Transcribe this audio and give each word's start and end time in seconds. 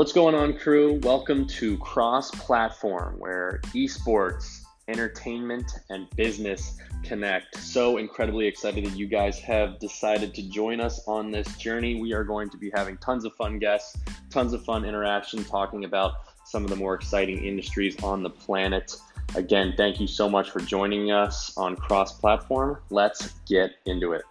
What's 0.00 0.14
going 0.14 0.34
on, 0.34 0.56
crew? 0.56 0.94
Welcome 1.02 1.46
to 1.48 1.76
Cross 1.76 2.30
Platform, 2.30 3.16
where 3.18 3.60
esports, 3.74 4.62
entertainment, 4.88 5.70
and 5.90 6.08
business 6.16 6.78
connect. 7.02 7.58
So 7.58 7.98
incredibly 7.98 8.46
excited 8.46 8.86
that 8.86 8.96
you 8.96 9.06
guys 9.06 9.38
have 9.40 9.78
decided 9.78 10.32
to 10.36 10.48
join 10.48 10.80
us 10.80 11.06
on 11.06 11.30
this 11.30 11.54
journey. 11.58 12.00
We 12.00 12.14
are 12.14 12.24
going 12.24 12.48
to 12.48 12.56
be 12.56 12.70
having 12.74 12.96
tons 12.96 13.26
of 13.26 13.34
fun 13.34 13.58
guests, 13.58 13.94
tons 14.30 14.54
of 14.54 14.64
fun 14.64 14.86
interaction, 14.86 15.44
talking 15.44 15.84
about 15.84 16.12
some 16.46 16.64
of 16.64 16.70
the 16.70 16.76
more 16.76 16.94
exciting 16.94 17.44
industries 17.44 18.02
on 18.02 18.22
the 18.22 18.30
planet. 18.30 18.96
Again, 19.34 19.74
thank 19.76 20.00
you 20.00 20.06
so 20.06 20.30
much 20.30 20.48
for 20.50 20.60
joining 20.60 21.10
us 21.10 21.54
on 21.58 21.76
Cross 21.76 22.20
Platform. 22.20 22.78
Let's 22.88 23.34
get 23.46 23.72
into 23.84 24.14
it. 24.14 24.22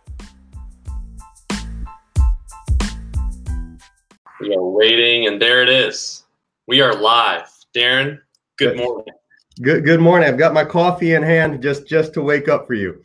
We 4.39 4.55
are 4.55 4.63
waiting, 4.63 5.27
and 5.27 5.41
there 5.41 5.61
it 5.61 5.67
is. 5.67 6.23
We 6.65 6.79
are 6.79 6.93
live. 6.93 7.49
Darren, 7.75 8.19
good 8.57 8.77
morning. 8.77 9.13
Good 9.61 9.83
good 9.83 9.99
morning. 9.99 10.29
I've 10.29 10.37
got 10.37 10.53
my 10.53 10.63
coffee 10.63 11.13
in 11.13 11.23
hand 11.23 11.61
just 11.61 11.87
just 11.87 12.13
to 12.13 12.21
wake 12.21 12.47
up 12.47 12.65
for 12.65 12.73
you. 12.73 13.03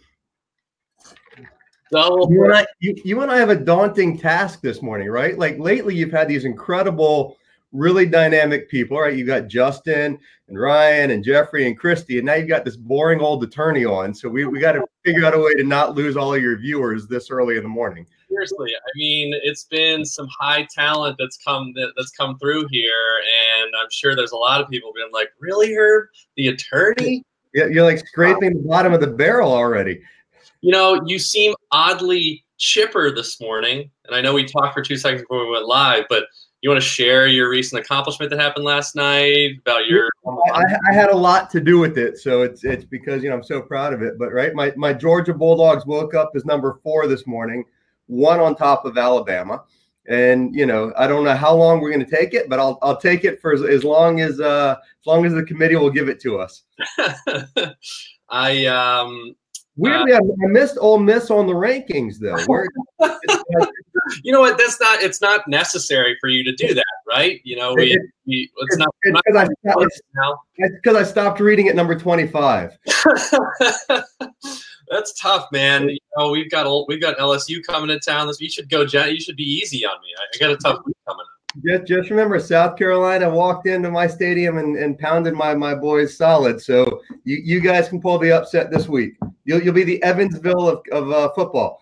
Double 1.90 2.32
You 2.32 2.44
and, 2.44 2.54
I, 2.54 2.66
you, 2.78 2.94
you 3.04 3.22
and 3.22 3.32
I 3.32 3.36
have 3.36 3.50
a 3.50 3.56
daunting 3.56 4.16
task 4.16 4.60
this 4.60 4.80
morning, 4.80 5.08
right? 5.08 5.36
Like 5.36 5.58
lately, 5.58 5.96
you've 5.96 6.12
had 6.12 6.28
these 6.28 6.44
incredible, 6.44 7.36
really 7.72 8.06
dynamic 8.06 8.70
people, 8.70 9.00
right? 9.00 9.16
You 9.16 9.26
got 9.26 9.48
Justin 9.48 10.18
and 10.48 10.60
Ryan 10.60 11.10
and 11.10 11.24
Jeffrey 11.24 11.66
and 11.66 11.76
Christy, 11.76 12.18
and 12.18 12.26
now 12.26 12.34
you've 12.34 12.48
got 12.48 12.64
this 12.64 12.76
boring 12.76 13.20
old 13.20 13.42
attorney 13.42 13.84
on. 13.84 14.14
So 14.14 14.28
we, 14.28 14.44
we 14.44 14.60
got 14.60 14.72
to 14.72 14.84
figure 15.04 15.24
out 15.24 15.34
a 15.34 15.38
way 15.40 15.54
to 15.54 15.64
not 15.64 15.96
lose 15.96 16.16
all 16.16 16.32
of 16.32 16.40
your 16.40 16.58
viewers 16.58 17.08
this 17.08 17.28
early 17.28 17.56
in 17.56 17.64
the 17.64 17.68
morning. 17.68 18.06
Seriously, 18.34 18.72
I 18.76 18.90
mean, 18.96 19.34
it's 19.42 19.64
been 19.64 20.04
some 20.04 20.28
high 20.38 20.66
talent 20.74 21.16
that's 21.18 21.36
come 21.36 21.72
that, 21.76 21.92
that's 21.96 22.10
come 22.10 22.38
through 22.38 22.66
here, 22.70 23.22
and 23.62 23.72
I'm 23.80 23.88
sure 23.90 24.14
there's 24.14 24.32
a 24.32 24.36
lot 24.36 24.60
of 24.60 24.68
people 24.68 24.92
being 24.94 25.10
like, 25.12 25.30
"Really, 25.40 25.74
Herb, 25.74 26.08
the 26.36 26.48
attorney?" 26.48 27.22
Yeah, 27.54 27.66
You're 27.66 27.84
like 27.84 28.04
scraping 28.06 28.54
the 28.54 28.68
bottom 28.68 28.92
of 28.92 29.00
the 29.00 29.06
barrel 29.06 29.52
already. 29.52 30.00
You 30.60 30.72
know, 30.72 31.00
you 31.06 31.18
seem 31.18 31.54
oddly 31.70 32.44
chipper 32.58 33.14
this 33.14 33.40
morning, 33.40 33.90
and 34.06 34.16
I 34.16 34.20
know 34.20 34.34
we 34.34 34.44
talked 34.44 34.74
for 34.74 34.82
two 34.82 34.96
seconds 34.96 35.22
before 35.22 35.44
we 35.44 35.52
went 35.52 35.66
live, 35.66 36.04
but 36.08 36.24
you 36.64 36.70
want 36.70 36.82
to 36.82 36.88
share 36.88 37.26
your 37.26 37.50
recent 37.50 37.84
accomplishment 37.84 38.30
that 38.30 38.40
happened 38.40 38.64
last 38.64 38.96
night 38.96 39.58
about 39.60 39.86
your 39.86 40.08
I, 40.54 40.64
I 40.90 40.94
had 40.94 41.10
a 41.10 41.16
lot 41.16 41.50
to 41.50 41.60
do 41.60 41.78
with 41.78 41.98
it, 41.98 42.16
so 42.16 42.40
it's 42.40 42.64
it's 42.64 42.84
because 42.84 43.22
you 43.22 43.28
know 43.28 43.36
I'm 43.36 43.44
so 43.44 43.60
proud 43.60 43.92
of 43.92 44.02
it. 44.02 44.18
But 44.18 44.32
right, 44.32 44.54
my 44.54 44.72
my 44.74 44.94
Georgia 44.94 45.34
Bulldogs 45.34 45.84
woke 45.84 46.14
up 46.14 46.32
as 46.34 46.46
number 46.46 46.80
four 46.82 47.06
this 47.06 47.26
morning, 47.26 47.64
one 48.06 48.40
on 48.40 48.54
top 48.56 48.84
of 48.84 48.96
Alabama, 48.98 49.62
and 50.08 50.54
you 50.54 50.66
know 50.66 50.92
I 50.96 51.06
don't 51.06 51.24
know 51.24 51.34
how 51.36 51.54
long 51.54 51.80
we're 51.80 51.92
going 51.92 52.04
to 52.04 52.10
take 52.16 52.34
it, 52.34 52.48
but 52.48 52.58
I'll 52.58 52.78
I'll 52.82 52.96
take 52.96 53.24
it 53.24 53.40
for 53.40 53.52
as, 53.52 53.62
as 53.62 53.84
long 53.84 54.20
as 54.20 54.40
uh 54.40 54.76
as 54.80 55.06
long 55.06 55.24
as 55.26 55.32
the 55.34 55.44
committee 55.44 55.76
will 55.76 55.90
give 55.90 56.08
it 56.08 56.20
to 56.20 56.38
us. 56.38 56.62
I 58.28 58.66
um 58.66 59.34
Weirdly, 59.76 60.12
I, 60.14 60.18
I 60.18 60.46
missed 60.50 60.78
Ole 60.80 61.00
Miss 61.00 61.32
on 61.32 61.48
the 61.48 61.52
rankings 61.52 62.18
though. 62.20 62.36
You 64.22 64.32
know 64.32 64.40
what 64.40 64.58
that's 64.58 64.78
not 64.78 65.02
it's 65.02 65.22
not 65.22 65.48
necessary 65.48 66.14
for 66.20 66.28
you 66.28 66.44
to 66.44 66.52
do 66.54 66.74
that 66.74 66.84
right 67.08 67.40
you 67.42 67.56
know 67.56 67.72
we, 67.72 67.98
we 68.26 68.50
it's 68.58 68.76
not, 68.76 68.94
it's 69.02 69.14
not 69.14 69.22
because 69.24 69.48
I, 69.64 69.70
stopped- 69.70 70.00
now 70.14 70.38
it's 70.56 70.74
'cause 70.84 70.94
I 70.94 71.02
stopped 71.04 71.40
reading 71.40 71.68
at 71.68 71.74
number 71.74 71.98
twenty-five. 71.98 72.76
that's 74.88 75.12
tough 75.20 75.46
man. 75.52 75.88
You 75.88 75.98
know 76.16 76.30
we've 76.30 76.50
got 76.50 76.66
old, 76.66 76.86
we've 76.88 77.00
got 77.00 77.18
lsu 77.18 77.64
coming 77.66 77.88
to 77.88 77.98
town. 77.98 78.26
This 78.26 78.40
you 78.40 78.50
should 78.50 78.68
go 78.68 78.82
you 78.82 79.20
should 79.20 79.36
be 79.36 79.44
easy 79.44 79.84
on 79.84 80.00
me. 80.00 80.08
I, 80.18 80.22
I 80.22 80.38
got 80.38 80.50
a 80.50 80.56
tough 80.56 80.84
week 80.84 80.96
coming 81.06 81.20
up. 81.20 81.34
Just, 81.64 81.86
just 81.86 82.10
remember, 82.10 82.40
South 82.40 82.76
Carolina 82.76 83.30
walked 83.30 83.68
into 83.68 83.90
my 83.90 84.08
stadium 84.08 84.58
and, 84.58 84.76
and 84.76 84.98
pounded 84.98 85.34
my, 85.34 85.54
my 85.54 85.72
boys 85.72 86.16
solid. 86.16 86.60
So 86.60 87.00
you, 87.22 87.36
you 87.36 87.60
guys 87.60 87.88
can 87.88 88.00
pull 88.00 88.18
the 88.18 88.32
upset 88.32 88.72
this 88.72 88.88
week. 88.88 89.14
You'll, 89.44 89.62
you'll 89.62 89.74
be 89.74 89.84
the 89.84 90.02
Evansville 90.02 90.68
of, 90.68 90.82
of 90.90 91.12
uh, 91.12 91.30
football. 91.32 91.80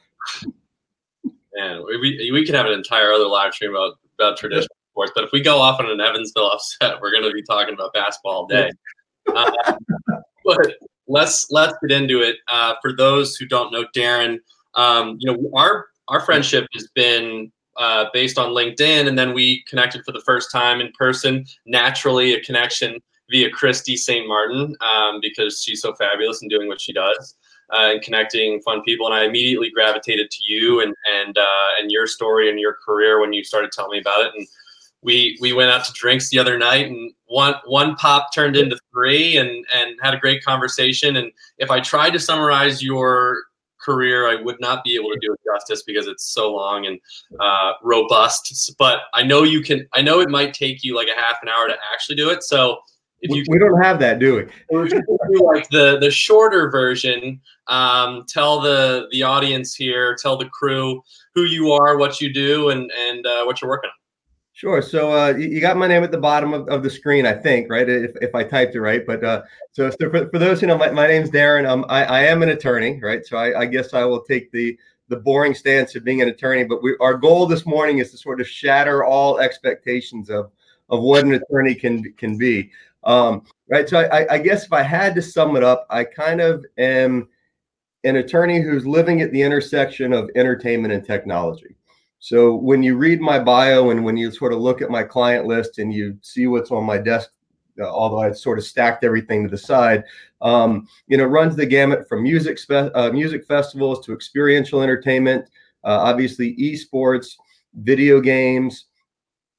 man 1.55 1.83
we, 1.87 1.99
we, 1.99 2.31
we 2.33 2.45
could 2.45 2.55
have 2.55 2.67
an 2.67 2.73
entire 2.73 3.13
other 3.13 3.27
live 3.27 3.55
stream 3.55 3.71
about 3.71 3.95
about 4.19 4.37
traditional 4.37 4.75
sports 4.91 5.13
but 5.15 5.25
if 5.25 5.31
we 5.33 5.41
go 5.41 5.59
off 5.59 5.81
on 5.81 5.91
an 5.91 6.01
evansville 6.01 6.51
upset 6.53 7.01
we're 7.01 7.11
going 7.11 7.23
to 7.23 7.31
be 7.33 7.43
talking 7.43 7.75
about 7.75 7.93
basketball 7.93 8.33
all 8.33 8.47
day. 8.47 8.71
Uh, 9.35 9.51
but 10.45 10.75
let's 11.09 11.51
let's 11.51 11.75
get 11.83 11.93
into 11.93 12.21
it. 12.21 12.37
Uh, 12.49 12.75
for 12.83 12.95
those 12.95 13.37
who 13.37 13.47
don't 13.47 13.73
know 13.73 13.85
Darren, 13.97 14.39
um, 14.75 15.17
you 15.19 15.33
know 15.33 15.51
our 15.55 15.87
our 16.09 16.21
friendship 16.21 16.67
has 16.75 16.89
been 16.95 17.51
uh, 17.79 18.07
based 18.13 18.39
on 18.39 18.51
LinkedIn, 18.51 19.09
and 19.09 19.19
then 19.19 19.33
we 19.33 19.65
connected 19.69 20.05
for 20.05 20.13
the 20.13 20.21
first 20.21 20.51
time 20.51 20.81
in 20.81 20.93
person. 20.99 21.45
Naturally, 21.67 22.35
a 22.35 22.41
connection 22.41 22.99
via 23.31 23.51
Christy 23.51 23.97
St. 23.97 24.27
Martin 24.29 24.77
um, 24.81 25.21
because 25.21 25.63
she's 25.63 25.81
so 25.81 25.95
fabulous 25.95 26.43
in 26.43 26.49
doing 26.49 26.69
what 26.69 26.81
she 26.81 26.93
does. 26.93 27.37
Uh, 27.73 27.93
and 27.93 28.03
connecting 28.03 28.61
fun 28.61 28.83
people, 28.83 29.07
and 29.07 29.15
I 29.15 29.25
immediately 29.25 29.71
gravitated 29.71 30.31
to 30.31 30.39
you 30.45 30.83
and 30.83 30.95
and 31.15 31.39
uh, 31.39 31.69
and 31.81 31.91
your 31.91 32.07
story 32.07 32.51
and 32.51 32.61
your 32.61 32.77
career 32.85 33.19
when 33.19 33.33
you 33.33 33.43
started 33.43 33.73
telling 33.73 33.93
me 33.93 34.01
about 34.01 34.27
it. 34.27 34.33
And 34.37 34.47
we 35.03 35.37
we 35.41 35.53
went 35.53 35.71
out 35.71 35.85
to 35.85 35.93
drinks 35.93 36.29
the 36.31 36.39
other 36.39 36.57
night 36.59 36.87
and 36.87 37.13
one 37.27 37.55
one 37.67 37.97
pop 37.97 38.33
turned 38.35 38.57
into 38.57 38.79
three 38.93 39.37
and 39.37 39.65
and 39.75 39.97
had 40.03 40.15
a 40.15 40.19
great 40.19 40.45
conversation. 40.45 41.17
And 41.17 41.33
if 41.59 41.71
i 41.71 41.81
tried 41.81 42.11
to 42.11 42.21
summarize 42.21 42.83
your 42.83 43.39
career 43.81 44.29
i 44.29 44.37
would 44.41 44.61
not 44.61 44.85
be 44.85 44.95
able 44.95 45.11
to 45.11 45.19
do 45.21 45.33
it 45.33 45.41
justice 45.45 45.83
because 45.83 46.07
it's 46.07 46.27
so 46.33 46.53
long 46.55 46.87
and 46.87 47.01
uh, 47.41 47.73
robust. 47.83 48.75
But 48.79 49.01
i 49.13 49.23
know 49.23 49.43
you 49.43 49.61
can 49.63 49.87
i 49.93 50.01
know 50.01 50.21
it 50.21 50.29
might 50.31 50.55
take 50.55 50.85
you 50.85 50.95
like 50.95 51.09
a 51.09 51.21
half 51.21 51.37
an 51.43 51.49
hour 51.49 51.67
to 51.67 51.75
actually 51.93 52.17
do 52.17 52.31
it. 52.31 52.43
So 52.45 52.79
if 53.23 53.31
We, 53.31 53.39
you 53.39 53.45
we 53.49 53.59
don't 53.59 53.81
have 53.83 53.99
that, 54.01 54.19
do 54.19 54.37
we? 54.37 54.43
or 54.69 54.85
if 54.87 54.93
you 54.93 55.03
could 55.03 55.19
do 55.33 55.45
like 55.45 55.69
the 55.71 55.99
the 56.01 56.11
shorter 56.11 56.71
version 56.71 57.41
um, 57.69 58.25
tell 58.29 58.61
the 58.61 59.07
the 59.13 59.23
audience 59.23 59.75
here 59.75 60.17
tell 60.21 60.37
the 60.37 60.49
crew 60.49 61.01
who 61.35 61.45
you 61.45 61.73
are 61.73 61.97
what 61.97 62.21
you 62.21 62.33
do 62.33 62.71
and 62.71 62.91
and 63.09 63.27
uh, 63.27 63.45
what 63.45 63.61
you're 63.61 63.71
working 63.71 63.89
on 63.89 64.02
Sure. 64.55 64.83
So 64.83 65.13
uh, 65.13 65.35
you 65.35 65.61
got 65.61 65.79
my 65.79 65.89
name 65.89 66.05
at 66.05 66.11
the 66.11 66.19
bottom 66.19 66.53
of, 66.53 66.69
of 66.69 66.83
the 66.83 66.91
screen, 66.91 67.25
I 67.25 67.33
think, 67.33 67.71
right? 67.71 67.89
If, 67.89 68.13
if 68.21 68.35
I 68.35 68.45
typed 68.45 68.75
it 68.75 68.81
right. 68.83 69.05
But 69.07 69.25
uh, 69.25 69.43
so, 69.73 69.91
so 69.91 70.11
for, 70.11 70.29
for 70.29 70.39
those 70.39 70.61
who 70.61 70.67
know, 70.67 70.77
my, 70.77 70.91
my 70.91 71.07
name's 71.07 71.31
Darren. 71.31 71.67
Um, 71.67 71.87
I, 71.89 72.05
I 72.05 72.21
am 72.25 72.43
an 72.43 72.51
attorney, 72.51 73.01
right? 73.03 73.25
So 73.25 73.39
I, 73.39 73.61
I 73.61 73.67
guess 73.67 73.95
I 73.95 74.05
will 74.05 74.23
take 74.23 74.53
the 74.53 74.79
the 75.09 75.17
boring 75.17 75.55
stance 75.55 75.95
of 75.95 76.05
being 76.05 76.23
an 76.23 76.29
attorney. 76.29 76.65
But 76.65 76.83
we, 76.83 76.97
our 77.01 77.15
goal 77.15 77.47
this 77.47 77.67
morning 77.67 77.99
is 77.99 78.11
to 78.13 78.19
sort 78.19 78.41
of 78.41 78.49
shatter 78.49 79.05
all 79.05 79.39
expectations 79.39 80.29
of 80.31 80.51
of 80.91 81.01
what 81.01 81.25
an 81.25 81.33
attorney 81.35 81.75
can 81.75 82.13
can 82.19 82.37
be. 82.37 82.71
Um, 83.05 83.45
right. 83.69 83.89
So 83.89 84.01
I, 84.01 84.35
I 84.35 84.39
guess 84.39 84.67
if 84.67 84.73
I 84.73 84.83
had 84.83 85.15
to 85.15 85.23
sum 85.23 85.57
it 85.57 85.65
up, 85.65 85.87
I 85.89 86.05
kind 86.05 86.41
of 86.43 86.65
am 86.77 87.29
an 88.05 88.17
attorney 88.17 88.61
who's 88.61 88.87
living 88.87 89.23
at 89.23 89.33
the 89.33 89.41
intersection 89.43 90.13
of 90.13 90.31
entertainment 90.35 90.93
and 90.93 91.05
technology. 91.05 91.75
So 92.23 92.55
when 92.55 92.85
you 92.85 92.97
read 92.97 93.21
my 93.21 93.41
bio 93.41 93.91
and 93.91 94.05
when 94.05 94.17
you 94.17 94.31
sort 94.31 94.53
of 94.53 94.61
look 94.61 94.81
at 94.81 94.91
my 94.91 95.03
client 95.03 95.45
list 95.45 95.81
and 95.81 95.93
you 95.93 96.17
see 96.23 96.47
what's 96.47 96.71
on 96.71 96.85
my 96.85 96.97
desk, 96.97 97.31
uh, 97.81 97.91
although 97.91 98.21
I 98.21 98.31
sort 98.31 98.59
of 98.59 98.65
stacked 98.65 99.03
everything 99.03 99.43
to 99.43 99.51
the 99.51 99.59
side, 99.59 100.05
um, 100.41 100.87
you 101.09 101.17
know, 101.17 101.25
runs 101.25 101.57
the 101.57 101.67
gamut 101.67 102.09
from 102.09 102.23
music 102.23 102.61
spe- 102.61 102.95
uh, 102.95 103.11
music 103.13 103.45
festivals 103.45 104.07
to 104.07 104.13
experiential 104.13 104.83
entertainment, 104.83 105.47
uh, 105.83 105.99
obviously 105.99 106.55
esports, 106.59 107.35
video 107.75 108.21
games, 108.21 108.85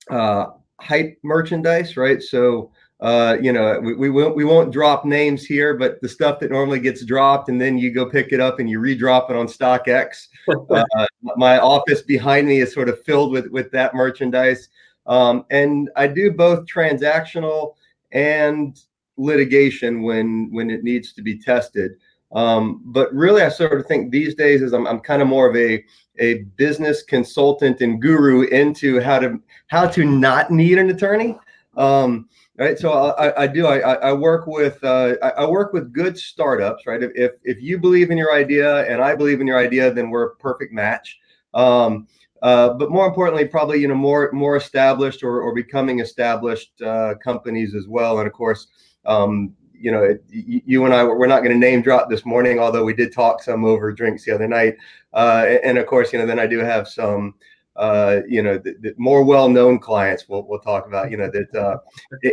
uh, 0.09 0.45
hype 0.79 1.19
merchandise, 1.21 1.97
right? 1.97 2.23
So 2.23 2.71
uh, 2.99 3.37
you 3.41 3.51
know, 3.51 3.79
we, 3.81 3.95
we 3.95 4.09
won't 4.09 4.35
we 4.35 4.45
won't 4.45 4.71
drop 4.71 5.03
names 5.03 5.45
here, 5.45 5.73
but 5.75 5.99
the 6.01 6.07
stuff 6.07 6.39
that 6.39 6.51
normally 6.51 6.79
gets 6.79 7.03
dropped 7.03 7.49
and 7.49 7.59
then 7.59 7.77
you 7.77 7.91
go 7.91 8.05
pick 8.05 8.31
it 8.31 8.39
up 8.39 8.59
and 8.59 8.69
you 8.69 8.79
redrop 8.79 9.29
it 9.29 9.35
on 9.35 9.47
StockX. 9.47 10.27
uh, 10.69 11.05
my 11.35 11.59
office 11.59 12.01
behind 12.01 12.47
me 12.47 12.61
is 12.61 12.73
sort 12.73 12.89
of 12.89 13.03
filled 13.03 13.31
with 13.31 13.47
with 13.47 13.71
that 13.71 13.93
merchandise, 13.93 14.69
um, 15.05 15.45
and 15.49 15.89
I 15.95 16.07
do 16.07 16.31
both 16.31 16.65
transactional 16.65 17.73
and 18.11 18.79
litigation 19.17 20.03
when 20.03 20.49
when 20.51 20.69
it 20.69 20.83
needs 20.83 21.13
to 21.13 21.21
be 21.21 21.37
tested. 21.37 21.93
Um, 22.33 22.81
but 22.85 23.13
really, 23.13 23.43
I 23.43 23.49
sort 23.49 23.79
of 23.79 23.85
think 23.85 24.11
these 24.11 24.33
days 24.33 24.61
is 24.61 24.73
I'm, 24.73 24.87
I'm 24.87 24.99
kind 24.99 25.21
of 25.21 25.27
more 25.27 25.49
of 25.49 25.55
a 25.55 25.83
a 26.19 26.43
business 26.57 27.03
consultant 27.03 27.81
and 27.81 28.01
guru 28.01 28.43
into 28.43 28.99
how 29.01 29.19
to 29.19 29.41
how 29.67 29.87
to 29.87 30.05
not 30.05 30.51
need 30.51 30.77
an 30.77 30.89
attorney. 30.89 31.37
Um, 31.75 32.29
right? 32.63 32.79
So 32.79 32.91
i, 32.93 33.43
I 33.43 33.47
do 33.47 33.67
I, 33.67 33.95
I 33.95 34.13
work 34.13 34.47
with 34.47 34.81
uh, 34.83 35.15
I, 35.21 35.45
work 35.45 35.73
with 35.73 35.91
good 35.91 36.17
startups 36.17 36.87
right? 36.87 37.03
If, 37.03 37.31
if 37.43 37.61
you 37.61 37.77
believe 37.77 38.09
in 38.09 38.17
your 38.17 38.33
idea 38.33 38.85
and 38.89 39.01
i 39.01 39.15
believe 39.15 39.41
in 39.41 39.47
your 39.47 39.59
idea 39.59 39.93
then 39.93 40.09
we're 40.09 40.27
a 40.27 40.35
perfect 40.37 40.73
match. 40.73 41.19
Um, 41.53 42.07
uh, 42.41 42.73
but 42.73 42.91
more 42.91 43.07
importantly 43.07 43.45
probably 43.45 43.79
you 43.79 43.87
know 43.87 43.95
more 43.95 44.31
more 44.31 44.55
established 44.55 45.23
or, 45.23 45.41
or 45.41 45.53
becoming 45.53 45.99
established 45.99 46.81
uh, 46.81 47.15
companies 47.23 47.75
as 47.75 47.87
well. 47.87 48.19
And 48.19 48.27
of 48.27 48.33
course 48.33 48.67
um, 49.05 49.53
you 49.73 49.91
know 49.91 50.03
it, 50.03 50.23
you, 50.29 50.61
you 50.65 50.85
and 50.85 50.93
i 50.93 51.03
we're 51.03 51.27
not 51.27 51.43
going 51.43 51.51
to 51.51 51.67
name 51.67 51.81
drop 51.81 52.09
this 52.09 52.25
morning 52.25 52.59
although 52.59 52.85
we 52.85 52.93
did 52.93 53.11
talk 53.11 53.43
some 53.43 53.65
over 53.65 53.91
drinks 53.91 54.23
the 54.23 54.31
other 54.31 54.47
night. 54.47 54.75
Uh, 55.13 55.57
and 55.63 55.77
of 55.77 55.85
course 55.85 56.13
you 56.13 56.19
know 56.19 56.25
then 56.25 56.39
i 56.39 56.47
do 56.47 56.59
have 56.59 56.87
some 56.87 57.35
uh, 57.75 58.21
you 58.27 58.41
know, 58.41 58.57
the, 58.57 58.75
the 58.81 58.93
more 58.97 59.23
well-known 59.23 59.79
clients 59.79 60.29
we'll, 60.29 60.43
we'll 60.47 60.59
talk 60.59 60.85
about, 60.85 61.09
you 61.09 61.17
know, 61.17 61.29
that 61.31 61.55
uh, 61.55 61.77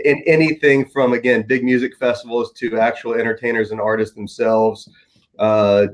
in 0.04 0.22
anything 0.26 0.84
from, 0.84 1.14
again, 1.14 1.42
big 1.46 1.64
music 1.64 1.96
festivals 1.96 2.52
to 2.52 2.78
actual 2.78 3.14
entertainers 3.14 3.70
and 3.70 3.80
artists 3.80 4.14
themselves, 4.14 4.88
uh, 5.38 5.86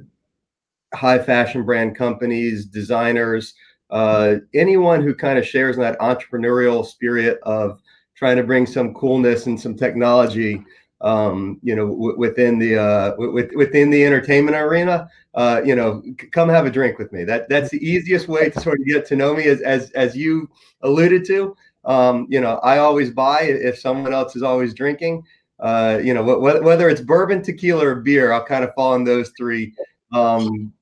high 0.95 1.19
fashion 1.19 1.65
brand 1.65 1.97
companies, 1.97 2.67
designers, 2.67 3.55
uh, 3.91 4.37
anyone 4.55 5.03
who 5.03 5.15
kind 5.15 5.39
of 5.39 5.47
shares 5.47 5.77
that 5.77 5.99
entrepreneurial 6.01 6.85
spirit 6.85 7.39
of 7.43 7.81
trying 8.17 8.37
to 8.37 8.43
bring 8.43 8.67
some 8.67 8.95
coolness 8.95 9.47
and 9.47 9.61
some 9.61 9.77
technology 9.77 10.65
um, 11.01 11.59
you 11.63 11.77
know, 11.77 11.89
w- 11.89 12.19
within 12.19 12.59
the 12.59 12.77
uh, 12.79 13.11
w- 13.11 13.51
within 13.57 13.91
the 13.91 14.05
entertainment 14.05 14.57
arena, 14.57 15.09
uh, 15.35 15.61
you 15.65 15.75
know, 15.75 16.03
c- 16.05 16.29
come 16.29 16.49
have 16.49 16.67
a 16.67 16.71
drink 16.71 16.99
with 16.99 17.13
me. 17.13 17.25
That 17.25 17.49
that's 17.49 17.71
the 17.71 17.79
easiest 17.87 18.29
way 18.29 18.51
to 18.51 18.61
sort 18.61 18.81
of 18.81 18.87
get 18.87 19.07
to 19.07 19.17
know 19.17 19.35
me, 19.35 19.45
as 19.45 19.61
as 19.61 19.91
as 19.93 20.17
you 20.17 20.49
alluded 20.83 21.25
to. 21.27 21.57
Um, 21.85 22.27
you 22.31 22.41
know, 22.41 22.57
I 22.59 22.79
always 22.79 23.11
buy 23.11 23.43
if 23.43 23.79
someone 23.79 24.13
else 24.13 24.37
is 24.37 24.43
always 24.43 24.75
drinking. 24.75 25.25
Uh, 25.61 26.01
you 26.03 26.13
know, 26.13 26.23
wh- 26.23 26.63
whether 26.63 26.89
it's 26.89 27.01
bourbon, 27.01 27.43
tequila, 27.43 27.87
or 27.87 27.95
beer, 27.97 28.33
I'll 28.33 28.45
kind 28.45 28.65
of 28.65 28.75
fall 28.75 28.95
in 28.95 29.05
those 29.05 29.33
three. 29.37 29.75
Um, 30.13 30.73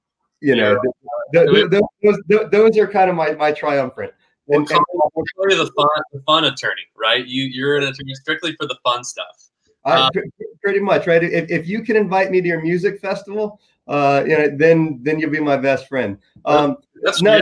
you 0.41 0.55
know, 0.57 0.79
th- 1.33 1.49
th- 1.49 1.71
th- 1.71 2.19
those, 2.29 2.51
those 2.51 2.79
are 2.79 2.87
kind 2.87 3.11
of 3.11 3.17
my 3.17 3.33
my 3.33 3.51
triumphant. 3.53 4.13
And, 4.49 4.71
and, 4.71 4.81
we'll 4.93 5.25
call 5.37 5.51
you 5.51 5.57
the 5.57 5.73
fun, 5.75 5.89
the 6.13 6.21
fun 6.27 6.45
attorney, 6.45 6.83
right? 6.97 7.25
You 7.27 7.45
you're 7.45 7.77
an 7.77 7.85
attorney 7.85 8.15
strictly 8.15 8.55
for 8.57 8.67
the 8.67 8.77
fun 8.85 9.03
stuff. 9.03 9.49
Uh, 9.85 10.11
pretty 10.63 10.81
much, 10.81 11.07
right? 11.07 11.23
If, 11.23 11.51
if 11.51 11.69
you 11.69 11.83
can 11.83 11.97
invite 11.97 12.31
me 12.31 12.41
to 12.41 12.49
your 12.49 12.63
music 12.63 13.01
festival, 13.01 13.61
uh, 13.87 14.25
you 14.27 14.37
know, 14.37 14.49
then 14.57 15.01
then 15.03 15.19
you'll 15.19 15.31
be 15.31 15.41
my 15.41 15.59
best 15.59 15.89
friend. 15.89 16.19
Um, 16.47 16.79
That's 17.03 17.21
no, 17.21 17.37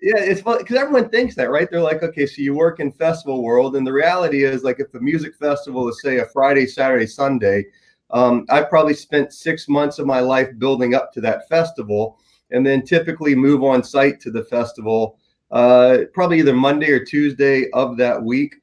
yeah, 0.00 0.18
it's 0.18 0.40
fun 0.40 0.58
because 0.58 0.76
everyone 0.76 1.08
thinks 1.08 1.34
that, 1.36 1.50
right? 1.50 1.68
They're 1.70 1.80
like, 1.80 2.02
okay, 2.02 2.26
so 2.26 2.40
you 2.40 2.54
work 2.54 2.80
in 2.80 2.92
festival 2.92 3.42
world, 3.42 3.76
and 3.76 3.86
the 3.86 3.92
reality 3.92 4.44
is, 4.44 4.62
like, 4.62 4.78
if 4.80 4.92
the 4.92 5.00
music 5.00 5.34
festival 5.36 5.88
is 5.88 6.00
say 6.02 6.18
a 6.18 6.26
Friday, 6.26 6.66
Saturday, 6.66 7.06
Sunday, 7.06 7.66
um, 8.10 8.44
I've 8.48 8.68
probably 8.68 8.94
spent 8.94 9.32
six 9.32 9.68
months 9.68 9.98
of 9.98 10.06
my 10.06 10.20
life 10.20 10.48
building 10.58 10.94
up 10.94 11.12
to 11.14 11.20
that 11.22 11.48
festival, 11.48 12.18
and 12.50 12.64
then 12.64 12.82
typically 12.82 13.34
move 13.34 13.64
on 13.64 13.82
site 13.82 14.20
to 14.20 14.30
the 14.30 14.44
festival, 14.44 15.18
uh, 15.50 15.98
probably 16.14 16.38
either 16.38 16.54
Monday 16.54 16.90
or 16.90 17.04
Tuesday 17.04 17.70
of 17.70 17.96
that 17.96 18.22
week. 18.22 18.54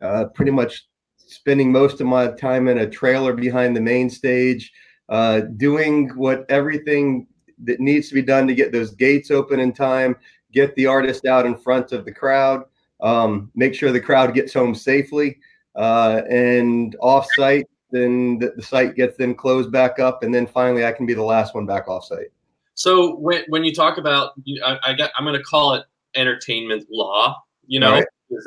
Uh, 0.00 0.26
pretty 0.26 0.52
much 0.52 0.86
spending 1.28 1.70
most 1.70 2.00
of 2.00 2.06
my 2.06 2.28
time 2.32 2.68
in 2.68 2.78
a 2.78 2.88
trailer 2.88 3.32
behind 3.32 3.76
the 3.76 3.80
main 3.80 4.08
stage, 4.10 4.72
uh, 5.08 5.40
doing 5.56 6.08
what 6.16 6.44
everything 6.48 7.26
that 7.64 7.80
needs 7.80 8.08
to 8.08 8.14
be 8.14 8.22
done 8.22 8.46
to 8.46 8.54
get 8.54 8.72
those 8.72 8.94
gates 8.94 9.30
open 9.30 9.60
in 9.60 9.72
time, 9.72 10.16
get 10.52 10.74
the 10.74 10.86
artist 10.86 11.26
out 11.26 11.46
in 11.46 11.56
front 11.56 11.92
of 11.92 12.04
the 12.04 12.12
crowd, 12.12 12.64
um, 13.00 13.50
make 13.54 13.74
sure 13.74 13.92
the 13.92 14.00
crowd 14.00 14.34
gets 14.34 14.54
home 14.54 14.74
safely, 14.74 15.38
uh, 15.76 16.22
and 16.30 16.96
off 17.00 17.26
site, 17.36 17.66
then 17.90 18.38
the, 18.38 18.52
the, 18.56 18.62
site 18.62 18.96
gets 18.96 19.16
then 19.16 19.34
closed 19.34 19.70
back 19.70 19.98
up, 19.98 20.22
and 20.22 20.34
then 20.34 20.46
finally 20.46 20.84
I 20.84 20.92
can 20.92 21.06
be 21.06 21.14
the 21.14 21.22
last 21.22 21.54
one 21.54 21.66
back 21.66 21.88
off 21.88 22.04
site. 22.04 22.28
So 22.74 23.16
when, 23.16 23.44
when 23.48 23.64
you 23.64 23.74
talk 23.74 23.98
about, 23.98 24.32
I, 24.64 24.78
I 24.84 24.92
got, 24.94 25.10
I'm 25.16 25.24
going 25.24 25.36
to 25.36 25.42
call 25.42 25.74
it 25.74 25.84
entertainment 26.14 26.86
law, 26.90 27.42
you 27.66 27.80
know, 27.80 27.92
right. 27.92 28.06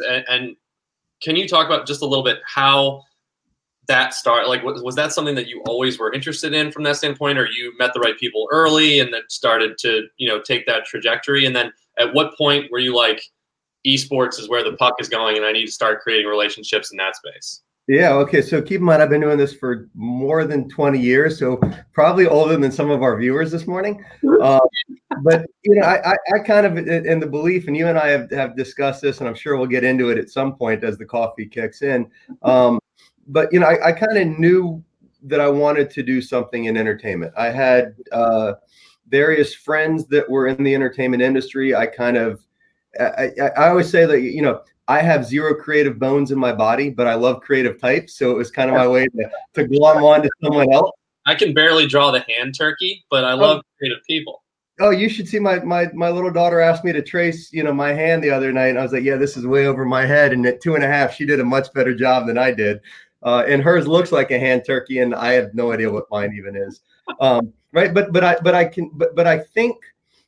and, 0.10 0.26
and 0.28 0.56
can 1.22 1.36
you 1.36 1.48
talk 1.48 1.66
about 1.66 1.88
just 1.88 2.02
a 2.02 2.06
little 2.06 2.24
bit 2.24 2.40
how 2.46 3.04
that 3.88 4.14
start 4.14 4.48
like 4.48 4.64
was 4.64 4.96
that 4.96 5.12
something 5.12 5.36
that 5.36 5.48
you 5.48 5.62
always 5.68 6.00
were 6.00 6.14
interested 6.14 6.54
in 6.54 6.72
from 6.72 6.84
that 6.84 6.96
standpoint 6.96 7.38
or 7.38 7.48
you 7.48 7.76
met 7.78 7.94
the 7.94 8.00
right 8.00 8.18
people 8.18 8.48
early 8.52 9.00
and 9.00 9.14
then 9.14 9.22
started 9.28 9.78
to 9.80 10.04
you 10.18 10.28
know 10.28 10.40
take 10.42 10.66
that 10.66 10.86
trajectory? 10.86 11.46
And 11.46 11.56
then 11.56 11.74
at 11.98 12.14
what 12.14 12.38
point 12.38 12.72
were 12.72 12.80
you 12.80 12.96
like 12.96 13.22
esports 13.86 14.40
is 14.40 14.50
where 14.50 14.64
the 14.64 14.78
puck 14.78 14.96
is 15.00 15.10
going 15.10 15.38
and 15.38 15.46
i 15.46 15.52
need 15.52 15.66
to 15.66 15.72
start 15.72 16.02
creating 16.02 16.28
relationships 16.28 16.92
in 16.92 16.98
that 16.98 17.16
space 17.16 17.62
yeah. 17.88 18.14
Okay. 18.14 18.42
So 18.42 18.62
keep 18.62 18.80
in 18.80 18.84
mind, 18.84 19.02
I've 19.02 19.10
been 19.10 19.22
doing 19.22 19.38
this 19.38 19.54
for 19.54 19.90
more 19.94 20.46
than 20.46 20.70
20 20.70 21.00
years, 21.00 21.38
so 21.40 21.60
probably 21.94 22.28
older 22.28 22.58
than 22.58 22.72
some 22.72 22.90
of 22.90 23.02
our 23.04 23.18
viewers 23.18 23.52
this 23.52 23.68
morning. 23.68 24.04
Uh, 24.42 24.60
but 25.22 25.46
you 25.64 25.76
know, 25.76 25.84
I, 25.84 26.14
I, 26.14 26.16
I, 26.34 26.40
kind 26.40 26.66
of 26.66 26.76
in 26.76 27.20
the 27.20 27.28
belief, 27.28 27.68
and 27.68 27.78
you 27.78 27.88
and 27.88 27.98
I 27.98 28.08
have, 28.08 28.32
have 28.32 28.58
discussed 28.58 29.04
this, 29.04 29.20
and 29.20 29.30
I'm 29.30 29.36
sure 29.36 29.56
we'll 29.56 29.68
get 29.68 29.84
into 29.84 30.10
it 30.10 30.18
at 30.18 30.32
some 30.32 30.56
point 30.56 30.84
as 30.84 30.98
the 30.98 31.06
coffee 31.06 31.46
kicks 31.46 31.84
in. 31.84 32.10
Um, 32.42 32.80
but 33.28 33.54
you 33.54 33.60
know, 33.60 33.68
I, 33.68 33.90
I 33.90 33.92
kind 33.92 34.18
of 34.18 34.40
knew 34.40 34.84
that 35.24 35.40
I 35.40 35.48
wanted 35.48 35.92
to 35.92 36.02
do 36.02 36.22
something 36.24 36.66
in 36.66 36.76
entertainment. 36.76 37.34
I 37.38 37.48
had 37.48 37.96
uh, 38.12 38.54
various 39.10 39.54
friends 39.54 40.08
that 40.08 40.28
were 40.28 40.48
in 40.48 40.64
the 40.64 40.74
entertainment 40.74 41.22
industry. 41.22 41.76
I 41.76 41.86
kind 41.86 42.18
of 42.18 42.44
I, 43.00 43.32
I, 43.40 43.48
I 43.58 43.70
always 43.70 43.90
say 43.90 44.06
that 44.06 44.22
you 44.22 44.42
know 44.42 44.62
I 44.88 45.02
have 45.02 45.26
zero 45.26 45.56
creative 45.56 46.00
bones 46.00 46.32
in 46.32 46.40
my 46.40 46.52
body, 46.52 46.90
but 46.90 47.08
I 47.08 47.14
love 47.14 47.42
creative 47.42 47.80
types. 47.80 48.18
So 48.18 48.32
it 48.32 48.38
was 48.38 48.52
kind 48.52 48.70
of 48.70 48.76
my 48.76 48.88
way 48.88 49.06
to, 49.06 49.30
to 49.54 49.68
glom 49.68 50.04
on 50.04 50.24
to 50.24 50.30
someone 50.44 50.72
else. 50.72 50.92
I 51.26 51.36
can 51.36 51.54
barely 51.54 51.88
draw 51.88 52.12
the 52.12 52.22
hand 52.22 52.56
turkey, 52.58 53.06
but 53.10 53.24
I 53.24 53.34
love 53.34 53.60
oh. 53.60 53.70
creative 53.78 54.04
people. 54.06 54.44
Oh, 54.80 54.90
you 54.90 55.10
should 55.10 55.28
see 55.28 55.38
my 55.38 55.60
my 55.60 55.90
my 55.94 56.10
little 56.10 56.32
daughter 56.32 56.60
asked 56.60 56.84
me 56.84 56.92
to 56.92 57.04
trace, 57.04 57.54
you 57.54 57.64
know, 57.64 57.74
my 57.74 57.94
hand 57.94 58.24
the 58.24 58.32
other 58.32 58.52
night, 58.52 58.70
and 58.70 58.80
I 58.80 58.84
was 58.84 58.92
like, 58.92 59.04
"Yeah, 59.04 59.18
this 59.18 59.38
is 59.38 59.46
way 59.46 59.68
over 59.68 59.86
my 59.86 60.06
head." 60.06 60.34
And 60.34 60.44
at 60.46 60.62
two 60.62 60.74
and 60.74 60.84
a 60.84 60.88
half, 60.88 61.14
she 61.14 61.26
did 61.26 61.40
a 61.40 61.46
much 61.46 61.72
better 61.74 61.94
job 61.94 62.26
than 62.26 62.38
I 62.38 62.52
did. 62.52 62.80
Uh, 63.24 63.44
and 63.48 63.62
hers 63.62 63.88
looks 63.88 64.12
like 64.12 64.32
a 64.32 64.40
hand 64.40 64.64
turkey, 64.66 65.00
and 65.00 65.14
I 65.14 65.34
have 65.34 65.54
no 65.54 65.72
idea 65.72 65.92
what 65.92 66.10
mine 66.10 66.34
even 66.34 66.56
is. 66.56 66.82
Um, 67.20 67.54
right, 67.72 67.94
but 67.94 68.12
but 68.12 68.24
I 68.24 68.38
but 68.42 68.56
I 68.56 68.66
can 68.66 68.90
but 68.94 69.16
but 69.16 69.28
I 69.28 69.38
think 69.38 69.76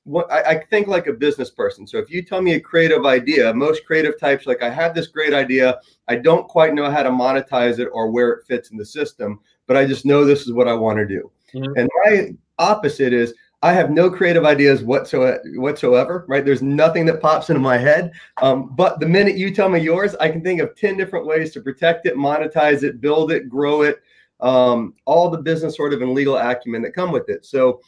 what 0.06 0.32
I, 0.32 0.42
I, 0.42 0.64
think 0.66 0.88
like 0.88 1.08
a 1.08 1.14
business 1.14 1.50
person. 1.50 1.88
So 1.88 1.98
if 1.98 2.10
you 2.10 2.24
tell 2.24 2.42
me 2.42 2.54
a 2.54 2.60
creative 2.60 3.06
idea, 3.06 3.54
most 3.54 3.86
creative 3.86 4.20
types 4.20 4.46
like 4.46 4.62
I 4.62 4.70
have 4.70 4.94
this 4.94 5.08
great 5.08 5.34
idea, 5.34 5.80
I 6.08 6.16
don't 6.16 6.48
quite 6.48 6.74
know 6.74 6.92
how 6.92 7.04
to 7.04 7.10
monetize 7.10 7.80
it 7.80 7.90
or 7.94 8.12
where 8.12 8.32
it 8.32 8.46
fits 8.46 8.72
in 8.72 8.78
the 8.78 8.86
system, 8.86 9.40
but 9.66 9.78
I 9.78 9.86
just 9.86 10.06
know 10.06 10.26
this 10.26 10.42
is 10.42 10.52
what 10.52 10.68
I 10.68 10.74
want 10.74 10.98
to 10.98 11.08
do. 11.08 11.32
Mm-hmm. 11.54 11.78
And 11.78 11.90
my 12.04 12.36
opposite 12.60 13.14
is 13.14 13.34
I 13.62 13.72
have 13.72 13.92
no 13.92 14.10
creative 14.10 14.44
ideas 14.44 14.84
whatsoever, 14.84 15.42
whatsoever, 15.56 16.26
right? 16.28 16.44
There's 16.44 16.62
nothing 16.62 17.06
that 17.06 17.22
pops 17.22 17.50
into 17.50 17.62
my 17.62 17.78
head. 17.78 18.12
Um, 18.42 18.76
but 18.76 19.00
the 19.00 19.08
minute 19.08 19.38
you 19.38 19.56
tell 19.56 19.70
me 19.70 19.80
yours, 19.80 20.16
I 20.16 20.28
can 20.28 20.44
think 20.44 20.60
of 20.60 20.76
10 20.76 20.98
different 20.98 21.26
ways 21.26 21.54
to 21.54 21.62
protect 21.62 22.06
it, 22.06 22.16
monetize 22.16 22.84
it, 22.84 23.00
build 23.00 23.32
it, 23.32 23.48
grow 23.48 23.84
it, 23.84 24.02
um, 24.42 24.94
all 25.06 25.30
the 25.30 25.38
business 25.38 25.78
sort 25.78 25.94
of 25.94 26.02
and 26.02 26.14
legal 26.14 26.36
acumen 26.36 26.82
that 26.82 26.94
come 26.94 27.14
with 27.14 27.30
it. 27.30 27.46
So 27.46 27.82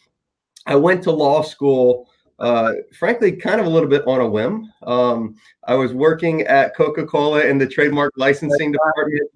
I 0.66 0.76
went 0.76 1.04
to 1.04 1.12
law 1.12 1.42
school, 1.42 2.10
uh, 2.40 2.74
frankly, 2.98 3.32
kind 3.32 3.60
of 3.62 3.68
a 3.68 3.70
little 3.70 3.90
bit 3.90 4.06
on 4.08 4.20
a 4.20 4.28
whim. 4.28 4.72
Um, 4.84 5.36
I 5.66 5.76
was 5.76 5.94
working 5.94 6.42
at 6.42 6.76
Coca 6.76 7.06
Cola 7.06 7.42
in 7.42 7.58
the 7.58 7.68
trademark 7.68 8.14
licensing 8.18 8.72
department. 8.72 9.30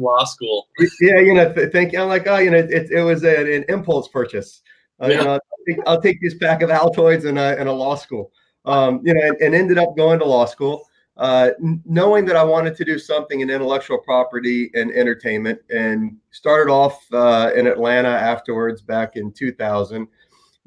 Law 0.00 0.24
school. 0.24 0.68
Yeah, 1.00 1.18
you 1.20 1.34
know, 1.34 1.52
th- 1.52 1.72
thinking 1.72 2.00
I'm 2.00 2.08
like, 2.08 2.26
oh, 2.26 2.38
you 2.38 2.50
know, 2.50 2.58
it, 2.58 2.90
it 2.90 3.02
was 3.02 3.24
a, 3.24 3.56
an 3.56 3.64
impulse 3.68 4.08
purchase. 4.08 4.62
Uh, 5.00 5.08
yeah. 5.08 5.18
you 5.18 5.24
know, 5.24 5.32
I'll 5.32 5.40
take, 5.66 5.78
I'll 5.86 6.02
take, 6.02 6.20
this 6.20 6.34
pack 6.34 6.62
of 6.62 6.70
Altoids 6.70 7.24
and 7.24 7.38
a, 7.38 7.58
and 7.58 7.68
a 7.68 7.72
law 7.72 7.94
school. 7.94 8.32
Um, 8.64 9.00
you 9.04 9.14
know, 9.14 9.20
and, 9.20 9.36
and, 9.40 9.54
ended 9.56 9.78
up 9.78 9.96
going 9.96 10.20
to 10.20 10.24
law 10.24 10.44
school, 10.44 10.86
uh, 11.16 11.50
knowing 11.84 12.24
that 12.26 12.36
I 12.36 12.44
wanted 12.44 12.76
to 12.76 12.84
do 12.84 12.96
something 12.96 13.40
in 13.40 13.50
intellectual 13.50 13.98
property 13.98 14.70
and 14.74 14.92
entertainment, 14.92 15.58
and 15.68 16.16
started 16.30 16.70
off 16.70 17.04
uh, 17.12 17.50
in 17.56 17.66
Atlanta 17.66 18.10
afterwards 18.10 18.80
back 18.80 19.16
in 19.16 19.32
2000 19.32 20.06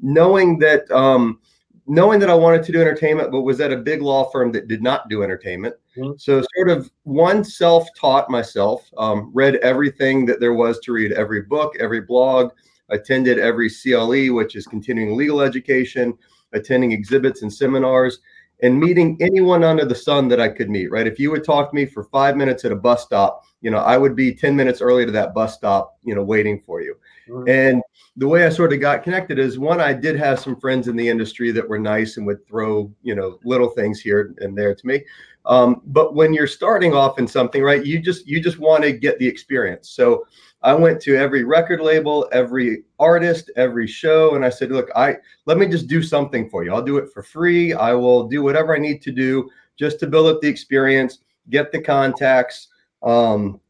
knowing 0.00 0.58
that 0.60 0.90
um, 0.90 1.40
knowing 1.86 2.18
that 2.20 2.30
I 2.30 2.34
wanted 2.34 2.62
to 2.64 2.72
do 2.72 2.80
entertainment, 2.80 3.30
but 3.30 3.42
was 3.42 3.60
at 3.60 3.72
a 3.72 3.76
big 3.76 4.02
law 4.02 4.24
firm 4.30 4.50
that 4.52 4.68
did 4.68 4.82
not 4.82 5.08
do 5.08 5.22
entertainment. 5.22 5.74
Mm-hmm. 5.96 6.12
So 6.18 6.42
sort 6.56 6.68
of 6.68 6.90
one 7.04 7.44
self-taught 7.44 8.28
myself, 8.28 8.90
um, 8.98 9.30
read 9.32 9.56
everything 9.56 10.26
that 10.26 10.40
there 10.40 10.54
was 10.54 10.80
to 10.80 10.92
read, 10.92 11.12
every 11.12 11.42
book, 11.42 11.74
every 11.78 12.00
blog, 12.00 12.50
attended 12.90 13.38
every 13.38 13.70
CLE, 13.70 14.34
which 14.34 14.56
is 14.56 14.66
continuing 14.66 15.16
legal 15.16 15.40
education, 15.40 16.16
attending 16.52 16.92
exhibits 16.92 17.42
and 17.42 17.52
seminars, 17.52 18.18
and 18.62 18.78
meeting 18.78 19.16
anyone 19.20 19.62
under 19.62 19.84
the 19.84 19.94
sun 19.94 20.28
that 20.28 20.40
I 20.40 20.48
could 20.48 20.70
meet. 20.70 20.90
Right, 20.90 21.06
if 21.06 21.18
you 21.18 21.30
would 21.30 21.44
talk 21.44 21.70
to 21.70 21.74
me 21.74 21.86
for 21.86 22.04
five 22.04 22.36
minutes 22.36 22.64
at 22.64 22.72
a 22.72 22.76
bus 22.76 23.04
stop, 23.04 23.44
you 23.60 23.70
know, 23.70 23.78
I 23.78 23.96
would 23.96 24.16
be 24.16 24.34
ten 24.34 24.56
minutes 24.56 24.80
early 24.80 25.06
to 25.06 25.12
that 25.12 25.34
bus 25.34 25.54
stop, 25.54 25.98
you 26.02 26.14
know, 26.14 26.22
waiting 26.22 26.60
for 26.60 26.82
you. 26.82 26.96
Mm-hmm. 27.28 27.48
And 27.48 27.82
the 28.16 28.26
way 28.26 28.46
I 28.46 28.48
sort 28.48 28.72
of 28.72 28.80
got 28.80 29.02
connected 29.02 29.38
is 29.38 29.58
one, 29.58 29.80
I 29.80 29.92
did 29.92 30.16
have 30.16 30.40
some 30.40 30.58
friends 30.58 30.88
in 30.88 30.96
the 30.96 31.08
industry 31.08 31.50
that 31.52 31.68
were 31.68 31.78
nice 31.78 32.16
and 32.16 32.26
would 32.26 32.46
throw, 32.46 32.90
you 33.02 33.14
know, 33.14 33.38
little 33.44 33.68
things 33.68 34.00
here 34.00 34.34
and 34.38 34.56
there 34.56 34.74
to 34.74 34.86
me. 34.86 35.04
Um, 35.44 35.82
but 35.86 36.14
when 36.14 36.32
you're 36.32 36.46
starting 36.46 36.94
off 36.94 37.18
in 37.18 37.28
something, 37.28 37.62
right, 37.62 37.84
you 37.84 38.00
just 38.00 38.26
you 38.26 38.42
just 38.42 38.58
want 38.58 38.82
to 38.84 38.92
get 38.92 39.18
the 39.18 39.28
experience. 39.28 39.90
So 39.90 40.26
I 40.62 40.74
went 40.74 41.00
to 41.02 41.16
every 41.16 41.44
record 41.44 41.80
label, 41.80 42.28
every 42.32 42.84
artist, 42.98 43.50
every 43.54 43.86
show, 43.86 44.34
and 44.34 44.44
I 44.44 44.50
said, 44.50 44.72
look, 44.72 44.88
I 44.96 45.16
let 45.44 45.58
me 45.58 45.68
just 45.68 45.86
do 45.86 46.02
something 46.02 46.48
for 46.48 46.64
you. 46.64 46.72
I'll 46.72 46.82
do 46.82 46.96
it 46.96 47.12
for 47.12 47.22
free. 47.22 47.74
I 47.74 47.92
will 47.92 48.26
do 48.26 48.42
whatever 48.42 48.74
I 48.74 48.78
need 48.78 49.02
to 49.02 49.12
do 49.12 49.48
just 49.78 50.00
to 50.00 50.06
build 50.06 50.26
up 50.26 50.40
the 50.40 50.48
experience, 50.48 51.18
get 51.50 51.70
the 51.70 51.82
contacts. 51.82 52.68
Um, 53.02 53.60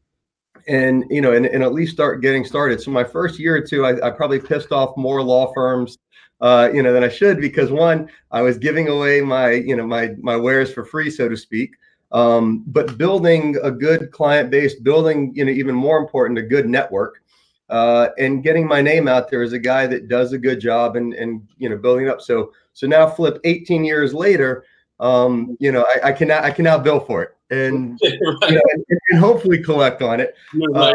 and 0.67 1.05
you 1.09 1.21
know 1.21 1.33
and, 1.33 1.45
and 1.45 1.63
at 1.63 1.73
least 1.73 1.93
start 1.93 2.21
getting 2.21 2.43
started 2.43 2.81
so 2.81 2.91
my 2.91 3.03
first 3.03 3.39
year 3.39 3.55
or 3.55 3.61
two 3.61 3.85
i, 3.85 4.07
I 4.07 4.11
probably 4.11 4.39
pissed 4.39 4.71
off 4.71 4.95
more 4.97 5.21
law 5.21 5.51
firms 5.53 5.97
uh, 6.41 6.69
you 6.73 6.83
know, 6.83 6.93
than 6.93 7.03
I 7.03 7.09
should 7.09 7.41
because 7.41 7.71
one, 7.71 8.09
I 8.31 8.41
was 8.41 8.57
giving 8.57 8.87
away 8.89 9.21
my, 9.21 9.51
you 9.51 9.75
know, 9.75 9.87
my 9.87 10.11
my 10.21 10.35
wares 10.35 10.71
for 10.71 10.85
free, 10.85 11.09
so 11.09 11.27
to 11.27 11.37
speak. 11.37 11.71
Um, 12.11 12.63
but 12.67 12.97
building 12.97 13.57
a 13.63 13.71
good 13.71 14.11
client 14.11 14.49
base, 14.49 14.75
building, 14.75 15.33
you 15.35 15.43
know, 15.43 15.51
even 15.51 15.75
more 15.75 15.97
important, 15.97 16.39
a 16.39 16.43
good 16.43 16.69
network, 16.69 17.21
uh, 17.69 18.09
and 18.17 18.43
getting 18.43 18.67
my 18.67 18.81
name 18.81 19.07
out 19.07 19.29
there 19.29 19.41
as 19.41 19.53
a 19.53 19.59
guy 19.59 19.87
that 19.87 20.07
does 20.07 20.31
a 20.31 20.37
good 20.37 20.59
job 20.59 20.95
and 20.95 21.13
and 21.13 21.45
you 21.57 21.69
know 21.69 21.77
building 21.77 22.07
up. 22.07 22.21
So 22.21 22.51
so 22.73 22.87
now 22.87 23.09
flip 23.09 23.39
18 23.43 23.83
years 23.83 24.13
later, 24.13 24.63
um, 24.99 25.57
you 25.59 25.71
know, 25.71 25.85
I, 25.87 26.09
I 26.09 26.11
can 26.11 26.27
now 26.27 26.43
I 26.43 26.51
cannot 26.51 26.83
bill 26.83 26.99
for 26.99 27.23
it 27.23 27.37
and, 27.49 27.99
right. 28.03 28.13
you 28.49 28.55
know, 28.55 28.61
and, 28.73 28.85
and, 29.09 29.19
hopefully 29.19 29.61
collect 29.61 30.01
on 30.01 30.19
it. 30.19 30.35
Right. 30.53 30.91
Uh, 30.91 30.93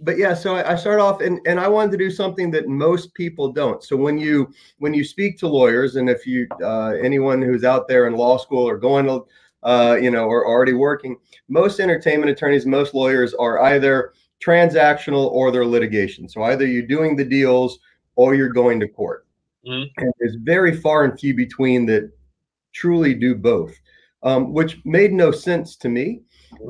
but 0.00 0.18
yeah, 0.18 0.34
so 0.34 0.56
I, 0.56 0.72
I 0.72 0.76
start 0.76 1.00
off 1.00 1.20
and, 1.20 1.40
and 1.46 1.58
I 1.58 1.68
wanted 1.68 1.92
to 1.92 1.96
do 1.96 2.10
something 2.10 2.50
that 2.50 2.68
most 2.68 3.14
people 3.14 3.52
don't. 3.52 3.82
So 3.82 3.96
when 3.96 4.18
you 4.18 4.52
when 4.78 4.92
you 4.92 5.04
speak 5.04 5.38
to 5.38 5.48
lawyers, 5.48 5.96
and 5.96 6.10
if 6.10 6.26
you 6.26 6.46
uh, 6.62 6.94
anyone 7.02 7.40
who's 7.40 7.64
out 7.64 7.88
there 7.88 8.06
in 8.06 8.14
law 8.14 8.36
school 8.36 8.68
or 8.68 8.76
going 8.76 9.06
to 9.06 9.26
uh, 9.62 9.96
you 10.00 10.10
know 10.10 10.24
or 10.26 10.46
already 10.46 10.74
working, 10.74 11.16
most 11.48 11.80
entertainment 11.80 12.30
attorneys, 12.30 12.66
most 12.66 12.92
lawyers 12.92 13.32
are 13.34 13.62
either 13.62 14.12
transactional 14.44 15.30
or 15.30 15.50
they're 15.50 15.64
litigation. 15.64 16.28
So 16.28 16.42
either 16.42 16.66
you're 16.66 16.82
doing 16.82 17.16
the 17.16 17.24
deals 17.24 17.78
or 18.16 18.34
you're 18.34 18.50
going 18.52 18.80
to 18.80 18.88
court. 18.88 19.26
Mm-hmm. 19.66 19.88
And 19.96 20.12
there's 20.20 20.36
very 20.36 20.76
far 20.76 21.04
and 21.04 21.18
few 21.18 21.34
between 21.34 21.86
that 21.86 22.10
truly 22.76 23.14
do 23.14 23.34
both, 23.34 23.74
um, 24.22 24.52
which 24.52 24.78
made 24.84 25.12
no 25.12 25.30
sense 25.30 25.76
to 25.76 25.88
me 25.88 26.20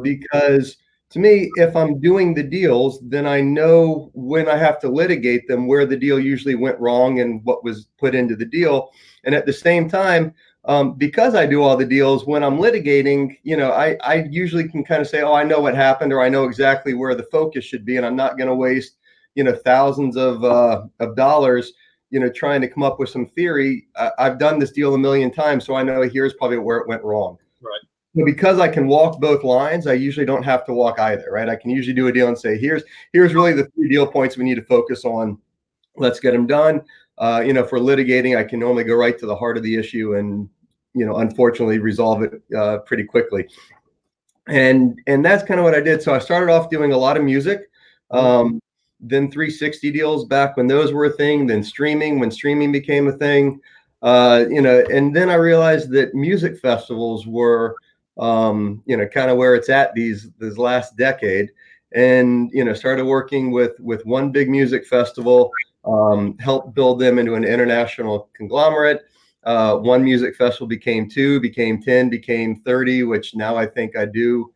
because 0.03 0.77
to 1.11 1.19
me, 1.21 1.51
if 1.57 1.77
I'm 1.77 2.01
doing 2.01 2.35
the 2.35 2.43
deals, 2.43 2.99
then 3.03 3.27
I 3.27 3.41
know 3.41 4.11
when 4.13 4.49
I 4.49 4.57
have 4.57 4.81
to 4.81 4.89
litigate 4.89 5.47
them, 5.47 5.69
where 5.69 5.87
the 5.87 5.97
deal 5.97 6.19
usually 6.19 6.57
went 6.57 6.81
wrong 6.81 7.21
and 7.21 7.45
what 7.45 7.63
was 7.63 7.87
put 7.99 8.15
into 8.15 8.35
the 8.35 8.45
deal. 8.45 8.91
And 9.25 9.35
at 9.35 9.47
the 9.47 9.53
same 9.53 9.89
time, 9.89 10.35
um, 10.65 10.95
because 10.95 11.37
I 11.37 11.47
do 11.47 11.63
all 11.63 11.77
the 11.77 11.85
deals, 11.87 12.27
when 12.27 12.43
I'm 12.43 12.59
litigating, 12.59 13.39
you 13.45 13.57
know, 13.57 13.71
I, 13.71 13.97
I 14.03 14.27
usually 14.31 14.69
can 14.69 14.83
kind 14.83 15.01
of 15.01 15.07
say, 15.07 15.23
oh, 15.23 15.33
I 15.33 15.45
know 15.45 15.61
what 15.61 15.77
happened, 15.77 16.13
or 16.13 16.21
I 16.21 16.29
know 16.29 16.45
exactly 16.45 16.93
where 16.93 17.15
the 17.15 17.29
focus 17.31 17.65
should 17.65 17.85
be, 17.85 17.97
and 17.97 18.05
I'm 18.05 18.17
not 18.17 18.37
going 18.37 18.49
to 18.49 18.55
waste, 18.55 18.97
you 19.37 19.45
know, 19.45 19.55
thousands 19.55 20.17
of 20.17 20.43
uh, 20.43 20.83
of 20.99 21.15
dollars, 21.15 21.73
you 22.17 22.21
know, 22.21 22.31
trying 22.31 22.63
to 22.63 22.69
come 22.69 22.83
up 22.83 22.99
with 22.99 23.11
some 23.11 23.27
theory. 23.27 23.89
I, 23.95 24.11
I've 24.19 24.39
done 24.39 24.59
this 24.59 24.71
deal 24.71 24.95
a 24.95 24.99
million 24.99 25.31
times, 25.31 25.67
so 25.67 25.75
I 25.75 25.83
know 25.83 26.01
here's 26.01 26.33
probably 26.33 26.57
where 26.57 26.79
it 26.79 26.89
went 26.89 27.05
wrong. 27.05 27.37
Right 27.61 27.81
because 28.25 28.59
I 28.59 28.69
can 28.69 28.87
walk 28.87 29.21
both 29.21 29.45
lines, 29.45 29.87
I 29.87 29.93
usually 29.93 30.25
don't 30.25 30.43
have 30.43 30.65
to 30.65 30.73
walk 30.73 30.99
either, 30.99 31.27
right? 31.31 31.51
I 31.51 31.57
can 31.57 31.69
usually 31.69 31.93
do 31.93 32.07
a 32.07 32.13
deal 32.13 32.29
and 32.29 32.39
say, 32.39 32.57
here's 32.57 32.83
here's 33.13 33.35
really 33.35 33.53
the 33.53 33.67
three 33.67 33.91
deal 33.91 34.07
points 34.07 34.39
we 34.39 34.45
need 34.45 34.55
to 34.55 34.65
focus 34.65 35.05
on. 35.05 35.37
Let's 35.97 36.19
get 36.19 36.33
them 36.33 36.47
done. 36.47 36.83
Uh, 37.19 37.43
you 37.45 37.53
know, 37.53 37.65
for 37.65 37.79
litigating, 37.79 38.35
I 38.35 38.45
can 38.45 38.59
normally 38.59 38.85
go 38.85 38.95
right 38.95 39.19
to 39.19 39.27
the 39.27 39.37
heart 39.37 39.59
of 39.59 39.63
the 39.63 39.77
issue 39.77 40.17
and 40.17 40.49
you 40.95 41.05
know, 41.05 41.17
unfortunately, 41.17 41.79
resolve 41.79 42.23
it 42.23 42.43
uh, 42.57 42.79
pretty 42.79 43.05
quickly. 43.05 43.47
And 44.49 44.99
and 45.07 45.23
that's 45.23 45.45
kind 45.45 45.61
of 45.61 45.65
what 45.65 45.75
I 45.75 45.81
did. 45.81 46.01
So 46.01 46.15
I 46.15 46.19
started 46.19 46.51
off 46.51 46.71
doing 46.71 46.93
a 46.93 46.97
lot 46.97 47.19
of 47.19 47.23
music. 47.23 47.71
Um, 48.11 48.63
then 49.01 49.31
360 49.31 49.91
deals 49.93 50.25
back 50.25 50.57
when 50.57 50.67
those 50.67 50.93
were 50.93 51.07
a 51.07 51.11
thing. 51.11 51.47
Then 51.47 51.63
streaming 51.63 52.19
when 52.19 52.31
streaming 52.31 52.73
became 52.73 53.09
a 53.09 53.13
thing. 53.13 53.61
Uh, 54.03 54.45
you 54.49 54.61
know, 54.61 54.85
and 54.93 55.15
then 55.15 55.31
I 55.31 55.35
realized 55.35 55.91
that 55.93 56.15
music 56.15 56.59
festivals 56.59 57.27
were 57.27 57.77
um, 58.19 58.83
you 58.87 58.97
know, 58.97 59.07
kind 59.07 59.31
of 59.31 59.37
where 59.37 59.55
it's 59.55 59.69
at 59.69 59.95
these 59.95 60.31
this 60.39 60.59
last 60.59 60.97
decade. 60.97 61.51
And 61.95 62.51
you 62.53 62.65
know, 62.65 62.75
started 62.75 63.05
working 63.05 63.51
with 63.53 63.79
with 63.79 64.05
one 64.05 64.33
big 64.33 64.49
music 64.49 64.87
festival, 64.87 65.51
um, 65.85 66.37
helped 66.39 66.75
build 66.75 66.99
them 66.99 67.19
into 67.19 67.35
an 67.35 67.45
international 67.45 68.29
conglomerate. 68.35 69.03
Uh, 69.45 69.77
one 69.77 70.03
music 70.03 70.35
festival 70.35 70.67
became 70.67 71.09
two, 71.09 71.41
became 71.41 71.81
ten, 71.81 72.11
became 72.11 72.57
thirty, 72.57 73.03
which 73.05 73.35
now 73.35 73.57
I 73.57 73.67
think 73.67 73.97
I 73.97 74.05
do. 74.05 74.53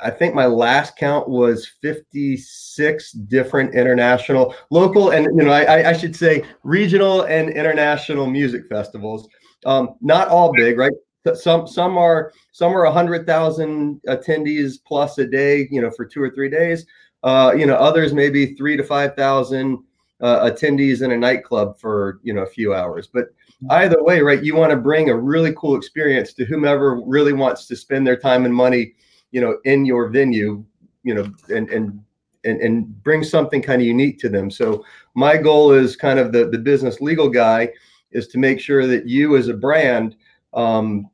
I 0.00 0.10
think 0.10 0.34
my 0.34 0.46
last 0.46 0.96
count 0.96 1.28
was 1.28 1.66
56 1.82 3.12
different 3.12 3.74
international, 3.74 4.54
local, 4.70 5.10
and 5.10 5.26
you 5.36 5.44
know, 5.44 5.52
I, 5.52 5.90
I 5.90 5.92
should 5.92 6.14
say 6.14 6.44
regional 6.62 7.22
and 7.22 7.50
international 7.50 8.26
music 8.26 8.68
festivals. 8.68 9.28
Um, 9.66 9.96
not 10.00 10.28
all 10.28 10.52
big, 10.52 10.78
right? 10.78 10.92
some 11.32 11.66
some 11.66 11.96
are 11.96 12.32
some 12.52 12.76
are 12.76 12.84
100,000 12.84 14.00
attendees 14.08 14.74
plus 14.84 15.18
a 15.18 15.26
day, 15.26 15.68
you 15.70 15.80
know, 15.80 15.90
for 15.90 16.04
two 16.04 16.22
or 16.22 16.30
three 16.30 16.50
days. 16.50 16.86
Uh, 17.22 17.54
you 17.56 17.64
know, 17.64 17.76
others 17.76 18.12
maybe 18.12 18.54
three 18.54 18.76
to 18.76 18.84
5,000 18.84 19.82
uh, 20.20 20.50
attendees 20.50 21.02
in 21.02 21.12
a 21.12 21.16
nightclub 21.16 21.78
for, 21.80 22.20
you 22.22 22.34
know, 22.34 22.42
a 22.42 22.46
few 22.46 22.74
hours. 22.74 23.06
But 23.06 23.28
either 23.70 24.02
way, 24.02 24.20
right, 24.20 24.44
you 24.44 24.54
want 24.54 24.70
to 24.70 24.76
bring 24.76 25.08
a 25.08 25.16
really 25.16 25.54
cool 25.56 25.76
experience 25.76 26.34
to 26.34 26.44
whomever 26.44 27.00
really 27.06 27.32
wants 27.32 27.66
to 27.68 27.76
spend 27.76 28.06
their 28.06 28.16
time 28.16 28.44
and 28.44 28.54
money, 28.54 28.94
you 29.34 29.40
know, 29.40 29.58
in 29.64 29.84
your 29.84 30.08
venue, 30.10 30.64
you 31.02 31.12
know, 31.12 31.26
and, 31.48 31.68
and, 31.68 32.00
and, 32.44 32.60
and 32.60 33.02
bring 33.02 33.24
something 33.24 33.60
kind 33.60 33.82
of 33.82 33.86
unique 33.86 34.16
to 34.20 34.28
them. 34.28 34.48
So 34.48 34.84
my 35.14 35.36
goal 35.36 35.72
is 35.72 35.96
kind 35.96 36.20
of 36.20 36.30
the, 36.30 36.46
the 36.46 36.58
business 36.58 37.00
legal 37.00 37.28
guy 37.28 37.70
is 38.12 38.28
to 38.28 38.38
make 38.38 38.60
sure 38.60 38.86
that 38.86 39.08
you 39.08 39.36
as 39.36 39.48
a 39.48 39.54
brand 39.54 40.14
um, 40.52 41.10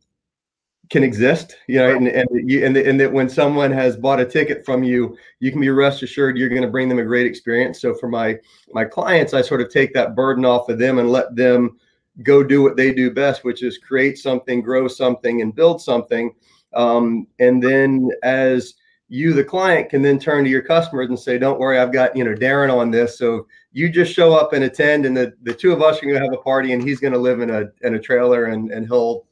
can 0.91 1.03
exist, 1.03 1.57
you 1.67 1.79
know, 1.79 1.97
and 1.97 2.09
and 2.09 2.29
you, 2.51 2.67
and, 2.67 2.77
and 2.77 3.01
that 3.01 3.11
when 3.11 3.31
someone 3.31 3.71
has 3.71 3.97
bought 3.97 4.21
a 4.21 4.27
ticket 4.27 4.67
from 4.67 4.85
you, 4.85 5.17
you 5.39 5.51
can 5.51 5.61
be 5.63 5.71
rest 5.71 6.03
assured 6.03 6.37
you're 6.37 6.51
going 6.51 6.61
to 6.61 6.69
bring 6.69 6.91
them 6.91 6.99
a 6.99 7.05
great 7.05 7.27
experience. 7.27 7.81
So 7.81 7.95
for 7.95 8.09
my 8.09 8.37
my 8.75 8.85
clients, 8.85 9.33
I 9.33 9.41
sort 9.41 9.63
of 9.63 9.71
take 9.71 9.95
that 9.95 10.15
burden 10.15 10.45
off 10.45 10.69
of 10.69 10.79
them 10.79 10.99
and 10.99 11.11
let 11.11 11.35
them 11.37 11.79
go 12.23 12.43
do 12.43 12.61
what 12.63 12.77
they 12.77 12.93
do 12.93 13.11
best, 13.11 13.45
which 13.45 13.63
is 13.63 13.79
create 13.79 14.19
something, 14.19 14.61
grow 14.61 14.89
something, 14.89 15.41
and 15.41 15.55
build 15.55 15.81
something. 15.81 16.35
Um, 16.75 17.27
and 17.39 17.63
then 17.63 18.11
as 18.23 18.75
you, 19.09 19.33
the 19.33 19.45
client, 19.45 19.91
can 19.91 20.03
then 20.03 20.19
turn 20.19 20.45
to 20.45 20.51
your 20.51 20.63
customers 20.63 21.09
and 21.09 21.19
say, 21.19 21.37
"Don't 21.37 21.59
worry, 21.59 21.79
I've 21.79 21.93
got 21.93 22.17
you 22.17 22.25
know 22.25 22.35
Darren 22.35 22.73
on 22.73 22.91
this." 22.91 23.19
So 23.19 23.47
you 23.73 23.89
just 23.89 24.13
show 24.13 24.33
up 24.33 24.53
and 24.53 24.65
attend, 24.65 25.05
and 25.05 25.17
the 25.17 25.33
the 25.43 25.55
two 25.55 25.73
of 25.73 25.83
us 25.83 25.99
are 25.99 26.07
going 26.07 26.15
to 26.15 26.23
have 26.23 26.33
a 26.33 26.43
party, 26.43 26.73
and 26.73 26.83
he's 26.83 27.01
going 27.01 27.13
to 27.13 27.19
live 27.19 27.41
in 27.41 27.51
a 27.51 27.65
in 27.83 27.95
a 27.95 27.99
trailer, 27.99 28.47
and 28.47 28.71
and 28.71 28.87
he'll 28.87 29.27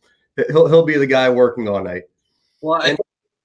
he'll 0.49 0.67
he'll 0.67 0.85
be 0.85 0.97
the 0.97 1.07
guy 1.07 1.31
working 1.31 1.69
all 1.69 1.83
night. 1.83 2.05
Well, 2.61 2.83
I, 2.83 2.97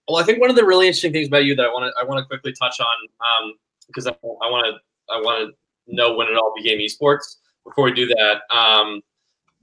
well, 0.08 0.22
I 0.22 0.24
think 0.24 0.42
one 0.42 0.50
of 0.50 0.56
the 0.56 0.66
really 0.66 0.88
interesting 0.88 1.14
things 1.14 1.28
about 1.28 1.46
you 1.46 1.56
that 1.56 1.66
I 1.66 1.70
want 1.70 1.86
to 1.86 2.02
I 2.02 2.04
want 2.04 2.20
to 2.20 2.26
quickly 2.26 2.54
touch 2.60 2.80
on 2.80 2.88
um, 3.22 3.54
because 3.88 4.08
I 4.08 4.16
want 4.24 4.66
to 4.66 5.14
I 5.14 5.18
want 5.18 5.50
to 5.50 5.96
know 5.96 6.16
when 6.16 6.28
it 6.28 6.36
all 6.36 6.54
became 6.56 6.80
esports. 6.80 7.38
Before 7.64 7.86
we 7.86 7.94
do 7.94 8.08
that, 8.08 8.42
um, 8.50 9.02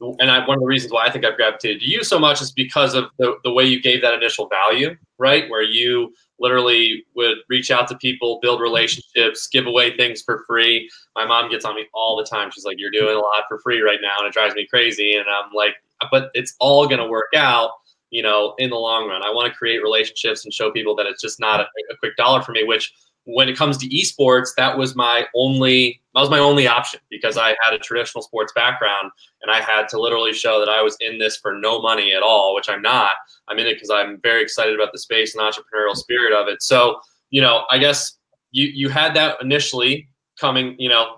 and 0.00 0.30
I, 0.30 0.46
one 0.46 0.56
of 0.56 0.60
the 0.60 0.66
reasons 0.66 0.92
why 0.92 1.06
I 1.06 1.10
think 1.10 1.24
I've 1.24 1.36
gravitated 1.36 1.80
to 1.80 1.86
you 1.86 2.02
so 2.02 2.18
much 2.18 2.40
is 2.40 2.52
because 2.52 2.94
of 2.94 3.06
the, 3.18 3.36
the 3.44 3.52
way 3.52 3.64
you 3.64 3.80
gave 3.80 4.02
that 4.02 4.14
initial 4.14 4.48
value, 4.48 4.96
right? 5.18 5.48
Where 5.50 5.62
you 5.62 6.14
literally 6.38 7.04
would 7.14 7.38
reach 7.48 7.70
out 7.70 7.86
to 7.88 7.96
people, 7.96 8.38
build 8.40 8.60
relationships, 8.60 9.46
give 9.48 9.66
away 9.66 9.96
things 9.96 10.22
for 10.22 10.44
free. 10.46 10.90
My 11.14 11.26
mom 11.26 11.50
gets 11.50 11.64
on 11.64 11.76
me 11.76 11.86
all 11.92 12.16
the 12.16 12.24
time. 12.24 12.50
She's 12.50 12.64
like, 12.64 12.78
"You're 12.78 12.90
doing 12.90 13.14
a 13.14 13.20
lot 13.20 13.44
for 13.48 13.58
free 13.58 13.80
right 13.80 13.98
now," 14.00 14.14
and 14.18 14.26
it 14.26 14.32
drives 14.32 14.54
me 14.54 14.66
crazy. 14.66 15.14
And 15.14 15.26
I'm 15.28 15.52
like, 15.52 15.74
but 16.10 16.30
it's 16.34 16.54
all 16.60 16.86
going 16.86 17.00
to 17.00 17.06
work 17.06 17.34
out 17.36 17.72
you 18.10 18.22
know 18.22 18.54
in 18.58 18.70
the 18.70 18.76
long 18.76 19.08
run 19.08 19.22
i 19.22 19.30
want 19.30 19.50
to 19.50 19.56
create 19.56 19.82
relationships 19.82 20.44
and 20.44 20.52
show 20.52 20.70
people 20.70 20.94
that 20.94 21.06
it's 21.06 21.22
just 21.22 21.40
not 21.40 21.60
a, 21.60 21.64
a, 21.90 21.96
quick 21.98 22.16
dollar 22.16 22.42
for 22.42 22.52
me 22.52 22.64
which 22.64 22.92
when 23.34 23.48
it 23.48 23.56
comes 23.56 23.76
to 23.76 23.88
esports 23.88 24.48
that 24.56 24.76
was 24.76 24.94
my 24.94 25.24
only 25.34 26.00
that 26.14 26.20
was 26.20 26.30
my 26.30 26.38
only 26.38 26.66
option 26.66 27.00
because 27.10 27.36
i 27.36 27.48
had 27.62 27.72
a 27.72 27.78
traditional 27.78 28.22
sports 28.22 28.52
background 28.54 29.10
and 29.42 29.50
i 29.50 29.60
had 29.60 29.88
to 29.88 30.00
literally 30.00 30.32
show 30.32 30.60
that 30.60 30.68
i 30.68 30.82
was 30.82 30.96
in 31.00 31.18
this 31.18 31.36
for 31.36 31.54
no 31.54 31.80
money 31.80 32.12
at 32.12 32.22
all 32.22 32.54
which 32.54 32.68
i'm 32.68 32.82
not 32.82 33.12
i'm 33.48 33.58
in 33.58 33.66
it 33.66 33.74
because 33.74 33.90
i'm 33.90 34.20
very 34.22 34.42
excited 34.42 34.74
about 34.74 34.92
the 34.92 34.98
space 34.98 35.34
and 35.34 35.42
entrepreneurial 35.42 35.94
spirit 35.94 36.32
of 36.32 36.48
it 36.48 36.62
so 36.62 37.00
you 37.30 37.40
know 37.40 37.64
i 37.70 37.78
guess 37.78 38.18
you 38.50 38.66
you 38.66 38.88
had 38.88 39.14
that 39.14 39.36
initially 39.40 40.08
coming 40.38 40.74
you 40.78 40.88
know 40.88 41.16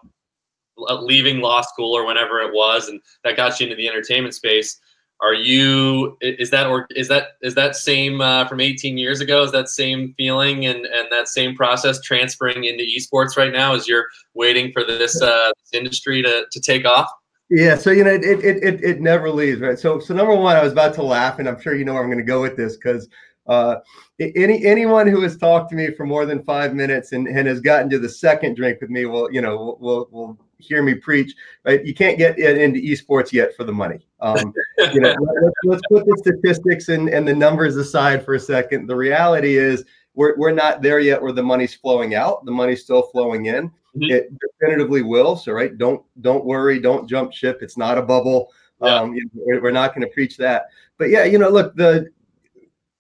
leaving 0.76 1.40
law 1.40 1.61
school 1.61 1.97
or 1.97 2.07
whenever 2.07 2.40
it 2.40 2.52
was, 2.52 2.88
and 2.88 3.00
that 3.25 3.37
got 3.37 3.59
you 3.61 3.64
into 3.64 3.76
the 3.76 3.88
entertainment 3.88 4.35
space. 4.35 4.78
Are 5.23 5.35
you 5.35 6.19
is 6.21 6.50
that 6.50 6.67
or 6.67 6.87
is 6.97 7.07
that 7.07 7.37
is 7.43 7.55
that 7.55 7.76
same 7.76 8.21
uh, 8.21 8.47
from 8.49 8.61
18 8.61 8.99
years 8.99 9.21
ago? 9.21 9.43
Is 9.43 9.52
that 9.52 9.69
same 9.69 10.14
feeling 10.17 10.67
and 10.67 10.85
and 10.85 11.07
that 11.12 11.29
same 11.29 11.55
process 11.55 12.00
transferring 12.00 12.64
into 12.64 12.85
esports 12.85 13.37
right 13.37 13.52
now 13.52 13.73
as 13.73 13.87
you're 13.87 14.07
waiting 14.35 14.73
for 14.73 14.85
this, 14.85 15.23
uh, 15.23 15.52
industry 15.73 16.23
to 16.23 16.45
to 16.50 16.61
take 16.61 16.85
off? 16.85 17.09
Yeah, 17.50 17.76
so 17.76 17.91
you 17.91 18.02
know 18.02 18.11
it, 18.11 18.25
it 18.25 18.62
it 18.62 18.83
it 18.83 19.00
never 19.00 19.31
leaves, 19.31 19.61
right? 19.61 19.79
So 19.79 20.00
so 20.00 20.12
number 20.12 20.35
one, 20.35 20.57
I 20.57 20.62
was 20.62 20.73
about 20.73 20.95
to 20.95 21.02
laugh, 21.02 21.38
and 21.38 21.49
I'm 21.49 21.61
sure 21.61 21.76
you 21.76 21.85
know 21.85 21.93
where 21.93 22.02
I'm 22.02 22.09
going 22.09 22.19
to 22.19 22.25
go 22.25 22.43
with 22.43 22.57
this 22.57 22.76
because 22.76 23.09
uh, 23.47 23.76
any 24.19 24.64
anyone 24.64 25.07
who 25.07 25.21
has 25.23 25.37
talked 25.37 25.71
to 25.71 25.76
me 25.76 25.93
for 25.93 26.07
more 26.07 26.26
than 26.26 26.43
five 26.45 26.75
minutes 26.75 27.12
and, 27.12 27.29
and 27.29 27.47
has 27.47 27.61
gotten 27.61 27.91
to 27.91 27.99
the 27.99 28.09
second 28.09 28.57
drink 28.57 28.81
with 28.81 28.91
me 28.91 29.05
will 29.07 29.31
you 29.33 29.41
know 29.41 29.76
will 29.81 30.09
will 30.11 30.38
hear 30.62 30.83
me 30.83 30.95
preach, 30.95 31.35
right? 31.64 31.85
You 31.85 31.95
can't 31.95 32.19
get 32.19 32.38
into 32.38 32.81
esports 32.81 33.33
yet 33.33 33.57
for 33.57 33.64
the 33.64 33.73
money. 33.73 34.07
Um, 34.21 34.54
you 34.92 35.00
know, 35.00 35.14
let's, 35.42 35.54
let's, 35.64 35.83
put 35.90 36.07
the 36.07 36.16
statistics 36.19 36.88
and, 36.88 37.09
and 37.09 37.26
the 37.26 37.35
numbers 37.35 37.76
aside 37.76 38.25
for 38.25 38.35
a 38.35 38.40
second. 38.40 38.87
The 38.87 38.97
reality 38.97 39.57
is 39.57 39.85
we're, 40.14 40.37
we're 40.37 40.52
not 40.52 40.83
there 40.83 41.00
yet 41.00 41.21
where 41.21 41.33
the 41.33 41.42
money's 41.42 41.75
flowing 41.75 42.14
out. 42.14 42.45
The 42.45 42.52
money's 42.52 42.83
still 42.83 43.02
flowing 43.02 43.47
in. 43.47 43.69
mm-hmm. 43.69 44.11
it 44.11 44.31
definitively 44.38 45.02
will. 45.02 45.37
So 45.37 45.52
right, 45.52 45.76
don't 45.76 46.02
don't 46.21 46.45
worry, 46.45 46.81
don't 46.81 47.09
jump 47.09 47.33
ship. 47.33 47.59
It's 47.62 47.76
not 47.76 47.99
a 47.99 48.02
bubble. 48.02 48.52
Yeah. 48.81 49.00
Um, 49.00 49.14
you 49.14 49.28
know, 49.35 49.61
we're 49.61 49.71
not 49.71 49.95
going 49.95 50.07
to 50.07 50.12
preach 50.12 50.37
that. 50.38 50.66
But 50.99 51.11
yeah, 51.11 51.25
you 51.25 51.38
know, 51.38 51.49
look, 51.49 51.75
the 51.76 52.11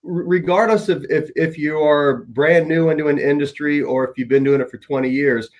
regardless 0.02 0.88
of 0.88 1.04
if 1.10 1.30
if 1.36 1.58
you 1.58 1.78
are 1.78 2.24
brand 2.24 2.68
new 2.68 2.90
into 2.90 3.08
an 3.08 3.18
industry 3.18 3.82
or 3.82 4.08
if 4.08 4.18
you've 4.18 4.28
been 4.28 4.44
doing 4.44 4.60
it 4.60 4.70
for 4.70 4.78
20 4.78 5.08
years, 5.08 5.50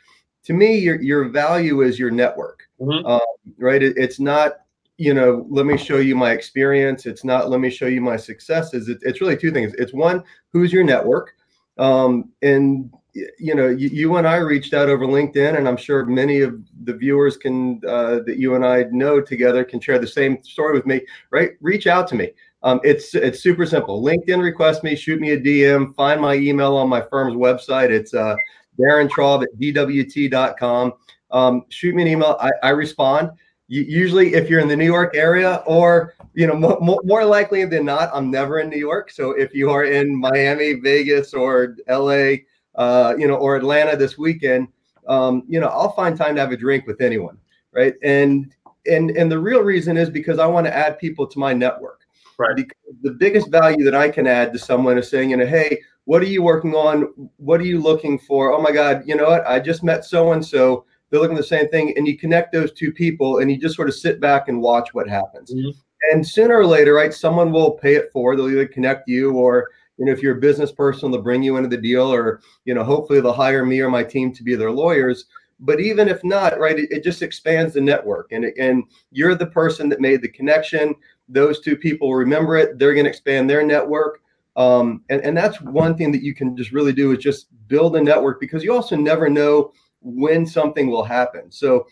to 0.45 0.53
me, 0.53 0.79
your 0.79 1.01
your 1.01 1.29
value 1.29 1.83
is 1.83 1.99
your 1.99 2.11
network, 2.11 2.69
mm-hmm. 2.81 3.07
um, 3.07 3.21
right? 3.59 3.83
It, 3.83 3.97
it's 3.97 4.21
not 4.21 4.63
you 4.99 5.15
know, 5.15 5.47
let 5.49 5.67
me 5.67 5.77
show 5.77 5.97
you 5.99 6.15
my 6.15 6.31
experience. 6.31 7.07
It's 7.07 7.25
not 7.25 7.51
let 7.51 7.61
me 7.61 7.71
show 7.71 7.87
you 7.87 8.01
my 8.01 8.17
successes. 8.17 8.89
It, 8.89 8.99
it's 9.03 9.21
really 9.21 9.37
two 9.37 9.51
things. 9.51 9.73
It's 9.79 9.93
one, 9.93 10.23
who's 10.53 10.73
your 10.73 10.85
network, 10.85 11.35
um, 11.79 12.31
and 12.43 12.93
you 13.15 13.55
know, 13.55 13.69
you, 13.69 13.89
you, 13.89 14.17
and 14.17 14.27
I 14.27 14.37
reached 14.37 14.75
out 14.75 14.89
over 14.89 15.05
LinkedIn, 15.05 15.59
and 15.59 15.69
I'm 15.69 15.77
sure 15.77 16.07
many 16.07 16.41
of 16.41 16.63
the 16.85 16.95
viewers 16.95 17.37
can 17.37 17.81
uh, 17.87 18.21
that 18.27 18.37
you 18.39 18.55
and 18.55 18.65
I 18.65 18.85
know 18.91 19.21
together 19.21 19.65
can 19.65 19.81
share 19.81 19.99
the 19.99 20.07
same 20.07 20.43
story 20.43 20.75
with 20.75 20.87
me. 20.87 21.01
Right? 21.31 21.53
Reach 21.61 21.87
out 21.87 22.07
to 22.09 22.15
me. 22.15 22.31
Um, 22.63 22.81
it's 22.85 23.15
it's 23.15 23.43
super 23.43 23.67
simple. 23.67 24.03
LinkedIn 24.03 24.41
request 24.41 24.85
me, 24.85 24.95
shoot 24.95 25.21
me 25.21 25.33
a 25.33 25.41
DM, 25.41 25.95
find 25.97 26.21
my 26.21 26.35
email 26.35 26.77
on 26.77 26.89
my 26.89 27.01
firm's 27.01 27.35
website. 27.35 27.91
It's 27.91 28.15
uh, 28.15 28.37
Darren 28.79 29.09
Trattner 29.09 29.45
at 29.45 29.59
dwt.com. 29.59 30.93
Um, 31.31 31.65
shoot 31.69 31.95
me 31.95 32.03
an 32.03 32.09
email. 32.09 32.37
I, 32.41 32.51
I 32.63 32.71
respond. 32.71 33.31
usually, 33.69 34.35
if 34.35 34.51
you're 34.51 34.61
in 34.61 34.69
the 34.69 34.77
New 34.77 34.85
York 34.87 35.17
area, 35.17 35.63
or 35.67 36.15
you 36.35 36.47
know, 36.47 36.55
more, 36.55 37.01
more 37.05 37.25
likely 37.25 37.65
than 37.65 37.85
not, 37.85 38.11
I'm 38.15 38.31
never 38.31 38.61
in 38.61 38.69
New 38.69 38.79
York. 38.79 39.11
So 39.11 39.33
if 39.33 39.55
you 39.55 39.71
are 39.71 39.85
in 39.85 40.15
Miami, 40.15 40.75
Vegas, 40.75 41.35
or 41.35 41.77
LA 41.89 42.37
uh, 42.75 43.15
you 43.19 43.29
know, 43.29 43.35
or 43.35 43.57
Atlanta 43.57 43.97
this 43.97 44.17
weekend, 44.17 44.69
um, 45.09 45.45
you 45.49 45.61
know, 45.61 45.69
I'll 45.69 45.93
find 45.93 46.17
time 46.17 46.35
to 46.37 46.41
have 46.41 46.53
a 46.53 46.57
drink 46.57 46.87
with 46.87 47.01
anyone, 47.01 47.39
right? 47.73 47.95
And 48.03 48.55
and 48.87 49.11
and 49.11 49.31
the 49.31 49.39
real 49.39 49.61
reason 49.61 49.97
is 49.97 50.11
because 50.11 50.39
I 50.39 50.47
want 50.47 50.67
to 50.67 50.75
add 50.75 50.99
people 50.99 51.27
to 51.27 51.39
my 51.39 51.53
network. 51.53 52.01
Right. 52.39 52.57
Because 52.57 52.77
the 53.03 53.13
biggest 53.13 53.51
value 53.51 53.85
that 53.85 53.95
I 53.95 54.09
can 54.09 54.27
add 54.27 54.53
to 54.53 54.59
someone 54.59 54.99
is 54.99 55.09
saying, 55.09 55.31
you 55.31 55.37
know, 55.37 55.47
hey, 55.47 55.81
what 56.05 56.23
are 56.23 56.27
you 56.27 56.43
working 56.43 56.75
on? 56.75 57.31
What 57.37 57.61
are 57.61 57.65
you 57.65 57.81
looking 57.81 58.19
for? 58.19 58.53
Oh 58.53 58.61
my 58.61 58.73
God, 58.73 59.03
you 59.07 59.15
know 59.15 59.29
what? 59.29 59.47
I 59.47 59.61
just 59.61 59.83
met 59.83 60.05
so 60.05 60.33
and 60.33 60.45
so. 60.45 60.85
They're 61.11 61.21
looking 61.21 61.37
the 61.37 61.43
same 61.43 61.69
thing, 61.69 61.93
and 61.97 62.09
you 62.09 62.17
connect 62.17 62.53
those 62.53 62.73
two 62.73 62.91
people, 62.91 63.39
and 63.39 63.51
you 63.51 63.59
just 63.59 63.77
sort 63.77 63.89
of 63.89 63.95
sit 63.95 64.19
back 64.19 64.49
and 64.49 64.63
watch 64.63 64.95
what 64.95 65.09
happens. 65.09 65.53
Mm-hmm. 65.53 65.79
And 66.11 66.27
sooner 66.27 66.57
or 66.57 66.67
later, 66.67 66.95
right, 66.95 67.13
someone 67.13 67.53
will 67.53 67.73
pay 67.73 67.95
it 67.95 68.11
forward. 68.13 68.37
They'll 68.37 68.51
either 68.51 68.67
connect 68.67 69.09
you 69.09 69.33
or 69.33 69.69
you 69.99 70.07
know, 70.07 70.13
if 70.13 70.23
you're 70.23 70.37
a 70.37 70.41
business 70.41 70.73
person, 70.73 71.11
they'll 71.11 71.23
bring 71.23 71.43
you 71.43 71.57
into 71.57 71.69
the 71.69 71.77
deal, 71.77 72.13
or 72.13 72.41
you 72.65 72.75
know, 72.75 72.83
hopefully 72.83 73.21
they'll 73.21 73.33
hire 73.33 73.65
me 73.65 73.81
or 73.81 73.91
my 73.91 74.03
team 74.03 74.33
to 74.33 74.43
be 74.43 74.55
their 74.55 74.71
lawyers. 74.71 75.27
But 75.61 75.81
even 75.81 76.09
if 76.09 76.25
not, 76.25 76.59
right, 76.59 76.79
it, 76.79 76.91
it 76.91 77.05
just 77.05 77.23
expands 77.23 77.75
the 77.75 77.81
network, 77.81 78.33
and 78.33 78.47
and 78.59 78.85
you're 79.11 79.35
the 79.35 79.47
person 79.47 79.89
that 79.91 80.01
made 80.01 80.23
the 80.23 80.29
connection. 80.29 80.95
Those 81.29 81.61
two 81.61 81.77
people 81.77 82.15
remember 82.15 82.57
it. 82.57 82.79
They're 82.79 82.95
going 82.95 83.05
to 83.05 83.11
expand 83.11 83.49
their 83.49 83.65
network. 83.65 84.22
Um, 84.57 85.03
and, 85.09 85.23
and 85.23 85.37
that's 85.37 85.61
one 85.61 85.97
thing 85.97 86.13
that 86.13 86.23
you 86.23 86.35
can 86.35 86.57
just 86.57 86.73
really 86.73 86.93
do 86.93 87.13
is 87.13 87.19
just 87.19 87.47
build 87.69 87.97
a 87.97 88.03
network 88.03 88.39
because 88.41 88.63
you 88.63 88.75
also 88.75 88.97
never 88.97 89.29
know 89.29 89.73
when 90.01 90.47
something 90.47 90.91
will 90.91 91.05
happen. 91.05 91.51
So, 91.51 91.87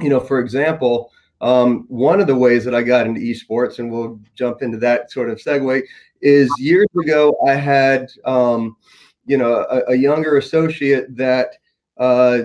you 0.00 0.08
know, 0.08 0.20
for 0.20 0.38
example, 0.38 1.12
um, 1.42 1.84
one 1.88 2.20
of 2.20 2.28
the 2.28 2.36
ways 2.36 2.64
that 2.64 2.74
I 2.74 2.82
got 2.82 3.06
into 3.06 3.20
esports, 3.20 3.78
and 3.78 3.90
we'll 3.90 4.20
jump 4.34 4.62
into 4.62 4.78
that 4.78 5.10
sort 5.10 5.28
of 5.28 5.38
segue, 5.38 5.82
is 6.22 6.48
years 6.58 6.86
ago 7.02 7.36
I 7.46 7.54
had 7.54 8.10
um, 8.24 8.76
you 9.26 9.36
know 9.36 9.66
a, 9.68 9.92
a, 9.92 9.94
younger 9.96 10.38
associate 10.38 11.14
that 11.16 11.56
uh, 11.98 12.42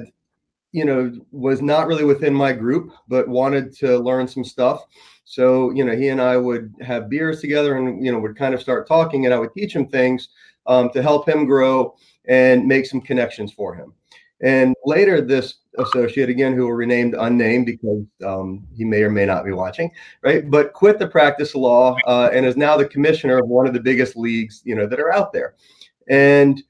you 0.72 0.84
know 0.84 1.14
was 1.32 1.62
not 1.62 1.88
really 1.88 2.04
within 2.04 2.34
my 2.34 2.52
group 2.52 2.92
but 3.08 3.28
wanted 3.28 3.76
to 3.78 4.00
learn 4.00 4.28
some 4.28 4.44
stuff. 4.44 4.86
So 5.30 5.72
you 5.72 5.84
know 5.84 5.94
he 5.94 6.08
and 6.08 6.22
I 6.22 6.38
would 6.38 6.74
have 6.82 7.10
beers 7.10 7.42
together 7.42 7.76
and 7.76 8.04
you 8.04 8.14
know 8.14 8.20
would 8.20 8.38
kind 8.38 8.54
of 8.54 8.62
start 8.62 8.88
talking 8.88 9.26
and 9.26 9.34
I 9.34 9.40
would 9.40 9.54
teach 9.54 9.76
him 9.76 9.86
things 9.86 10.30
um, 10.68 10.90
to 10.92 11.02
help 11.04 11.28
him 11.28 11.46
grow 11.46 11.96
and 12.30 12.66
make 12.66 12.86
some 12.86 13.02
connections 13.02 13.52
for 13.52 13.76
him. 13.76 13.94
And 14.42 14.74
later, 14.86 15.20
this 15.20 15.56
associate, 15.80 16.30
again, 16.30 16.54
who 16.54 16.64
will 16.64 16.74
renamed 16.74 17.14
unnamed 17.20 17.66
because 17.66 18.06
um, 18.26 18.66
he 18.74 18.86
may 18.86 19.04
or 19.04 19.10
may 19.10 19.26
not 19.26 19.44
be 19.44 19.52
watching, 19.52 19.92
right? 20.22 20.50
But 20.50 20.72
quit 20.72 20.98
the 20.98 21.08
practice 21.08 21.56
law 21.56 21.98
uh, 22.06 22.30
and 22.32 22.46
is 22.46 22.56
now 22.56 22.78
the 22.78 22.88
commissioner 22.88 23.40
of 23.40 23.50
one 23.50 23.68
of 23.68 23.74
the 23.74 23.82
biggest 23.82 24.16
leagues, 24.16 24.62
you 24.64 24.76
know, 24.76 24.88
that 24.88 25.00
are 25.00 25.12
out 25.12 25.34
there. 25.34 25.56
And 26.08 26.64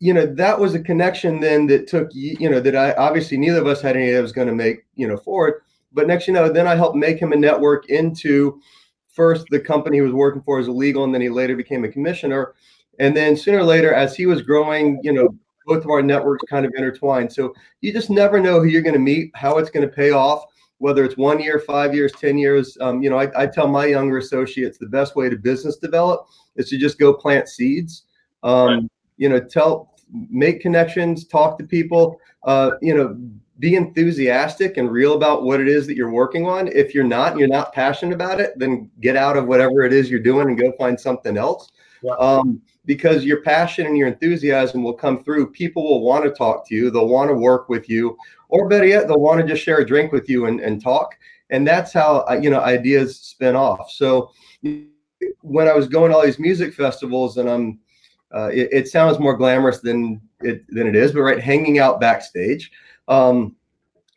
you 0.00 0.14
know 0.14 0.26
that 0.26 0.58
was 0.58 0.74
a 0.74 0.80
connection 0.80 1.38
then 1.40 1.66
that 1.66 1.86
took 1.86 2.08
you 2.14 2.48
know 2.48 2.58
that 2.58 2.74
I 2.74 2.94
obviously 2.94 3.36
neither 3.36 3.60
of 3.60 3.66
us 3.66 3.82
had 3.82 3.96
any 3.96 4.06
idea 4.06 4.22
was 4.22 4.32
going 4.32 4.48
to 4.48 4.54
make 4.54 4.86
you 4.96 5.06
know 5.06 5.18
forward. 5.18 5.62
But 5.92 6.06
next, 6.06 6.26
you 6.26 6.32
know, 6.32 6.52
then 6.52 6.66
I 6.66 6.76
helped 6.76 6.96
make 6.96 7.18
him 7.18 7.32
a 7.32 7.36
network 7.36 7.88
into 7.88 8.60
first 9.08 9.46
the 9.50 9.60
company 9.60 9.96
he 9.96 10.02
was 10.02 10.12
working 10.12 10.42
for 10.42 10.58
as 10.58 10.68
a 10.68 10.72
legal, 10.72 11.04
and 11.04 11.12
then 11.12 11.20
he 11.20 11.28
later 11.28 11.56
became 11.56 11.84
a 11.84 11.88
commissioner. 11.88 12.54
And 12.98 13.16
then 13.16 13.36
sooner 13.36 13.58
or 13.58 13.64
later, 13.64 13.92
as 13.92 14.14
he 14.14 14.26
was 14.26 14.42
growing, 14.42 15.00
you 15.02 15.12
know, 15.12 15.28
both 15.66 15.84
of 15.84 15.90
our 15.90 16.02
networks 16.02 16.42
kind 16.48 16.66
of 16.66 16.72
intertwined. 16.76 17.32
So 17.32 17.54
you 17.80 17.92
just 17.92 18.10
never 18.10 18.40
know 18.40 18.60
who 18.60 18.66
you're 18.66 18.82
going 18.82 18.94
to 18.94 19.00
meet, 19.00 19.30
how 19.34 19.58
it's 19.58 19.70
going 19.70 19.88
to 19.88 19.94
pay 19.94 20.10
off, 20.10 20.44
whether 20.78 21.04
it's 21.04 21.16
one 21.16 21.40
year, 21.40 21.58
five 21.58 21.94
years, 21.94 22.12
10 22.12 22.38
years. 22.38 22.76
Um, 22.80 23.02
you 23.02 23.10
know, 23.10 23.18
I, 23.18 23.30
I, 23.42 23.46
tell 23.46 23.68
my 23.68 23.86
younger 23.86 24.18
associates 24.18 24.78
the 24.78 24.86
best 24.86 25.14
way 25.14 25.28
to 25.28 25.36
business 25.36 25.76
develop 25.76 26.26
is 26.56 26.68
to 26.70 26.78
just 26.78 26.98
go 26.98 27.12
plant 27.12 27.48
seeds. 27.48 28.04
Um, 28.42 28.68
right. 28.68 28.82
You 29.18 29.28
know, 29.28 29.40
tell, 29.40 29.94
make 30.10 30.60
connections, 30.60 31.26
talk 31.26 31.58
to 31.58 31.64
people, 31.64 32.18
uh, 32.44 32.72
you 32.80 32.96
know, 32.96 33.16
be 33.60 33.76
enthusiastic 33.76 34.78
and 34.78 34.90
real 34.90 35.14
about 35.14 35.44
what 35.44 35.60
it 35.60 35.68
is 35.68 35.86
that 35.86 35.94
you're 35.94 36.10
working 36.10 36.46
on. 36.46 36.68
If 36.68 36.94
you're 36.94 37.04
not, 37.04 37.38
you're 37.38 37.46
not 37.46 37.72
passionate 37.72 38.14
about 38.14 38.40
it, 38.40 38.58
then 38.58 38.90
get 39.00 39.16
out 39.16 39.36
of 39.36 39.46
whatever 39.46 39.82
it 39.82 39.92
is 39.92 40.10
you're 40.10 40.18
doing 40.18 40.48
and 40.48 40.58
go 40.58 40.72
find 40.72 40.98
something 40.98 41.36
else. 41.36 41.70
Yeah. 42.02 42.14
Um, 42.14 42.62
because 42.86 43.24
your 43.24 43.42
passion 43.42 43.86
and 43.86 43.96
your 43.96 44.08
enthusiasm 44.08 44.82
will 44.82 44.94
come 44.94 45.22
through. 45.22 45.52
People 45.52 45.84
will 45.84 46.02
want 46.02 46.24
to 46.24 46.30
talk 46.30 46.66
to 46.68 46.74
you, 46.74 46.90
they'll 46.90 47.06
want 47.06 47.28
to 47.28 47.34
work 47.34 47.68
with 47.68 47.88
you, 47.88 48.16
or 48.48 48.68
better 48.68 48.86
yet, 48.86 49.06
they'll 49.06 49.20
want 49.20 49.40
to 49.40 49.46
just 49.46 49.62
share 49.62 49.78
a 49.78 49.86
drink 49.86 50.10
with 50.10 50.28
you 50.28 50.46
and, 50.46 50.60
and 50.60 50.82
talk. 50.82 51.14
And 51.50 51.66
that's 51.66 51.92
how 51.92 52.24
uh, 52.28 52.40
you 52.40 52.48
know 52.48 52.60
ideas 52.60 53.18
spin 53.18 53.56
off. 53.56 53.90
So 53.90 54.30
when 55.42 55.68
I 55.68 55.74
was 55.74 55.88
going 55.88 56.10
to 56.10 56.16
all 56.16 56.24
these 56.24 56.38
music 56.38 56.72
festivals, 56.72 57.36
and 57.36 57.50
I'm, 57.50 57.78
uh, 58.34 58.50
it, 58.52 58.68
it, 58.72 58.88
sounds 58.88 59.18
more 59.18 59.36
glamorous 59.36 59.80
than 59.80 60.20
it 60.40 60.64
than 60.68 60.86
it 60.86 60.96
is, 60.96 61.12
but 61.12 61.20
right, 61.20 61.40
hanging 61.40 61.80
out 61.80 62.00
backstage. 62.00 62.70
Um, 63.10 63.56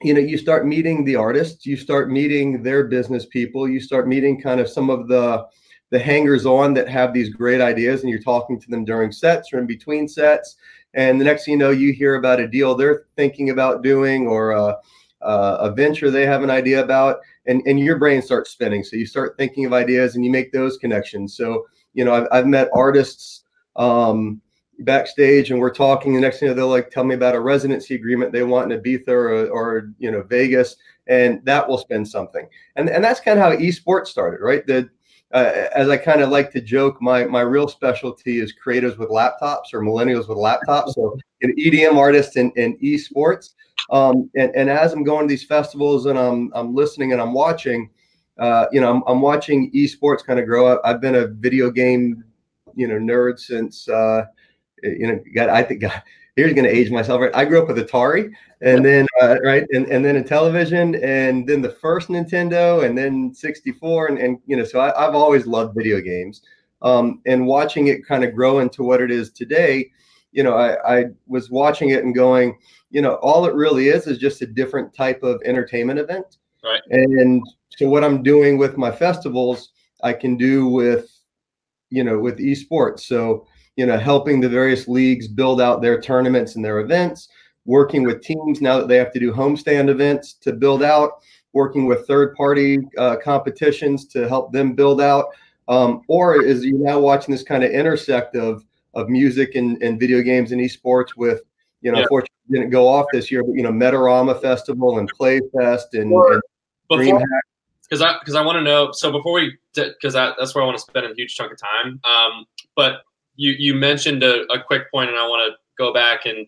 you 0.02 0.14
know, 0.14 0.20
you 0.20 0.38
start 0.38 0.66
meeting 0.66 1.04
the 1.04 1.16
artists, 1.16 1.66
you 1.66 1.76
start 1.76 2.10
meeting 2.10 2.64
their 2.64 2.86
business 2.86 3.26
people, 3.26 3.68
you 3.68 3.80
start 3.80 4.08
meeting 4.08 4.40
kind 4.42 4.60
of 4.62 4.70
some 4.70 4.90
of 4.90 5.08
the 5.08 5.46
the 5.90 6.00
hangers 6.00 6.46
on 6.46 6.74
that 6.74 6.90
have 6.90 7.14
these 7.14 7.30
great 7.30 7.62
ideas 7.62 8.02
and 8.02 8.10
you're 8.10 8.20
talking 8.20 8.60
to 8.60 8.68
them 8.72 8.84
during 8.84 9.12
sets 9.12 9.54
or 9.54 9.60
in 9.60 9.68
between 9.68 10.08
sets. 10.08 10.56
And 10.96 11.22
the 11.22 11.26
next 11.26 11.46
thing 11.46 11.54
you 11.54 11.58
know 11.60 11.70
you 11.70 11.94
hear 11.94 12.16
about 12.16 12.40
a 12.40 12.48
deal 12.48 12.74
they're 12.74 13.06
thinking 13.16 13.52
about 13.52 13.84
doing 13.84 14.26
or 14.28 14.52
a, 14.52 14.78
a 15.22 15.72
venture 15.76 16.10
they 16.10 16.26
have 16.26 16.42
an 16.44 16.50
idea 16.50 16.84
about 16.84 17.18
and, 17.46 17.62
and 17.68 17.80
your 17.80 18.00
brain 18.00 18.22
starts 18.22 18.50
spinning. 18.50 18.84
So 18.84 18.96
you 18.96 19.06
start 19.06 19.38
thinking 19.38 19.66
of 19.66 19.74
ideas 19.74 20.16
and 20.16 20.26
you 20.26 20.32
make 20.32 20.52
those 20.52 20.78
connections. 20.78 21.36
So 21.38 21.66
you 21.94 22.04
know 22.04 22.14
i've, 22.14 22.28
I've 22.32 22.48
met 22.48 22.70
artists 22.74 23.44
um, 23.76 24.42
backstage 24.80 25.52
and 25.52 25.60
we're 25.60 25.74
talking 25.74 26.14
the 26.14 26.20
next 26.20 26.40
thing 26.40 26.54
they'll 26.56 26.68
like 26.68 26.90
tell 26.90 27.04
me 27.04 27.16
about 27.16 27.36
a 27.36 27.40
residency 27.40 27.96
agreement 27.96 28.32
they 28.32 28.44
want 28.44 28.72
in 28.72 28.82
ibiza 28.82 29.08
or, 29.08 29.48
or 29.50 29.94
you 30.00 30.10
know 30.10 30.24
vegas 30.24 30.76
and 31.08 31.44
that 31.46 31.68
will 31.68 31.78
spend 31.78 32.08
something 32.08 32.48
and, 32.76 32.90
and 32.90 33.04
that's 33.04 33.20
kind 33.20 33.38
of 33.38 33.46
how 33.46 33.56
esports 33.56 34.08
started 34.08 34.42
right 34.42 34.66
the 34.66 34.90
uh, 35.34 35.68
as 35.74 35.90
I 35.90 35.98
kind 35.98 36.22
of 36.22 36.30
like 36.30 36.52
to 36.52 36.62
joke, 36.62 37.02
my 37.02 37.26
my 37.26 37.42
real 37.42 37.68
specialty 37.68 38.40
is 38.40 38.54
creatives 38.54 39.00
with 39.00 39.10
laptops 39.10 39.74
or 39.74 39.82
millennials 39.82 40.30
with 40.30 40.38
laptops. 40.38 40.94
So 40.94 41.18
an 41.42 41.56
EDM 41.58 41.96
artist 41.98 42.38
in, 42.38 42.52
in 42.56 42.78
esports. 42.78 43.50
Um, 43.90 44.30
and, 44.36 44.56
and 44.56 44.70
as 44.70 44.94
I'm 44.94 45.04
going 45.04 45.28
to 45.28 45.32
these 45.32 45.44
festivals 45.44 46.06
and 46.06 46.20
I'm 46.20 46.52
I'm 46.54 46.76
listening 46.76 47.14
and 47.14 47.22
I'm 47.22 47.34
watching, 47.34 47.90
uh, 48.38 48.68
you 48.72 48.80
know, 48.80 48.92
I'm, 48.92 49.04
I'm 49.08 49.22
watching 49.22 49.72
esports 49.74 50.24
kind 50.24 50.40
of 50.40 50.46
grow 50.46 50.68
up. 50.68 50.82
I've 50.86 51.02
been 51.02 51.16
a 51.16 51.28
video 51.28 51.72
game, 51.72 52.24
you 52.76 52.88
know, 52.88 52.96
nerd 53.00 53.40
since 53.40 53.90
uh, 53.90 54.26
you 54.84 55.08
know, 55.08 55.20
got 55.34 55.50
I 55.50 55.64
think 55.64 55.82
God, 55.82 56.04
here's 56.36 56.54
going 56.54 56.66
to 56.66 56.72
age 56.72 56.92
myself. 56.92 57.22
Right, 57.22 57.36
I 57.36 57.46
grew 57.46 57.62
up 57.62 57.68
with 57.68 57.78
Atari, 57.78 58.32
and 58.62 58.84
then 58.84 59.08
uh, 59.22 59.38
right, 59.44 59.66
and, 59.72 59.88
and 59.88 60.04
then 60.04 60.18
a 60.18 60.24
television, 60.24 60.96
and 60.96 61.48
then 61.48 61.62
the 61.62 61.72
first 61.72 62.10
Nintendo, 62.10 62.86
and 62.86 62.98
then 62.98 63.34
64, 63.34 64.08
and, 64.08 64.18
and 64.18 64.40
you 64.46 64.58
know, 64.58 64.64
so 64.64 64.80
I, 64.80 65.04
have 65.04 65.16
always 65.16 65.48
loved 65.48 65.76
video 65.76 66.02
games, 66.02 66.42
um, 66.82 67.22
and 67.26 67.46
watching 67.48 67.88
it 67.88 68.06
kind 68.06 68.24
of 68.24 68.36
grow 68.36 68.60
into 68.60 68.84
what 68.84 69.02
it 69.02 69.12
is 69.12 69.32
today. 69.32 69.92
You 70.32 70.44
know, 70.44 70.56
I, 70.56 71.00
I 71.00 71.06
was 71.28 71.52
watching 71.52 71.90
it 71.90 72.04
and 72.04 72.16
going, 72.16 72.58
you 72.90 73.02
know, 73.02 73.16
all 73.16 73.46
it 73.46 73.54
really 73.54 73.90
is 73.90 74.08
is 74.08 74.18
just 74.18 74.42
a 74.42 74.48
different 74.48 74.94
type 74.94 75.22
of 75.24 75.42
entertainment 75.46 76.00
event. 76.00 76.38
Right. 76.64 76.82
And 76.90 77.46
so 77.78 77.90
what 77.90 78.04
I'm 78.04 78.24
doing 78.24 78.58
with 78.58 78.78
my 78.78 78.92
festivals, 78.92 79.74
I 80.02 80.14
can 80.14 80.38
do 80.38 80.68
with, 80.68 81.12
you 81.90 82.04
know, 82.04 82.18
with 82.18 82.40
esports. 82.40 83.02
So 83.02 83.46
you 83.76 83.86
know, 83.86 83.98
helping 83.98 84.40
the 84.40 84.50
various 84.50 84.88
leagues 84.88 85.28
build 85.28 85.60
out 85.62 85.82
their 85.82 86.00
tournaments 86.00 86.56
and 86.56 86.64
their 86.64 86.80
events. 86.80 87.30
working 87.66 88.04
with 88.04 88.22
teams 88.22 88.60
now 88.60 88.78
that 88.78 88.88
they 88.90 88.98
have 88.98 89.14
to 89.14 89.20
do 89.20 89.32
homestand 89.32 89.90
events 89.90 90.34
to 90.34 90.52
build 90.52 90.84
out, 90.84 91.22
working 91.54 91.86
with 91.86 92.06
third 92.06 92.36
party 92.36 92.78
uh, 92.98 93.16
competitions 93.24 94.06
to 94.08 94.28
help 94.28 94.52
them 94.52 94.74
build 94.74 95.00
out, 95.00 95.28
um, 95.70 96.02
or 96.10 96.44
is 96.44 96.66
you 96.66 96.78
now 96.78 97.00
watching 97.00 97.32
this 97.32 97.44
kind 97.44 97.64
of 97.64 97.72
intersect 97.72 98.36
of 98.36 98.66
of 98.96 99.10
music 99.10 99.56
and, 99.56 99.82
and 99.82 100.00
video 100.00 100.22
games 100.22 100.52
and 100.52 100.62
esports 100.62 101.16
with 101.16 101.42
you 101.82 101.92
know, 101.92 101.98
yeah. 101.98 102.04
unfortunately 102.04 102.30
didn't 102.50 102.70
go 102.70 102.88
off 102.88 103.06
this 103.12 103.32
year, 103.32 103.44
but 103.44 103.54
you 103.54 103.64
know, 103.64 103.72
Metarama 103.72 104.42
Festival 104.42 105.00
and 105.00 105.12
Playfest 105.14 105.94
and, 105.94 106.12
and 106.12 106.42
because 107.84 108.02
I 108.02 108.18
because 108.20 108.36
I 108.36 108.44
want 108.44 108.58
to 108.58 108.62
know. 108.62 108.92
So 108.92 109.12
before 109.12 109.34
we, 109.34 109.58
because 109.74 110.14
that, 110.14 110.36
that's 110.38 110.56
where 110.56 110.64
I 110.64 110.66
want 110.66 110.78
to 110.78 110.84
spend 110.84 111.06
a 111.06 111.14
huge 111.16 111.36
chunk 111.36 111.52
of 111.52 111.58
time. 111.60 112.00
Um, 112.04 112.46
but 112.76 113.04
you 113.36 113.52
you 113.58 113.74
mentioned 113.74 114.24
a, 114.24 114.44
a 114.52 114.62
quick 114.62 114.92
point, 114.92 115.10
and 115.10 115.20
I 115.20 115.28
want 115.28 115.52
to 115.52 115.58
go 115.78 115.94
back 115.94 116.26
and 116.26 116.48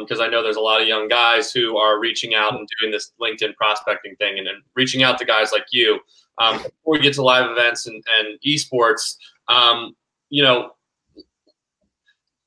because 0.00 0.20
um, 0.20 0.24
I 0.24 0.28
know 0.28 0.44
there's 0.44 0.56
a 0.56 0.60
lot 0.60 0.80
of 0.80 0.86
young 0.86 1.08
guys 1.08 1.52
who 1.52 1.76
are 1.76 1.98
reaching 1.98 2.34
out 2.34 2.54
and 2.54 2.68
doing 2.80 2.92
this 2.92 3.12
LinkedIn 3.20 3.56
prospecting 3.56 4.14
thing, 4.16 4.38
and, 4.38 4.46
and 4.46 4.62
reaching 4.74 5.02
out 5.02 5.18
to 5.18 5.24
guys 5.24 5.50
like 5.52 5.66
you. 5.72 5.98
Um, 6.38 6.58
before 6.58 6.92
we 6.92 7.00
get 7.00 7.14
to 7.14 7.22
live 7.22 7.50
events 7.50 7.86
and, 7.86 8.02
and 8.18 8.38
esports, 8.46 9.16
um, 9.48 9.96
you 10.28 10.42
know, 10.42 10.72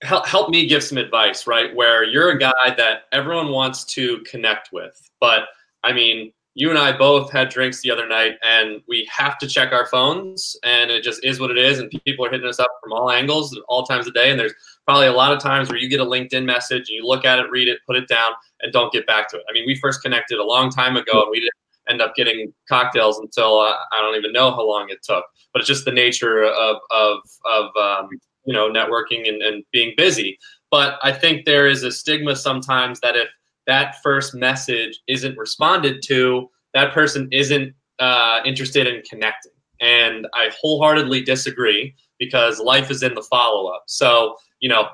help, 0.02 0.28
help 0.28 0.50
me 0.50 0.68
give 0.68 0.84
some 0.84 1.00
advice, 1.00 1.48
right? 1.48 1.76
Where 1.76 2.04
you're 2.04 2.30
a 2.30 2.38
guy 2.38 2.76
that 2.78 3.06
everyone 3.12 3.50
wants 3.50 3.84
to 3.86 4.20
connect 4.20 4.72
with, 4.72 5.10
but 5.20 5.46
I 5.84 5.92
mean, 5.92 6.32
you 6.60 6.70
and 6.70 6.78
I 6.78 6.92
both 6.92 7.32
had 7.32 7.48
drinks 7.48 7.82
the 7.82 7.90
other 7.90 8.06
night, 8.06 8.34
and 8.44 8.82
we 8.86 9.08
have 9.10 9.38
to 9.38 9.48
check 9.48 9.72
our 9.72 9.86
phones, 9.86 10.58
and 10.66 10.92
it 10.92 11.04
just 11.04 11.24
is 11.24 11.40
what 11.40 11.52
it 11.52 11.58
is. 11.58 11.80
And 11.80 11.90
people 12.04 12.26
are 12.26 12.30
hitting 12.30 12.46
us 12.46 12.60
up 12.60 12.70
from 12.84 12.92
all 12.92 13.10
angles, 13.10 13.56
at 13.56 13.64
all 13.70 13.84
times 13.86 14.08
of 14.08 14.14
day. 14.14 14.30
And 14.30 14.38
there's 14.38 14.54
probably 14.86 15.08
a 15.08 15.14
lot 15.14 15.32
of 15.32 15.40
times 15.40 15.70
where 15.70 15.78
you 15.78 15.88
get 15.88 16.02
a 16.02 16.06
LinkedIn 16.06 16.44
message 16.44 16.90
and 16.90 16.98
you 16.98 17.06
look 17.06 17.24
at 17.24 17.40
it, 17.40 17.50
read 17.50 17.70
it, 17.70 17.80
put 17.88 17.96
it 17.96 18.10
down, 18.10 18.34
and 18.60 18.74
don't 18.74 18.92
get 18.92 19.08
back 19.08 19.30
to 19.30 19.38
it. 19.38 19.44
I 19.50 19.54
mean, 19.54 19.64
we 19.66 19.76
first 19.76 20.02
connected 20.02 20.38
a 20.38 20.44
long 20.44 20.70
time 20.70 20.98
ago, 20.98 21.22
and 21.22 21.32
we 21.32 21.40
didn't 21.40 21.54
end 21.88 22.02
up 22.02 22.14
getting 22.14 22.54
cocktails 22.68 23.20
until 23.20 23.58
uh, 23.60 23.78
I 23.94 24.02
don't 24.02 24.18
even 24.18 24.34
know 24.34 24.52
how 24.52 24.68
long 24.68 24.90
it 24.90 25.02
took. 25.02 25.24
But 25.54 25.62
it's 25.62 25.68
just 25.68 25.86
the 25.86 25.94
nature 25.94 26.44
of 26.44 26.76
of 26.92 27.20
of 27.46 27.70
um, 27.82 28.10
you 28.44 28.54
know 28.54 28.70
networking 28.70 29.30
and, 29.30 29.42
and 29.42 29.64
being 29.72 29.94
busy. 29.96 30.38
But 30.72 31.00
I 31.04 31.14
think 31.14 31.46
there 31.46 31.68
is 31.68 31.84
a 31.84 31.92
stigma 31.92 32.36
sometimes 32.36 33.00
that 33.00 33.16
if 33.16 33.30
that 33.70 34.02
first 34.02 34.34
message 34.34 35.00
isn't 35.08 35.38
responded 35.38 36.02
to, 36.08 36.50
that 36.74 36.92
person 36.92 37.30
isn't 37.32 37.72
uh, 38.00 38.40
interested 38.44 38.88
in 38.88 39.04
connecting. 39.08 39.52
And 39.80 40.28
I 40.34 40.50
wholeheartedly 40.60 41.22
disagree 41.22 41.96
because 42.18 42.60
life 42.60 42.90
is 42.90 43.04
in 43.04 43.14
the 43.14 43.22
follow 43.22 43.70
up. 43.70 43.84
So, 43.86 44.36
you 44.60 44.70
know, 44.70 44.90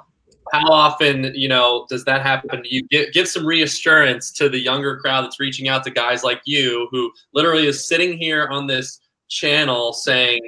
how 0.52 0.70
often, 0.70 1.32
you 1.34 1.48
know, 1.48 1.88
does 1.90 2.04
that 2.04 2.22
happen? 2.22 2.64
You 2.66 2.86
give, 2.90 3.14
give 3.14 3.28
some 3.30 3.46
reassurance 3.46 4.32
to 4.34 4.50
the 4.50 4.60
younger 4.60 4.98
crowd 4.98 5.24
that's 5.24 5.40
reaching 5.40 5.70
out 5.70 5.84
to 5.86 5.90
guys 5.90 6.24
like 6.24 6.42
you 6.46 6.88
who 6.92 7.12
literally 7.34 7.66
is 7.66 7.88
sitting 7.88 8.18
here 8.18 8.48
on 8.48 8.68
this 8.68 9.00
channel 9.30 9.94
saying, 9.94 10.42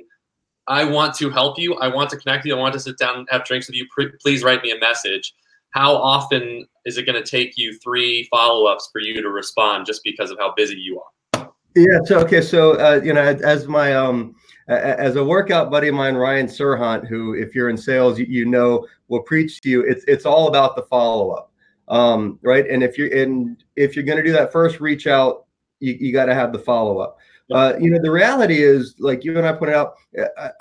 I 0.67 0.83
want 0.83 1.15
to 1.15 1.29
help 1.29 1.57
you. 1.57 1.75
I 1.75 1.87
want 1.87 2.09
to 2.09 2.17
connect 2.17 2.45
you. 2.45 2.53
I 2.53 2.59
want 2.59 2.73
to 2.73 2.79
sit 2.79 2.97
down 2.97 3.19
and 3.19 3.27
have 3.31 3.45
drinks 3.45 3.67
with 3.67 3.77
you. 3.77 3.87
Please 4.21 4.43
write 4.43 4.61
me 4.63 4.71
a 4.71 4.79
message. 4.79 5.33
How 5.71 5.95
often 5.95 6.65
is 6.85 6.97
it 6.97 7.05
going 7.05 7.21
to 7.21 7.29
take 7.29 7.57
you 7.57 7.77
three 7.79 8.27
follow 8.31 8.65
ups 8.65 8.89
for 8.91 8.99
you 8.99 9.21
to 9.21 9.29
respond 9.29 9.85
just 9.85 10.01
because 10.03 10.31
of 10.31 10.37
how 10.39 10.53
busy 10.55 10.75
you 10.75 10.99
are? 10.99 11.49
Yeah. 11.75 11.99
So 12.05 12.19
okay. 12.19 12.41
So 12.41 12.73
uh, 12.73 13.01
you 13.03 13.13
know, 13.13 13.21
as 13.21 13.67
my 13.67 13.93
um, 13.93 14.35
as 14.67 15.15
a 15.15 15.23
workout 15.23 15.69
buddy 15.69 15.89
of 15.89 15.95
mine, 15.95 16.15
Ryan 16.15 16.47
Serhant, 16.47 17.07
who, 17.07 17.35
if 17.35 17.53
you're 17.53 17.69
in 17.69 17.77
sales, 17.77 18.17
you, 18.17 18.25
you 18.27 18.45
know 18.45 18.87
will 19.07 19.21
preach 19.21 19.61
to 19.61 19.69
you. 19.69 19.81
It's 19.81 20.03
it's 20.07 20.25
all 20.25 20.47
about 20.47 20.75
the 20.75 20.83
follow 20.83 21.31
up, 21.31 21.51
um, 21.87 22.39
right? 22.41 22.67
And 22.67 22.83
if 22.83 22.97
you're 22.97 23.09
in, 23.09 23.57
if 23.75 23.95
you're 23.95 24.05
going 24.05 24.17
to 24.17 24.23
do 24.23 24.31
that 24.31 24.51
first 24.51 24.79
reach 24.79 25.07
out, 25.07 25.45
you, 25.79 25.93
you 25.99 26.11
got 26.11 26.25
to 26.25 26.33
have 26.33 26.51
the 26.51 26.59
follow 26.59 26.97
up. 26.97 27.17
Uh, 27.51 27.73
you 27.79 27.89
know, 27.89 27.99
the 28.01 28.11
reality 28.11 28.61
is, 28.61 28.95
like 28.99 29.23
you 29.23 29.37
and 29.37 29.47
I 29.47 29.53
pointed 29.53 29.75
out, 29.75 29.95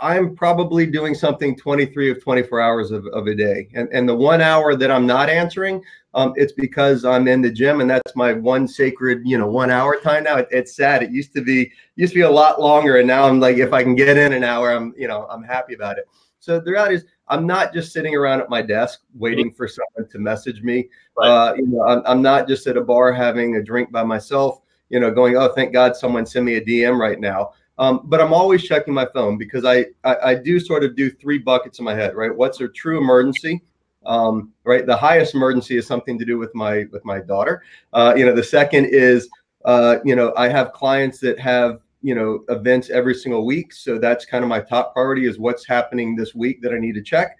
I'm 0.00 0.36
probably 0.36 0.86
doing 0.86 1.14
something 1.14 1.56
23 1.56 2.12
of 2.12 2.22
24 2.22 2.60
hours 2.60 2.90
of, 2.92 3.06
of 3.08 3.26
a 3.26 3.34
day. 3.34 3.68
And, 3.74 3.88
and 3.92 4.08
the 4.08 4.14
one 4.14 4.40
hour 4.40 4.76
that 4.76 4.90
I'm 4.90 5.06
not 5.06 5.28
answering, 5.28 5.82
um, 6.14 6.32
it's 6.36 6.52
because 6.52 7.04
I'm 7.04 7.26
in 7.26 7.42
the 7.42 7.50
gym 7.50 7.80
and 7.80 7.90
that's 7.90 8.14
my 8.14 8.34
one 8.34 8.68
sacred, 8.68 9.22
you 9.24 9.36
know, 9.36 9.48
one 9.48 9.70
hour 9.70 9.98
time 10.00 10.24
now. 10.24 10.36
It, 10.36 10.48
it's 10.52 10.76
sad. 10.76 11.02
It 11.02 11.10
used 11.10 11.32
to 11.34 11.42
be, 11.42 11.72
used 11.96 12.12
to 12.12 12.20
be 12.20 12.22
a 12.22 12.30
lot 12.30 12.60
longer. 12.60 12.98
And 12.98 13.08
now 13.08 13.24
I'm 13.24 13.40
like, 13.40 13.56
if 13.56 13.72
I 13.72 13.82
can 13.82 13.96
get 13.96 14.16
in 14.16 14.32
an 14.32 14.44
hour, 14.44 14.70
I'm, 14.70 14.94
you 14.96 15.08
know, 15.08 15.26
I'm 15.28 15.42
happy 15.42 15.74
about 15.74 15.98
it. 15.98 16.08
So 16.38 16.60
the 16.60 16.70
reality 16.70 16.96
is, 16.96 17.04
I'm 17.28 17.44
not 17.44 17.74
just 17.74 17.92
sitting 17.92 18.14
around 18.14 18.40
at 18.40 18.48
my 18.48 18.62
desk 18.62 19.00
waiting 19.12 19.52
for 19.52 19.66
someone 19.66 20.08
to 20.12 20.18
message 20.20 20.62
me. 20.62 20.88
Right. 21.18 21.28
Uh, 21.28 21.54
you 21.56 21.66
know, 21.66 21.82
I'm, 21.82 22.02
I'm 22.06 22.22
not 22.22 22.46
just 22.46 22.68
at 22.68 22.76
a 22.76 22.80
bar 22.80 23.12
having 23.12 23.56
a 23.56 23.62
drink 23.62 23.90
by 23.90 24.04
myself 24.04 24.60
you 24.88 25.00
know, 25.00 25.10
going, 25.10 25.36
oh, 25.36 25.52
thank 25.52 25.72
God 25.72 25.96
someone 25.96 26.26
sent 26.26 26.44
me 26.44 26.54
a 26.54 26.64
DM 26.64 26.98
right 26.98 27.18
now. 27.18 27.52
Um, 27.78 28.00
but 28.04 28.20
I'm 28.20 28.32
always 28.32 28.64
checking 28.64 28.94
my 28.94 29.06
phone 29.12 29.36
because 29.36 29.64
I, 29.64 29.86
I, 30.04 30.16
I 30.30 30.34
do 30.34 30.58
sort 30.58 30.82
of 30.82 30.96
do 30.96 31.10
three 31.10 31.38
buckets 31.38 31.78
in 31.78 31.84
my 31.84 31.94
head, 31.94 32.14
right? 32.14 32.34
What's 32.34 32.60
a 32.60 32.68
true 32.68 32.98
emergency? 32.98 33.62
Um, 34.06 34.52
right. 34.64 34.86
The 34.86 34.96
highest 34.96 35.34
emergency 35.34 35.76
is 35.76 35.86
something 35.86 36.18
to 36.18 36.24
do 36.24 36.38
with 36.38 36.54
my 36.54 36.84
with 36.92 37.04
my 37.04 37.20
daughter. 37.20 37.62
Uh, 37.92 38.14
you 38.16 38.24
know, 38.24 38.34
the 38.34 38.42
second 38.42 38.86
is 38.86 39.28
uh, 39.64 39.96
you 40.04 40.14
know 40.14 40.32
I 40.36 40.48
have 40.48 40.72
clients 40.72 41.18
that 41.20 41.38
have 41.40 41.80
you 42.02 42.14
know 42.14 42.44
events 42.48 42.88
every 42.88 43.14
single 43.14 43.44
week, 43.44 43.72
so 43.72 43.98
that's 43.98 44.24
kind 44.24 44.44
of 44.44 44.48
my 44.48 44.60
top 44.60 44.94
priority 44.94 45.26
is 45.26 45.38
what's 45.38 45.66
happening 45.66 46.14
this 46.14 46.34
week 46.34 46.62
that 46.62 46.72
I 46.72 46.78
need 46.78 46.94
to 46.94 47.02
check. 47.02 47.36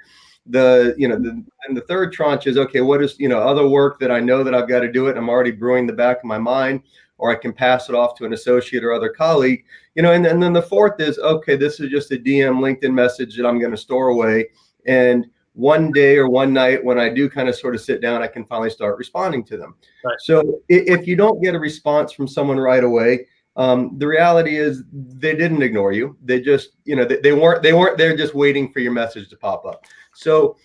The 0.46 0.94
you 0.98 1.06
know 1.06 1.16
the 1.16 1.44
and 1.68 1.76
the 1.76 1.82
third 1.82 2.12
tranche 2.12 2.48
is 2.48 2.58
okay. 2.58 2.80
What 2.80 3.02
is 3.02 3.18
you 3.18 3.28
know 3.28 3.38
other 3.38 3.68
work 3.68 4.00
that 4.00 4.10
I 4.10 4.18
know 4.18 4.42
that 4.42 4.54
I've 4.54 4.68
got 4.68 4.80
to 4.80 4.90
do 4.90 5.06
it. 5.06 5.16
I'm 5.16 5.28
already 5.28 5.52
brewing 5.52 5.86
the 5.86 5.92
back 5.92 6.18
of 6.18 6.24
my 6.24 6.38
mind 6.38 6.82
or 7.18 7.30
I 7.30 7.36
can 7.36 7.52
pass 7.52 7.88
it 7.88 7.94
off 7.94 8.14
to 8.16 8.24
an 8.24 8.32
associate 8.32 8.84
or 8.84 8.92
other 8.92 9.08
colleague, 9.08 9.64
you 9.94 10.02
know, 10.02 10.12
and, 10.12 10.26
and 10.26 10.42
then 10.42 10.52
the 10.52 10.62
fourth 10.62 11.00
is, 11.00 11.18
okay, 11.18 11.56
this 11.56 11.80
is 11.80 11.90
just 11.90 12.12
a 12.12 12.16
DM 12.16 12.58
LinkedIn 12.58 12.92
message 12.92 13.36
that 13.36 13.46
I'm 13.46 13.58
going 13.58 13.70
to 13.70 13.76
store 13.76 14.08
away. 14.08 14.48
And 14.86 15.26
one 15.54 15.90
day 15.90 16.18
or 16.18 16.28
one 16.28 16.52
night 16.52 16.84
when 16.84 16.98
I 16.98 17.08
do 17.08 17.30
kind 17.30 17.48
of 17.48 17.56
sort 17.56 17.74
of 17.74 17.80
sit 17.80 18.02
down, 18.02 18.22
I 18.22 18.26
can 18.26 18.44
finally 18.44 18.68
start 18.68 18.98
responding 18.98 19.42
to 19.44 19.56
them. 19.56 19.74
Right. 20.04 20.20
So 20.20 20.60
if 20.68 21.06
you 21.06 21.16
don't 21.16 21.42
get 21.42 21.54
a 21.54 21.58
response 21.58 22.12
from 22.12 22.28
someone 22.28 22.58
right 22.58 22.84
away, 22.84 23.26
um, 23.56 23.96
the 23.96 24.06
reality 24.06 24.56
is 24.56 24.84
they 24.92 25.34
didn't 25.34 25.62
ignore 25.62 25.92
you. 25.92 26.18
They 26.22 26.42
just, 26.42 26.72
you 26.84 26.94
know, 26.94 27.06
they, 27.06 27.16
they 27.16 27.32
weren't, 27.32 27.62
they 27.62 27.72
weren't, 27.72 27.96
they're 27.96 28.16
just 28.16 28.34
waiting 28.34 28.70
for 28.70 28.80
your 28.80 28.92
message 28.92 29.30
to 29.30 29.36
pop 29.36 29.64
up. 29.64 29.86
So 30.12 30.58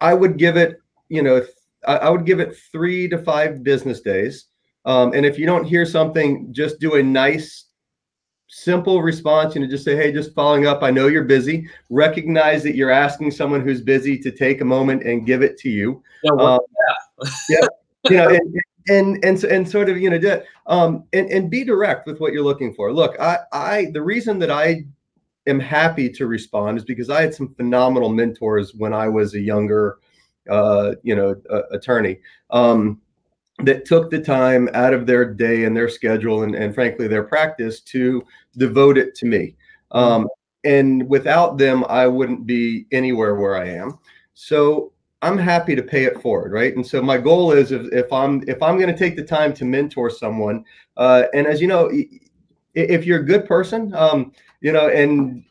I 0.00 0.14
would 0.14 0.36
give 0.36 0.56
it, 0.56 0.80
you 1.08 1.22
know, 1.22 1.46
I, 1.86 1.96
I 1.98 2.10
would 2.10 2.26
give 2.26 2.40
it 2.40 2.56
three 2.72 3.08
to 3.10 3.18
five 3.18 3.62
business 3.62 4.00
days 4.00 4.46
um, 4.84 5.12
and 5.12 5.26
if 5.26 5.38
you 5.38 5.46
don't 5.46 5.64
hear 5.64 5.84
something, 5.84 6.52
just 6.52 6.80
do 6.80 6.94
a 6.94 7.02
nice, 7.02 7.66
simple 8.48 9.02
response. 9.02 9.54
You 9.54 9.60
know, 9.60 9.68
just 9.68 9.84
say, 9.84 9.96
"Hey, 9.96 10.12
just 10.12 10.34
following 10.34 10.66
up. 10.66 10.82
I 10.82 10.90
know 10.90 11.06
you're 11.06 11.24
busy. 11.24 11.68
Recognize 11.90 12.62
that 12.62 12.74
you're 12.74 12.90
asking 12.90 13.30
someone 13.32 13.60
who's 13.60 13.80
busy 13.80 14.18
to 14.18 14.30
take 14.30 14.60
a 14.60 14.64
moment 14.64 15.02
and 15.02 15.26
give 15.26 15.42
it 15.42 15.58
to 15.58 15.68
you." 15.68 16.02
Yeah, 16.22 16.32
um, 16.32 16.60
yeah. 17.48 17.66
You 18.08 18.16
know, 18.16 18.30
and, 18.30 18.54
and 18.88 19.24
and 19.24 19.44
and 19.44 19.68
sort 19.68 19.90
of 19.90 19.98
you 19.98 20.08
know, 20.08 20.42
um, 20.66 21.04
and 21.12 21.30
and 21.30 21.50
be 21.50 21.64
direct 21.64 22.06
with 22.06 22.18
what 22.18 22.32
you're 22.32 22.42
looking 22.42 22.72
for. 22.72 22.94
Look, 22.94 23.14
I 23.20 23.38
I 23.52 23.86
the 23.92 24.00
reason 24.00 24.38
that 24.38 24.50
I 24.50 24.86
am 25.46 25.60
happy 25.60 26.08
to 26.10 26.26
respond 26.26 26.78
is 26.78 26.84
because 26.84 27.10
I 27.10 27.20
had 27.20 27.34
some 27.34 27.54
phenomenal 27.54 28.08
mentors 28.08 28.74
when 28.74 28.94
I 28.94 29.08
was 29.08 29.34
a 29.34 29.40
younger, 29.40 29.98
uh, 30.48 30.94
you 31.02 31.14
know, 31.14 31.34
uh, 31.50 31.62
attorney. 31.72 32.20
Um, 32.50 33.02
that 33.64 33.84
took 33.84 34.10
the 34.10 34.20
time 34.20 34.68
out 34.74 34.92
of 34.92 35.06
their 35.06 35.24
day 35.24 35.64
and 35.64 35.76
their 35.76 35.88
schedule 35.88 36.42
and, 36.42 36.54
and 36.54 36.74
frankly 36.74 37.08
their 37.08 37.24
practice 37.24 37.80
to 37.80 38.24
devote 38.56 38.98
it 38.98 39.14
to 39.16 39.26
me. 39.26 39.56
Um, 39.92 40.28
and 40.64 41.08
without 41.08 41.56
them 41.56 41.84
i 41.88 42.06
wouldn't 42.06 42.46
be 42.46 42.86
anywhere 42.92 43.34
where 43.34 43.56
i 43.56 43.66
am. 43.66 43.98
So 44.34 44.92
i'm 45.22 45.38
happy 45.38 45.74
to 45.74 45.82
pay 45.82 46.04
it 46.04 46.20
forward 46.20 46.52
right? 46.52 46.74
And 46.74 46.86
so 46.86 47.02
my 47.02 47.18
goal 47.18 47.52
is 47.52 47.72
if, 47.72 47.92
if 47.92 48.12
i'm 48.12 48.42
if 48.46 48.62
i'm 48.62 48.76
going 48.76 48.92
to 48.92 48.98
take 48.98 49.16
the 49.16 49.24
time 49.24 49.52
to 49.54 49.64
mentor 49.64 50.10
someone 50.10 50.64
uh, 50.96 51.24
and 51.34 51.46
as 51.46 51.60
you 51.60 51.66
know 51.66 51.90
if 52.74 53.04
you're 53.04 53.20
a 53.20 53.24
good 53.24 53.46
person 53.46 53.94
um, 53.94 54.32
you 54.60 54.72
know 54.72 54.88
and 54.88 55.44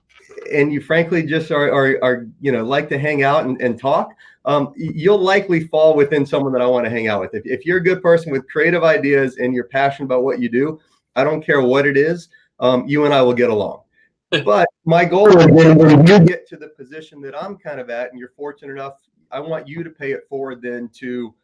and 0.53 0.71
you 0.71 0.81
frankly 0.81 1.23
just 1.23 1.51
are, 1.51 1.71
are, 1.71 1.97
are 2.03 2.27
you 2.39 2.51
know 2.51 2.63
like 2.63 2.89
to 2.89 2.97
hang 2.97 3.23
out 3.23 3.45
and, 3.45 3.61
and 3.61 3.79
talk 3.79 4.13
um, 4.49 4.73
you'll 4.75 5.19
likely 5.19 5.67
fall 5.67 5.95
within 5.95 6.25
someone 6.25 6.51
that 6.53 6.61
I 6.63 6.65
want 6.65 6.83
to 6.83 6.89
hang 6.89 7.07
out 7.07 7.21
with. 7.21 7.35
If, 7.35 7.45
if 7.45 7.67
you're 7.67 7.77
a 7.77 7.83
good 7.83 8.01
person 8.01 8.31
with 8.31 8.49
creative 8.49 8.83
ideas 8.83 9.37
and 9.37 9.53
you're 9.53 9.65
passionate 9.65 10.07
about 10.07 10.23
what 10.23 10.39
you 10.39 10.49
do, 10.49 10.79
I 11.15 11.23
don't 11.23 11.45
care 11.45 11.61
what 11.61 11.85
it 11.85 11.95
is, 11.95 12.29
um, 12.59 12.87
you 12.87 13.05
and 13.05 13.13
I 13.13 13.21
will 13.21 13.35
get 13.35 13.51
along. 13.51 13.83
but 14.43 14.67
my 14.85 15.05
goal 15.05 15.37
is 15.37 15.45
when 15.45 16.07
you 16.07 16.19
get 16.25 16.47
to 16.47 16.57
the 16.57 16.69
position 16.69 17.21
that 17.21 17.39
I'm 17.39 17.57
kind 17.57 17.79
of 17.79 17.91
at 17.91 18.09
and 18.09 18.17
you're 18.17 18.33
fortunate 18.35 18.73
enough, 18.73 18.93
I 19.29 19.39
want 19.39 19.67
you 19.67 19.83
to 19.83 19.89
pay 19.91 20.13
it 20.13 20.27
forward 20.27 20.63
then 20.63 20.89
to, 20.95 21.35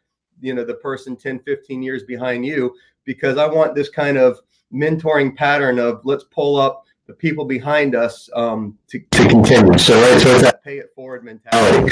you 0.41 0.56
know, 0.56 0.65
the 0.65 0.74
person 0.74 1.15
10, 1.15 1.41
15 1.41 1.84
years 1.84 2.02
behind 2.06 2.44
you, 2.44 2.76
because 3.04 3.38
I 3.38 3.46
want 3.46 3.76
this 3.76 3.89
kind 3.89 4.18
of 4.18 4.39
mentoring 4.74 5.36
pattern 5.36 5.78
of 5.78 6.02
let's 6.06 6.24
pull 6.24 6.58
up 6.58 6.85
the 7.08 7.13
people 7.13 7.46
behind 7.46 7.96
us 7.96 8.30
um, 8.34 8.78
to, 8.88 9.00
to 9.00 9.28
continue. 9.28 9.78
So, 9.78 10.00
right, 10.00 10.22
so 10.22 10.32
it's 10.32 10.41
that 10.41 10.63
pay 10.63 10.80
it 10.80 10.91
forward 10.96 11.24
mentality. 11.24 11.89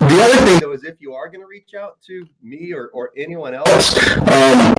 The 0.00 0.22
other 0.22 0.46
thing, 0.46 0.60
though, 0.60 0.72
is 0.72 0.84
if 0.84 1.00
you 1.00 1.14
are 1.14 1.28
going 1.28 1.40
to 1.40 1.46
reach 1.46 1.74
out 1.74 2.00
to 2.02 2.26
me 2.42 2.72
or, 2.72 2.88
or 2.88 3.12
anyone 3.16 3.54
else, 3.54 3.96
um, 4.16 4.74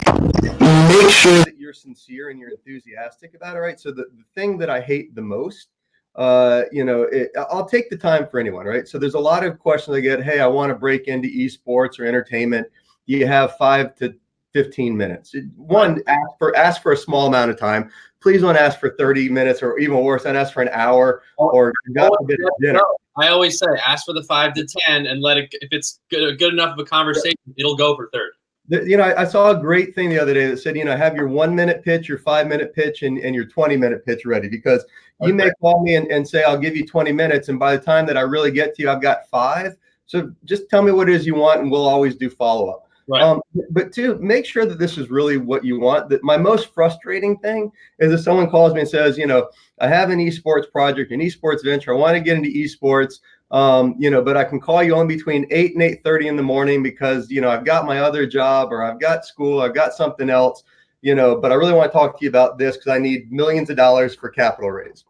make 0.89 1.09
sure 1.11 1.43
that 1.43 1.55
you're 1.57 1.73
sincere 1.73 2.29
and 2.29 2.39
you're 2.39 2.49
enthusiastic 2.49 3.35
about 3.35 3.55
it, 3.55 3.59
right? 3.59 3.79
So, 3.79 3.91
the, 3.91 4.05
the 4.17 4.23
thing 4.35 4.57
that 4.57 4.69
I 4.69 4.81
hate 4.81 5.13
the 5.13 5.21
most 5.21 5.69
uh, 6.17 6.63
you 6.71 6.83
know, 6.83 7.03
it, 7.03 7.29
I'll 7.37 7.67
take 7.67 7.89
the 7.89 7.97
time 7.97 8.27
for 8.27 8.39
anyone, 8.39 8.65
right? 8.65 8.87
So 8.87 8.97
there's 8.97 9.13
a 9.13 9.19
lot 9.19 9.45
of 9.45 9.59
questions 9.59 9.95
I 9.95 9.99
get. 9.99 10.23
Hey, 10.23 10.39
I 10.39 10.47
want 10.47 10.71
to 10.71 10.75
break 10.75 11.07
into 11.07 11.27
esports 11.27 11.99
or 11.99 12.05
entertainment. 12.05 12.67
Do 13.07 13.15
You 13.15 13.27
have 13.27 13.55
five 13.57 13.95
to 13.97 14.15
15 14.57 14.97
minutes. 14.97 15.35
One, 15.55 16.01
ask 16.07 16.37
for 16.39 16.55
ask 16.57 16.81
for 16.81 16.91
a 16.91 16.97
small 16.97 17.27
amount 17.27 17.51
of 17.51 17.59
time. 17.59 17.91
Please 18.21 18.41
don't 18.41 18.57
ask 18.57 18.79
for 18.79 18.95
30 18.97 19.29
minutes 19.29 19.61
or 19.61 19.77
even 19.77 20.01
worse, 20.01 20.23
don't 20.23 20.35
ask 20.35 20.51
for 20.51 20.63
an 20.63 20.69
hour 20.71 21.21
or 21.37 21.71
God 21.93 22.09
forbid 22.17 22.39
dinner. 22.59 22.81
I 23.17 23.27
always 23.27 23.59
say 23.59 23.67
ask 23.85 24.05
for 24.05 24.13
the 24.13 24.23
five 24.23 24.55
to 24.55 24.65
10 24.87 25.05
and 25.05 25.21
let 25.21 25.37
it, 25.37 25.53
if 25.61 25.69
it's 25.71 25.99
good, 26.09 26.39
good 26.39 26.53
enough 26.53 26.73
of 26.73 26.79
a 26.79 26.85
conversation, 26.85 27.37
it'll 27.55 27.77
go 27.77 27.95
for 27.95 28.09
30 28.11 28.31
you 28.69 28.97
know, 28.97 29.13
I, 29.15 29.23
saw 29.23 29.51
a 29.51 29.55
great 29.55 29.95
thing 29.95 30.09
the 30.09 30.19
other 30.19 30.33
day 30.33 30.47
that 30.47 30.57
said, 30.57 30.75
you 30.75 30.83
know, 30.83 30.97
have 30.97 31.15
your 31.15 31.29
one 31.29 31.55
minute 31.55 31.85
pitch, 31.85 32.09
your 32.09 32.17
five 32.17 32.47
minute 32.47 32.75
pitch, 32.75 33.01
and, 33.03 33.17
and 33.19 33.33
your 33.33 33.45
20 33.45 33.77
minute 33.77 34.05
pitch 34.05 34.25
ready 34.25 34.49
because 34.49 34.83
you 35.21 35.29
okay. 35.29 35.45
may 35.45 35.51
call 35.61 35.81
me 35.83 35.95
and, 35.95 36.07
and 36.07 36.27
say, 36.27 36.43
I'll 36.43 36.57
give 36.57 36.75
you 36.75 36.85
20 36.85 37.13
minutes. 37.13 37.47
And 37.47 37.57
by 37.57 37.77
the 37.77 37.81
time 37.81 38.05
that 38.07 38.17
I 38.17 38.21
really 38.21 38.51
get 38.51 38.75
to 38.75 38.81
you, 38.81 38.89
I've 38.89 39.01
got 39.01 39.29
five. 39.29 39.77
So 40.05 40.33
just 40.43 40.69
tell 40.69 40.81
me 40.81 40.91
what 40.91 41.07
it 41.07 41.15
is 41.15 41.25
you 41.25 41.35
want, 41.35 41.61
and 41.61 41.71
we'll 41.71 41.87
always 41.87 42.15
do 42.15 42.29
follow 42.29 42.69
up. 42.69 42.86
Right. 43.09 43.23
Um, 43.23 43.41
but 43.69 43.93
two, 43.93 44.17
make 44.19 44.45
sure 44.45 44.65
that 44.65 44.79
this 44.79 44.97
is 44.97 45.09
really 45.09 45.37
what 45.37 45.63
you 45.63 45.79
want. 45.79 46.09
That 46.09 46.23
my 46.23 46.35
most 46.35 46.73
frustrating 46.73 47.37
thing 47.37 47.71
is 47.99 48.11
if 48.11 48.19
someone 48.19 48.49
calls 48.49 48.73
me 48.73 48.81
and 48.81 48.89
says, 48.89 49.17
you 49.17 49.27
know, 49.27 49.49
I 49.79 49.87
have 49.87 50.09
an 50.09 50.19
esports 50.19 50.69
project, 50.69 51.11
an 51.11 51.21
esports 51.21 51.63
venture. 51.63 51.93
I 51.93 51.97
want 51.97 52.15
to 52.15 52.19
get 52.19 52.35
into 52.35 52.49
esports 52.49 53.19
um, 53.51 53.95
you 53.97 54.09
know, 54.09 54.21
but 54.21 54.35
I 54.35 54.43
can 54.43 54.59
call 54.59 54.83
you 54.83 54.95
on 54.95 55.07
between 55.07 55.47
eight 55.51 55.73
and 55.73 55.81
eight 55.81 56.03
thirty 56.03 56.27
in 56.27 56.35
the 56.35 56.43
morning 56.43 56.83
because 56.83 57.31
you 57.31 57.39
know 57.39 57.49
I've 57.49 57.65
got 57.65 57.85
my 57.85 57.99
other 57.99 58.25
job 58.27 58.73
or 58.73 58.83
I've 58.83 58.99
got 58.99 59.25
school, 59.25 59.61
I've 59.61 59.73
got 59.73 59.93
something 59.93 60.29
else, 60.29 60.63
you 61.01 61.15
know. 61.15 61.35
But 61.37 61.51
I 61.51 61.55
really 61.55 61.73
want 61.73 61.91
to 61.91 61.97
talk 61.97 62.19
to 62.19 62.25
you 62.25 62.29
about 62.29 62.57
this 62.57 62.75
because 62.75 62.91
I 62.91 62.99
need 62.99 63.31
millions 63.31 63.69
of 63.69 63.77
dollars 63.77 64.15
for 64.15 64.29
capital 64.29 64.71
raise. 64.71 65.05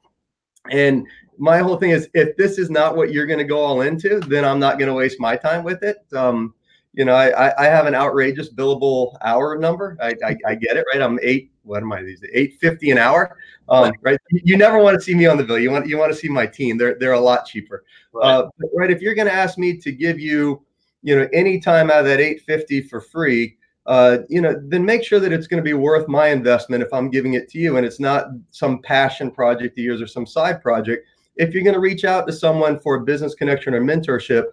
And 0.69 1.07
my 1.39 1.59
whole 1.59 1.77
thing 1.77 1.91
is, 1.91 2.09
if 2.13 2.37
this 2.37 2.59
is 2.59 2.69
not 2.69 2.95
what 2.95 3.11
you're 3.11 3.25
going 3.25 3.39
to 3.39 3.45
go 3.45 3.59
all 3.59 3.81
into, 3.81 4.19
then 4.21 4.45
I'm 4.45 4.59
not 4.59 4.77
going 4.77 4.89
to 4.89 4.93
waste 4.93 5.19
my 5.19 5.35
time 5.35 5.63
with 5.63 5.81
it. 5.81 5.97
Um, 6.13 6.53
you 6.97 7.05
know, 7.05 7.13
I, 7.13 7.53
I 7.63 7.65
have 7.65 7.85
an 7.85 7.93
outrageous 7.93 8.51
billable 8.51 9.15
hour 9.21 9.55
number. 9.55 9.95
I, 10.01 10.15
I, 10.25 10.35
I 10.47 10.55
get 10.55 10.77
it, 10.77 10.85
right? 10.91 11.01
I'm 11.01 11.19
eight. 11.21 11.51
What 11.61 11.83
am 11.83 11.93
I 11.93 12.01
these? 12.01 12.23
Eight 12.33 12.57
fifty 12.59 12.89
an 12.89 12.97
hour, 12.97 13.37
um, 13.69 13.91
right? 14.01 14.17
You 14.31 14.57
never 14.57 14.79
want 14.79 14.95
to 14.95 15.01
see 15.01 15.13
me 15.13 15.27
on 15.27 15.37
the 15.37 15.43
bill. 15.43 15.59
You 15.59 15.69
want 15.69 15.87
you 15.87 15.99
want 15.99 16.11
to 16.11 16.17
see 16.17 16.27
my 16.27 16.47
team. 16.47 16.75
They're 16.75 16.97
they're 16.99 17.13
a 17.13 17.19
lot 17.19 17.45
cheaper, 17.45 17.83
right? 18.13 18.25
Uh, 18.25 18.49
right? 18.73 18.89
If 18.89 19.01
you're 19.01 19.13
going 19.13 19.27
to 19.27 19.33
ask 19.33 19.59
me 19.59 19.77
to 19.77 19.91
give 19.91 20.19
you, 20.19 20.65
you 21.03 21.15
know, 21.15 21.27
any 21.33 21.59
time 21.59 21.91
out 21.91 21.99
of 21.99 22.05
that 22.05 22.19
eight 22.19 22.41
fifty 22.41 22.81
for 22.81 22.99
free, 22.99 23.57
uh, 23.85 24.19
you 24.27 24.41
know, 24.41 24.59
then 24.63 24.83
make 24.83 25.03
sure 25.03 25.19
that 25.19 25.31
it's 25.31 25.45
going 25.45 25.63
to 25.63 25.69
be 25.69 25.75
worth 25.75 26.07
my 26.07 26.29
investment 26.29 26.81
if 26.81 26.91
I'm 26.91 27.11
giving 27.11 27.35
it 27.35 27.47
to 27.49 27.59
you, 27.59 27.77
and 27.77 27.85
it's 27.85 27.99
not 27.99 28.29
some 28.49 28.81
passion 28.81 29.29
project 29.29 29.77
of 29.77 29.83
yours 29.83 30.01
or 30.01 30.07
some 30.07 30.25
side 30.25 30.63
project. 30.63 31.05
If 31.35 31.53
you're 31.53 31.63
going 31.63 31.75
to 31.75 31.79
reach 31.79 32.05
out 32.05 32.25
to 32.25 32.33
someone 32.33 32.79
for 32.79 32.95
a 32.95 33.01
business 33.01 33.35
connection 33.35 33.75
or 33.75 33.81
mentorship, 33.81 34.45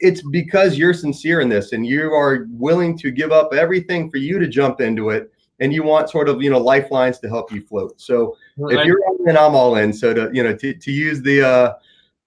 it's 0.00 0.22
because 0.30 0.78
you're 0.78 0.94
sincere 0.94 1.40
in 1.40 1.48
this 1.48 1.72
and 1.72 1.86
you 1.86 2.12
are 2.12 2.46
willing 2.50 2.96
to 2.98 3.10
give 3.10 3.32
up 3.32 3.52
everything 3.54 4.10
for 4.10 4.18
you 4.18 4.38
to 4.38 4.46
jump 4.46 4.80
into 4.80 5.10
it 5.10 5.32
and 5.60 5.72
you 5.72 5.82
want 5.82 6.10
sort 6.10 6.28
of 6.28 6.42
you 6.42 6.50
know 6.50 6.58
lifelines 6.58 7.18
to 7.20 7.28
help 7.28 7.52
you 7.52 7.60
float. 7.62 8.00
So 8.00 8.36
well, 8.56 8.76
if 8.76 8.84
you're 8.86 9.00
all 9.06 9.28
in 9.28 9.36
i'm 9.36 9.54
all 9.54 9.76
in. 9.76 9.92
So 9.92 10.12
to 10.14 10.30
you 10.32 10.42
know 10.42 10.54
to, 10.56 10.74
to 10.74 10.92
use 10.92 11.22
the 11.22 11.42
uh 11.42 11.72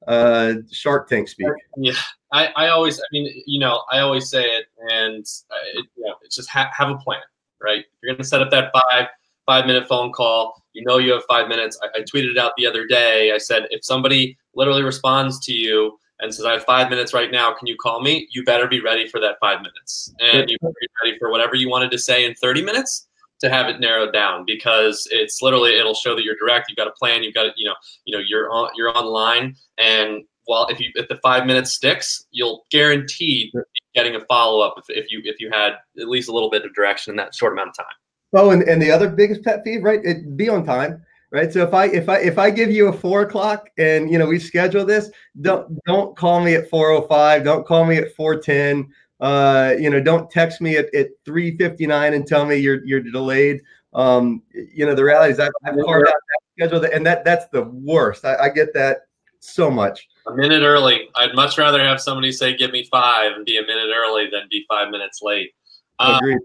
uh 0.10 0.54
shark 0.72 1.08
tank 1.10 1.28
speak. 1.28 1.48
Yeah 1.78 1.94
i 2.32 2.48
i 2.56 2.68
always 2.68 3.00
i 3.00 3.06
mean 3.12 3.44
you 3.48 3.60
know 3.60 3.84
i 3.92 4.00
always 4.00 4.30
say 4.30 4.44
it 4.44 4.66
and 4.92 5.26
it, 5.74 5.86
you 5.96 6.06
know, 6.06 6.14
it's 6.24 6.36
just 6.36 6.48
ha- 6.50 6.70
have 6.76 6.90
a 6.90 6.98
plan 6.98 7.22
right? 7.62 7.86
You're 8.02 8.14
going 8.14 8.24
to 8.24 8.28
set 8.28 8.42
up 8.42 8.52
that 8.52 8.72
five 8.74 9.08
five 9.46 9.66
minute 9.66 9.88
phone 9.88 10.12
call 10.12 10.64
you 10.74 10.84
know 10.86 10.98
you 10.98 11.12
have 11.12 11.24
five 11.28 11.48
minutes. 11.48 11.80
I, 11.82 12.00
I 12.00 12.02
tweeted 12.02 12.32
it 12.32 12.38
out 12.38 12.54
the 12.58 12.68
other 12.68 12.86
day. 12.86 13.32
I 13.32 13.38
said 13.38 13.68
if 13.72 13.84
somebody 13.84 14.38
literally 14.56 14.84
responds 14.84 15.40
to 15.46 15.54
you 15.54 15.98
and 16.20 16.34
says, 16.34 16.46
I 16.46 16.54
have 16.54 16.66
five 16.66 16.90
minutes 16.90 17.14
right 17.14 17.32
now. 17.32 17.54
Can 17.54 17.68
you 17.68 17.76
call 17.78 18.02
me? 18.02 18.28
You 18.32 18.44
better 18.44 18.68
be 18.68 18.82
ready 18.82 19.08
for 19.08 19.20
that 19.20 19.38
five 19.40 19.60
minutes. 19.60 20.14
And 20.20 20.50
you 20.50 20.58
better 20.62 20.74
be 20.80 20.88
ready 21.04 21.18
for 21.18 21.32
whatever 21.32 21.56
you 21.56 21.70
wanted 21.70 21.92
to 21.92 21.98
say 21.98 22.26
in 22.26 22.36
30 22.36 22.62
minutes 22.62 23.08
to 23.42 23.50
have 23.50 23.68
it 23.68 23.80
narrowed 23.80 24.12
down 24.12 24.44
because 24.46 25.08
it's 25.12 25.42
literally 25.42 25.78
it'll 25.78 25.94
show 25.94 26.16
that 26.16 26.24
you're 26.24 26.36
direct. 26.36 26.70
You've 26.70 26.78
got 26.78 26.88
a 26.88 26.92
plan. 26.92 27.24
You've 27.24 27.34
got 27.34 27.54
you 27.58 27.66
know 27.66 27.76
you 28.06 28.18
know 28.18 28.24
you're 28.26 28.50
on 28.52 28.70
you're 28.76 28.96
online 28.96 29.56
and 29.78 30.24
while 30.50 30.68
if 30.68 30.80
you 30.80 30.90
if 30.96 31.08
the 31.08 31.18
five 31.18 31.46
minutes 31.46 31.76
sticks, 31.76 32.26
you'll 32.32 32.66
guarantee 32.72 33.54
getting 33.94 34.16
a 34.16 34.20
follow 34.22 34.62
up 34.62 34.76
if, 34.78 34.86
if 34.90 35.12
you 35.12 35.22
if 35.24 35.40
you 35.40 35.50
had 35.52 35.74
at 36.00 36.10
least 36.10 36.28
a 36.28 36.34
little 36.34 36.50
bit 36.50 36.66
of 36.66 36.74
direction 36.74 37.12
in 37.12 37.18
that 37.18 37.34
short 37.36 37.54
amount 37.54 37.70
of 37.70 37.78
time. 37.78 37.94
Oh, 38.34 38.50
and, 38.50 38.64
and 38.64 38.82
the 38.82 38.92
other 38.92 39.10
biggest 39.10 39.44
pet 39.44 39.64
peeve, 39.64 39.84
right? 39.84 40.00
It 40.04 40.36
be 40.36 40.50
on 40.50 40.66
time 40.66 41.04
right? 41.32 41.52
So 41.52 41.64
if 41.64 41.74
i 41.74 41.86
if 41.86 42.10
i 42.10 42.18
if 42.18 42.38
i 42.38 42.50
give 42.50 42.72
you 42.72 42.88
a 42.88 42.94
four 42.94 43.22
o'clock 43.22 43.70
and 43.78 44.12
you 44.12 44.18
know 44.18 44.28
we 44.28 44.40
schedule 44.40 44.86
this 44.86 45.10
don't 45.42 45.78
don't 45.86 46.16
call 46.18 46.42
me 46.42 46.56
at 46.56 46.70
405 46.70 47.44
don't 47.44 47.66
call 47.66 47.86
me 47.86 47.98
at 47.98 48.16
410 48.16 48.92
uh 49.20 49.76
you 49.80 49.90
know 49.90 50.00
don't 50.00 50.30
text 50.32 50.62
me 50.62 50.78
at, 50.78 50.94
at 50.96 51.10
359 51.26 52.14
and 52.14 52.28
tell 52.28 52.46
me 52.46 52.56
you're 52.56 52.84
you're 52.86 53.02
delayed. 53.02 53.62
Um 53.94 54.44
you 54.54 54.86
know 54.86 54.96
the 54.96 55.04
reality 55.04 55.34
is 55.34 55.40
i've, 55.40 55.52
I've 55.66 55.76
carved 55.86 56.08
out 56.08 56.14
that 56.14 56.68
schedule 56.68 56.86
and 56.94 57.06
that 57.06 57.26
that's 57.26 57.48
the 57.48 57.64
worst. 57.64 58.26
I, 58.26 58.36
I 58.36 58.50
get 58.50 58.74
that 58.74 59.00
so 59.40 59.72
much. 59.72 60.08
A 60.28 60.36
minute 60.36 60.64
early. 60.64 61.10
I'd 61.16 61.34
much 61.34 61.58
rather 61.58 61.82
have 61.84 62.02
somebody 62.02 62.32
say 62.32 62.56
give 62.56 62.72
me 62.72 62.88
five 62.92 63.32
and 63.34 63.46
be 63.46 63.58
a 63.58 63.62
minute 63.62 63.90
early 63.96 64.30
than 64.30 64.42
be 64.52 64.66
five 64.70 64.90
minutes 64.90 65.22
late. 65.22 65.54
Um, 66.00 66.16
Agreed. 66.16 66.40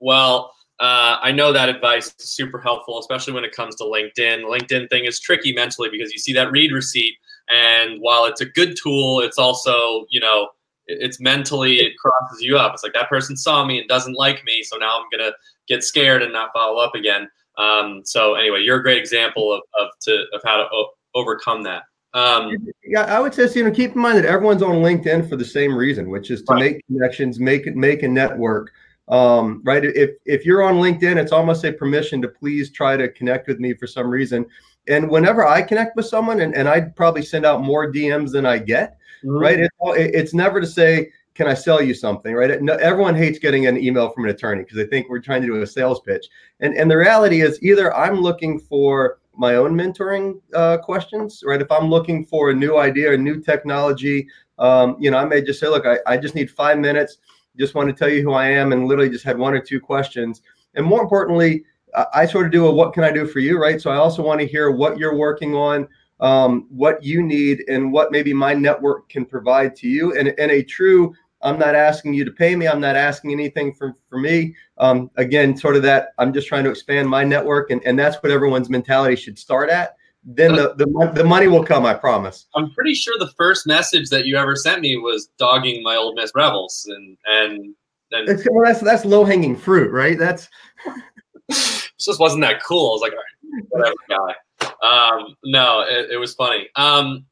well 0.00 0.53
uh, 0.80 1.18
I 1.22 1.30
know 1.30 1.52
that 1.52 1.68
advice 1.68 2.08
is 2.18 2.30
super 2.30 2.60
helpful, 2.60 2.98
especially 2.98 3.32
when 3.32 3.44
it 3.44 3.52
comes 3.52 3.76
to 3.76 3.84
LinkedIn. 3.84 4.42
LinkedIn 4.42 4.90
thing 4.90 5.04
is 5.04 5.20
tricky 5.20 5.52
mentally 5.52 5.88
because 5.88 6.12
you 6.12 6.18
see 6.18 6.32
that 6.32 6.50
read 6.50 6.72
receipt, 6.72 7.14
and 7.48 8.00
while 8.00 8.24
it's 8.24 8.40
a 8.40 8.46
good 8.46 8.76
tool, 8.82 9.20
it's 9.20 9.38
also 9.38 10.06
you 10.10 10.18
know 10.18 10.48
it's 10.86 11.20
mentally 11.20 11.76
it 11.76 11.96
crosses 11.98 12.42
you 12.42 12.58
up. 12.58 12.74
It's 12.74 12.82
like 12.82 12.92
that 12.94 13.08
person 13.08 13.36
saw 13.36 13.64
me 13.64 13.78
and 13.78 13.88
doesn't 13.88 14.14
like 14.14 14.42
me, 14.44 14.64
so 14.64 14.76
now 14.76 14.98
I'm 14.98 15.06
gonna 15.16 15.32
get 15.68 15.84
scared 15.84 16.22
and 16.22 16.32
not 16.32 16.50
follow 16.52 16.78
up 16.78 16.96
again. 16.96 17.28
Um, 17.56 18.02
so 18.04 18.34
anyway, 18.34 18.62
you're 18.62 18.80
a 18.80 18.82
great 18.82 18.98
example 18.98 19.52
of 19.52 19.62
of, 19.78 19.88
to, 20.02 20.24
of 20.32 20.40
how 20.44 20.56
to 20.56 20.64
o- 20.72 20.90
overcome 21.14 21.62
that. 21.62 21.84
Um, 22.14 22.50
yeah, 22.84 23.02
I 23.02 23.20
would 23.20 23.34
say, 23.34 23.48
you 23.54 23.64
know, 23.64 23.72
keep 23.72 23.94
in 23.94 24.00
mind 24.00 24.18
that 24.18 24.24
everyone's 24.24 24.62
on 24.62 24.76
LinkedIn 24.76 25.28
for 25.28 25.36
the 25.36 25.44
same 25.44 25.74
reason, 25.74 26.10
which 26.10 26.30
is 26.30 26.42
to 26.42 26.54
right. 26.54 26.60
make 26.60 26.86
connections, 26.86 27.40
make 27.40 27.66
it, 27.66 27.74
make 27.74 28.04
a 28.04 28.08
network 28.08 28.70
um, 29.08 29.60
right? 29.64 29.84
If 29.84 30.12
if 30.24 30.44
you're 30.44 30.62
on 30.62 30.76
LinkedIn, 30.76 31.16
it's 31.16 31.32
almost 31.32 31.64
a 31.64 31.72
permission 31.72 32.22
to 32.22 32.28
please 32.28 32.70
try 32.70 32.96
to 32.96 33.08
connect 33.08 33.48
with 33.48 33.60
me 33.60 33.74
for 33.74 33.86
some 33.86 34.08
reason. 34.08 34.46
And 34.88 35.08
whenever 35.10 35.46
I 35.46 35.62
connect 35.62 35.96
with 35.96 36.06
someone, 36.06 36.40
and, 36.40 36.54
and 36.54 36.68
I'd 36.68 36.94
probably 36.94 37.22
send 37.22 37.46
out 37.46 37.62
more 37.62 37.90
DMs 37.90 38.32
than 38.32 38.46
I 38.46 38.58
get, 38.58 38.98
mm-hmm. 39.24 39.38
right? 39.38 39.58
It, 39.60 39.70
it's 39.80 40.34
never 40.34 40.60
to 40.60 40.66
say, 40.66 41.10
can 41.34 41.48
I 41.48 41.54
sell 41.54 41.82
you 41.82 41.94
something, 41.94 42.34
right? 42.34 42.60
No, 42.62 42.74
everyone 42.74 43.14
hates 43.14 43.38
getting 43.38 43.66
an 43.66 43.82
email 43.82 44.10
from 44.10 44.24
an 44.24 44.30
attorney 44.30 44.62
because 44.62 44.76
they 44.76 44.86
think 44.86 45.08
we're 45.08 45.20
trying 45.20 45.40
to 45.42 45.46
do 45.46 45.60
a 45.60 45.66
sales 45.66 46.00
pitch. 46.00 46.26
And 46.60 46.74
and 46.74 46.90
the 46.90 46.96
reality 46.96 47.42
is 47.42 47.62
either 47.62 47.94
I'm 47.94 48.20
looking 48.20 48.58
for 48.58 49.18
my 49.36 49.56
own 49.56 49.74
mentoring 49.74 50.40
uh, 50.54 50.78
questions, 50.78 51.42
right? 51.44 51.60
If 51.60 51.70
I'm 51.70 51.90
looking 51.90 52.24
for 52.24 52.50
a 52.50 52.54
new 52.54 52.78
idea, 52.78 53.12
a 53.12 53.18
new 53.18 53.40
technology, 53.40 54.28
um, 54.58 54.96
you 55.00 55.10
know, 55.10 55.18
I 55.18 55.24
may 55.24 55.42
just 55.42 55.58
say, 55.58 55.66
look, 55.66 55.86
I, 55.86 55.98
I 56.06 56.16
just 56.16 56.36
need 56.36 56.50
five 56.50 56.78
minutes 56.78 57.18
just 57.58 57.74
want 57.74 57.88
to 57.88 57.94
tell 57.94 58.08
you 58.08 58.22
who 58.22 58.32
I 58.32 58.46
am 58.46 58.72
and 58.72 58.86
literally 58.86 59.10
just 59.10 59.24
had 59.24 59.38
one 59.38 59.54
or 59.54 59.60
two 59.60 59.80
questions. 59.80 60.42
And 60.74 60.84
more 60.84 61.02
importantly, 61.02 61.64
I 62.12 62.26
sort 62.26 62.46
of 62.46 62.52
do 62.52 62.66
a 62.66 62.70
what 62.72 62.92
can 62.92 63.04
I 63.04 63.12
do 63.12 63.26
for 63.26 63.38
you, 63.38 63.60
right? 63.60 63.80
So 63.80 63.90
I 63.90 63.96
also 63.96 64.22
want 64.22 64.40
to 64.40 64.46
hear 64.46 64.70
what 64.70 64.98
you're 64.98 65.16
working 65.16 65.54
on, 65.54 65.86
um, 66.20 66.66
what 66.68 67.02
you 67.04 67.22
need, 67.22 67.64
and 67.68 67.92
what 67.92 68.10
maybe 68.10 68.34
my 68.34 68.52
network 68.52 69.08
can 69.08 69.24
provide 69.24 69.76
to 69.76 69.88
you. 69.88 70.16
And, 70.16 70.34
and 70.38 70.50
a 70.50 70.62
true, 70.62 71.14
I'm 71.42 71.58
not 71.58 71.74
asking 71.74 72.14
you 72.14 72.24
to 72.24 72.32
pay 72.32 72.56
me, 72.56 72.66
I'm 72.66 72.80
not 72.80 72.96
asking 72.96 73.30
anything 73.30 73.74
for, 73.74 73.94
for 74.08 74.18
me. 74.18 74.56
Um, 74.78 75.10
again, 75.16 75.56
sort 75.56 75.76
of 75.76 75.82
that 75.82 76.08
I'm 76.18 76.32
just 76.32 76.48
trying 76.48 76.64
to 76.64 76.70
expand 76.70 77.08
my 77.08 77.22
network, 77.22 77.70
and, 77.70 77.80
and 77.84 77.96
that's 77.96 78.16
what 78.22 78.32
everyone's 78.32 78.70
mentality 78.70 79.14
should 79.14 79.38
start 79.38 79.70
at 79.70 79.96
then 80.24 80.54
the, 80.54 80.74
the 80.74 81.12
the 81.14 81.24
money 81.24 81.48
will 81.48 81.64
come. 81.64 81.84
I 81.84 81.94
promise. 81.94 82.46
I'm 82.54 82.72
pretty 82.72 82.94
sure 82.94 83.14
the 83.18 83.32
first 83.36 83.66
message 83.66 84.08
that 84.10 84.26
you 84.26 84.36
ever 84.36 84.56
sent 84.56 84.80
me 84.80 84.96
was 84.96 85.28
dogging 85.38 85.82
my 85.82 85.96
Ole 85.96 86.14
Miss 86.14 86.32
Rebels, 86.34 86.86
and 86.88 87.16
and 87.26 87.74
and 88.12 88.42
well, 88.50 88.64
that's 88.64 88.80
that's 88.80 89.04
low 89.04 89.24
hanging 89.24 89.56
fruit, 89.56 89.92
right? 89.92 90.18
That's 90.18 90.48
it 91.48 91.92
just 91.98 92.20
wasn't 92.20 92.42
that 92.42 92.62
cool. 92.62 92.90
I 92.90 92.92
was 92.92 93.00
like, 93.02 93.12
all 93.12 93.18
right, 93.18 93.64
whatever, 93.68 93.96
guy. 94.08 94.34
Um, 94.82 95.36
no, 95.44 95.80
it, 95.82 96.10
it 96.12 96.16
was 96.16 96.34
funny. 96.34 96.68
Um, 96.76 97.26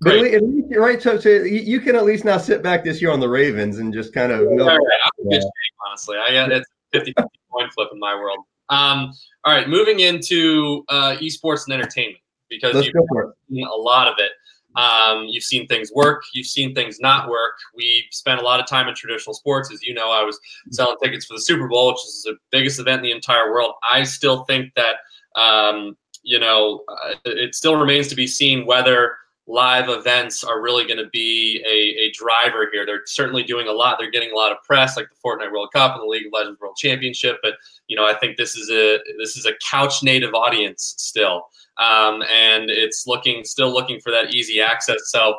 but 0.00 0.16
at 0.16 0.42
least, 0.42 0.76
right, 0.76 1.02
so, 1.02 1.18
so 1.18 1.28
you 1.28 1.80
can 1.80 1.96
at 1.96 2.04
least 2.04 2.24
now 2.24 2.38
sit 2.38 2.62
back 2.62 2.84
this 2.84 3.02
year 3.02 3.10
on 3.10 3.20
the 3.20 3.28
Ravens 3.28 3.78
and 3.78 3.92
just 3.92 4.12
kind 4.12 4.30
of. 4.30 4.42
Yeah, 4.42 4.64
yeah, 4.64 4.76
I'm 5.24 5.32
shape, 5.32 5.50
honestly. 5.86 6.16
I 6.18 6.32
got 6.32 6.52
it's 6.52 6.68
50 6.92 7.12
50 7.16 7.30
coin 7.52 7.68
flip 7.74 7.88
in 7.92 7.98
my 7.98 8.14
world. 8.14 8.38
Um, 8.70 9.12
all 9.44 9.54
right, 9.54 9.68
moving 9.68 10.00
into 10.00 10.84
uh, 10.88 11.16
esports 11.20 11.64
and 11.66 11.74
entertainment 11.74 12.18
because 12.50 12.74
Let's 12.74 12.86
you've 12.86 12.94
go 12.94 13.06
for 13.08 13.22
it. 13.24 13.34
seen 13.50 13.66
a 13.66 13.74
lot 13.74 14.08
of 14.08 14.14
it. 14.18 14.32
Um, 14.76 15.24
you've 15.26 15.44
seen 15.44 15.66
things 15.66 15.90
work, 15.92 16.22
you've 16.34 16.46
seen 16.46 16.74
things 16.74 17.00
not 17.00 17.28
work. 17.28 17.54
We 17.74 18.04
spent 18.12 18.40
a 18.40 18.44
lot 18.44 18.60
of 18.60 18.66
time 18.66 18.86
in 18.86 18.94
traditional 18.94 19.34
sports. 19.34 19.72
As 19.72 19.82
you 19.82 19.92
know, 19.92 20.10
I 20.10 20.22
was 20.22 20.38
selling 20.70 20.96
tickets 21.02 21.26
for 21.26 21.34
the 21.34 21.40
Super 21.40 21.66
Bowl, 21.66 21.88
which 21.88 21.96
is 21.96 22.22
the 22.24 22.36
biggest 22.52 22.78
event 22.78 22.98
in 22.98 23.04
the 23.04 23.12
entire 23.12 23.50
world. 23.50 23.72
I 23.90 24.04
still 24.04 24.44
think 24.44 24.72
that, 24.76 24.96
um, 25.40 25.96
you 26.22 26.38
know, 26.38 26.84
uh, 26.88 27.14
it 27.24 27.54
still 27.54 27.76
remains 27.76 28.08
to 28.08 28.14
be 28.14 28.26
seen 28.26 28.66
whether 28.66 29.16
live 29.48 29.88
events 29.88 30.44
are 30.44 30.60
really 30.60 30.86
going 30.86 31.02
to 31.02 31.08
be 31.10 31.64
a, 31.66 32.02
a 32.02 32.12
driver 32.12 32.68
here. 32.72 32.86
They're 32.86 33.02
certainly 33.06 33.42
doing 33.42 33.66
a 33.66 33.72
lot. 33.72 33.98
They're 33.98 34.10
getting 34.10 34.30
a 34.30 34.36
lot 34.36 34.52
of 34.52 34.58
press, 34.62 34.96
like 34.96 35.08
the 35.08 35.16
Fortnite 35.24 35.50
World 35.50 35.70
Cup 35.74 35.94
and 35.94 36.02
the 36.02 36.06
League 36.06 36.26
of 36.26 36.32
Legends 36.32 36.60
World 36.60 36.76
Championship. 36.76 37.38
But 37.42 37.54
you 37.88 37.96
know, 37.96 38.06
I 38.06 38.14
think 38.14 38.36
this 38.36 38.56
is 38.56 38.70
a 38.70 38.98
this 39.18 39.36
is 39.36 39.46
a 39.46 39.52
couch 39.70 40.02
native 40.02 40.34
audience 40.34 40.94
still 40.98 41.46
um, 41.78 42.22
and 42.22 42.70
it's 42.70 43.06
looking 43.06 43.44
still 43.44 43.72
looking 43.72 44.00
for 44.00 44.10
that 44.10 44.34
easy 44.34 44.60
access. 44.60 44.98
So 45.06 45.36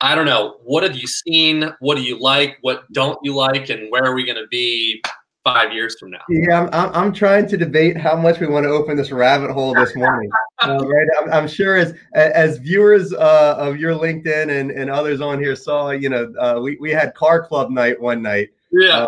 I 0.00 0.14
don't 0.14 0.24
know. 0.24 0.56
What 0.64 0.82
have 0.82 0.96
you 0.96 1.06
seen? 1.06 1.70
What 1.80 1.96
do 1.96 2.02
you 2.02 2.18
like? 2.18 2.58
What 2.62 2.90
don't 2.92 3.18
you 3.22 3.34
like? 3.34 3.68
And 3.68 3.90
where 3.90 4.04
are 4.04 4.14
we 4.14 4.24
going 4.24 4.38
to 4.38 4.48
be 4.50 5.02
five 5.44 5.72
years 5.72 5.98
from 5.98 6.10
now? 6.10 6.20
Yeah, 6.28 6.68
I'm, 6.72 6.94
I'm 6.94 7.12
trying 7.12 7.46
to 7.48 7.56
debate 7.56 7.96
how 7.96 8.16
much 8.16 8.40
we 8.40 8.46
want 8.46 8.64
to 8.64 8.70
open 8.70 8.96
this 8.96 9.10
rabbit 9.10 9.50
hole 9.52 9.74
this 9.74 9.94
morning. 9.96 10.30
uh, 10.60 10.78
right, 10.86 11.08
I'm, 11.20 11.32
I'm, 11.32 11.48
sure 11.48 11.76
as 11.76 11.94
as 12.14 12.58
viewers 12.58 13.12
uh, 13.12 13.56
of 13.58 13.78
your 13.78 13.94
LinkedIn 13.94 14.60
and, 14.60 14.70
and 14.70 14.90
others 14.90 15.20
on 15.20 15.38
here 15.38 15.56
saw, 15.56 15.90
you 15.90 16.08
know, 16.08 16.32
uh, 16.38 16.60
we 16.62 16.76
we 16.80 16.90
had 16.90 17.14
car 17.14 17.46
club 17.46 17.70
night 17.70 18.00
one 18.00 18.22
night. 18.22 18.50
Yeah. 18.72 19.02
Uh, 19.02 19.06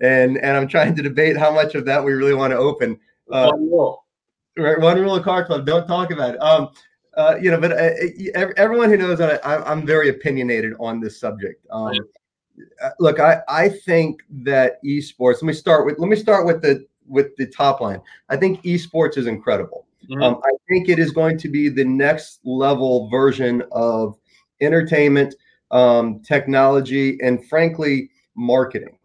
and 0.00 0.36
and 0.38 0.56
I'm 0.56 0.68
trying 0.68 0.94
to 0.96 1.02
debate 1.02 1.36
how 1.36 1.52
much 1.52 1.74
of 1.74 1.84
that 1.86 2.04
we 2.04 2.12
really 2.12 2.34
want 2.34 2.50
to 2.50 2.56
open. 2.56 2.98
Uh, 3.30 3.50
one 3.50 3.70
rule. 3.70 4.04
Right, 4.58 4.78
one 4.78 5.00
rule 5.00 5.16
of 5.16 5.24
car 5.24 5.44
club: 5.44 5.64
don't 5.64 5.86
talk 5.86 6.10
about 6.10 6.34
it. 6.34 6.42
Um, 6.42 6.70
uh, 7.16 7.36
you 7.40 7.50
know, 7.50 7.60
but 7.60 7.72
uh, 7.72 7.90
everyone 8.56 8.90
who 8.90 8.96
knows 8.96 9.18
that 9.18 9.44
I, 9.46 9.70
am 9.70 9.86
very 9.86 10.08
opinionated 10.08 10.74
on 10.80 11.00
this 11.00 11.18
subject. 11.20 11.64
Um, 11.70 11.92
look, 12.98 13.20
I 13.20 13.40
I 13.48 13.68
think 13.68 14.22
that 14.30 14.82
esports. 14.84 15.34
Let 15.34 15.44
me 15.44 15.52
start 15.52 15.86
with 15.86 15.98
let 15.98 16.08
me 16.08 16.16
start 16.16 16.46
with 16.46 16.62
the 16.62 16.86
with 17.06 17.34
the 17.36 17.46
top 17.46 17.80
line. 17.80 18.00
I 18.28 18.36
think 18.36 18.62
esports 18.62 19.16
is 19.16 19.26
incredible. 19.26 19.86
Mm-hmm. 20.10 20.22
Um, 20.22 20.40
I 20.44 20.50
think 20.68 20.88
it 20.88 20.98
is 20.98 21.12
going 21.12 21.38
to 21.38 21.48
be 21.48 21.68
the 21.68 21.84
next 21.84 22.40
level 22.44 23.08
version 23.08 23.62
of 23.70 24.18
entertainment, 24.60 25.34
um, 25.70 26.20
technology, 26.20 27.18
and 27.22 27.46
frankly, 27.48 28.10
marketing. 28.36 28.98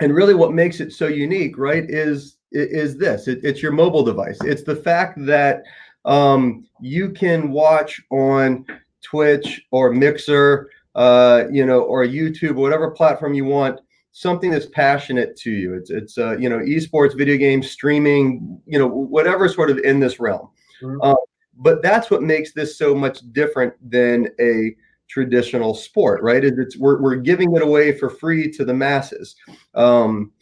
And 0.00 0.14
really, 0.14 0.34
what 0.34 0.52
makes 0.52 0.80
it 0.80 0.92
so 0.92 1.06
unique, 1.06 1.58
right, 1.58 1.84
is 1.88 2.36
is 2.52 2.96
this 2.96 3.28
it, 3.28 3.40
it's 3.42 3.62
your 3.62 3.72
mobile 3.72 4.04
device 4.04 4.38
it's 4.42 4.62
the 4.62 4.76
fact 4.76 5.18
that 5.26 5.62
um, 6.04 6.64
you 6.80 7.10
can 7.10 7.50
watch 7.50 8.00
on 8.10 8.64
twitch 9.02 9.62
or 9.72 9.92
mixer 9.92 10.70
uh, 10.96 11.44
you 11.52 11.64
know 11.64 11.82
or 11.82 12.04
youtube 12.04 12.56
whatever 12.56 12.90
platform 12.90 13.32
you 13.32 13.44
want 13.44 13.80
something 14.16 14.50
that's 14.50 14.64
passionate 14.64 15.36
to 15.36 15.50
you. 15.50 15.74
It's 15.74 15.90
it's 15.90 16.16
uh, 16.16 16.38
you 16.38 16.48
know 16.48 16.58
esports 16.60 17.14
video 17.14 17.36
games 17.36 17.70
streaming 17.70 18.58
you 18.64 18.78
know 18.78 18.86
whatever 18.86 19.46
sort 19.46 19.70
of 19.70 19.76
in 19.80 20.00
this 20.00 20.18
realm. 20.18 20.48
Mm-hmm. 20.82 21.02
uh, 21.02 21.14
but 21.58 21.82
that's 21.82 22.10
what 22.10 22.22
makes 22.22 22.52
this 22.52 22.78
so 22.78 22.94
much 22.94 23.20
different 23.32 23.74
than 23.90 24.28
a 24.40 24.74
traditional 25.08 25.74
sport 25.74 26.22
right? 26.22 26.42
It's 26.42 26.78
we're, 26.78 27.00
we're 27.00 27.16
giving 27.16 27.54
it 27.54 27.62
away 27.62 27.96
for 27.96 28.08
free 28.08 28.50
to 28.52 28.64
the 28.64 28.74
masses. 28.74 29.36
Um, 29.74 30.32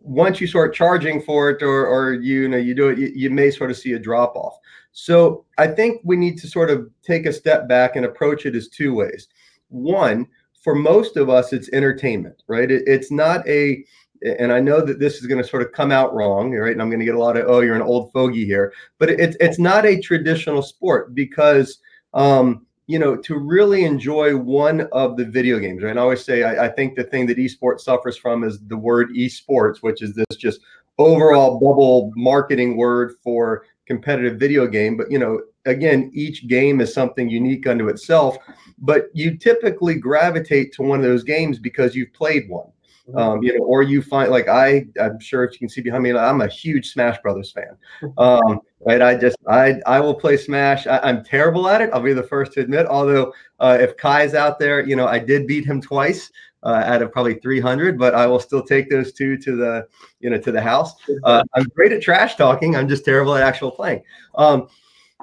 once 0.00 0.40
you 0.40 0.46
start 0.46 0.72
charging 0.72 1.22
for 1.22 1.50
it 1.50 1.62
or 1.62 1.86
or 1.86 2.12
you, 2.12 2.46
know 2.46 2.56
you 2.56 2.74
do 2.74 2.88
it 2.88 2.98
you, 2.98 3.10
you, 3.14 3.30
may 3.30 3.50
sort 3.50 3.72
of 3.72 3.76
see 3.76 3.94
a 3.94 3.98
drop 3.98 4.36
off. 4.36 4.56
So 4.92 5.44
i 5.58 5.66
think 5.66 6.00
we 6.04 6.16
need 6.16 6.38
to 6.38 6.46
sort 6.46 6.70
of 6.70 6.88
take 7.02 7.26
a 7.26 7.32
step 7.32 7.66
back 7.66 7.96
and 7.96 8.04
approach 8.04 8.46
it 8.46 8.54
as 8.54 8.68
two 8.68 8.94
ways 8.94 9.26
one 9.72 10.26
for 10.62 10.74
most 10.74 11.16
of 11.16 11.28
us 11.28 11.52
it's 11.52 11.70
entertainment 11.72 12.42
right 12.46 12.70
it, 12.70 12.82
it's 12.86 13.10
not 13.10 13.46
a 13.48 13.84
and 14.24 14.52
I 14.52 14.60
know 14.60 14.80
that 14.80 15.00
this 15.00 15.16
is 15.16 15.26
going 15.26 15.42
to 15.42 15.48
sort 15.48 15.62
of 15.62 15.72
come 15.72 15.90
out 15.90 16.14
wrong, 16.14 16.52
right? 16.52 16.70
And 16.70 16.80
I'm 16.80 16.90
going 16.90 17.00
to 17.00 17.04
get 17.04 17.16
a 17.16 17.18
lot 17.18 17.36
of, 17.36 17.46
oh, 17.48 17.58
you're 17.58 17.74
an 17.74 17.82
old 17.82 18.12
fogey 18.12 18.44
here, 18.44 18.72
but 18.98 19.10
it's 19.10 19.36
it's 19.40 19.58
not 19.58 19.84
a 19.84 20.00
traditional 20.00 20.62
sport 20.62 21.12
because 21.12 21.80
um, 22.14 22.64
you 22.86 22.98
know, 22.98 23.16
to 23.16 23.38
really 23.38 23.84
enjoy 23.84 24.36
one 24.36 24.82
of 24.92 25.16
the 25.16 25.24
video 25.24 25.58
games, 25.58 25.82
right? 25.82 25.90
And 25.90 25.98
I 25.98 26.02
always 26.02 26.24
say 26.24 26.42
I, 26.42 26.66
I, 26.66 26.68
think 26.68 26.94
the 26.94 27.04
thing 27.04 27.26
that 27.26 27.38
esports 27.38 27.80
suffers 27.80 28.16
from 28.16 28.44
is 28.44 28.60
the 28.66 28.76
word 28.76 29.08
esports, 29.16 29.78
which 29.78 30.02
is 30.02 30.14
this 30.14 30.36
just 30.36 30.60
overall 30.98 31.58
bubble 31.58 32.12
marketing 32.16 32.76
word 32.76 33.14
for 33.22 33.64
competitive 33.86 34.38
video 34.38 34.66
game. 34.66 34.96
But 34.96 35.10
you 35.10 35.18
know, 35.18 35.40
again, 35.66 36.10
each 36.14 36.48
game 36.48 36.80
is 36.80 36.92
something 36.92 37.28
unique 37.28 37.66
unto 37.66 37.88
itself. 37.88 38.36
But 38.78 39.06
you 39.14 39.36
typically 39.36 39.94
gravitate 39.94 40.72
to 40.74 40.82
one 40.82 40.98
of 40.98 41.04
those 41.04 41.22
games 41.22 41.58
because 41.58 41.94
you've 41.94 42.12
played 42.12 42.48
one. 42.48 42.66
Mm-hmm. 43.08 43.18
Um, 43.18 43.42
you 43.42 43.58
know, 43.58 43.64
or 43.64 43.82
you 43.82 44.00
find 44.00 44.30
like 44.30 44.48
I, 44.48 44.86
I'm 45.00 45.18
sure 45.18 45.42
if 45.42 45.52
you 45.54 45.58
can 45.58 45.68
see 45.68 45.80
behind 45.80 46.04
me, 46.04 46.12
I'm 46.12 46.40
a 46.40 46.46
huge 46.46 46.92
Smash 46.92 47.20
Brothers 47.20 47.52
fan. 47.52 47.76
Um, 48.18 48.60
right? 48.84 49.00
I 49.00 49.14
just, 49.16 49.36
I, 49.48 49.76
I 49.86 50.00
will 50.00 50.14
play 50.14 50.36
Smash. 50.36 50.86
I, 50.86 51.08
am 51.08 51.24
terrible 51.24 51.68
at 51.68 51.80
it. 51.80 51.90
I'll 51.92 52.00
be 52.00 52.12
the 52.12 52.22
first 52.22 52.52
to 52.52 52.60
admit. 52.60 52.86
Although, 52.86 53.32
uh, 53.60 53.78
if 53.80 53.96
Kai's 53.96 54.34
out 54.34 54.58
there, 54.58 54.86
you 54.86 54.96
know, 54.96 55.06
I 55.06 55.18
did 55.18 55.46
beat 55.46 55.64
him 55.64 55.80
twice 55.80 56.30
uh, 56.62 56.82
out 56.86 57.02
of 57.02 57.12
probably 57.12 57.34
300, 57.34 57.98
but 57.98 58.14
I 58.14 58.26
will 58.26 58.40
still 58.40 58.62
take 58.62 58.90
those 58.90 59.12
two 59.12 59.36
to 59.38 59.56
the, 59.56 59.86
you 60.20 60.30
know, 60.30 60.38
to 60.38 60.52
the 60.52 60.60
house. 60.60 60.94
Uh, 61.24 61.42
I'm 61.54 61.64
great 61.74 61.92
at 61.92 62.02
trash 62.02 62.36
talking. 62.36 62.76
I'm 62.76 62.88
just 62.88 63.04
terrible 63.04 63.34
at 63.34 63.42
actual 63.42 63.70
playing. 63.70 64.02
Um, 64.36 64.68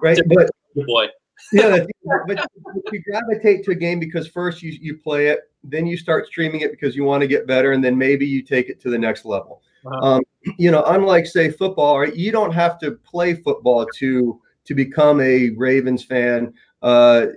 right? 0.01 0.19
But 0.27 0.49
boy. 0.75 1.07
yeah, 1.51 1.85
but 2.27 2.45
you 2.91 3.03
gravitate 3.03 3.63
to 3.65 3.71
a 3.71 3.75
game 3.75 3.99
because 3.99 4.27
first 4.27 4.61
you 4.61 4.77
you 4.81 4.97
play 4.97 5.27
it 5.27 5.49
then 5.63 5.85
you 5.85 5.97
start 5.97 6.27
streaming 6.27 6.61
it 6.61 6.71
because 6.71 6.95
you 6.95 7.03
want 7.03 7.21
to 7.21 7.27
get 7.27 7.47
better, 7.47 7.73
and 7.73 7.83
then 7.83 7.97
maybe 7.97 8.25
you 8.25 8.41
take 8.41 8.69
it 8.69 8.79
to 8.81 8.89
the 8.89 8.97
next 8.97 9.25
level. 9.25 9.61
Wow. 9.83 9.99
Um, 10.01 10.21
you 10.57 10.71
know, 10.71 10.83
unlike 10.85 11.25
say 11.25 11.51
football, 11.51 11.99
right? 11.99 12.15
You 12.15 12.31
don't 12.31 12.53
have 12.53 12.79
to 12.79 12.91
play 12.91 13.35
football 13.35 13.85
to 13.97 14.41
to 14.65 14.75
become 14.75 15.19
a 15.21 15.49
Ravens 15.51 16.03
fan. 16.03 16.53
Uh, 16.81 17.27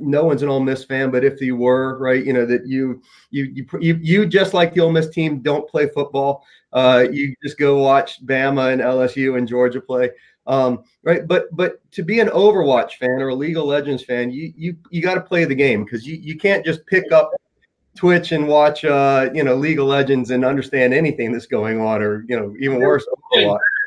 no 0.00 0.24
one's 0.24 0.42
an 0.42 0.50
Ole 0.50 0.60
Miss 0.60 0.84
fan, 0.84 1.10
but 1.10 1.24
if 1.24 1.40
you 1.40 1.56
were, 1.56 1.98
right, 1.98 2.24
you 2.24 2.32
know 2.32 2.46
that 2.46 2.66
you 2.66 3.02
you 3.30 3.66
you 3.80 3.98
you, 4.00 4.26
just 4.26 4.54
like 4.54 4.74
the 4.74 4.80
Ole 4.80 4.92
Miss 4.92 5.08
team 5.08 5.40
don't 5.40 5.68
play 5.68 5.88
football. 5.88 6.44
Uh, 6.72 7.06
you 7.10 7.34
just 7.42 7.58
go 7.58 7.78
watch 7.78 8.24
Bama 8.26 8.72
and 8.72 8.82
LSU 8.82 9.38
and 9.38 9.48
Georgia 9.48 9.80
play. 9.80 10.10
Um, 10.48 10.82
right, 11.04 11.28
but 11.28 11.44
but 11.52 11.78
to 11.92 12.02
be 12.02 12.20
an 12.20 12.28
Overwatch 12.28 12.94
fan 12.94 13.20
or 13.20 13.28
a 13.28 13.34
League 13.34 13.58
of 13.58 13.64
Legends 13.64 14.02
fan, 14.02 14.30
you 14.30 14.52
you 14.56 14.76
you 14.90 15.02
got 15.02 15.14
to 15.14 15.20
play 15.20 15.44
the 15.44 15.54
game 15.54 15.84
because 15.84 16.06
you 16.06 16.16
you 16.16 16.38
can't 16.38 16.64
just 16.64 16.84
pick 16.86 17.12
up 17.12 17.30
Twitch 17.94 18.32
and 18.32 18.48
watch, 18.48 18.84
uh, 18.84 19.28
you 19.34 19.44
know, 19.44 19.54
League 19.56 19.78
of 19.78 19.86
Legends 19.86 20.30
and 20.30 20.44
understand 20.44 20.94
anything 20.94 21.32
that's 21.32 21.46
going 21.46 21.80
on, 21.80 22.00
or 22.00 22.24
you 22.28 22.38
know, 22.38 22.54
even 22.58 22.80
worse, 22.80 23.06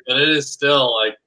But 0.07 0.17
it 0.17 0.29
is 0.29 0.51
still 0.51 0.93
like 0.95 1.17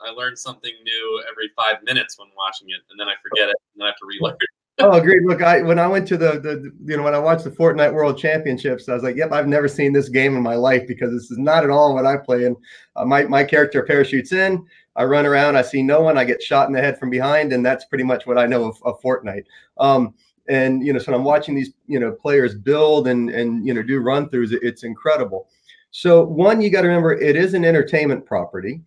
I 0.00 0.10
learn 0.10 0.36
something 0.36 0.72
new 0.84 1.24
every 1.30 1.50
five 1.56 1.82
minutes 1.84 2.18
when 2.18 2.28
watching 2.36 2.68
it, 2.68 2.80
and 2.90 3.00
then 3.00 3.08
I 3.08 3.14
forget 3.22 3.48
it, 3.48 3.56
and 3.74 3.84
I 3.84 3.86
have 3.86 3.96
to 3.96 4.06
relearn. 4.06 4.36
oh, 4.78 4.92
agreed. 4.92 5.22
Look, 5.24 5.42
I 5.42 5.62
when 5.62 5.78
I 5.78 5.86
went 5.86 6.08
to 6.08 6.16
the 6.16 6.40
the 6.40 6.72
you 6.84 6.96
know 6.96 7.02
when 7.02 7.14
I 7.14 7.18
watched 7.18 7.44
the 7.44 7.50
Fortnite 7.50 7.92
World 7.92 8.18
Championships, 8.18 8.88
I 8.88 8.94
was 8.94 9.02
like, 9.02 9.16
"Yep, 9.16 9.32
I've 9.32 9.46
never 9.46 9.68
seen 9.68 9.92
this 9.92 10.08
game 10.08 10.36
in 10.36 10.42
my 10.42 10.54
life 10.54 10.86
because 10.88 11.12
this 11.12 11.30
is 11.30 11.38
not 11.38 11.64
at 11.64 11.70
all 11.70 11.94
what 11.94 12.06
I 12.06 12.16
play." 12.16 12.44
And 12.44 12.56
uh, 12.96 13.04
my 13.04 13.24
my 13.24 13.44
character 13.44 13.82
parachutes 13.82 14.32
in, 14.32 14.64
I 14.96 15.04
run 15.04 15.26
around, 15.26 15.56
I 15.56 15.62
see 15.62 15.82
no 15.82 16.02
one, 16.02 16.18
I 16.18 16.24
get 16.24 16.42
shot 16.42 16.66
in 16.66 16.74
the 16.74 16.80
head 16.80 16.98
from 16.98 17.10
behind, 17.10 17.52
and 17.52 17.64
that's 17.64 17.84
pretty 17.86 18.04
much 18.04 18.26
what 18.26 18.38
I 18.38 18.46
know 18.46 18.64
of, 18.64 18.76
of 18.84 19.00
Fortnite. 19.00 19.44
Um, 19.78 20.14
and 20.48 20.84
you 20.84 20.92
know 20.92 20.98
so 20.98 21.14
i'm 21.14 21.24
watching 21.24 21.54
these 21.54 21.70
you 21.86 22.00
know 22.00 22.12
players 22.12 22.54
build 22.54 23.08
and 23.08 23.30
and 23.30 23.66
you 23.66 23.72
know 23.72 23.82
do 23.82 24.00
run 24.00 24.28
throughs 24.28 24.52
it's 24.52 24.84
incredible. 24.84 25.48
So 25.90 26.24
one 26.24 26.60
you 26.60 26.70
got 26.70 26.82
to 26.82 26.88
remember 26.88 27.12
it 27.12 27.36
is 27.36 27.54
an 27.54 27.64
entertainment 27.64 28.24
property. 28.24 28.80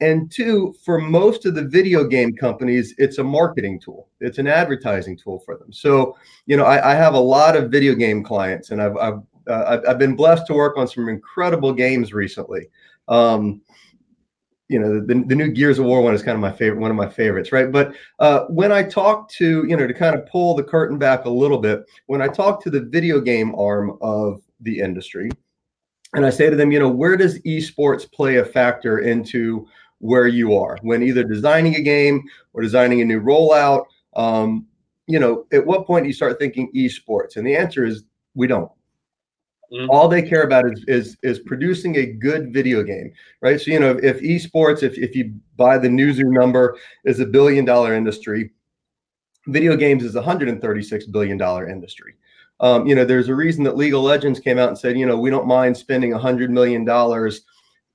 And 0.00 0.30
two 0.30 0.74
for 0.84 0.98
most 0.98 1.46
of 1.46 1.54
the 1.54 1.64
video 1.64 2.04
game 2.04 2.36
companies 2.36 2.94
it's 2.98 3.18
a 3.18 3.24
marketing 3.24 3.80
tool. 3.80 4.08
It's 4.20 4.38
an 4.38 4.46
advertising 4.46 5.16
tool 5.16 5.40
for 5.44 5.56
them. 5.56 5.72
So 5.72 6.16
you 6.46 6.56
know 6.56 6.64
i, 6.64 6.92
I 6.92 6.94
have 6.94 7.14
a 7.14 7.20
lot 7.20 7.56
of 7.56 7.70
video 7.70 7.94
game 7.94 8.22
clients 8.22 8.70
and 8.70 8.80
i've 8.80 8.96
I've, 8.96 9.20
uh, 9.48 9.78
I've 9.88 9.98
been 9.98 10.16
blessed 10.16 10.46
to 10.48 10.54
work 10.54 10.76
on 10.76 10.88
some 10.88 11.08
incredible 11.08 11.72
games 11.72 12.12
recently. 12.12 12.68
Um, 13.08 13.60
you 14.68 14.78
know 14.78 15.00
the, 15.00 15.24
the 15.26 15.34
new 15.34 15.48
gears 15.48 15.78
of 15.78 15.84
war 15.84 16.02
one 16.02 16.14
is 16.14 16.22
kind 16.22 16.34
of 16.34 16.40
my 16.40 16.52
favorite 16.52 16.80
one 16.80 16.90
of 16.90 16.96
my 16.96 17.08
favorites 17.08 17.52
right? 17.52 17.70
But 17.70 17.94
uh, 18.18 18.44
when 18.48 18.72
i 18.72 18.82
talk 18.82 19.28
to 19.32 19.64
you 19.66 19.76
know 19.76 19.86
to 19.86 19.94
kind 19.94 20.14
of 20.14 20.26
pull 20.26 20.54
the 20.54 20.64
curtain 20.64 20.98
back 20.98 21.24
a 21.24 21.30
little 21.30 21.58
bit 21.58 21.84
when 22.06 22.20
i 22.20 22.28
talk 22.28 22.62
to 22.62 22.70
the 22.70 22.80
video 22.80 23.20
game 23.20 23.54
arm 23.54 23.96
of 24.00 24.42
the 24.60 24.80
industry 24.80 25.30
and 26.14 26.26
i 26.26 26.30
say 26.30 26.50
to 26.50 26.56
them 26.56 26.72
you 26.72 26.78
know 26.78 26.88
where 26.88 27.16
does 27.16 27.38
esports 27.40 28.10
play 28.10 28.36
a 28.36 28.44
factor 28.44 28.98
into 28.98 29.66
where 29.98 30.26
you 30.26 30.56
are? 30.56 30.78
When 30.82 31.02
either 31.02 31.24
designing 31.24 31.76
a 31.76 31.82
game 31.82 32.22
or 32.52 32.62
designing 32.62 33.00
a 33.00 33.04
new 33.04 33.20
rollout 33.20 33.86
um, 34.14 34.66
you 35.06 35.18
know 35.18 35.46
at 35.52 35.64
what 35.64 35.86
point 35.86 36.04
do 36.04 36.08
you 36.08 36.14
start 36.14 36.38
thinking 36.38 36.70
esports? 36.74 37.36
And 37.36 37.46
the 37.46 37.56
answer 37.56 37.84
is 37.84 38.04
we 38.34 38.46
don't 38.46 38.70
Mm-hmm. 39.72 39.90
All 39.90 40.08
they 40.08 40.22
care 40.22 40.42
about 40.42 40.70
is, 40.70 40.84
is 40.86 41.16
is 41.22 41.38
producing 41.40 41.96
a 41.96 42.06
good 42.06 42.52
video 42.52 42.82
game, 42.82 43.12
right? 43.40 43.60
So 43.60 43.70
you 43.70 43.80
know, 43.80 43.98
if, 44.02 44.20
esports, 44.20 44.82
if 44.82 44.96
if 44.96 45.16
you 45.16 45.34
buy 45.56 45.78
the 45.78 45.88
Newzoo 45.88 46.30
number, 46.32 46.78
is 47.04 47.18
a 47.18 47.26
billion 47.26 47.64
dollar 47.64 47.94
industry, 47.94 48.50
video 49.48 49.76
games 49.76 50.04
is 50.04 50.14
a 50.14 50.22
hundred 50.22 50.48
and 50.48 50.60
thirty 50.60 50.82
six 50.82 51.06
billion 51.06 51.36
dollar 51.36 51.68
industry. 51.68 52.14
Um, 52.60 52.86
you 52.86 52.94
know, 52.94 53.04
there's 53.04 53.28
a 53.28 53.34
reason 53.34 53.64
that 53.64 53.76
League 53.76 53.94
of 53.94 54.02
Legends 54.02 54.40
came 54.40 54.58
out 54.58 54.68
and 54.68 54.78
said, 54.78 54.96
you 54.96 55.04
know, 55.04 55.18
we 55.18 55.30
don't 55.30 55.46
mind 55.46 55.76
spending 55.76 56.12
a 56.12 56.18
hundred 56.18 56.50
million 56.50 56.84
dollars 56.84 57.42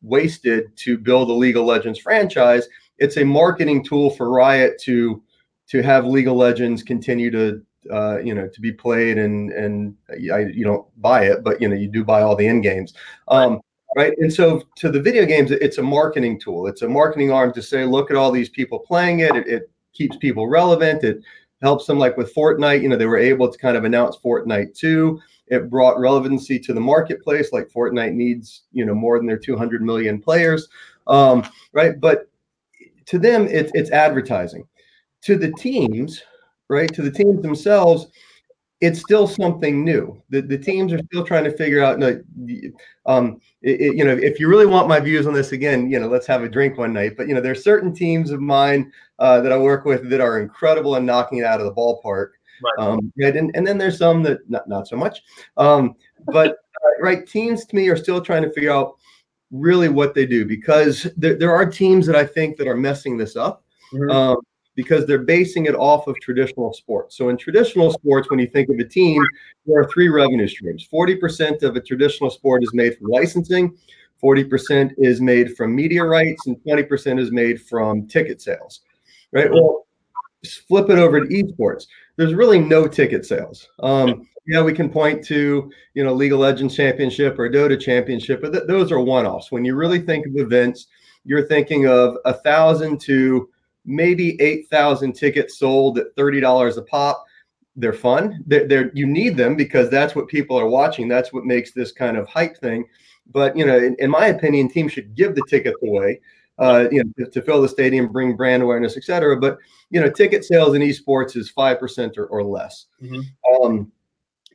wasted 0.02 0.76
to 0.78 0.98
build 0.98 1.30
a 1.30 1.34
League 1.34 1.58
of 1.58 1.66
Legends 1.66 2.00
franchise. 2.00 2.68
It's 2.98 3.18
a 3.18 3.24
marketing 3.24 3.84
tool 3.84 4.10
for 4.12 4.30
Riot 4.30 4.80
to 4.82 5.24
to 5.68 5.82
have 5.82 6.06
League 6.06 6.28
of 6.28 6.36
Legends 6.36 6.84
continue 6.84 7.32
to 7.32 7.64
uh, 7.90 8.20
you 8.20 8.36
know 8.36 8.48
to 8.48 8.62
be 8.62 8.72
played 8.72 9.18
and 9.18 9.52
and 9.52 9.96
I, 10.32 10.40
you 10.40 10.64
don't 10.64 10.86
buy 11.02 11.26
it, 11.26 11.44
but 11.44 11.62
you 11.62 11.68
know 11.68 11.76
you 11.76 11.88
do 11.88 12.04
buy 12.04 12.22
all 12.22 12.36
the 12.36 12.48
end 12.48 12.64
games. 12.64 12.94
Um, 13.28 13.62
right? 13.96 14.14
And 14.18 14.32
so 14.32 14.64
to 14.78 14.92
the 14.92 15.02
video 15.02 15.26
games 15.26 15.52
it's 15.52 15.78
a 15.78 15.84
marketing 15.84 16.40
tool. 16.40 16.68
It's 16.68 16.82
a 16.82 16.90
marketing 16.90 17.32
arm 17.32 17.54
to 17.54 17.62
say 17.62 17.86
look 17.86 18.12
at 18.12 18.18
all 18.18 18.32
these 18.32 18.50
people 18.50 18.80
playing 18.80 19.20
it. 19.22 19.36
it 19.36 19.48
it, 19.48 19.70
keeps 19.94 20.16
people 20.16 20.48
relevant. 20.48 21.04
It 21.04 21.22
helps 21.62 21.86
them 21.86 22.00
like 22.00 22.16
with 22.16 22.34
fortnite 22.34 22.82
you 22.82 22.88
know 22.88 22.96
they 22.96 23.06
were 23.06 23.18
able 23.18 23.52
to 23.52 23.58
kind 23.58 23.76
of 23.76 23.84
announce 23.84 24.18
fortnite 24.18 24.74
2 24.74 25.20
it 25.48 25.70
brought 25.70 26.00
relevancy 26.00 26.58
to 26.58 26.74
the 26.74 26.80
marketplace 26.80 27.52
like 27.52 27.68
fortnite 27.68 28.14
needs 28.14 28.64
you 28.72 28.86
know 28.86 28.96
more 28.96 29.20
than 29.20 29.28
their 29.28 29.38
200 29.38 29.82
million 29.82 30.20
players. 30.22 30.70
Um, 31.08 31.46
right? 31.74 32.00
But 32.00 32.30
to 33.08 33.20
them 33.20 33.48
it's 33.48 33.72
it's 33.76 33.92
advertising. 33.92 34.66
To 35.24 35.36
the 35.36 35.52
teams 35.52 36.24
right? 36.72 36.92
To 36.94 37.02
the 37.02 37.12
teams 37.12 37.42
themselves, 37.42 38.08
it's 38.80 39.00
still 39.00 39.28
something 39.28 39.86
new. 39.86 40.22
The, 40.30 40.42
the 40.42 40.58
teams 40.58 40.92
are 40.92 41.00
still 41.06 41.24
trying 41.24 41.44
to 41.44 41.56
figure 41.56 41.84
out. 41.84 42.02
Um, 43.06 43.40
it, 43.62 43.82
it, 43.82 43.96
you 43.96 44.04
know, 44.04 44.18
if 44.18 44.40
you 44.40 44.48
really 44.48 44.66
want 44.66 44.88
my 44.88 45.00
views 45.00 45.28
on 45.28 45.34
this 45.34 45.52
again, 45.52 45.90
you 45.90 46.00
know, 46.00 46.08
let's 46.08 46.26
have 46.26 46.44
a 46.44 46.50
drink 46.50 46.80
one 46.80 46.94
night. 46.94 47.16
But 47.16 47.28
you 47.28 47.36
know, 47.36 47.42
there's 47.42 47.64
certain 47.64 47.94
teams 47.94 48.32
of 48.32 48.42
mine 48.42 48.92
uh, 49.20 49.42
that 49.42 49.52
I 49.52 49.58
work 49.58 49.86
with 49.86 50.10
that 50.10 50.22
are 50.22 50.40
incredible 50.40 50.96
and 50.96 51.06
knocking 51.06 51.40
it 51.40 51.46
out 51.46 51.60
of 51.60 51.68
the 51.68 51.74
ballpark. 51.74 52.30
Right. 52.64 52.88
Um, 52.88 53.12
and, 53.18 53.52
and 53.54 53.68
then 53.68 53.78
there's 53.78 53.98
some 53.98 54.24
that 54.24 54.50
not 54.50 54.68
not 54.68 54.88
so 54.88 54.96
much. 54.96 55.22
Um, 55.58 55.96
but 56.28 56.52
uh, 56.84 57.02
right, 57.02 57.28
teams 57.28 57.66
to 57.66 57.76
me 57.76 57.88
are 57.90 57.98
still 57.98 58.22
trying 58.22 58.44
to 58.44 58.54
figure 58.54 58.72
out 58.72 58.96
really 59.52 59.90
what 59.90 60.16
they 60.16 60.26
do 60.26 60.46
because 60.46 61.08
there, 61.18 61.36
there 61.36 61.52
are 61.52 61.66
teams 61.66 62.08
that 62.08 62.16
I 62.16 62.26
think 62.26 62.58
that 62.58 62.68
are 62.68 62.78
messing 62.78 63.18
this 63.18 63.36
up. 63.36 63.64
Mm-hmm. 63.94 64.10
Um, 64.10 64.38
because 64.82 65.06
they're 65.06 65.20
basing 65.20 65.68
it 65.68 65.76
off 65.76 66.08
of 66.08 66.16
traditional 66.22 66.74
sports. 66.74 67.16
So 67.16 67.30
in 67.30 67.38
traditional 67.38 67.92
sports, 67.92 68.32
when 68.32 68.40
you 68.40 68.48
think 68.48 68.68
of 68.70 68.80
a 68.80 68.84
team, 68.84 69.24
there 69.68 69.80
are 69.80 69.88
three 69.90 70.10
revenue 70.10 70.48
streams. 70.48 70.88
40% 70.92 71.62
of 71.62 71.76
a 71.76 71.82
traditional 71.82 72.32
sport 72.32 72.64
is 72.64 72.74
made 72.74 72.98
from 72.98 73.08
licensing, 73.08 73.78
40% 74.24 74.94
is 74.98 75.22
made 75.22 75.56
from 75.56 75.76
media 75.76 76.04
rights, 76.04 76.48
and 76.48 76.58
20% 76.68 77.20
is 77.20 77.32
made 77.32 77.62
from 77.62 78.08
ticket 78.08 78.42
sales. 78.42 78.82
Right? 79.32 79.52
Well, 79.52 79.86
flip 80.68 80.90
it 80.90 80.98
over 80.98 81.20
to 81.20 81.28
esports. 81.28 81.86
There's 82.16 82.34
really 82.34 82.60
no 82.60 82.88
ticket 82.88 83.24
sales. 83.24 83.70
Um, 83.84 84.28
yeah, 84.48 84.64
we 84.64 84.74
can 84.74 84.90
point 84.90 85.24
to 85.26 85.72
you 85.94 86.04
know 86.04 86.14
League 86.14 86.34
of 86.34 86.40
Legends 86.40 86.76
Championship 86.76 87.38
or 87.38 87.50
Dota 87.50 87.80
Championship, 87.80 88.42
but 88.42 88.52
th- 88.52 88.66
those 88.68 88.92
are 88.92 89.00
one-offs. 89.00 89.52
When 89.52 89.64
you 89.64 89.76
really 89.76 90.00
think 90.00 90.26
of 90.26 90.36
events, 90.36 90.88
you're 91.24 91.48
thinking 91.48 91.88
of 91.88 92.18
a 92.26 92.34
thousand 92.34 93.00
to 93.02 93.48
maybe 93.86 94.40
8,000 94.42 95.14
tickets 95.14 95.58
sold 95.58 95.98
at 95.98 96.16
$30 96.16 96.78
a 96.78 96.82
pop. 96.84 97.26
They're 97.76 97.94
fun. 97.94 98.44
They're, 98.46 98.68
they're, 98.68 98.92
you 98.94 99.08
need 99.08 99.38
them 99.38 99.56
because 99.56 99.90
that's 99.90 100.16
what 100.16 100.28
people 100.28 100.60
are 100.60 100.68
watching. 100.68 101.08
That's 101.08 101.32
what 101.32 101.46
makes 101.46 101.72
this 101.72 101.92
kind 101.92 102.18
of 102.18 102.28
hype 102.28 102.58
thing. 102.58 102.86
But 103.32 103.56
you 103.56 103.66
know, 103.66 103.78
in, 103.78 103.96
in 104.00 104.10
my 104.10 104.28
opinion, 104.28 104.70
teams 104.70 104.92
should 104.92 105.16
give 105.16 105.36
the 105.36 105.44
tickets 105.48 105.78
away, 105.84 106.20
uh, 106.60 106.88
you 106.92 107.04
know, 107.04 107.12
to, 107.18 107.32
to, 107.32 107.42
fill 107.42 107.62
the 107.62 107.70
stadium, 107.70 108.12
bring 108.12 108.36
brand 108.36 108.64
awareness, 108.64 108.98
etc. 108.98 109.38
But 109.38 109.58
you 109.90 110.02
know, 110.02 110.10
ticket 110.10 110.44
sales 110.44 110.76
in 110.76 110.82
esports 110.82 111.38
is 111.38 111.50
five 111.50 111.80
percent 111.80 112.18
or, 112.18 112.26
or 112.28 112.44
less. 112.44 112.88
Mm-hmm. 113.02 113.64
Um, 113.64 113.92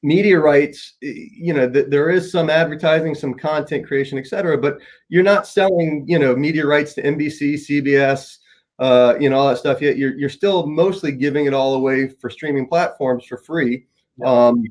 media 0.03 0.39
rights, 0.39 0.95
you 1.01 1.55
know, 1.55 1.69
th- 1.69 1.87
there 1.89 2.11
is 2.11 2.31
some 2.31 2.51
advertising, 2.51 3.15
some 3.15 3.35
content 3.35 3.87
creation, 3.87 4.19
etc. 4.19 4.59
But 4.59 4.79
you're 5.09 5.23
not 5.23 5.47
selling, 5.47 6.05
you 6.07 6.19
know, 6.19 6.37
media 6.37 6.67
rights 6.67 6.95
to 6.95 7.03
NBC, 7.03 7.55
CBS, 7.55 8.39
uh, 8.79 9.15
you 9.19 9.31
know, 9.31 9.39
all 9.39 9.49
that 9.49 9.59
stuff. 9.59 9.81
Yet 9.81 9.97
you're 9.97 10.15
you're 10.17 10.29
still 10.29 10.67
mostly 10.67 11.13
giving 11.13 11.47
it 11.47 11.55
all 11.55 11.75
away 11.75 12.09
for 12.09 12.31
streaming 12.31 12.67
platforms 12.67 13.25
for 13.25 13.39
free. 13.39 13.87
Um, 14.25 14.65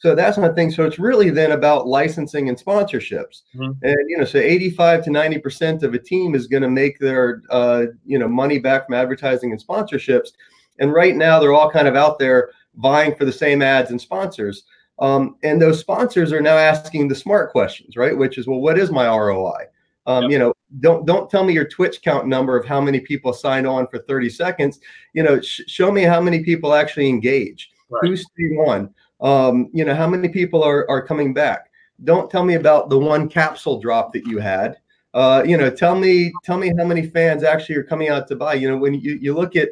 so 0.00 0.14
that's 0.14 0.36
one 0.38 0.54
thing. 0.54 0.70
So 0.70 0.84
it's 0.84 0.98
really 0.98 1.30
then 1.30 1.52
about 1.52 1.88
licensing 1.88 2.48
and 2.48 2.56
sponsorships. 2.56 3.42
Mm-hmm. 3.56 3.72
And 3.82 3.96
you 4.08 4.18
know, 4.18 4.24
so 4.24 4.38
85 4.38 5.04
to 5.04 5.10
90 5.10 5.38
percent 5.38 5.82
of 5.82 5.94
a 5.94 5.98
team 5.98 6.34
is 6.34 6.46
going 6.46 6.62
to 6.62 6.70
make 6.70 6.98
their 6.98 7.42
uh, 7.50 7.86
you 8.04 8.18
know 8.18 8.28
money 8.28 8.58
back 8.58 8.86
from 8.86 8.94
advertising 8.94 9.52
and 9.52 9.64
sponsorships. 9.64 10.30
And 10.78 10.92
right 10.92 11.16
now 11.16 11.40
they're 11.40 11.54
all 11.54 11.70
kind 11.70 11.88
of 11.88 11.96
out 11.96 12.18
there 12.18 12.50
vying 12.76 13.14
for 13.16 13.24
the 13.24 13.32
same 13.32 13.62
ads 13.62 13.90
and 13.90 14.00
sponsors. 14.00 14.64
Um, 15.00 15.36
and 15.42 15.60
those 15.62 15.78
sponsors 15.78 16.32
are 16.32 16.40
now 16.40 16.56
asking 16.56 17.08
the 17.08 17.14
smart 17.14 17.50
questions, 17.52 17.96
right? 17.96 18.16
Which 18.16 18.36
is, 18.36 18.46
well, 18.46 18.60
what 18.60 18.78
is 18.78 18.90
my 18.90 19.06
ROI? 19.06 19.66
Um, 20.06 20.24
yep. 20.24 20.32
You 20.32 20.38
know, 20.38 20.54
don't 20.80 21.06
don't 21.06 21.30
tell 21.30 21.44
me 21.44 21.52
your 21.52 21.66
Twitch 21.66 22.02
count 22.02 22.26
number 22.26 22.56
of 22.56 22.66
how 22.66 22.80
many 22.80 23.00
people 23.00 23.32
signed 23.32 23.66
on 23.66 23.86
for 23.88 23.98
30 23.98 24.30
seconds. 24.30 24.80
You 25.14 25.22
know, 25.22 25.40
sh- 25.40 25.62
show 25.66 25.90
me 25.90 26.02
how 26.02 26.20
many 26.20 26.42
people 26.44 26.74
actually 26.74 27.08
engage. 27.08 27.70
Right. 27.90 28.00
Who's 28.02 28.26
staying 28.26 28.58
on? 28.66 28.94
Um, 29.20 29.70
you 29.72 29.84
know, 29.84 29.94
how 29.94 30.06
many 30.06 30.28
people 30.28 30.62
are 30.62 30.88
are 30.90 31.04
coming 31.04 31.32
back? 31.32 31.70
Don't 32.04 32.30
tell 32.30 32.44
me 32.44 32.54
about 32.54 32.90
the 32.90 32.98
one 32.98 33.28
capsule 33.28 33.80
drop 33.80 34.12
that 34.12 34.26
you 34.26 34.38
had. 34.38 34.76
Uh, 35.14 35.42
you 35.44 35.56
know, 35.56 35.70
tell 35.70 35.96
me 35.96 36.32
tell 36.44 36.58
me 36.58 36.72
how 36.76 36.84
many 36.84 37.06
fans 37.06 37.42
actually 37.42 37.76
are 37.76 37.84
coming 37.84 38.10
out 38.10 38.28
to 38.28 38.36
buy. 38.36 38.54
You 38.54 38.70
know, 38.70 38.76
when 38.76 38.94
you, 38.94 39.18
you 39.20 39.34
look 39.34 39.56
at 39.56 39.70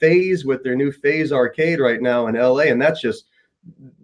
FaZe 0.00 0.44
with 0.44 0.64
their 0.64 0.76
new 0.76 0.90
FaZe 0.90 1.30
Arcade 1.30 1.78
right 1.78 2.00
now 2.00 2.26
in 2.26 2.36
LA, 2.36 2.62
and 2.62 2.80
that's 2.80 3.00
just 3.00 3.26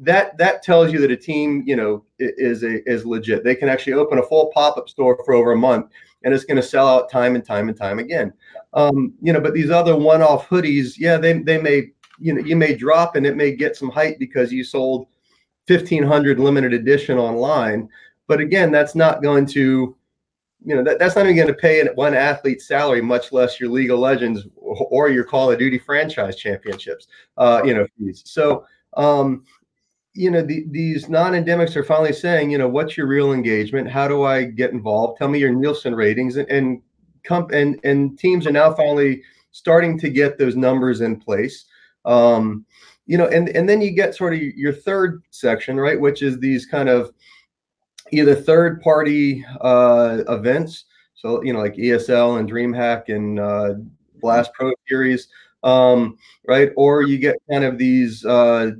that 0.00 0.36
that 0.38 0.62
tells 0.62 0.92
you 0.92 1.00
that 1.00 1.10
a 1.10 1.16
team 1.16 1.62
you 1.66 1.76
know 1.76 2.04
is 2.18 2.62
a, 2.62 2.88
is 2.88 3.06
legit 3.06 3.44
they 3.44 3.54
can 3.54 3.68
actually 3.68 3.92
open 3.92 4.18
a 4.18 4.22
full 4.22 4.50
pop-up 4.52 4.88
store 4.88 5.18
for 5.24 5.34
over 5.34 5.52
a 5.52 5.56
month 5.56 5.90
and 6.24 6.34
it's 6.34 6.44
going 6.44 6.56
to 6.56 6.62
sell 6.62 6.88
out 6.88 7.10
time 7.10 7.34
and 7.34 7.44
time 7.44 7.68
and 7.68 7.76
time 7.76 7.98
again. 7.98 8.32
Um, 8.72 9.14
you 9.22 9.32
know 9.32 9.40
but 9.40 9.54
these 9.54 9.70
other 9.70 9.96
one-off 9.96 10.48
hoodies 10.48 10.94
yeah 10.98 11.16
they, 11.16 11.34
they 11.34 11.60
may 11.60 11.90
you 12.18 12.34
know 12.34 12.40
you 12.42 12.56
may 12.56 12.74
drop 12.74 13.14
and 13.14 13.24
it 13.24 13.36
may 13.36 13.54
get 13.54 13.76
some 13.76 13.88
hype 13.90 14.18
because 14.18 14.52
you 14.52 14.64
sold 14.64 15.06
1500 15.68 16.40
limited 16.40 16.72
edition 16.72 17.16
online 17.16 17.88
but 18.26 18.40
again 18.40 18.72
that's 18.72 18.94
not 18.94 19.22
going 19.22 19.46
to 19.46 19.96
you 20.64 20.74
know 20.74 20.82
that, 20.82 20.98
that's 20.98 21.14
not 21.14 21.24
even 21.26 21.36
going 21.36 21.48
to 21.48 21.54
pay 21.54 21.84
one 21.94 22.14
athlete's 22.14 22.66
salary 22.66 23.00
much 23.00 23.32
less 23.32 23.60
your 23.60 23.70
league 23.70 23.90
of 23.90 23.98
legends 23.98 24.46
or 24.56 25.08
your 25.08 25.24
call 25.24 25.52
of 25.52 25.58
duty 25.58 25.78
franchise 25.78 26.36
championships 26.36 27.06
uh, 27.36 27.62
you 27.64 27.74
know 27.74 27.86
fees. 27.98 28.22
So 28.24 28.64
um, 28.96 29.44
you 30.14 30.30
know, 30.30 30.42
the, 30.42 30.64
these 30.70 31.08
non-endemics 31.08 31.74
are 31.74 31.82
finally 31.82 32.12
saying, 32.12 32.50
you 32.50 32.58
know, 32.58 32.68
what's 32.68 32.96
your 32.96 33.06
real 33.06 33.32
engagement? 33.32 33.90
How 33.90 34.06
do 34.06 34.22
I 34.22 34.44
get 34.44 34.70
involved? 34.70 35.18
Tell 35.18 35.28
me 35.28 35.40
your 35.40 35.52
Nielsen 35.52 35.94
ratings, 35.94 36.36
and 36.36 36.48
and 36.48 36.80
comp- 37.24 37.52
and, 37.52 37.80
and 37.84 38.18
teams 38.18 38.46
are 38.46 38.52
now 38.52 38.72
finally 38.72 39.22
starting 39.50 39.98
to 39.98 40.08
get 40.08 40.38
those 40.38 40.56
numbers 40.56 41.00
in 41.00 41.16
place. 41.16 41.64
Um, 42.04 42.64
you 43.06 43.18
know, 43.18 43.26
and 43.26 43.48
and 43.50 43.68
then 43.68 43.80
you 43.80 43.90
get 43.90 44.14
sort 44.14 44.34
of 44.34 44.40
your 44.40 44.72
third 44.72 45.22
section, 45.30 45.78
right, 45.78 46.00
which 46.00 46.22
is 46.22 46.38
these 46.38 46.64
kind 46.64 46.88
of 46.88 47.12
either 48.12 48.34
third-party 48.34 49.44
uh, 49.60 50.22
events, 50.28 50.84
so 51.14 51.42
you 51.42 51.52
know, 51.52 51.58
like 51.58 51.74
ESL 51.74 52.38
and 52.38 52.50
DreamHack 52.50 53.08
and 53.08 53.40
uh, 53.40 53.74
Blast 54.20 54.52
Pro 54.54 54.72
Series 54.88 55.28
um, 55.64 56.18
right? 56.46 56.70
Or 56.76 57.02
you 57.02 57.18
get 57.18 57.36
kind 57.50 57.64
of 57.64 57.78
these, 57.78 58.24
uh, 58.24 58.72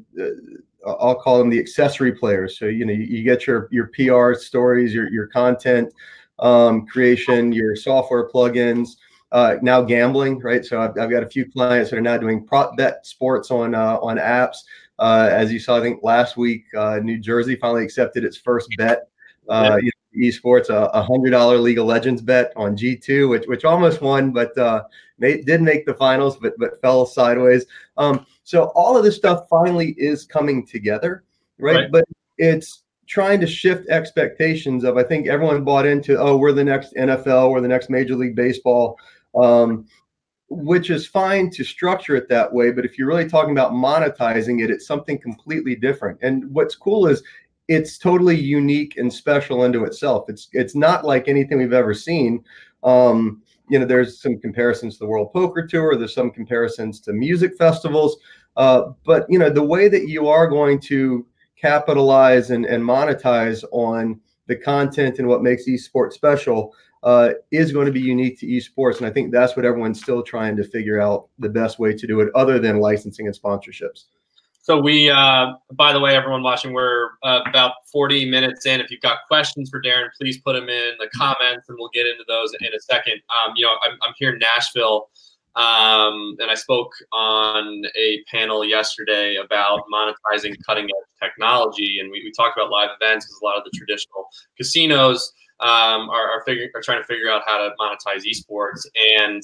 I'll 0.87 1.15
call 1.15 1.39
them 1.39 1.51
the 1.51 1.59
accessory 1.59 2.13
players. 2.13 2.59
So 2.59 2.67
you 2.67 2.85
know, 2.85 2.93
you, 2.93 3.05
you 3.05 3.25
get 3.25 3.47
your 3.47 3.69
your 3.71 3.91
PR 3.95 4.35
stories, 4.39 4.95
your 4.95 5.11
your 5.11 5.27
content 5.27 5.93
um, 6.39 6.87
creation, 6.87 7.53
your 7.53 7.77
software 7.77 8.29
plugins. 8.29 8.97
Uh, 9.33 9.57
now 9.63 9.83
gambling, 9.83 10.39
right? 10.41 10.65
So 10.65 10.81
I've, 10.81 10.97
I've 10.97 11.11
got 11.11 11.25
a 11.25 11.29
few 11.29 11.51
clients 11.51 11.91
that 11.91 11.97
are 11.97 12.03
now 12.03 12.17
doing 12.17 12.47
prop 12.47 12.77
bet 12.77 13.05
sports 13.05 13.51
on 13.51 13.75
uh, 13.75 13.99
on 13.99 14.17
apps. 14.19 14.59
Uh, 14.99 15.29
as 15.31 15.53
you 15.53 15.59
saw, 15.59 15.79
I 15.79 15.81
think 15.81 16.05
last 16.05 16.37
week, 16.37 16.65
uh, 16.77 17.01
New 17.03 17.19
Jersey 17.19 17.57
finally 17.57 17.83
accepted 17.83 18.25
its 18.25 18.37
first 18.37 18.69
bet. 18.79 19.09
Uh, 19.49 19.79
yeah 19.83 19.91
esports 20.17 20.69
a, 20.71 21.03
hundred 21.03 21.31
dollar 21.31 21.59
League 21.59 21.79
of 21.79 21.87
Legends 21.87 22.23
bet 22.23 22.53
on 22.57 22.77
G2, 22.77 23.29
which 23.29 23.47
which 23.47 23.65
almost 23.65 24.01
won, 24.01 24.31
but 24.33 24.57
uh, 24.57 24.85
made, 25.19 25.45
did 25.47 25.63
make 25.63 25.87
the 25.87 25.95
finals, 25.95 26.37
but 26.37 26.55
but 26.59 26.81
fell 26.81 27.07
sideways. 27.07 27.67
Um, 27.97 28.27
so 28.45 28.65
all 28.75 28.97
of 28.97 29.05
this 29.05 29.17
stuff 29.17 29.47
finally 29.51 29.95
is 29.99 30.25
coming 30.25 30.67
together, 30.67 31.25
right? 31.59 31.75
right? 31.75 31.93
But 31.93 32.05
it's 32.39 32.83
trying 33.07 33.41
to 33.41 33.47
shift 33.47 33.89
expectations 33.89 34.85
of 34.85 34.97
I 34.97 35.03
think 35.03 35.29
everyone 35.29 35.65
bought 35.65 35.87
into 35.87 36.19
oh 36.19 36.37
we're 36.37 36.53
the 36.53 36.65
next 36.65 36.95
NFL, 36.95 37.51
we're 37.51 37.61
the 37.61 37.69
next 37.69 37.91
Major 37.91 38.17
League 38.17 38.37
Baseball. 38.37 38.99
Um, 39.35 39.87
which 40.51 40.91
is 40.91 41.07
fine 41.07 41.51
to 41.51 41.65
structure 41.65 42.15
it 42.15 42.29
that 42.29 42.53
way, 42.53 42.71
but 42.71 42.85
if 42.85 42.97
you're 42.97 43.09
really 43.09 43.29
talking 43.29 43.51
about 43.51 43.73
monetizing 43.73 44.63
it, 44.63 44.71
it's 44.71 44.87
something 44.87 45.19
completely 45.19 45.75
different. 45.75 46.19
And 46.23 46.49
what's 46.53 46.77
cool 46.77 47.09
is 47.09 47.23
it's 47.67 47.99
totally 47.99 48.37
unique 48.37 48.97
and 48.97 49.13
special 49.13 49.63
unto 49.63 49.85
itself. 49.85 50.27
It's 50.29 50.49
it's 50.53 50.75
not 50.75 51.05
like 51.05 51.29
anything 51.29 51.59
we've 51.59 51.73
ever 51.73 51.95
seen. 51.95 52.45
Um, 52.83 53.43
you 53.69 53.79
know, 53.79 53.87
there's 53.87 54.21
some 54.21 54.39
comparisons 54.39 54.95
to 54.95 54.99
the 55.01 55.09
World 55.09 55.33
Poker 55.33 55.67
Tour. 55.67 55.97
There's 55.97 56.15
some 56.15 56.31
comparisons 56.31 57.01
to 57.01 57.13
music 57.13 57.57
festivals. 57.57 58.17
Uh, 58.57 58.91
but 59.05 59.27
you 59.29 59.39
know, 59.39 59.51
the 59.51 59.63
way 59.63 59.89
that 59.89 60.09
you 60.09 60.29
are 60.29 60.47
going 60.47 60.81
to 60.81 61.27
capitalize 61.57 62.51
and, 62.51 62.67
and 62.67 62.83
monetize 62.83 63.65
on 63.73 64.21
the 64.47 64.57
content 64.57 65.19
and 65.19 65.27
what 65.27 65.43
makes 65.43 65.69
esports 65.69 66.13
special 66.13 66.75
uh, 67.03 67.31
is 67.51 67.73
going 67.73 67.87
to 67.87 67.93
be 67.93 68.01
unique 68.01 68.39
to 68.41 68.47
esports. 68.47 68.99
And 68.99 69.07
I 69.07 69.11
think 69.11 69.33
that's 69.33 69.57
what 69.57 69.65
everyone's 69.65 70.01
still 70.01 70.23
trying 70.23 70.57
to 70.57 70.65
figure 70.65 71.01
out 71.01 71.29
the 71.39 71.49
best 71.49 71.79
way 71.79 71.95
to 71.95 72.07
do 72.07 72.21
it, 72.21 72.31
other 72.35 72.59
than 72.59 72.81
licensing 72.81 73.27
and 73.27 73.39
sponsorships. 73.39 74.05
So 74.65 74.81
we, 74.81 75.11
uh, 75.11 75.53
by 75.75 75.93
the 75.93 76.01
way, 76.01 76.17
everyone 76.17 76.43
watching, 76.43 76.73
we're 76.73 77.11
uh, 77.23 77.41
about 77.47 77.75
40 77.93 78.31
minutes 78.31 78.65
in. 78.65 78.81
If 78.81 78.91
you've 78.91 79.03
got 79.03 79.19
questions 79.29 79.69
for 79.69 79.79
Darren, 79.83 80.09
please 80.19 80.41
put 80.41 80.55
them 80.55 80.71
in 80.71 80.95
the 80.99 81.07
comments, 81.15 81.69
and 81.69 81.77
we'll 81.79 81.91
get 81.93 82.07
into 82.07 82.25
those 82.27 82.51
in 82.59 82.69
a 82.75 82.81
second. 82.81 83.21
Um, 83.29 83.53
you 83.57 83.67
know, 83.67 83.73
I'm, 83.87 83.99
I'm, 84.03 84.15
here 84.17 84.33
in 84.33 84.39
Nashville, 84.39 85.11
um, 85.55 86.37
and 86.39 86.51
I 86.51 86.55
spoke 86.55 86.93
on 87.13 87.83
a 87.95 88.25
panel 88.31 88.65
yesterday 88.65 89.37
about 89.37 89.83
monetizing 89.93 90.55
cutting 90.65 90.85
edge 90.85 91.29
technology, 91.29 91.99
and 92.01 92.11
we, 92.11 92.23
we 92.25 92.33
talked 92.33 92.57
about 92.57 92.71
live 92.71 92.89
events 92.99 93.27
because 93.27 93.39
a 93.43 93.45
lot 93.45 93.59
of 93.59 93.65
the 93.65 93.71
traditional 93.77 94.25
casinos 94.57 95.31
um, 95.61 96.09
are 96.09 96.31
are, 96.31 96.43
figuring, 96.47 96.71
are 96.75 96.81
trying 96.81 97.03
to 97.03 97.07
figure 97.07 97.31
out 97.31 97.43
how 97.47 97.59
to 97.59 97.75
monetize 97.79 98.23
esports, 98.25 98.81
and 99.21 99.43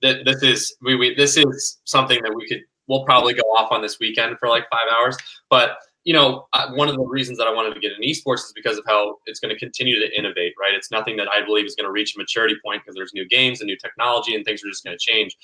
th- 0.00 0.24
this 0.24 0.44
is 0.44 0.76
we, 0.80 0.94
we 0.94 1.12
this 1.16 1.36
is 1.36 1.80
something 1.86 2.22
that 2.22 2.32
we 2.32 2.46
could 2.46 2.60
we'll 2.90 3.04
probably 3.04 3.32
go 3.32 3.42
off 3.56 3.70
on 3.70 3.80
this 3.80 3.98
weekend 4.00 4.36
for 4.38 4.48
like 4.48 4.64
five 4.70 4.92
hours. 4.92 5.16
But 5.48 5.78
you 6.04 6.14
know, 6.14 6.46
uh, 6.54 6.72
one 6.72 6.88
of 6.88 6.96
the 6.96 7.02
reasons 7.02 7.38
that 7.38 7.46
I 7.46 7.52
wanted 7.52 7.74
to 7.74 7.80
get 7.80 7.92
in 7.92 8.00
esports 8.00 8.38
is 8.38 8.52
because 8.54 8.78
of 8.78 8.84
how 8.86 9.18
it's 9.26 9.38
going 9.38 9.54
to 9.54 9.58
continue 9.58 9.98
to 10.00 10.18
innovate. 10.18 10.54
Right? 10.60 10.74
It's 10.74 10.90
nothing 10.90 11.16
that 11.18 11.28
I 11.32 11.44
believe 11.44 11.66
is 11.66 11.74
going 11.74 11.86
to 11.86 11.92
reach 11.92 12.16
a 12.16 12.18
maturity 12.18 12.56
point 12.64 12.82
because 12.82 12.96
there's 12.96 13.12
new 13.14 13.28
games 13.28 13.60
and 13.60 13.68
new 13.68 13.76
technology 13.76 14.34
and 14.34 14.44
things 14.44 14.64
are 14.64 14.68
just 14.68 14.84
going 14.84 14.96
to 14.98 15.12
change. 15.12 15.36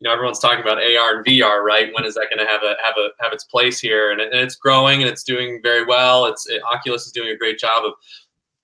You 0.00 0.08
know, 0.08 0.12
everyone's 0.12 0.38
talking 0.38 0.60
about 0.60 0.78
AR 0.78 1.16
and 1.16 1.26
VR, 1.26 1.62
right? 1.62 1.92
When 1.94 2.04
is 2.04 2.14
that 2.14 2.28
going 2.34 2.44
to 2.44 2.50
have 2.50 2.62
a 2.62 2.74
have 2.84 2.96
a 2.98 3.10
have 3.20 3.32
its 3.32 3.44
place 3.44 3.80
here? 3.80 4.10
And, 4.10 4.20
and 4.20 4.34
it's 4.34 4.56
growing 4.56 5.00
and 5.00 5.10
it's 5.10 5.24
doing 5.24 5.60
very 5.62 5.84
well. 5.84 6.26
It's 6.26 6.48
it, 6.48 6.62
Oculus 6.72 7.06
is 7.06 7.12
doing 7.12 7.30
a 7.30 7.36
great 7.36 7.58
job 7.58 7.84
of 7.84 7.92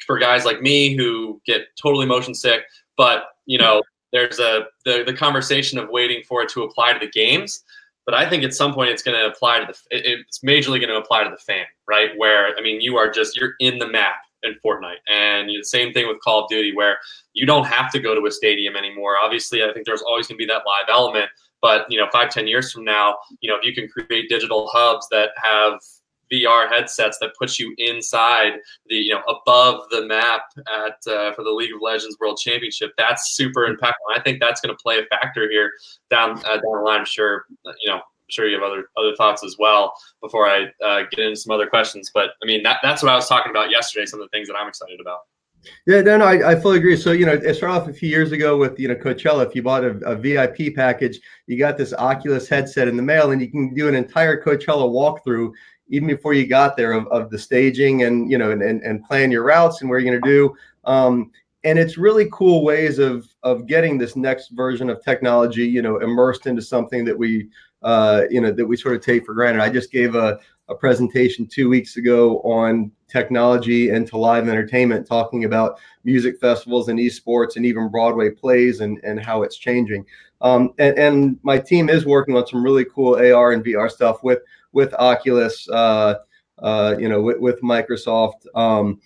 for 0.06 0.18
guys 0.18 0.44
like 0.44 0.60
me 0.60 0.96
who 0.96 1.40
get 1.46 1.62
totally 1.80 2.06
motion 2.06 2.34
sick. 2.34 2.62
But 2.96 3.28
you 3.46 3.58
know, 3.58 3.82
there's 4.12 4.40
a 4.40 4.66
the 4.84 5.04
the 5.06 5.14
conversation 5.14 5.78
of 5.78 5.90
waiting 5.90 6.22
for 6.26 6.42
it 6.42 6.48
to 6.50 6.64
apply 6.64 6.92
to 6.92 6.98
the 6.98 7.10
games 7.10 7.62
but 8.06 8.14
I 8.14 8.30
think 8.30 8.44
at 8.44 8.54
some 8.54 8.72
point 8.72 8.90
it's 8.90 9.02
going 9.02 9.18
to 9.18 9.26
apply 9.26 9.58
to 9.58 9.66
the 9.66 9.76
it's 9.90 10.38
majorly 10.38 10.80
going 10.80 10.88
to 10.88 10.96
apply 10.96 11.24
to 11.24 11.30
the 11.30 11.36
fan, 11.36 11.66
right? 11.86 12.10
Where 12.16 12.56
I 12.56 12.62
mean, 12.62 12.80
you 12.80 12.96
are 12.96 13.10
just 13.10 13.36
you're 13.36 13.54
in 13.58 13.78
the 13.78 13.88
map 13.88 14.14
in 14.44 14.54
Fortnite, 14.64 15.02
and 15.08 15.48
the 15.48 15.64
same 15.64 15.92
thing 15.92 16.06
with 16.06 16.20
Call 16.20 16.44
of 16.44 16.48
Duty, 16.48 16.74
where 16.74 16.98
you 17.34 17.44
don't 17.44 17.66
have 17.66 17.90
to 17.92 17.98
go 17.98 18.14
to 18.14 18.26
a 18.26 18.30
stadium 18.30 18.76
anymore. 18.76 19.16
Obviously, 19.22 19.62
I 19.64 19.72
think 19.72 19.86
there's 19.86 20.02
always 20.02 20.28
going 20.28 20.38
to 20.38 20.42
be 20.42 20.46
that 20.46 20.62
live 20.66 20.88
element, 20.88 21.28
but 21.60 21.84
you 21.90 21.98
know, 21.98 22.06
five 22.12 22.30
ten 22.30 22.46
years 22.46 22.70
from 22.70 22.84
now, 22.84 23.16
you 23.40 23.50
know, 23.50 23.56
if 23.56 23.64
you 23.64 23.74
can 23.74 23.88
create 23.88 24.28
digital 24.28 24.70
hubs 24.72 25.08
that 25.10 25.30
have 25.42 25.80
VR 26.32 26.68
headsets 26.68 27.18
that 27.20 27.30
puts 27.38 27.58
you 27.58 27.74
inside 27.78 28.52
the 28.88 28.96
you 28.96 29.14
know 29.14 29.22
above 29.28 29.82
the 29.90 30.06
map 30.06 30.42
at 30.56 31.12
uh, 31.12 31.32
for 31.32 31.44
the 31.44 31.50
League 31.50 31.74
of 31.74 31.80
Legends 31.80 32.16
World 32.20 32.38
Championship. 32.38 32.92
That's 32.98 33.34
super 33.34 33.68
impactful. 33.68 34.14
I 34.14 34.20
think 34.20 34.40
that's 34.40 34.60
going 34.60 34.76
to 34.76 34.82
play 34.82 34.98
a 34.98 35.04
factor 35.06 35.50
here 35.50 35.72
down 36.10 36.38
uh, 36.38 36.54
down 36.54 36.62
the 36.62 36.82
line. 36.84 37.00
I'm 37.00 37.06
sure 37.06 37.46
you 37.80 37.90
know. 37.90 38.00
I'm 38.26 38.32
sure 38.32 38.48
you 38.48 38.60
have 38.60 38.64
other 38.64 38.88
other 38.96 39.14
thoughts 39.14 39.44
as 39.44 39.54
well 39.56 39.94
before 40.20 40.48
I 40.48 40.64
uh, 40.84 41.02
get 41.12 41.20
into 41.20 41.36
some 41.36 41.52
other 41.52 41.68
questions. 41.68 42.10
But 42.12 42.30
I 42.42 42.46
mean, 42.46 42.64
that, 42.64 42.78
that's 42.82 43.00
what 43.00 43.12
I 43.12 43.14
was 43.14 43.28
talking 43.28 43.50
about 43.50 43.70
yesterday. 43.70 44.04
Some 44.04 44.20
of 44.20 44.28
the 44.28 44.36
things 44.36 44.48
that 44.48 44.56
I'm 44.56 44.66
excited 44.66 45.00
about. 45.00 45.20
Yeah, 45.86 46.00
no, 46.00 46.18
no, 46.18 46.24
I, 46.24 46.52
I, 46.52 46.60
fully 46.60 46.78
agree. 46.78 46.96
So, 46.96 47.12
you 47.12 47.26
know, 47.26 47.32
it 47.32 47.54
started 47.54 47.74
off 47.74 47.88
a 47.88 47.92
few 47.92 48.08
years 48.08 48.32
ago 48.32 48.56
with, 48.56 48.78
you 48.78 48.88
know, 48.88 48.94
Coachella. 48.94 49.46
If 49.46 49.54
you 49.54 49.62
bought 49.62 49.84
a, 49.84 49.96
a, 50.04 50.14
VIP 50.14 50.74
package, 50.74 51.20
you 51.46 51.58
got 51.58 51.76
this 51.76 51.92
Oculus 51.94 52.48
headset 52.48 52.88
in 52.88 52.96
the 52.96 53.02
mail 53.02 53.30
and 53.30 53.40
you 53.40 53.50
can 53.50 53.74
do 53.74 53.88
an 53.88 53.94
entire 53.94 54.40
Coachella 54.40 54.88
walkthrough 54.88 55.52
even 55.88 56.08
before 56.08 56.34
you 56.34 56.46
got 56.46 56.76
there 56.76 56.92
of, 56.92 57.06
of 57.08 57.30
the 57.30 57.38
staging 57.38 58.02
and 58.02 58.30
you 58.30 58.38
know 58.38 58.50
and, 58.50 58.62
and, 58.62 58.82
and 58.82 59.04
plan 59.04 59.30
your 59.30 59.44
routes 59.44 59.80
and 59.80 59.90
where 59.90 59.98
you're 59.98 60.10
going 60.10 60.22
to 60.22 60.28
do. 60.28 60.54
Um, 60.84 61.30
and 61.64 61.78
it's 61.78 61.98
really 61.98 62.28
cool 62.32 62.64
ways 62.64 62.98
of 62.98 63.28
of 63.42 63.66
getting 63.66 63.98
this 63.98 64.16
next 64.16 64.50
version 64.50 64.88
of 64.88 65.02
technology 65.02 65.66
you 65.66 65.82
know 65.82 65.98
immersed 65.98 66.46
into 66.46 66.62
something 66.62 67.04
that 67.04 67.18
we 67.18 67.48
uh, 67.82 68.22
you 68.30 68.40
know 68.40 68.52
that 68.52 68.66
we 68.66 68.76
sort 68.76 68.96
of 68.96 69.02
take 69.02 69.24
for 69.24 69.34
granted. 69.34 69.62
I 69.62 69.68
just 69.70 69.92
gave 69.92 70.14
a, 70.14 70.38
a 70.68 70.74
presentation 70.74 71.46
two 71.46 71.68
weeks 71.68 71.96
ago 71.96 72.40
on 72.40 72.90
technology 73.08 73.90
into 73.90 74.16
live 74.18 74.48
entertainment 74.48 75.06
talking 75.06 75.44
about 75.44 75.78
music 76.02 76.40
festivals 76.40 76.88
and 76.88 76.98
esports 76.98 77.56
and 77.56 77.64
even 77.64 77.88
broadway 77.88 78.30
plays 78.30 78.80
and, 78.80 78.98
and 79.04 79.20
how 79.20 79.42
it's 79.42 79.56
changing. 79.56 80.04
Um, 80.40 80.74
and, 80.78 80.98
and 80.98 81.38
my 81.42 81.58
team 81.58 81.88
is 81.88 82.04
working 82.04 82.36
on 82.36 82.46
some 82.46 82.62
really 82.62 82.84
cool 82.84 83.14
ar 83.14 83.52
and 83.52 83.64
vr 83.64 83.90
stuff 83.90 84.22
with 84.22 84.40
with 84.76 84.92
Oculus, 84.98 85.66
uh, 85.70 86.16
uh, 86.58 86.94
you 86.98 87.08
know, 87.08 87.22
with, 87.22 87.40
with 87.40 87.62
Microsoft. 87.62 88.46
Um, 88.54 89.00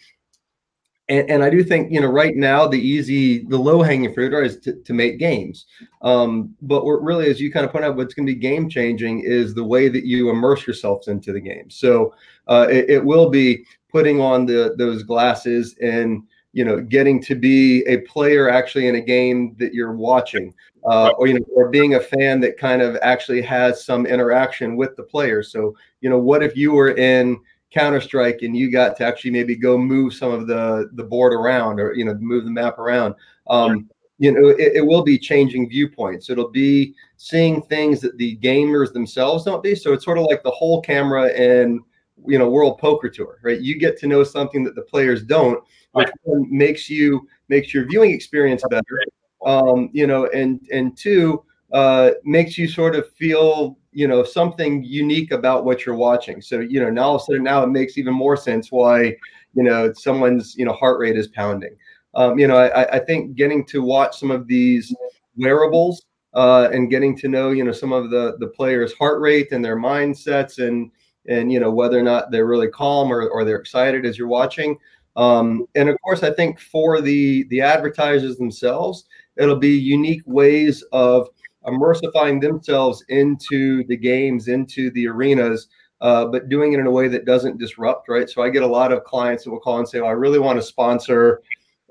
and, 1.09 1.31
and, 1.31 1.45
I 1.45 1.51
do 1.51 1.63
think, 1.63 1.93
you 1.93 2.01
know, 2.01 2.09
right 2.09 2.35
now 2.35 2.67
the 2.67 2.79
easy, 2.79 3.45
the 3.45 3.57
low 3.57 3.81
hanging 3.81 4.13
fruit 4.13 4.35
is 4.45 4.59
to, 4.61 4.75
to 4.75 4.93
make 4.93 5.21
games. 5.21 5.67
Um, 6.03 6.57
but 6.61 6.85
what 6.85 7.03
really, 7.03 7.31
as 7.31 7.41
you 7.41 7.53
kind 7.53 7.65
of 7.65 7.71
point 7.71 7.85
out, 7.85 7.97
what's 7.97 8.15
going 8.15 8.27
to 8.27 8.35
be 8.35 8.39
game 8.39 8.69
changing 8.69 9.21
is 9.21 9.55
the 9.55 9.65
way 9.65 9.89
that 9.89 10.05
you 10.05 10.29
immerse 10.29 10.67
yourselves 10.67 11.07
into 11.07 11.33
the 11.33 11.41
game. 11.41 11.71
So 11.71 12.15
uh, 12.49 12.67
it, 12.69 12.91
it, 12.91 13.05
will 13.05 13.31
be 13.31 13.65
putting 13.93 14.21
on 14.21 14.47
the 14.47 14.75
those 14.77 15.05
glasses 15.05 15.77
and 15.81 16.25
you 16.53 16.65
know 16.65 16.81
getting 16.81 17.23
to 17.23 17.35
be 17.35 17.83
a 17.87 17.99
player 17.99 18.49
actually 18.51 18.89
in 18.89 18.97
a 18.97 19.01
game 19.01 19.55
that 19.59 19.73
you're 19.73 19.95
watching 19.95 20.53
uh, 20.85 21.11
or 21.19 21.27
you 21.27 21.35
know 21.35 21.45
or 21.55 21.69
being 21.69 21.95
a 21.95 22.01
fan 22.01 22.41
that 22.41 22.59
kind 22.59 22.83
of 22.83 22.97
actually 23.03 23.43
has 23.43 23.85
some 23.85 24.07
interaction 24.07 24.77
with 24.77 24.97
the 24.97 25.03
players 25.03 25.53
so 25.53 25.75
you 26.01 26.11
know 26.11 26.19
what 26.19 26.43
if 26.43 26.57
you 26.57 26.73
were 26.73 26.97
in 26.97 27.39
counter 27.71 28.01
strike 28.01 28.43
and 28.43 28.57
you 28.57 28.71
got 28.71 28.97
to 28.97 29.05
actually 29.05 29.31
maybe 29.31 29.55
go 29.55 29.79
move 29.79 30.13
some 30.13 30.33
of 30.33 30.47
the 30.47 30.91
the 30.95 31.05
board 31.05 31.33
around 31.33 31.81
or 31.81 31.95
you 31.95 32.05
know 32.05 32.15
move 32.15 32.45
the 32.45 32.51
map 32.51 32.79
around? 32.79 33.15
Um, 33.49 33.89
you 34.19 34.33
know 34.33 34.49
it, 34.49 34.77
it, 34.77 34.87
will 34.87 35.03
be 35.03 35.19
changing 35.19 35.69
viewpoints. 35.69 36.29
It'll 36.29 36.51
be 36.51 36.95
seeing 37.17 37.63
things 37.63 38.01
that 38.01 38.19
the 38.19 38.37
gamers 38.39 38.93
themselves 38.93 39.45
don't 39.45 39.63
be. 39.63 39.75
So 39.75 39.93
it's 39.93 40.05
sort 40.05 40.19
of 40.19 40.25
like 40.25 40.43
the 40.43 40.51
whole 40.51 40.83
camera 40.83 41.29
in 41.31 41.81
you 42.27 42.39
know 42.39 42.51
world 42.51 42.79
poker 42.79 43.09
tour 43.09 43.39
right? 43.43 43.61
You 43.61 43.79
get 43.79 43.99
to 44.01 44.07
know 44.07 44.25
something 44.25 44.63
that 44.65 44.75
the 44.75 44.83
players 44.83 45.23
don't 45.23 45.63
which 45.93 46.09
makes 46.25 46.89
you 46.89 47.27
makes 47.49 47.75
your 47.75 47.87
viewing 47.87 48.11
experience 48.13 48.63
better. 48.71 49.03
Um, 49.45 49.91
you 49.93 50.07
know, 50.07 50.27
and 50.27 50.61
and 50.73 50.97
two 50.97 51.45
uh, 51.73 52.11
makes 52.25 52.59
you 52.59 52.69
sort 52.69 52.95
of 52.95 53.11
feel 53.13 53.79
you 53.93 54.07
know 54.07 54.23
something 54.23 54.85
unique 54.85 55.33
about 55.33 55.65
what 55.65 55.85
you're 55.85 55.97
watching. 55.97 56.41
So 56.41 56.61
you 56.61 56.81
know 56.81 56.91
now 56.91 57.03
all 57.05 57.17
of 57.17 57.23
a 57.23 57.25
sudden 57.25 57.45
now 57.45 57.63
it 57.63 57.69
makes 57.69 57.99
even 57.99 58.15
more 58.15 58.37
sense 58.37 58.71
why 58.71 59.17
you 59.55 59.63
know 59.63 59.93
someone's 59.95 60.55
you 60.57 60.65
know 60.65 60.73
heart 60.73 60.99
rate 60.99 61.17
is 61.17 61.29
pounding. 61.29 61.77
Um, 62.15 62.39
you 62.39 62.49
know, 62.49 62.57
I, 62.57 62.97
I 62.97 62.99
think 62.99 63.37
getting 63.37 63.65
to 63.67 63.83
watch 63.83 64.19
some 64.19 64.33
of 64.33 64.49
these 64.49 64.93
wearables 65.37 66.07
uh, 66.35 66.69
and 66.73 66.91
getting 66.91 67.17
to 67.19 67.29
know 67.29 67.51
you 67.51 67.65
know 67.65 67.73
some 67.73 67.93
of 67.93 68.11
the 68.11 68.37
the 68.39 68.49
players' 68.49 68.93
heart 68.95 69.21
rate 69.21 69.53
and 69.53 69.65
their 69.65 69.77
mindsets 69.77 70.65
and 70.65 70.91
and 71.29 71.53
you 71.53 71.61
know 71.61 71.71
whether 71.71 71.99
or 71.99 72.03
not 72.03 72.31
they're 72.31 72.47
really 72.47 72.69
calm 72.69 73.13
or, 73.13 73.29
or 73.29 73.45
they're 73.45 73.57
excited 73.57 74.07
as 74.07 74.19
you're 74.19 74.29
watching 74.29 74.77
um, 75.17 75.67
and 75.75 75.89
of 75.89 75.97
course, 76.03 76.23
I 76.23 76.33
think 76.33 76.61
for 76.61 77.01
the 77.01 77.45
the 77.49 77.61
advertisers 77.61 78.37
themselves, 78.37 79.05
it'll 79.37 79.57
be 79.57 79.77
unique 79.77 80.23
ways 80.27 80.83
of 80.93 81.29
immersifying 81.67 82.41
themselves 82.41 83.05
into 83.09 83.85
the 83.85 83.97
games, 83.97 84.49
into 84.49 84.91
the 84.93 85.07
arenas, 85.07 85.69
uh, 86.01 86.25
but 86.27 86.49
doing 86.49 86.73
it 86.73 86.81
in 86.81 86.87
a 86.87 86.91
way 86.91 87.09
that 87.09 87.27
doesn't 87.27 87.59
disrupt. 87.59 88.09
Right. 88.09 88.31
So 88.31 88.43
I 88.43 88.51
get 88.51 88.63
a 88.63 88.67
lot 88.67 88.93
of 88.93 89.05
clients 89.05 89.45
that 89.45 89.51
will 89.51 89.61
call 89.61 89.79
and 89.79 89.89
say, 89.89 90.01
"I 90.01 90.13
really 90.13 90.39
want 90.39 90.59
to 90.59 90.63
sponsor." 90.63 91.43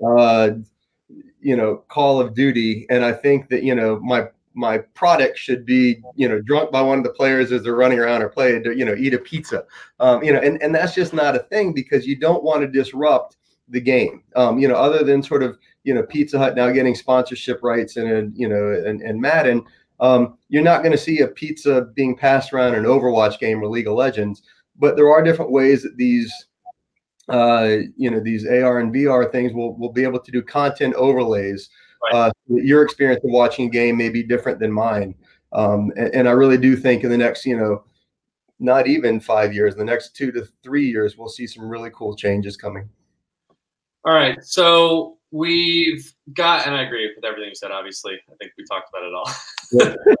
Uh, 0.04 0.50
you 1.42 1.56
know, 1.56 1.84
Call 1.88 2.20
of 2.20 2.34
Duty, 2.34 2.86
and 2.90 3.04
I 3.04 3.12
think 3.12 3.48
that 3.48 3.62
you 3.62 3.74
know 3.74 3.98
my 4.00 4.28
my 4.54 4.78
product 4.78 5.38
should 5.38 5.64
be 5.64 6.02
you 6.16 6.28
know 6.28 6.40
drunk 6.40 6.70
by 6.70 6.82
one 6.82 6.98
of 6.98 7.04
the 7.04 7.12
players 7.12 7.52
as 7.52 7.62
they're 7.62 7.74
running 7.74 7.98
around 7.98 8.22
or 8.22 8.28
play 8.28 8.60
you 8.74 8.84
know 8.84 8.94
eat 8.94 9.14
a 9.14 9.18
pizza 9.18 9.64
um, 10.00 10.22
you 10.22 10.32
know 10.32 10.40
and, 10.40 10.60
and 10.62 10.74
that's 10.74 10.94
just 10.94 11.12
not 11.12 11.36
a 11.36 11.40
thing 11.40 11.72
because 11.72 12.06
you 12.06 12.16
don't 12.18 12.42
want 12.42 12.60
to 12.60 12.66
disrupt 12.66 13.36
the 13.68 13.80
game 13.80 14.22
um, 14.36 14.58
you 14.58 14.66
know 14.66 14.74
other 14.74 15.04
than 15.04 15.22
sort 15.22 15.42
of 15.42 15.56
you 15.84 15.94
know 15.94 16.02
pizza 16.02 16.38
hut 16.38 16.56
now 16.56 16.70
getting 16.70 16.94
sponsorship 16.94 17.62
rights 17.62 17.96
and 17.96 18.36
you 18.36 18.48
know 18.48 18.70
and, 18.86 19.00
and 19.02 19.20
madden 19.20 19.64
um, 20.00 20.38
you're 20.48 20.62
not 20.62 20.82
going 20.82 20.92
to 20.92 20.98
see 20.98 21.20
a 21.20 21.28
pizza 21.28 21.88
being 21.94 22.16
passed 22.16 22.52
around 22.52 22.74
an 22.74 22.84
overwatch 22.84 23.38
game 23.38 23.62
or 23.62 23.68
league 23.68 23.86
of 23.86 23.94
legends 23.94 24.42
but 24.78 24.96
there 24.96 25.10
are 25.12 25.22
different 25.22 25.52
ways 25.52 25.82
that 25.82 25.96
these 25.96 26.32
uh, 27.28 27.76
you 27.96 28.10
know 28.10 28.18
these 28.18 28.44
ar 28.44 28.80
and 28.80 28.92
vr 28.92 29.30
things 29.30 29.52
will, 29.52 29.76
will 29.76 29.92
be 29.92 30.02
able 30.02 30.18
to 30.18 30.32
do 30.32 30.42
content 30.42 30.94
overlays. 30.94 31.70
Uh, 32.12 32.30
your 32.48 32.82
experience 32.82 33.22
of 33.24 33.30
watching 33.30 33.66
a 33.66 33.70
game 33.70 33.96
may 33.96 34.08
be 34.08 34.22
different 34.22 34.58
than 34.58 34.72
mine. 34.72 35.14
Um, 35.52 35.92
and, 35.96 36.14
and, 36.14 36.28
I 36.28 36.32
really 36.32 36.56
do 36.56 36.76
think 36.76 37.04
in 37.04 37.10
the 37.10 37.18
next, 37.18 37.44
you 37.44 37.56
know, 37.56 37.84
not 38.60 38.86
even 38.86 39.20
five 39.20 39.52
years, 39.52 39.74
the 39.74 39.84
next 39.84 40.14
two 40.14 40.30
to 40.32 40.46
three 40.62 40.88
years, 40.88 41.16
we'll 41.18 41.28
see 41.28 41.46
some 41.46 41.68
really 41.68 41.90
cool 41.92 42.14
changes 42.14 42.56
coming. 42.56 42.88
All 44.04 44.14
right. 44.14 44.42
So 44.42 45.18
we've 45.30 46.12
got, 46.34 46.66
and 46.66 46.74
I 46.74 46.82
agree 46.82 47.10
with 47.14 47.24
everything 47.24 47.48
you 47.48 47.54
said, 47.54 47.70
obviously. 47.70 48.14
I 48.30 48.34
think 48.36 48.52
we 48.56 48.64
talked 48.64 48.90
about 48.90 49.04
it 49.04 49.14
all. 49.14 50.16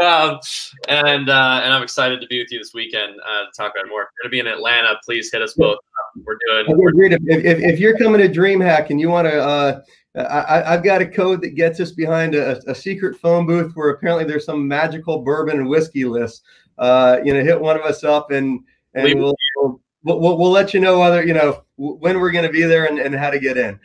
um, 0.00 0.40
and 0.88 1.28
uh, 1.28 1.60
and 1.62 1.72
I'm 1.72 1.82
excited 1.82 2.20
to 2.20 2.26
be 2.26 2.38
with 2.38 2.50
you 2.50 2.58
this 2.58 2.72
weekend 2.74 3.14
uh, 3.26 3.44
to 3.44 3.50
talk 3.56 3.72
about 3.74 3.88
more. 3.88 4.02
If 4.02 4.08
you're 4.12 4.22
going 4.22 4.30
to 4.30 4.30
be 4.30 4.40
in 4.40 4.46
Atlanta, 4.46 4.98
please 5.04 5.30
hit 5.32 5.42
us 5.42 5.54
both. 5.54 5.78
We're 6.24 6.92
doing. 6.92 7.12
If, 7.12 7.20
if, 7.44 7.58
if, 7.60 7.78
you're 7.78 7.96
coming 7.96 8.20
to 8.20 8.28
DreamHack 8.28 8.90
and 8.90 9.00
you 9.00 9.08
want 9.08 9.28
to, 9.28 9.40
uh, 9.40 9.80
I, 10.26 10.72
have 10.72 10.82
got 10.82 11.02
a 11.02 11.06
code 11.06 11.42
that 11.42 11.54
gets 11.54 11.80
us 11.80 11.92
behind 11.92 12.34
a, 12.34 12.58
a, 12.70 12.74
secret 12.74 13.18
phone 13.18 13.46
booth 13.46 13.72
where 13.74 13.90
apparently 13.90 14.24
there's 14.24 14.44
some 14.44 14.66
magical 14.66 15.20
bourbon 15.20 15.58
and 15.58 15.68
whiskey 15.68 16.04
list. 16.04 16.42
Uh, 16.78 17.18
you 17.24 17.34
know, 17.34 17.42
hit 17.42 17.60
one 17.60 17.76
of 17.76 17.82
us 17.82 18.04
up 18.04 18.30
and 18.30 18.60
and 18.94 19.20
we'll, 19.20 19.34
we'll, 19.56 19.80
we'll, 20.04 20.38
we'll 20.38 20.50
let 20.50 20.72
you 20.74 20.80
know 20.80 20.98
whether 20.98 21.24
you 21.24 21.34
know 21.34 21.62
when 21.76 22.18
we're 22.18 22.32
going 22.32 22.46
to 22.46 22.52
be 22.52 22.62
there 22.62 22.86
and, 22.86 22.98
and 22.98 23.14
how 23.14 23.30
to 23.30 23.38
get 23.38 23.56
in. 23.56 23.78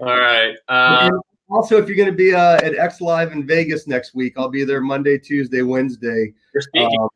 All 0.00 0.18
right. 0.18 0.54
Uh, 0.68 1.10
also, 1.50 1.78
if 1.78 1.88
you're 1.88 1.96
going 1.96 2.10
to 2.10 2.14
be 2.14 2.34
uh, 2.34 2.56
at 2.56 2.76
X 2.76 3.00
Live 3.00 3.32
in 3.32 3.46
Vegas 3.46 3.86
next 3.86 4.14
week, 4.14 4.34
I'll 4.36 4.50
be 4.50 4.64
there 4.64 4.80
Monday, 4.80 5.18
Tuesday, 5.18 5.62
Wednesday. 5.62 6.34
You're 6.52 6.62
speaking. 6.62 6.98
Um, 7.00 7.08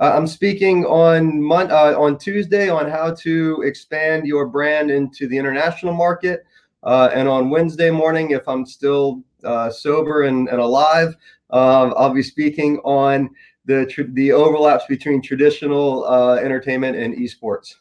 I'm 0.00 0.26
speaking 0.26 0.86
on 0.86 1.42
Mon- 1.42 1.70
uh, 1.70 1.94
on 1.96 2.16
Tuesday 2.16 2.70
on 2.70 2.88
how 2.88 3.12
to 3.16 3.62
expand 3.62 4.26
your 4.26 4.46
brand 4.46 4.90
into 4.90 5.28
the 5.28 5.36
international 5.36 5.92
market, 5.92 6.46
uh, 6.82 7.10
and 7.12 7.28
on 7.28 7.50
Wednesday 7.50 7.90
morning, 7.90 8.30
if 8.30 8.48
I'm 8.48 8.64
still 8.64 9.22
uh, 9.44 9.70
sober 9.70 10.22
and, 10.22 10.48
and 10.48 10.60
alive, 10.60 11.16
um, 11.50 11.94
I'll 11.96 12.14
be 12.14 12.22
speaking 12.22 12.78
on 12.78 13.30
the 13.66 13.86
tr- 13.86 14.02
the 14.12 14.32
overlaps 14.32 14.84
between 14.86 15.20
traditional 15.22 16.04
uh, 16.06 16.36
entertainment 16.36 16.96
and 16.96 17.14
esports. 17.14 17.74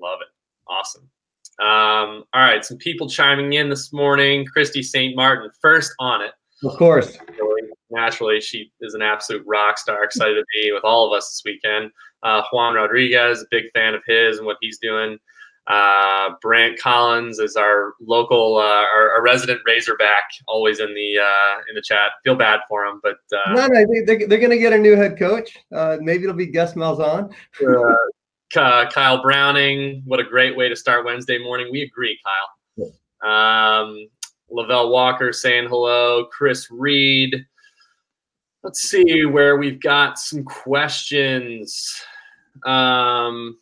Love 0.00 0.20
it. 0.22 0.28
Awesome. 0.68 1.08
Um, 1.60 2.24
all 2.32 2.40
right, 2.40 2.64
some 2.64 2.78
people 2.78 3.08
chiming 3.08 3.52
in 3.52 3.68
this 3.68 3.92
morning. 3.92 4.46
Christy 4.46 4.82
St. 4.82 5.14
Martin, 5.14 5.50
first 5.60 5.92
on 5.98 6.22
it. 6.22 6.32
Of 6.64 6.76
course. 6.76 7.18
Naturally, 7.92 8.40
she 8.40 8.72
is 8.80 8.94
an 8.94 9.02
absolute 9.02 9.42
rock 9.46 9.76
star. 9.76 10.04
Excited 10.04 10.34
to 10.34 10.44
be 10.54 10.72
with 10.72 10.84
all 10.84 11.06
of 11.06 11.16
us 11.16 11.28
this 11.28 11.42
weekend. 11.44 11.90
Uh, 12.22 12.42
Juan 12.52 12.74
Rodriguez, 12.74 13.44
big 13.50 13.64
fan 13.74 13.94
of 13.94 14.02
his 14.06 14.38
and 14.38 14.46
what 14.46 14.58
he's 14.60 14.78
doing. 14.78 15.18
Uh, 15.70 16.34
Brant 16.42 16.76
Collins 16.80 17.38
is 17.38 17.54
our 17.54 17.94
local, 18.00 18.56
uh, 18.56 18.60
our, 18.92 19.12
our, 19.12 19.22
resident 19.22 19.60
Razorback, 19.64 20.24
always 20.48 20.80
in 20.80 20.92
the 20.94 21.18
uh, 21.20 21.60
in 21.68 21.76
the 21.76 21.82
chat. 21.82 22.10
Feel 22.24 22.34
bad 22.34 22.58
for 22.68 22.84
him, 22.84 22.98
but 23.04 23.18
uh, 23.32 23.52
no, 23.52 23.68
no, 23.68 23.86
they, 23.86 24.00
they're, 24.04 24.26
they're 24.26 24.40
going 24.40 24.50
to 24.50 24.58
get 24.58 24.72
a 24.72 24.78
new 24.78 24.96
head 24.96 25.16
coach. 25.16 25.56
Uh, 25.72 25.98
maybe 26.00 26.24
it'll 26.24 26.34
be 26.34 26.46
Gus 26.46 26.74
Malzahn. 26.74 27.32
uh, 28.56 28.90
Kyle 28.90 29.22
Browning, 29.22 30.02
what 30.06 30.18
a 30.18 30.24
great 30.24 30.56
way 30.56 30.68
to 30.68 30.74
start 30.74 31.04
Wednesday 31.04 31.38
morning. 31.38 31.68
We 31.70 31.82
agree, 31.82 32.18
Kyle. 32.24 32.90
Um, 33.22 34.08
Lavelle 34.50 34.90
Walker 34.90 35.32
saying 35.32 35.68
hello. 35.68 36.24
Chris 36.24 36.68
Reed. 36.68 37.46
Let's 38.64 38.80
see 38.80 39.24
where 39.24 39.56
we've 39.56 39.80
got 39.80 40.18
some 40.18 40.42
questions. 40.42 41.94
Um, 42.66 43.56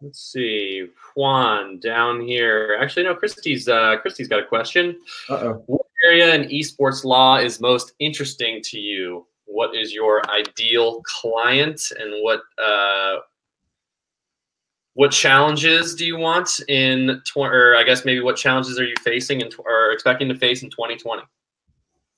let's 0.00 0.32
see. 0.32 0.88
Juan 1.14 1.78
down 1.80 2.20
here. 2.20 2.78
Actually, 2.80 3.04
no. 3.04 3.14
Christy's 3.14 3.68
uh, 3.68 3.96
Christy's 3.98 4.28
got 4.28 4.40
a 4.40 4.46
question. 4.46 4.98
Uh-oh. 5.28 5.62
What 5.66 5.86
area 6.04 6.34
in 6.34 6.48
esports 6.48 7.04
law 7.04 7.38
is 7.38 7.60
most 7.60 7.92
interesting 7.98 8.60
to 8.62 8.78
you? 8.78 9.26
what 9.48 9.74
is 9.74 9.92
your 9.92 10.22
ideal 10.30 11.02
client 11.04 11.80
and 11.98 12.22
what 12.22 12.42
uh, 12.62 13.16
what 14.94 15.10
challenges 15.10 15.94
do 15.94 16.04
you 16.06 16.16
want 16.16 16.60
in 16.68 17.20
tw- 17.24 17.38
or 17.38 17.76
I 17.76 17.82
guess 17.82 18.04
maybe 18.04 18.20
what 18.20 18.36
challenges 18.36 18.78
are 18.78 18.84
you 18.84 18.94
facing 19.02 19.42
and 19.42 19.52
or 19.58 19.90
expecting 19.90 20.28
to 20.28 20.34
face 20.34 20.62
in 20.62 20.70
2020? 20.70 21.22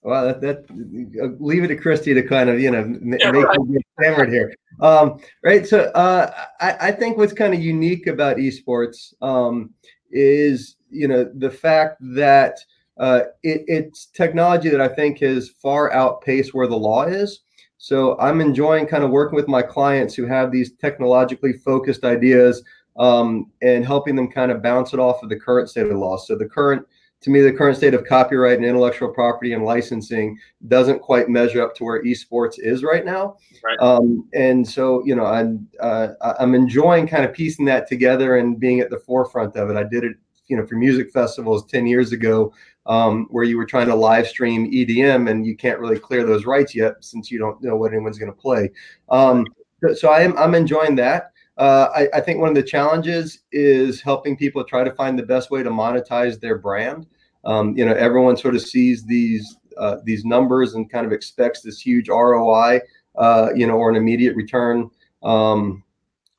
Well, 0.03 0.27
that, 0.27 0.41
that 0.41 1.41
leave 1.41 1.63
it 1.63 1.69
to 1.69 1.77
Christy 1.77 2.15
to 2.15 2.23
kind 2.23 2.49
of 2.49 2.59
you 2.59 2.71
know 2.71 2.85
yeah, 3.19 3.31
make 3.31 3.47
right. 3.47 3.61
me 3.61 3.81
hammered 4.01 4.31
here, 4.31 4.55
um, 4.81 5.21
right? 5.45 5.67
So 5.67 5.91
uh, 5.95 6.33
I, 6.61 6.89
I 6.89 6.93
think 6.93 7.19
what's 7.19 7.35
kind 7.35 7.53
of 7.53 7.61
unique 7.61 8.07
about 8.07 8.39
esports 8.39 9.13
um, 9.21 9.75
is 10.11 10.77
you 10.89 11.07
know 11.07 11.31
the 11.35 11.51
fact 11.51 11.99
that 12.01 12.59
uh, 12.99 13.23
it, 13.43 13.63
it's 13.67 14.07
technology 14.07 14.69
that 14.69 14.81
I 14.81 14.89
think 14.89 15.21
has 15.21 15.49
far 15.49 15.93
outpaced 15.93 16.55
where 16.55 16.67
the 16.67 16.77
law 16.77 17.05
is. 17.05 17.41
So 17.79 18.19
I'm 18.19 18.43
enjoying 18.43 18.87
kind 18.87 19.03
of 19.03 19.11
working 19.11 19.37
with 19.37 19.49
my 19.49 19.63
clients 19.63 20.15
who 20.15 20.27
have 20.27 20.53
these 20.53 20.73
technologically 20.73 21.55
focused 21.55 22.05
ideas 22.05 22.63
um, 22.99 23.51
and 23.63 23.87
helping 23.87 24.17
them 24.17 24.31
kind 24.31 24.53
of 24.53 24.63
bounce 24.63 24.93
it 24.93 25.01
off 25.01 25.23
of 25.23 25.31
the 25.31 25.41
current 25.41 25.71
state 25.71 25.85
of 25.85 25.89
the 25.89 25.97
law. 25.97 26.19
So 26.19 26.37
the 26.37 26.49
current, 26.49 26.87
to 27.23 27.31
me, 27.31 27.41
the 27.41 27.53
current 27.53 27.77
state 27.77 27.93
of 27.93 28.05
copyright 28.05 28.57
and 28.57 28.65
intellectual 28.65 29.11
property 29.11 29.53
and 29.53 29.65
licensing 29.65 30.39
doesn't 30.69 31.01
quite 31.01 31.29
measure 31.29 31.63
up 31.63 31.75
to 31.77 31.85
where 31.85 32.03
esports 32.03 32.55
is 32.59 32.83
right 32.83 33.05
now. 33.05 33.37
Right. 33.63 33.79
Um, 33.79 34.27
and 34.33 34.67
so, 34.67 35.05
you 35.05 35.15
know, 35.15 35.27
I'm 35.27 35.69
uh, 35.81 36.09
I'm 36.39 36.55
enjoying 36.55 37.07
kind 37.07 37.25
of 37.25 37.35
piecing 37.35 37.67
that 37.67 37.87
together 37.87 38.39
and 38.39 38.59
being 38.59 38.81
at 38.81 38.89
the 38.89 38.99
forefront 38.99 39.55
of 39.57 39.69
it. 39.69 39.77
I 39.77 39.85
did 39.85 40.05
it, 40.05 40.17
you 40.47 40.57
know, 40.57 40.67
for 40.67 40.77
music 40.77 41.11
festivals 41.13 41.67
10 41.67 41.87
years 41.87 42.13
ago 42.13 42.55
um, 42.87 43.27
where 43.31 43.45
you 43.45 43.59
were 43.59 43.67
trying 43.67 43.87
to 43.89 43.95
live 43.95 44.27
stream 44.27 44.71
EDM 44.73 45.31
and 45.31 45.45
you 45.45 45.57
can't 45.57 45.79
really 45.79 45.99
clear 45.99 46.25
those 46.25 46.47
rights 46.47 46.75
yet 46.75 46.95
since 47.01 47.31
you 47.31 47.39
don't 47.39 47.63
know 47.63 47.77
what 47.77 47.93
anyone's 47.93 48.19
going 48.19 48.33
to 48.33 48.39
play. 48.39 48.71
Um, 49.11 49.47
so 49.95 50.11
I 50.11 50.23
am 50.23 50.37
I'm 50.39 50.55
enjoying 50.55 50.97
that. 50.97 51.33
Uh, 51.61 51.91
I, 51.95 52.09
I, 52.15 52.21
think 52.23 52.41
one 52.41 52.49
of 52.49 52.55
the 52.55 52.63
challenges 52.63 53.41
is 53.53 54.01
helping 54.01 54.35
people 54.35 54.65
try 54.65 54.83
to 54.83 54.95
find 54.95 55.19
the 55.19 55.27
best 55.27 55.51
way 55.51 55.63
to 55.63 55.69
monetize 55.69 56.41
their 56.41 56.57
brand. 56.57 57.07
Um, 57.45 57.77
you 57.77 57.85
know, 57.85 57.93
everyone 57.93 58.39
sort 58.39 58.55
of 58.55 58.63
sees 58.63 59.05
these 59.05 59.59
uh, 59.77 59.97
these 60.03 60.25
numbers 60.25 60.73
and 60.73 60.91
kind 60.91 61.05
of 61.05 61.13
expects 61.13 61.61
this 61.61 61.79
huge 61.79 62.09
ROI, 62.09 62.81
uh, 63.19 63.51
you 63.55 63.67
know, 63.67 63.75
or 63.75 63.91
an 63.91 63.97
immediate 63.97 64.37
return 64.37 64.91
um, 65.23 65.85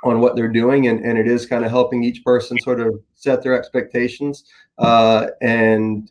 on 0.03 0.21
what 0.21 0.35
they're 0.35 0.47
doing, 0.47 0.87
and, 0.87 1.05
and 1.05 1.19
it 1.19 1.27
is 1.27 1.45
kind 1.45 1.63
of 1.63 1.69
helping 1.69 2.03
each 2.03 2.23
person 2.23 2.57
sort 2.57 2.79
of 2.79 2.99
set 3.13 3.43
their 3.43 3.53
expectations 3.53 4.45
uh, 4.79 5.27
and 5.43 6.09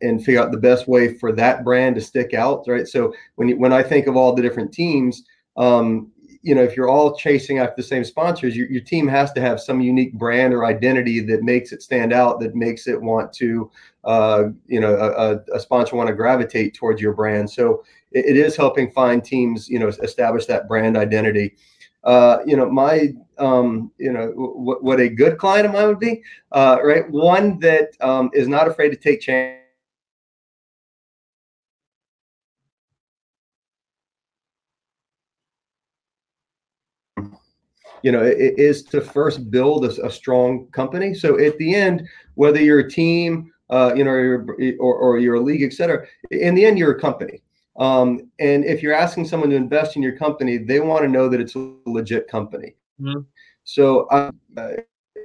and 0.00 0.24
figure 0.24 0.40
out 0.40 0.50
the 0.50 0.56
best 0.56 0.88
way 0.88 1.12
for 1.18 1.30
that 1.30 1.62
brand 1.62 1.94
to 1.96 2.00
stick 2.00 2.32
out, 2.32 2.64
right? 2.66 2.88
So 2.88 3.12
when 3.34 3.48
you, 3.48 3.58
when 3.58 3.74
I 3.74 3.82
think 3.82 4.06
of 4.06 4.16
all 4.16 4.34
the 4.34 4.40
different 4.40 4.72
teams, 4.72 5.24
um, 5.58 6.10
you 6.42 6.54
know, 6.54 6.62
if 6.62 6.76
you're 6.76 6.88
all 6.88 7.16
chasing 7.16 7.58
after 7.58 7.74
the 7.76 7.82
same 7.82 8.04
sponsors, 8.04 8.56
your, 8.56 8.66
your 8.68 8.82
team 8.82 9.06
has 9.08 9.32
to 9.32 9.40
have 9.40 9.60
some 9.60 9.80
unique 9.80 10.14
brand 10.14 10.54
or 10.54 10.64
identity 10.64 11.20
that 11.20 11.42
makes 11.42 11.72
it 11.72 11.82
stand 11.82 12.12
out, 12.12 12.40
that 12.40 12.54
makes 12.54 12.86
it 12.86 13.00
want 13.00 13.32
to, 13.34 13.70
uh, 14.04 14.44
you 14.66 14.80
know, 14.80 14.94
a, 14.94 15.56
a, 15.56 15.60
sponsor 15.60 15.96
want 15.96 16.08
to 16.08 16.14
gravitate 16.14 16.74
towards 16.74 17.00
your 17.00 17.12
brand. 17.12 17.50
So 17.50 17.84
it, 18.12 18.24
it 18.26 18.36
is 18.36 18.56
helping 18.56 18.90
find 18.90 19.24
teams, 19.24 19.68
you 19.68 19.78
know, 19.78 19.88
establish 19.88 20.46
that 20.46 20.68
brand 20.68 20.96
identity. 20.96 21.56
Uh, 22.04 22.38
you 22.46 22.56
know, 22.56 22.70
my, 22.70 23.14
um, 23.38 23.90
you 23.98 24.12
know, 24.12 24.28
w- 24.28 24.78
what 24.80 25.00
a 25.00 25.08
good 25.08 25.38
client 25.38 25.66
of 25.66 25.72
mine 25.72 25.88
would 25.88 25.98
be, 25.98 26.22
uh, 26.52 26.78
right? 26.82 27.10
One 27.10 27.58
that 27.58 27.90
um, 28.00 28.30
is 28.32 28.46
not 28.46 28.68
afraid 28.68 28.90
to 28.90 28.96
take 28.96 29.20
chances 29.20 29.65
you 38.06 38.12
know, 38.12 38.22
is 38.22 38.84
to 38.84 39.00
first 39.00 39.50
build 39.50 39.84
a, 39.84 40.06
a, 40.06 40.10
strong 40.12 40.68
company. 40.68 41.12
So 41.12 41.40
at 41.40 41.58
the 41.58 41.74
end, 41.74 42.06
whether 42.36 42.62
you're 42.62 42.78
a 42.78 42.88
team, 42.88 43.50
uh, 43.68 43.94
you 43.96 44.04
know, 44.04 44.12
or, 44.12 44.56
or, 44.78 44.94
or 44.96 45.18
you're 45.18 45.34
a 45.34 45.40
league, 45.40 45.64
et 45.64 45.72
cetera, 45.72 46.06
in 46.30 46.54
the 46.54 46.64
end, 46.64 46.78
you're 46.78 46.92
a 46.92 47.00
company. 47.00 47.42
Um, 47.80 48.30
and 48.38 48.64
if 48.64 48.80
you're 48.80 48.94
asking 48.94 49.26
someone 49.26 49.50
to 49.50 49.56
invest 49.56 49.96
in 49.96 50.04
your 50.04 50.16
company, 50.16 50.56
they 50.56 50.78
want 50.78 51.02
to 51.02 51.08
know 51.08 51.28
that 51.28 51.40
it's 51.40 51.56
a 51.56 51.74
legit 51.84 52.28
company. 52.28 52.76
Mm-hmm. 53.00 53.22
So 53.64 54.06
uh, 54.06 54.30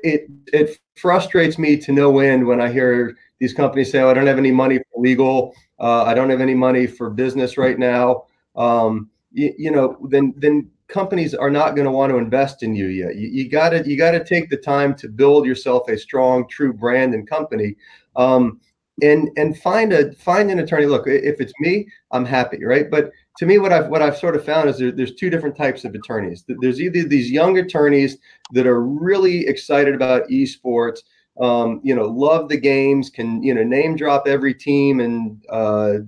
it 0.02 0.28
it 0.52 0.80
frustrates 0.96 1.60
me 1.60 1.78
to 1.78 1.92
no 1.92 2.18
end 2.18 2.48
when 2.48 2.60
I 2.60 2.72
hear 2.72 3.16
these 3.40 3.54
companies 3.54 3.92
say, 3.92 4.00
"Oh, 4.00 4.10
I 4.10 4.16
don't 4.16 4.26
have 4.26 4.40
any 4.40 4.52
money 4.52 4.80
for 4.80 5.04
legal. 5.04 5.54
Uh, 5.80 6.02
I 6.06 6.16
don't 6.16 6.32
have 6.32 6.42
any 6.42 6.56
money 6.56 6.88
for 6.88 7.12
business 7.12 7.60
right 7.60 7.78
now." 7.78 8.24
Um, 8.56 9.12
you, 9.32 9.54
you 9.56 9.72
know, 9.72 9.98
then 10.10 10.34
then 10.36 10.72
companies 10.92 11.34
are 11.34 11.50
not 11.50 11.76
going 11.76 11.86
to 11.86 11.92
want 11.92 12.12
to 12.12 12.18
invest 12.18 12.62
in 12.62 12.76
you 12.76 12.88
yet. 12.88 13.16
You, 13.16 13.50
got 13.50 13.70
to 13.70 13.89
you 13.89 13.98
got 13.98 14.12
to 14.12 14.24
take 14.24 14.50
the 14.50 14.58
time 14.58 14.94
to 14.96 15.08
build 15.08 15.46
yourself 15.46 15.89
a 15.89 15.98
strong, 15.98 16.48
true 16.48 16.74
brand 16.74 17.16
and 17.16 17.28
company, 17.28 17.76
um, 18.16 18.60
and 19.02 19.30
and 19.38 19.58
find 19.58 19.94
a 19.94 20.14
find 20.14 20.52
an 20.52 20.60
attorney. 20.60 20.86
Look, 20.86 21.08
if 21.08 21.39
it's 21.39 21.54
me, 21.60 21.88
I'm 22.12 22.26
happy, 22.26 22.64
right? 22.64 22.92
But 22.92 23.12
to 23.39 23.46
me, 23.46 23.58
what 23.58 23.72
I've 23.72 23.88
what 23.88 24.02
I've 24.02 24.18
sort 24.18 24.36
of 24.36 24.46
found 24.46 24.70
is 24.70 24.78
there, 24.78 24.92
there's 24.92 25.16
two 25.16 25.30
different 25.30 25.56
types 25.56 25.86
of 25.86 25.96
attorneys. 25.96 26.44
There's 26.48 26.82
either 26.82 27.04
these 27.04 27.32
young 27.32 27.58
attorneys 27.58 28.18
that 28.52 28.68
are 28.68 28.84
really 28.84 29.48
excited 29.48 29.96
about 29.96 30.28
esports. 30.28 31.00
Um, 31.42 31.80
you 31.82 31.96
know, 31.96 32.04
love 32.04 32.50
the 32.50 32.58
games, 32.58 33.10
can 33.10 33.42
you 33.42 33.54
know 33.54 33.64
name 33.64 33.96
drop 33.96 34.28
every 34.28 34.54
team 34.54 35.00
and 35.00 35.44
uh, 35.50 36.00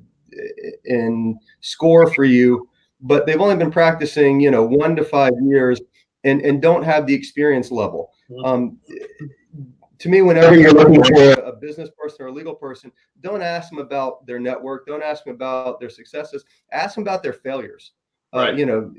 and 0.86 1.38
score 1.62 2.14
for 2.14 2.26
you 2.26 2.68
but 3.04 3.26
they've 3.26 3.40
only 3.40 3.58
been 3.58 3.72
practicing, 3.72 4.40
you 4.40 4.50
know, 4.50 4.64
one 4.64 4.96
to 4.96 5.04
five 5.04 5.34
years 5.44 5.80
and, 6.24 6.42
and 6.42 6.62
don't 6.62 6.84
have 6.84 7.06
the 7.06 7.14
experience 7.14 7.70
level. 7.70 8.12
Mm-hmm. 8.32 8.46
Um, 8.46 8.80
to 10.00 10.10
me, 10.10 10.22
whenever 10.22 10.56
you're 10.56 10.74
looking 10.74 11.04
for 11.04 11.34
a 11.42 11.54
business 11.54 11.90
person 11.98 12.26
or 12.26 12.28
a 12.30 12.32
legal 12.32 12.56
person, 12.56 12.92
don't 13.22 13.42
ask 13.42 13.70
them 13.70 13.80
about 13.80 14.26
their 14.26 14.40
network. 14.40 14.88
Don't 14.88 15.04
ask 15.04 15.26
them 15.26 15.36
about 15.36 15.80
their 15.80 15.90
successes. 15.90 16.46
Ask 16.72 16.96
them 16.96 17.04
about 17.04 17.24
their 17.24 17.34
failures. 17.34 17.92
Uh, 18.34 18.40
right. 18.40 18.54
Uh, 18.54 18.58
you 18.58 18.66
know, 18.66 18.94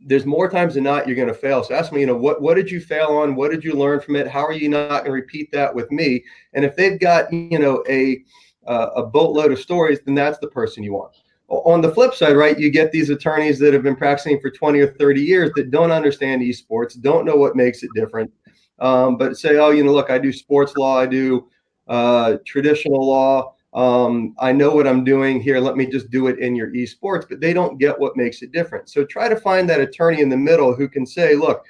there's 0.00 0.26
more 0.26 0.48
times 0.48 0.74
than 0.74 0.84
not 0.84 1.06
you're 1.06 1.16
going 1.16 1.28
to 1.28 1.34
fail. 1.34 1.64
So 1.64 1.74
ask 1.74 1.92
me, 1.92 2.00
you 2.00 2.06
know, 2.06 2.16
what 2.16 2.42
what 2.42 2.54
did 2.54 2.70
you 2.70 2.80
fail 2.80 3.08
on? 3.08 3.34
What 3.34 3.50
did 3.50 3.64
you 3.64 3.74
learn 3.74 4.00
from 4.00 4.16
it? 4.16 4.26
How 4.26 4.44
are 4.44 4.52
you 4.52 4.68
not 4.68 4.88
going 4.88 5.04
to 5.06 5.12
repeat 5.12 5.50
that 5.52 5.74
with 5.74 5.90
me? 5.90 6.24
And 6.52 6.64
if 6.64 6.76
they've 6.76 6.98
got 6.98 7.32
you 7.32 7.58
know 7.58 7.84
a 7.88 8.22
uh, 8.66 8.90
a 8.96 9.06
boatload 9.06 9.52
of 9.52 9.58
stories, 9.58 10.00
then 10.04 10.14
that's 10.14 10.38
the 10.38 10.48
person 10.48 10.82
you 10.82 10.92
want. 10.92 11.14
On 11.48 11.80
the 11.80 11.92
flip 11.92 12.14
side, 12.14 12.36
right, 12.36 12.58
you 12.58 12.70
get 12.70 12.90
these 12.90 13.08
attorneys 13.08 13.58
that 13.60 13.72
have 13.72 13.84
been 13.84 13.94
practicing 13.94 14.40
for 14.40 14.50
20 14.50 14.80
or 14.80 14.88
30 14.94 15.20
years 15.20 15.50
that 15.54 15.70
don't 15.70 15.92
understand 15.92 16.42
esports, 16.42 17.00
don't 17.00 17.24
know 17.24 17.36
what 17.36 17.54
makes 17.54 17.84
it 17.84 17.90
different, 17.94 18.32
um, 18.80 19.16
but 19.16 19.36
say, 19.36 19.56
oh, 19.56 19.70
you 19.70 19.84
know, 19.84 19.92
look, 19.92 20.10
I 20.10 20.18
do 20.18 20.32
sports 20.32 20.76
law, 20.76 20.98
I 20.98 21.06
do 21.06 21.48
uh, 21.86 22.38
traditional 22.44 23.06
law. 23.06 23.54
Um, 23.74 24.34
I 24.38 24.52
know 24.52 24.74
what 24.74 24.86
I'm 24.86 25.04
doing 25.04 25.40
here. 25.40 25.60
Let 25.60 25.76
me 25.76 25.86
just 25.86 26.10
do 26.10 26.28
it 26.28 26.38
in 26.38 26.56
your 26.56 26.72
esports, 26.72 27.28
but 27.28 27.40
they 27.40 27.52
don't 27.52 27.78
get 27.78 27.98
what 27.98 28.16
makes 28.16 28.40
it 28.42 28.50
different. 28.50 28.88
So 28.88 29.04
try 29.04 29.28
to 29.28 29.36
find 29.36 29.68
that 29.68 29.80
attorney 29.80 30.22
in 30.22 30.30
the 30.30 30.36
middle 30.36 30.74
who 30.74 30.88
can 30.88 31.04
say, 31.04 31.36
look, 31.36 31.64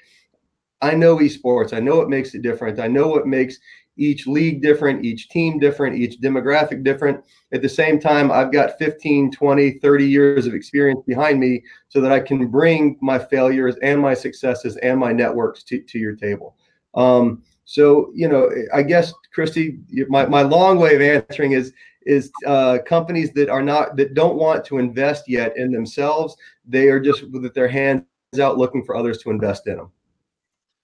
I 0.83 0.95
know 0.95 1.17
esports. 1.17 1.73
I 1.73 1.81
know 1.81 1.97
what 1.97 2.09
makes 2.09 2.35
it 2.35 2.43
different. 2.43 2.79
I 2.79 2.87
know 2.87 3.09
what 3.09 3.27
makes 3.27 3.59
each 3.97 4.27
league 4.27 4.63
different, 4.63 5.05
each 5.05 5.29
team 5.29 5.59
different, 5.59 5.97
each 5.97 6.21
demographic 6.21 6.85
different. 6.85 7.25
At 7.53 7.63
the 7.63 7.69
same 7.69 7.99
time, 7.99 8.31
I've 8.31 8.53
got 8.53 8.79
15, 8.79 9.33
20, 9.33 9.71
30 9.79 10.07
years 10.07 10.47
of 10.47 10.55
experience 10.55 11.01
behind 11.07 11.41
me 11.41 11.63
so 11.89 12.01
that 12.01 12.13
I 12.13 12.21
can 12.21 12.49
bring 12.49 12.99
my 13.01 13.19
failures 13.19 13.77
and 13.83 14.01
my 14.01 14.15
successes 14.15 14.77
and 14.79 14.99
my 14.99 15.13
networks 15.13 15.63
to, 15.65 15.81
to 15.81 15.99
your 15.99 16.15
table. 16.15 16.57
Um, 16.95 17.43
so, 17.65 18.11
you 18.15 18.29
know, 18.29 18.51
I 18.73 18.83
guess, 18.83 19.13
Christy, 19.33 19.79
my, 20.09 20.27
my 20.27 20.43
long 20.43 20.79
way 20.79 20.95
of 20.95 21.03
answering 21.03 21.53
is 21.53 21.73
is 22.03 22.31
uh, 22.47 22.79
companies 22.87 23.33
that 23.33 23.49
are 23.49 23.63
not 23.63 23.97
that 23.97 24.15
don't 24.15 24.37
want 24.37 24.65
to 24.65 24.79
invest 24.79 25.29
yet 25.29 25.57
in 25.57 25.73
themselves. 25.73 26.37
They 26.65 26.89
are 26.89 27.01
just 27.01 27.29
with 27.31 27.53
their 27.53 27.67
hands 27.67 28.05
out 28.41 28.59
looking 28.59 28.85
for 28.85 28.95
others 28.95 29.19
to 29.19 29.31
invest 29.31 29.67
in 29.67 29.79
them 29.79 29.91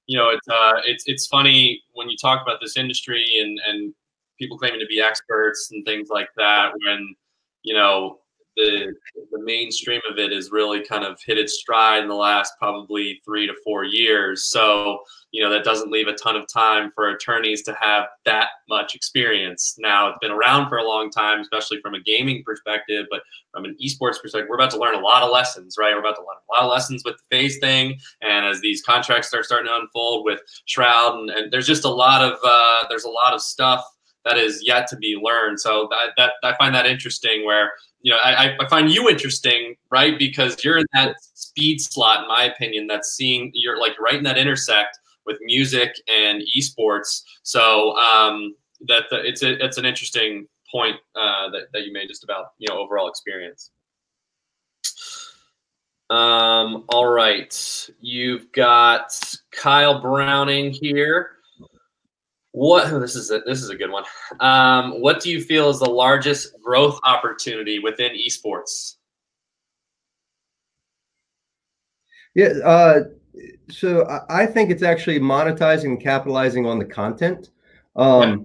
you 0.07 0.19
know, 0.19 0.31
it's 0.31 0.49
uh, 0.49 0.81
it's 0.85 1.05
it's 1.07 1.27
funny 1.27 1.83
when 1.93 2.09
you 2.09 2.17
talk 2.21 2.43
about 2.43 2.61
this 2.61 2.77
industry 2.77 3.25
and 3.41 3.59
and 3.69 3.95
people 4.39 4.59
claiming 4.59 4.81
to 4.81 4.87
be 4.87 5.01
experts 5.01 5.71
and 5.73 5.85
things 5.85 6.09
like 6.11 6.29
that. 6.37 6.73
When 6.85 7.15
you 7.63 7.75
know 7.75 8.19
the 8.57 8.95
the 9.31 9.43
mainstream 9.43 10.01
of 10.11 10.19
it 10.19 10.33
has 10.33 10.51
really 10.51 10.85
kind 10.85 11.05
of 11.05 11.19
hit 11.25 11.39
its 11.39 11.59
stride 11.59 12.03
in 12.03 12.09
the 12.09 12.15
last 12.15 12.55
probably 12.59 13.21
three 13.25 13.47
to 13.47 13.55
four 13.65 13.85
years. 13.85 14.45
So 14.51 15.01
you 15.33 15.43
know 15.43 15.51
that 15.51 15.65
doesn't 15.65 15.91
leave 15.91 16.07
a 16.07 16.15
ton 16.15 16.37
of 16.37 16.47
time 16.47 16.93
for 16.95 17.09
attorneys 17.09 17.63
to 17.63 17.75
have 17.81 18.05
that 18.25 18.49
much 18.69 18.95
experience. 18.95 19.77
Now 19.79 20.09
it's 20.09 20.19
been 20.21 20.31
around 20.31 20.69
for 20.69 20.77
a 20.77 20.87
long 20.87 21.11
time, 21.11 21.41
especially 21.41 21.81
from 21.81 21.95
a 21.95 22.01
gaming 22.01 22.43
perspective, 22.45 23.07
but 23.11 23.23
from 23.51 23.65
an 23.65 23.77
esports 23.83 24.21
perspective, 24.21 24.47
we're 24.49 24.57
about 24.57 24.71
to 24.73 24.79
learn 24.79 24.95
a 24.95 25.01
lot 25.01 25.23
of 25.23 25.31
lessons, 25.31 25.77
right? 25.79 25.95
We're 25.95 26.01
about 26.01 26.17
to 26.17 26.23
learn 26.23 26.37
a 26.51 26.55
lot 26.55 26.65
of 26.65 26.71
lessons 26.71 27.03
with 27.05 27.17
the 27.17 27.37
FaZe 27.37 27.59
thing, 27.59 27.99
and 28.21 28.47
as 28.47 28.61
these 28.61 28.83
contracts 28.83 29.29
start 29.29 29.45
starting 29.45 29.67
to 29.67 29.77
unfold 29.77 30.25
with 30.25 30.41
Shroud, 30.67 31.19
and, 31.19 31.31
and 31.31 31.53
there's 31.53 31.67
just 31.67 31.85
a 31.85 31.91
lot 31.91 32.23
of 32.23 32.39
uh, 32.45 32.85
there's 32.89 33.05
a 33.05 33.11
lot 33.11 33.33
of 33.33 33.41
stuff 33.41 33.85
that 34.25 34.39
is 34.39 34.63
yet 34.65 34.87
to 34.87 34.97
be 34.97 35.19
learned. 35.21 35.59
So 35.59 35.89
that, 35.91 36.11
that 36.17 36.33
I 36.45 36.57
find 36.57 36.73
that 36.77 36.87
interesting 36.87 37.45
where 37.45 37.73
you 38.03 38.11
know, 38.11 38.19
I, 38.19 38.57
I 38.59 38.69
find 38.69 38.91
you 38.91 39.09
interesting, 39.09 39.77
right? 39.91 40.19
Because 40.19 40.63
you're 40.65 40.79
in 40.79 40.87
that 40.93 41.17
speed 41.35 41.81
slot, 41.81 42.23
in 42.23 42.29
my 42.29 42.45
opinion, 42.45 42.89
that's 42.89 43.13
seeing 43.13 43.51
you're 43.55 43.79
like 43.79 43.99
right 44.01 44.15
in 44.15 44.25
that 44.25 44.39
intersect 44.39 44.99
with 45.27 45.39
music 45.43 45.95
and 46.09 46.43
esports. 46.57 47.23
So 47.43 47.97
um, 47.97 48.55
that 48.89 49.05
the, 49.11 49.25
it's 49.25 49.43
a, 49.43 49.65
it's 49.65 49.79
an 49.79 49.85
interesting 49.85 50.47
point 50.71 50.97
uh, 51.15 51.51
that, 51.51 51.67
that 51.73 51.87
you 51.87 51.93
made 51.93 52.09
just 52.09 52.25
about 52.25 52.47
you 52.59 52.67
know 52.69 52.79
overall 52.79 53.09
experience. 53.09 53.71
Um, 56.11 56.85
all 56.91 57.07
right, 57.07 57.89
you've 58.01 58.53
got 58.53 59.19
Kyle 59.51 60.01
Browning 60.01 60.71
here. 60.71 61.31
What 62.53 62.91
this 63.01 63.17
is 63.17 63.31
a, 63.31 63.41
this 63.47 63.63
is 63.63 63.71
a 63.71 63.77
good 63.77 63.91
one. 63.91 64.05
Um, 64.41 65.01
what 65.01 65.21
do 65.21 65.31
you 65.31 65.41
feel 65.41 65.71
is 65.71 65.79
the 65.79 65.91
largest 65.91 66.55
growth 66.63 66.99
opportunity 67.05 67.79
within 67.79 68.13
esports? 68.13 68.97
Yeah, 72.35 72.53
uh, 72.65 73.01
so 73.69 74.07
I 74.29 74.47
think 74.47 74.71
it's 74.71 74.83
actually 74.83 75.21
monetizing 75.21 75.85
and 75.85 76.01
capitalizing 76.01 76.67
on 76.67 76.79
the 76.79 76.85
content. 76.85 77.51
Um, 77.97 78.23
yeah. 78.23 78.37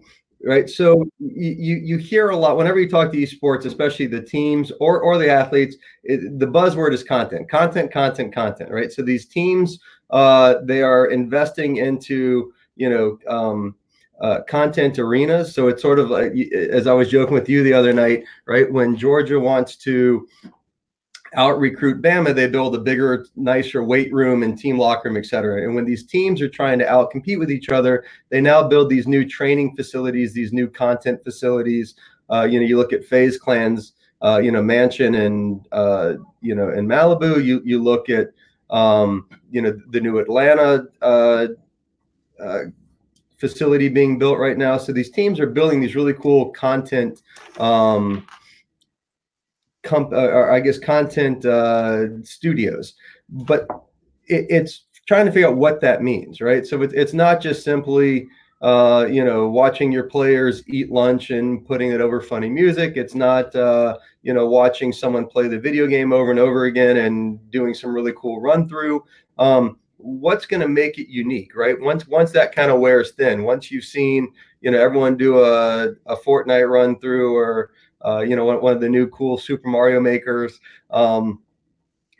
Right. 0.44 0.70
So 0.70 1.04
you 1.20 1.78
you 1.78 1.98
hear 1.98 2.30
a 2.30 2.38
lot 2.38 2.58
whenever 2.58 2.80
you 2.80 2.88
talk 2.88 3.12
to 3.12 3.18
esports, 3.18 3.66
especially 3.66 4.06
the 4.06 4.22
teams 4.22 4.72
or 4.80 5.02
or 5.02 5.18
the 5.18 5.30
athletes. 5.30 5.76
It, 6.04 6.38
the 6.38 6.46
buzzword 6.46 6.94
is 6.94 7.04
content, 7.04 7.50
content, 7.50 7.92
content, 7.92 8.34
content. 8.34 8.70
Right. 8.70 8.92
So 8.92 9.02
these 9.02 9.26
teams, 9.26 9.80
uh, 10.12 10.56
they 10.64 10.84
are 10.84 11.08
investing 11.08 11.78
into 11.78 12.54
you 12.76 12.90
know 12.90 13.18
um, 13.28 13.76
uh, 14.22 14.42
content 14.48 15.00
arenas. 15.00 15.54
So 15.54 15.68
it's 15.68 15.82
sort 15.82 16.00
of 16.00 16.10
like, 16.10 16.34
as 16.54 16.88
I 16.88 16.94
was 16.94 17.10
joking 17.10 17.34
with 17.34 17.50
you 17.50 17.64
the 17.64 17.74
other 17.74 17.94
night, 17.94 18.24
right? 18.46 18.72
When 18.72 18.96
Georgia 18.96 19.40
wants 19.40 19.76
to 19.78 20.28
out 21.38 21.60
recruit 21.60 22.02
Bama, 22.02 22.34
they 22.34 22.48
build 22.48 22.76
a 22.76 22.80
bigger, 22.80 23.26
nicer 23.36 23.84
weight 23.84 24.12
room 24.12 24.44
and 24.44 24.58
team 24.58 24.78
locker 24.78 25.08
room, 25.08 25.18
et 25.18 25.26
cetera. 25.26 25.64
And 25.64 25.76
when 25.76 25.86
these 25.86 26.04
teams 26.04 26.42
are 26.42 26.50
trying 26.50 26.80
to 26.80 26.90
out 26.90 27.12
compete 27.12 27.40
with 27.40 27.52
each 27.52 27.70
other, 27.70 28.04
they 28.30 28.42
now 28.42 28.68
build 28.68 28.90
these 28.90 29.08
new 29.08 29.24
training 29.24 29.76
facilities, 29.76 30.34
these 30.34 30.52
new 30.52 30.68
content 30.68 31.24
facilities. 31.24 31.96
Uh, 32.30 32.44
you 32.44 32.60
know, 32.60 32.66
you 32.66 32.76
look 32.76 32.92
at 32.92 33.06
FaZe 33.06 33.38
Clan's, 33.38 33.94
uh, 34.22 34.40
you 34.44 34.52
know, 34.52 34.64
mansion 34.64 35.16
and 35.16 35.66
uh, 35.72 36.14
you 36.42 36.56
know, 36.56 36.70
in 36.70 36.88
Malibu. 36.88 37.44
You 37.44 37.62
you 37.64 37.82
look 37.82 38.10
at 38.10 38.30
um, 38.72 39.28
you 39.52 39.62
know 39.62 39.80
the 39.92 40.02
new 40.02 40.18
Atlanta 40.18 40.88
uh, 41.02 41.48
uh, 42.40 42.60
facility 43.38 43.90
being 43.90 44.18
built 44.18 44.40
right 44.40 44.58
now. 44.58 44.78
So 44.78 44.92
these 44.92 45.12
teams 45.12 45.40
are 45.40 45.46
building 45.46 45.80
these 45.80 45.96
really 45.96 46.14
cool 46.14 46.50
content, 46.50 47.22
um, 47.60 48.26
comp, 49.88 50.14
uh, 50.14 50.28
or 50.28 50.52
I 50.52 50.60
guess 50.60 50.78
content 50.78 51.46
uh, 51.46 52.22
studios. 52.24 52.94
But 53.30 53.68
it, 54.26 54.46
it's 54.50 54.86
trying 55.08 55.26
to 55.26 55.32
figure 55.32 55.48
out 55.48 55.56
what 55.56 55.82
that 55.82 56.04
means, 56.04 56.42
right? 56.42 56.66
So 56.66 56.82
it, 56.82 56.92
it's 56.94 57.14
not 57.14 57.42
just 57.42 57.64
simply 57.64 58.28
uh, 58.62 59.08
you 59.10 59.24
know, 59.24 59.48
watching 59.48 59.92
your 59.92 60.06
players 60.06 60.64
eat 60.68 60.92
lunch 60.92 61.30
and 61.30 61.66
putting 61.66 61.92
it 61.92 62.02
over 62.02 62.22
funny 62.22 62.50
music. 62.50 62.94
It's 62.98 63.14
not, 63.14 63.56
uh, 63.56 63.98
you 64.24 64.34
know, 64.34 64.48
watching 64.48 64.92
someone 64.92 65.28
play 65.28 65.48
the 65.48 65.60
video 65.60 65.86
game 65.86 66.12
over 66.12 66.32
and 66.32 66.40
over 66.40 66.66
again 66.66 66.98
and 66.98 67.40
doing 67.52 67.74
some 67.74 67.94
really 67.94 68.14
cool 68.18 68.42
run 68.42 68.68
through. 68.68 69.04
Um, 69.38 69.78
what's 69.98 70.48
going 70.48 70.62
to 70.62 70.68
make 70.68 70.98
it 70.98 71.08
unique, 71.08 71.56
right? 71.56 71.80
Once 71.80 72.08
once 72.08 72.32
that 72.32 72.56
kind 72.56 72.72
of 72.72 72.80
wears 72.80 73.12
thin, 73.12 73.44
once 73.44 73.70
you've 73.70 73.84
seen 73.84 74.32
you 74.62 74.72
know 74.72 74.80
everyone 74.80 75.18
do 75.18 75.44
a 75.44 75.90
a 76.08 76.16
Fortnite 76.16 76.70
run 76.70 77.00
through 77.00 77.36
or 77.36 77.72
uh, 78.06 78.20
you 78.20 78.36
know 78.36 78.46
one, 78.46 78.62
one 78.62 78.74
of 78.74 78.82
the 78.82 78.90
new 78.90 79.08
cool 79.08 79.38
Super 79.38 79.68
Mario 79.68 80.00
makers, 80.00 80.60
um, 80.92 81.42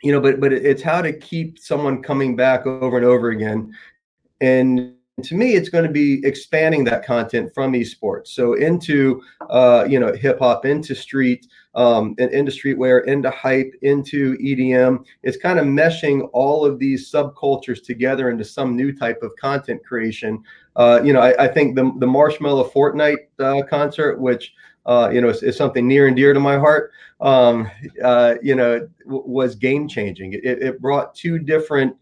you 0.02 0.12
know, 0.12 0.20
but 0.20 0.40
but 0.40 0.52
it's 0.52 0.82
how 0.82 1.02
to 1.02 1.12
keep 1.12 1.58
someone 1.58 2.02
coming 2.02 2.36
back 2.36 2.66
over 2.66 2.96
and 2.96 3.06
over 3.06 3.30
again, 3.30 3.72
and 4.40 4.94
to 5.24 5.34
me, 5.34 5.54
it's 5.54 5.68
going 5.68 5.84
to 5.84 5.90
be 5.90 6.24
expanding 6.24 6.84
that 6.84 7.04
content 7.04 7.52
from 7.52 7.72
esports. 7.72 8.28
So 8.28 8.54
into, 8.54 9.20
uh, 9.50 9.84
you 9.88 9.98
know, 9.98 10.12
hip 10.12 10.38
hop, 10.38 10.64
into 10.64 10.94
street, 10.94 11.46
um, 11.74 12.14
and 12.18 12.30
into 12.30 12.52
streetwear, 12.52 13.04
into 13.06 13.30
hype, 13.30 13.74
into 13.82 14.36
EDM. 14.38 15.04
It's 15.22 15.36
kind 15.36 15.58
of 15.58 15.66
meshing 15.66 16.28
all 16.32 16.64
of 16.64 16.78
these 16.78 17.10
subcultures 17.10 17.84
together 17.84 18.30
into 18.30 18.44
some 18.44 18.76
new 18.76 18.92
type 18.92 19.22
of 19.22 19.32
content 19.40 19.84
creation. 19.84 20.42
Uh, 20.76 21.00
you 21.02 21.12
know, 21.12 21.20
I, 21.20 21.44
I, 21.44 21.48
think 21.48 21.74
the 21.74 21.92
the 21.98 22.06
Marshmello 22.06 22.70
Fortnite 22.70 23.26
uh, 23.40 23.66
concert, 23.68 24.20
which 24.20 24.54
uh, 24.88 25.10
you 25.12 25.20
know, 25.20 25.28
is, 25.28 25.42
is, 25.42 25.56
something 25.56 25.86
near 25.86 26.06
and 26.06 26.16
dear 26.16 26.32
to 26.32 26.40
my 26.40 26.56
heart. 26.56 26.92
Um, 27.20 27.70
uh, 28.02 28.36
you 28.42 28.54
know, 28.54 28.88
w- 29.04 29.22
was 29.26 29.54
game 29.54 29.86
changing. 29.86 30.32
It, 30.32 30.44
it, 30.44 30.80
brought 30.80 31.14
two 31.14 31.38
different 31.38 31.94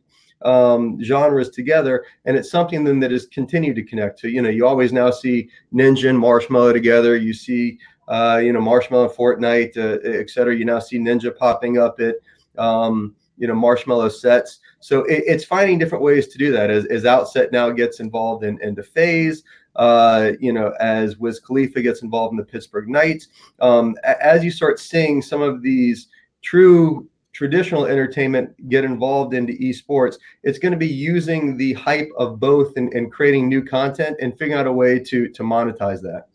um, 0.43 1.03
genres 1.03 1.51
together, 1.51 2.05
and 2.27 2.37
it's 2.37 2.51
something 2.51 2.85
then 2.85 3.03
has 3.03 3.27
continued 3.27 3.75
to 3.75 3.83
connect 3.83 4.21
to. 4.21 4.29
You 4.29 4.41
know, 4.41 4.51
you 4.51 4.67
always 4.67 4.93
now 4.93 5.11
see 5.11 5.49
Ninja 5.75 6.11
and 6.11 6.23
Marshmello 6.23 6.73
together. 6.73 7.17
You 7.17 7.35
see, 7.35 7.79
uh, 8.07 8.41
you 8.43 8.53
know, 8.53 8.61
Marshmello, 8.61 9.13
Fortnite, 9.13 9.77
uh, 9.77 9.99
et 10.09 10.31
cetera. 10.31 10.55
You 10.55 10.65
now 10.65 10.79
see 10.79 11.01
Ninja 11.01 11.37
popping 11.37 11.79
up 11.79 11.99
at, 11.99 12.15
um, 12.57 13.17
you 13.37 13.49
know, 13.49 13.55
Marshmello 13.55 14.13
sets. 14.13 14.61
So 14.79 15.03
it, 15.07 15.25
it's 15.27 15.45
finding 15.45 15.81
different 15.81 16.05
ways 16.05 16.29
to 16.29 16.39
do 16.39 16.53
that. 16.53 16.71
As, 16.71 16.85
as 16.87 17.05
Offset 17.05 17.51
now 17.51 17.71
gets 17.71 17.99
involved 17.99 18.45
in 18.45 18.63
into 18.63 18.85
FaZe, 18.85 19.43
uh, 19.77 20.33
you 20.41 20.53
know, 20.53 20.73
as 20.81 21.19
Wiz 21.19 21.41
Khalifa 21.41 21.83
gets 21.83 22.03
involved 22.03 22.33
in 22.33 22.37
the 22.37 22.45
Pittsburgh 22.45 22.89
Knights, 22.89 23.29
um, 23.61 23.97
as 24.05 24.45
you 24.45 24.51
start 24.51 24.79
seeing 24.79 25.23
some 25.23 25.43
of 25.43 25.63
these 25.63 26.09
true 26.43 27.09
traditional 27.33 27.85
entertainment 27.85 28.51
get 28.71 28.83
involved 28.83 29.35
into 29.35 29.53
esports, 29.55 30.17
it's 30.43 30.59
going 30.59 30.73
to 30.73 30.79
be 30.79 30.89
using 30.89 31.57
the 31.57 31.75
hype 31.75 32.09
of 32.17 32.41
both 32.41 32.73
and, 32.77 32.93
and 32.95 33.13
creating 33.13 33.49
new 33.49 33.63
content 33.63 34.17
and 34.21 34.33
figuring 34.33 34.55
out 34.55 34.67
a 34.67 34.73
way 34.73 34.99
to 34.99 35.29
to 35.29 35.43
monetize 35.43 36.01
that. 36.01 36.29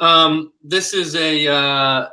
Um, 0.00 0.52
this 0.62 0.94
is 0.94 1.16
a 1.16 1.48
uh, 1.48 2.08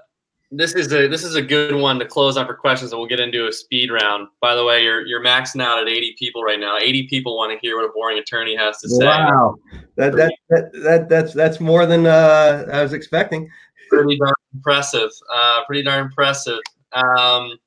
this 0.55 0.75
is 0.75 0.91
a 0.93 1.07
this 1.07 1.23
is 1.23 1.35
a 1.35 1.41
good 1.41 1.75
one 1.75 1.99
to 1.99 2.05
close 2.05 2.37
on 2.37 2.45
for 2.45 2.53
questions, 2.53 2.91
and 2.91 2.99
we'll 2.99 3.07
get 3.07 3.19
into 3.19 3.47
a 3.47 3.51
speed 3.51 3.91
round. 3.91 4.27
By 4.39 4.55
the 4.55 4.63
way, 4.63 4.83
you're 4.83 5.05
you're 5.05 5.23
maxing 5.23 5.61
out 5.61 5.79
at 5.79 5.87
80 5.87 6.15
people 6.17 6.43
right 6.43 6.59
now. 6.59 6.77
80 6.77 7.07
people 7.07 7.35
want 7.35 7.51
to 7.51 7.59
hear 7.59 7.77
what 7.77 7.85
a 7.85 7.91
boring 7.93 8.19
attorney 8.19 8.55
has 8.55 8.77
to 8.79 8.89
say. 8.89 9.05
Wow, 9.05 9.55
that 9.97 10.15
that 10.15 10.33
that, 10.49 10.71
that 10.83 11.09
that's 11.09 11.33
that's 11.33 11.59
more 11.59 11.85
than 11.85 12.05
uh, 12.05 12.65
I 12.71 12.83
was 12.83 12.93
expecting. 12.93 13.49
Pretty 13.89 14.17
darn 14.17 14.33
impressive. 14.53 15.09
Uh, 15.33 15.61
pretty 15.65 15.83
darn 15.83 16.05
impressive. 16.05 16.59
Um, 16.93 17.57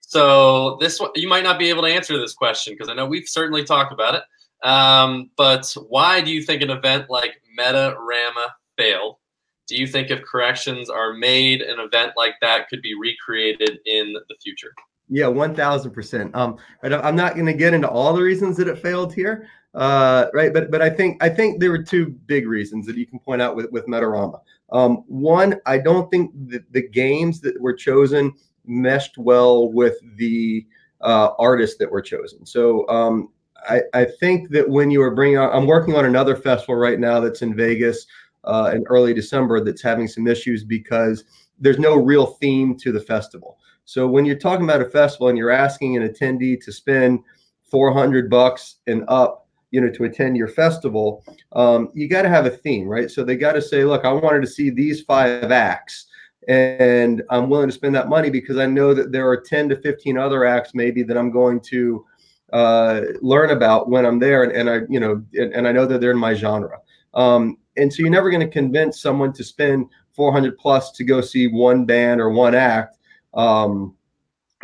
so 0.00 0.76
this 0.80 1.00
one, 1.00 1.10
you 1.14 1.28
might 1.28 1.44
not 1.44 1.58
be 1.58 1.70
able 1.70 1.82
to 1.82 1.88
answer 1.88 2.18
this 2.18 2.34
question 2.34 2.74
because 2.74 2.88
I 2.88 2.94
know 2.94 3.06
we've 3.06 3.28
certainly 3.28 3.64
talked 3.64 3.92
about 3.92 4.16
it. 4.16 4.22
Um, 4.66 5.30
but 5.36 5.72
why 5.88 6.20
do 6.20 6.30
you 6.30 6.42
think 6.42 6.62
an 6.62 6.70
event 6.70 7.08
like 7.08 7.40
Metarama 7.58 8.48
failed? 8.76 9.16
Do 9.70 9.76
you 9.76 9.86
think 9.86 10.10
if 10.10 10.20
corrections 10.22 10.90
are 10.90 11.12
made, 11.12 11.62
an 11.62 11.78
event 11.78 12.14
like 12.16 12.34
that 12.42 12.68
could 12.68 12.82
be 12.82 12.94
recreated 12.94 13.78
in 13.86 14.12
the 14.12 14.34
future? 14.42 14.74
Yeah, 15.08 15.28
one 15.28 15.54
thousand 15.54 15.92
percent. 15.92 16.34
Um, 16.34 16.56
I'm 16.82 17.14
not 17.14 17.34
going 17.34 17.46
to 17.46 17.54
get 17.54 17.72
into 17.72 17.88
all 17.88 18.12
the 18.12 18.20
reasons 18.20 18.56
that 18.56 18.66
it 18.66 18.78
failed 18.78 19.14
here, 19.14 19.48
uh, 19.74 20.26
right? 20.34 20.52
But 20.52 20.72
but 20.72 20.82
I 20.82 20.90
think 20.90 21.22
I 21.22 21.28
think 21.28 21.60
there 21.60 21.70
were 21.70 21.82
two 21.82 22.10
big 22.26 22.48
reasons 22.48 22.84
that 22.86 22.96
you 22.96 23.06
can 23.06 23.20
point 23.20 23.40
out 23.40 23.54
with 23.54 23.70
with 23.70 23.86
Metarama. 23.86 24.40
Um, 24.72 25.04
one, 25.06 25.60
I 25.66 25.78
don't 25.78 26.10
think 26.10 26.32
the 26.72 26.88
games 26.88 27.40
that 27.42 27.60
were 27.60 27.72
chosen 27.72 28.32
meshed 28.66 29.18
well 29.18 29.70
with 29.72 29.96
the 30.16 30.66
uh, 31.00 31.30
artists 31.38 31.76
that 31.78 31.90
were 31.90 32.02
chosen. 32.02 32.44
So 32.44 32.88
um, 32.88 33.28
I, 33.68 33.82
I 33.94 34.04
think 34.04 34.50
that 34.50 34.68
when 34.68 34.90
you 34.90 35.00
were 35.00 35.14
bringing 35.14 35.36
out, 35.36 35.54
I'm 35.54 35.66
working 35.66 35.94
on 35.94 36.04
another 36.06 36.34
festival 36.34 36.76
right 36.76 36.98
now 36.98 37.20
that's 37.20 37.42
in 37.42 37.54
Vegas 37.54 38.06
uh, 38.44 38.72
in 38.74 38.84
early 38.86 39.14
December 39.14 39.62
that's 39.62 39.82
having 39.82 40.08
some 40.08 40.26
issues 40.26 40.64
because 40.64 41.24
there's 41.58 41.78
no 41.78 41.96
real 41.96 42.26
theme 42.26 42.76
to 42.78 42.92
the 42.92 43.00
festival. 43.00 43.58
So 43.84 44.06
when 44.06 44.24
you're 44.24 44.38
talking 44.38 44.64
about 44.64 44.80
a 44.80 44.88
festival 44.88 45.28
and 45.28 45.36
you're 45.36 45.50
asking 45.50 45.96
an 45.96 46.08
attendee 46.08 46.62
to 46.64 46.72
spend 46.72 47.20
400 47.70 48.30
bucks 48.30 48.76
and 48.86 49.04
up, 49.08 49.48
you 49.70 49.80
know, 49.80 49.90
to 49.90 50.04
attend 50.04 50.36
your 50.36 50.48
festival, 50.48 51.24
um, 51.52 51.90
you 51.94 52.08
got 52.08 52.22
to 52.22 52.28
have 52.28 52.46
a 52.46 52.50
theme, 52.50 52.88
right? 52.88 53.10
So 53.10 53.24
they 53.24 53.36
got 53.36 53.52
to 53.52 53.62
say, 53.62 53.84
look, 53.84 54.04
I 54.04 54.12
wanted 54.12 54.40
to 54.42 54.46
see 54.46 54.70
these 54.70 55.02
five 55.02 55.52
acts, 55.52 56.06
and 56.48 57.22
I'm 57.30 57.48
willing 57.48 57.68
to 57.68 57.74
spend 57.74 57.94
that 57.94 58.08
money 58.08 58.30
because 58.30 58.56
I 58.56 58.66
know 58.66 58.94
that 58.94 59.12
there 59.12 59.28
are 59.28 59.40
10 59.40 59.68
to 59.68 59.76
15 59.76 60.18
other 60.18 60.44
acts 60.44 60.74
maybe 60.74 61.02
that 61.04 61.16
I'm 61.16 61.30
going 61.30 61.60
to 61.70 62.04
uh, 62.52 63.02
learn 63.20 63.50
about 63.50 63.88
when 63.88 64.04
I'm 64.04 64.18
there, 64.18 64.42
and, 64.42 64.52
and 64.52 64.70
I, 64.70 64.80
you 64.88 64.98
know, 64.98 65.22
and, 65.34 65.52
and, 65.52 65.68
I 65.68 65.72
know 65.72 65.86
that 65.86 66.00
they're 66.00 66.10
in 66.10 66.18
my 66.18 66.34
genre. 66.34 66.78
Um, 67.14 67.58
and 67.76 67.92
so 67.92 68.00
you're 68.00 68.10
never 68.10 68.30
going 68.30 68.46
to 68.46 68.52
convince 68.52 69.00
someone 69.00 69.32
to 69.34 69.44
spend 69.44 69.86
400 70.14 70.58
plus 70.58 70.92
to 70.92 71.04
go 71.04 71.20
see 71.20 71.46
one 71.46 71.84
band 71.84 72.20
or 72.20 72.30
one 72.30 72.54
act, 72.54 72.98
um, 73.34 73.94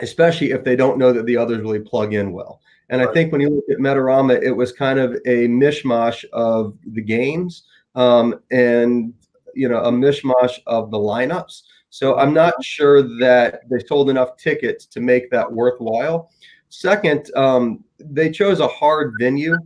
especially 0.01 0.51
if 0.51 0.65
they 0.65 0.77
don't 0.77 0.99
know 0.99 1.13
that 1.13 1.27
the 1.27 1.37
others 1.37 1.63
really 1.63 1.81
plug 1.81 2.15
in 2.15 2.33
well. 2.33 2.61
And 2.89 3.01
right. 3.01 3.09
I 3.09 3.13
think 3.13 3.33
when 3.33 3.41
you 3.41 3.51
look 3.51 3.65
at 3.71 3.79
Metarama, 3.79 4.43
it 4.43 4.53
was 4.53 4.73
kind 4.73 4.99
of 4.99 5.15
a 5.27 5.49
mishmash 5.49 6.25
of 6.33 6.77
the 6.93 7.03
games 7.03 7.65
um, 7.95 8.41
and 8.51 9.13
you 9.55 9.69
know 9.69 9.81
a 9.81 9.91
mishmash 9.91 10.61
of 10.67 10.91
the 10.91 10.99
lineups. 10.99 11.63
So 11.91 12.17
I'm 12.19 12.35
not 12.35 12.63
sure 12.63 13.03
that 13.19 13.63
they 13.71 13.79
sold 13.87 14.11
enough 14.11 14.37
tickets 14.37 14.87
to 14.87 15.01
make 15.01 15.31
that 15.31 15.51
worthwhile. 15.51 16.31
Second, 16.69 17.31
um, 17.35 17.83
they 17.99 18.31
chose 18.31 18.61
a 18.61 18.69
hard 18.69 19.15
venue 19.19 19.57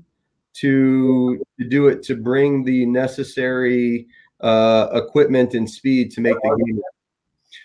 to, 0.54 1.40
to 1.58 1.68
do 1.68 1.88
it 1.88 2.02
to 2.04 2.16
bring 2.16 2.64
the 2.64 2.86
necessary 2.86 4.06
uh, 4.40 4.88
equipment 4.92 5.54
and 5.54 5.68
speed 5.68 6.10
to 6.12 6.20
make 6.20 6.36
the 6.42 6.64
game. 6.66 6.80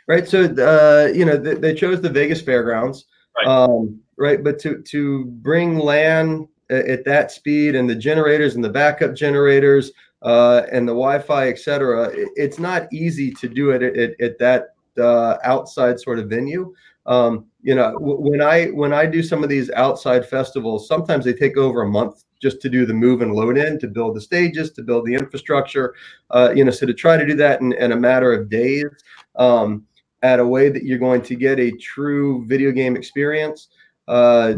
Right. 0.08 0.28
So, 0.28 0.44
uh, 0.44 1.12
you 1.14 1.26
know, 1.26 1.38
they, 1.38 1.56
they, 1.56 1.74
chose 1.74 2.02
the 2.02 2.10
Vegas 2.10 2.42
Fairgrounds. 2.42 3.06
Right. 3.38 3.48
Um, 3.48 4.00
right. 4.18 4.44
But 4.44 4.60
to, 4.60 4.82
to 4.84 5.26
bring 5.26 5.80
land 5.80 6.48
at 6.70 7.06
that 7.06 7.32
speed 7.32 7.76
and 7.76 7.90
the 7.90 7.96
generators 7.96 8.56
and 8.56 8.64
the 8.64 8.70
backup 8.70 9.16
generators 9.16 9.92
uh, 10.22 10.64
and 10.72 10.88
the 10.88 10.94
Wi-Fi, 10.94 11.50
et 11.50 11.60
cetera, 11.60 12.12
it's 12.36 12.60
not 12.60 12.92
easy 12.92 13.32
to 13.32 13.48
do 13.48 13.72
it 13.72 13.84
at, 13.84 13.98
at, 13.98 14.22
at 14.22 14.40
that 14.40 14.76
uh, 15.00 15.38
outside 15.44 16.00
sort 16.00 16.20
of 16.20 16.30
venue. 16.30 16.74
Um, 17.06 17.46
you 17.62 17.76
know, 17.76 17.96
when 18.00 18.42
I 18.42 18.68
when 18.68 18.94
I 18.94 19.06
do 19.06 19.22
some 19.22 19.44
of 19.44 19.50
these 19.50 19.70
outside 19.72 20.28
festivals, 20.28 20.88
sometimes 20.88 21.26
they 21.26 21.34
take 21.34 21.58
over 21.58 21.84
a 21.84 21.88
month 21.88 22.25
just 22.42 22.62
to 22.62 22.70
do 22.70 22.86
the 22.86 22.94
move 22.94 23.22
and 23.22 23.34
load 23.34 23.58
in, 23.58 23.80
to 23.80 23.88
build 23.88 24.16
the 24.16 24.22
stages, 24.22 24.72
to 24.72 24.82
build 24.82 25.06
the 25.06 25.14
infrastructure. 25.14 25.96
Uh, 26.32 26.52
you 26.56 26.64
know, 26.64 26.72
so 26.72 26.86
to 26.86 26.94
try 26.94 27.18
to 27.18 27.26
do 27.26 27.36
that 27.36 27.62
in, 27.62 27.74
in 27.74 27.92
a 27.92 27.96
matter 27.96 28.34
of 28.34 28.50
days 28.50 28.86
um, 29.36 29.86
at 30.22 30.40
a 30.40 30.46
way 30.46 30.70
that 30.70 30.84
you're 30.84 31.00
going 31.00 31.22
to 31.22 31.36
get 31.36 31.60
a 31.60 31.72
true 31.72 32.46
video 32.48 32.72
game 32.72 32.96
experience. 32.96 33.70
Uh, 34.08 34.56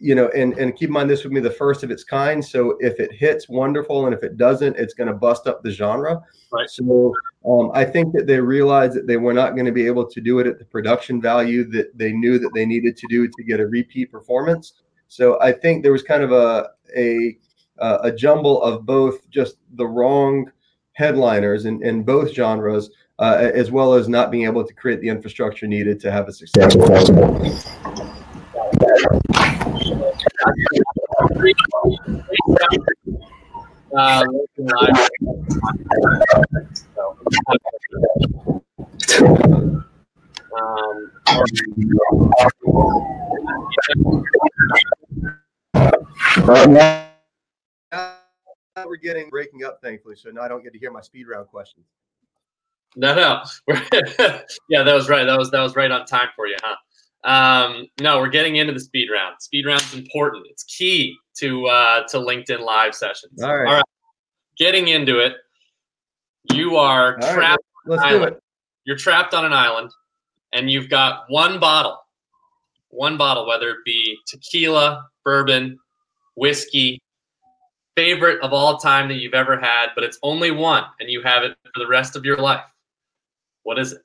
you 0.00 0.14
know, 0.14 0.28
and 0.28 0.54
and 0.54 0.74
keep 0.74 0.88
in 0.88 0.94
mind 0.94 1.10
this 1.10 1.24
would 1.24 1.34
be 1.34 1.40
the 1.40 1.50
first 1.50 1.82
of 1.82 1.90
its 1.90 2.04
kind. 2.04 2.42
So 2.42 2.76
if 2.80 2.98
it 2.98 3.12
hits, 3.12 3.50
wonderful, 3.50 4.06
and 4.06 4.14
if 4.14 4.22
it 4.22 4.38
doesn't, 4.38 4.76
it's 4.78 4.94
going 4.94 5.08
to 5.08 5.14
bust 5.14 5.46
up 5.46 5.62
the 5.62 5.70
genre. 5.70 6.22
Right. 6.50 6.70
So 6.70 7.12
um, 7.46 7.70
I 7.74 7.84
think 7.84 8.14
that 8.14 8.26
they 8.26 8.40
realized 8.40 8.94
that 8.94 9.06
they 9.06 9.18
were 9.18 9.34
not 9.34 9.54
going 9.54 9.66
to 9.66 9.72
be 9.72 9.86
able 9.86 10.06
to 10.06 10.20
do 10.22 10.38
it 10.38 10.46
at 10.46 10.58
the 10.58 10.64
production 10.64 11.20
value 11.20 11.64
that 11.72 11.96
they 11.96 12.12
knew 12.12 12.38
that 12.38 12.50
they 12.54 12.64
needed 12.64 12.96
to 12.96 13.06
do 13.08 13.28
to 13.28 13.44
get 13.44 13.60
a 13.60 13.66
repeat 13.66 14.10
performance. 14.10 14.72
So 15.10 15.40
I 15.42 15.50
think 15.50 15.82
there 15.82 15.90
was 15.90 16.04
kind 16.04 16.22
of 16.22 16.30
a 16.30 16.70
a 16.96 17.36
a 17.80 18.12
jumble 18.12 18.62
of 18.62 18.86
both 18.86 19.28
just 19.28 19.56
the 19.74 19.84
wrong 19.84 20.48
headliners 20.92 21.64
in, 21.64 21.82
in 21.82 22.04
both 22.04 22.32
genres, 22.32 22.90
uh, 23.18 23.50
as 23.52 23.72
well 23.72 23.94
as 23.94 24.08
not 24.08 24.30
being 24.30 24.44
able 24.44 24.64
to 24.64 24.72
create 24.72 25.00
the 25.00 25.08
infrastructure 25.08 25.66
needed 25.66 25.98
to 26.00 26.12
have 26.12 26.28
a 26.28 26.32
successful 26.32 26.86
festival. 26.86 27.24
Um, 33.92 34.26
now 46.46 47.10
we're 48.86 48.96
getting 48.96 49.28
breaking 49.30 49.64
up, 49.64 49.80
thankfully, 49.82 50.16
so 50.16 50.30
now 50.30 50.42
I 50.42 50.48
don't 50.48 50.62
get 50.62 50.72
to 50.72 50.78
hear 50.78 50.90
my 50.90 51.00
speed 51.00 51.26
round 51.28 51.48
questions. 51.48 51.86
No, 52.96 53.14
no, 53.14 53.42
yeah, 54.68 54.82
that 54.82 54.94
was 54.94 55.08
right. 55.08 55.24
That 55.24 55.38
was 55.38 55.50
that 55.52 55.60
was 55.60 55.76
right 55.76 55.90
on 55.90 56.06
time 56.06 56.28
for 56.34 56.46
you, 56.46 56.56
huh? 56.62 56.76
Um, 57.22 57.86
no, 58.00 58.18
we're 58.18 58.28
getting 58.28 58.56
into 58.56 58.72
the 58.72 58.80
speed 58.80 59.08
round. 59.12 59.36
Speed 59.40 59.66
round's 59.66 59.94
important. 59.94 60.46
It's 60.50 60.64
key 60.64 61.16
to 61.36 61.66
uh, 61.66 62.06
to 62.08 62.18
LinkedIn 62.18 62.60
live 62.60 62.94
sessions. 62.94 63.42
All 63.42 63.56
right. 63.56 63.68
All 63.68 63.74
right. 63.74 63.84
Getting 64.58 64.88
into 64.88 65.20
it. 65.20 65.34
You 66.52 66.76
are 66.76 67.14
All 67.22 67.34
trapped. 67.34 67.64
Right. 67.86 67.98
Let's 67.98 68.08
do 68.08 68.22
it. 68.24 68.42
You're 68.84 68.96
trapped 68.96 69.34
on 69.34 69.44
an 69.44 69.52
island, 69.52 69.90
and 70.52 70.70
you've 70.70 70.88
got 70.88 71.24
one 71.28 71.60
bottle. 71.60 71.98
One 72.88 73.16
bottle, 73.16 73.46
whether 73.46 73.70
it 73.70 73.84
be 73.84 74.18
tequila, 74.26 75.09
bourbon, 75.24 75.78
whiskey, 76.34 77.00
favorite 77.96 78.40
of 78.42 78.52
all 78.52 78.78
time 78.78 79.08
that 79.08 79.16
you've 79.16 79.34
ever 79.34 79.58
had, 79.58 79.88
but 79.94 80.04
it's 80.04 80.18
only 80.22 80.50
one, 80.50 80.84
and 81.00 81.10
you 81.10 81.22
have 81.22 81.42
it 81.42 81.56
for 81.74 81.80
the 81.80 81.86
rest 81.86 82.16
of 82.16 82.24
your 82.24 82.36
life. 82.36 82.64
What 83.62 83.78
is 83.78 83.92
it? 83.92 84.02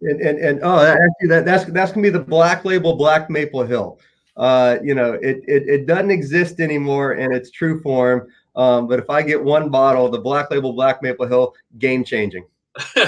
And 0.00 0.20
and, 0.20 0.38
and 0.38 0.60
oh, 0.62 0.84
actually, 0.84 1.28
that 1.28 1.44
that's 1.44 1.64
that's 1.66 1.92
gonna 1.92 2.02
be 2.02 2.10
the 2.10 2.20
Black 2.20 2.64
Label 2.64 2.96
Black 2.96 3.30
Maple 3.30 3.64
Hill. 3.64 3.98
Uh, 4.36 4.78
you 4.82 4.94
know, 4.94 5.12
it, 5.14 5.42
it 5.46 5.68
it 5.68 5.86
doesn't 5.86 6.10
exist 6.10 6.60
anymore 6.60 7.14
in 7.14 7.32
its 7.32 7.50
true 7.50 7.80
form. 7.82 8.28
Um, 8.56 8.86
but 8.86 8.98
if 8.98 9.10
I 9.10 9.22
get 9.22 9.42
one 9.42 9.70
bottle, 9.70 10.08
the 10.08 10.18
Black 10.18 10.50
Label 10.50 10.72
Black 10.72 11.02
Maple 11.02 11.26
Hill, 11.26 11.54
game 11.78 12.04
changing. 12.04 12.46
all 12.96 13.04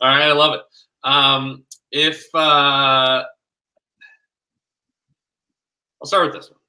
right, 0.00 0.28
I 0.28 0.32
love 0.32 0.54
it. 0.54 0.60
Um, 1.04 1.64
if 1.90 2.26
uh, 2.34 3.24
I'll 6.00 6.06
start 6.06 6.26
with 6.26 6.34
this 6.34 6.50
one. 6.50 6.60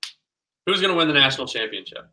Who's 0.66 0.82
going 0.82 0.92
to 0.92 0.98
win 0.98 1.08
the 1.08 1.14
national 1.14 1.48
championship? 1.48 2.10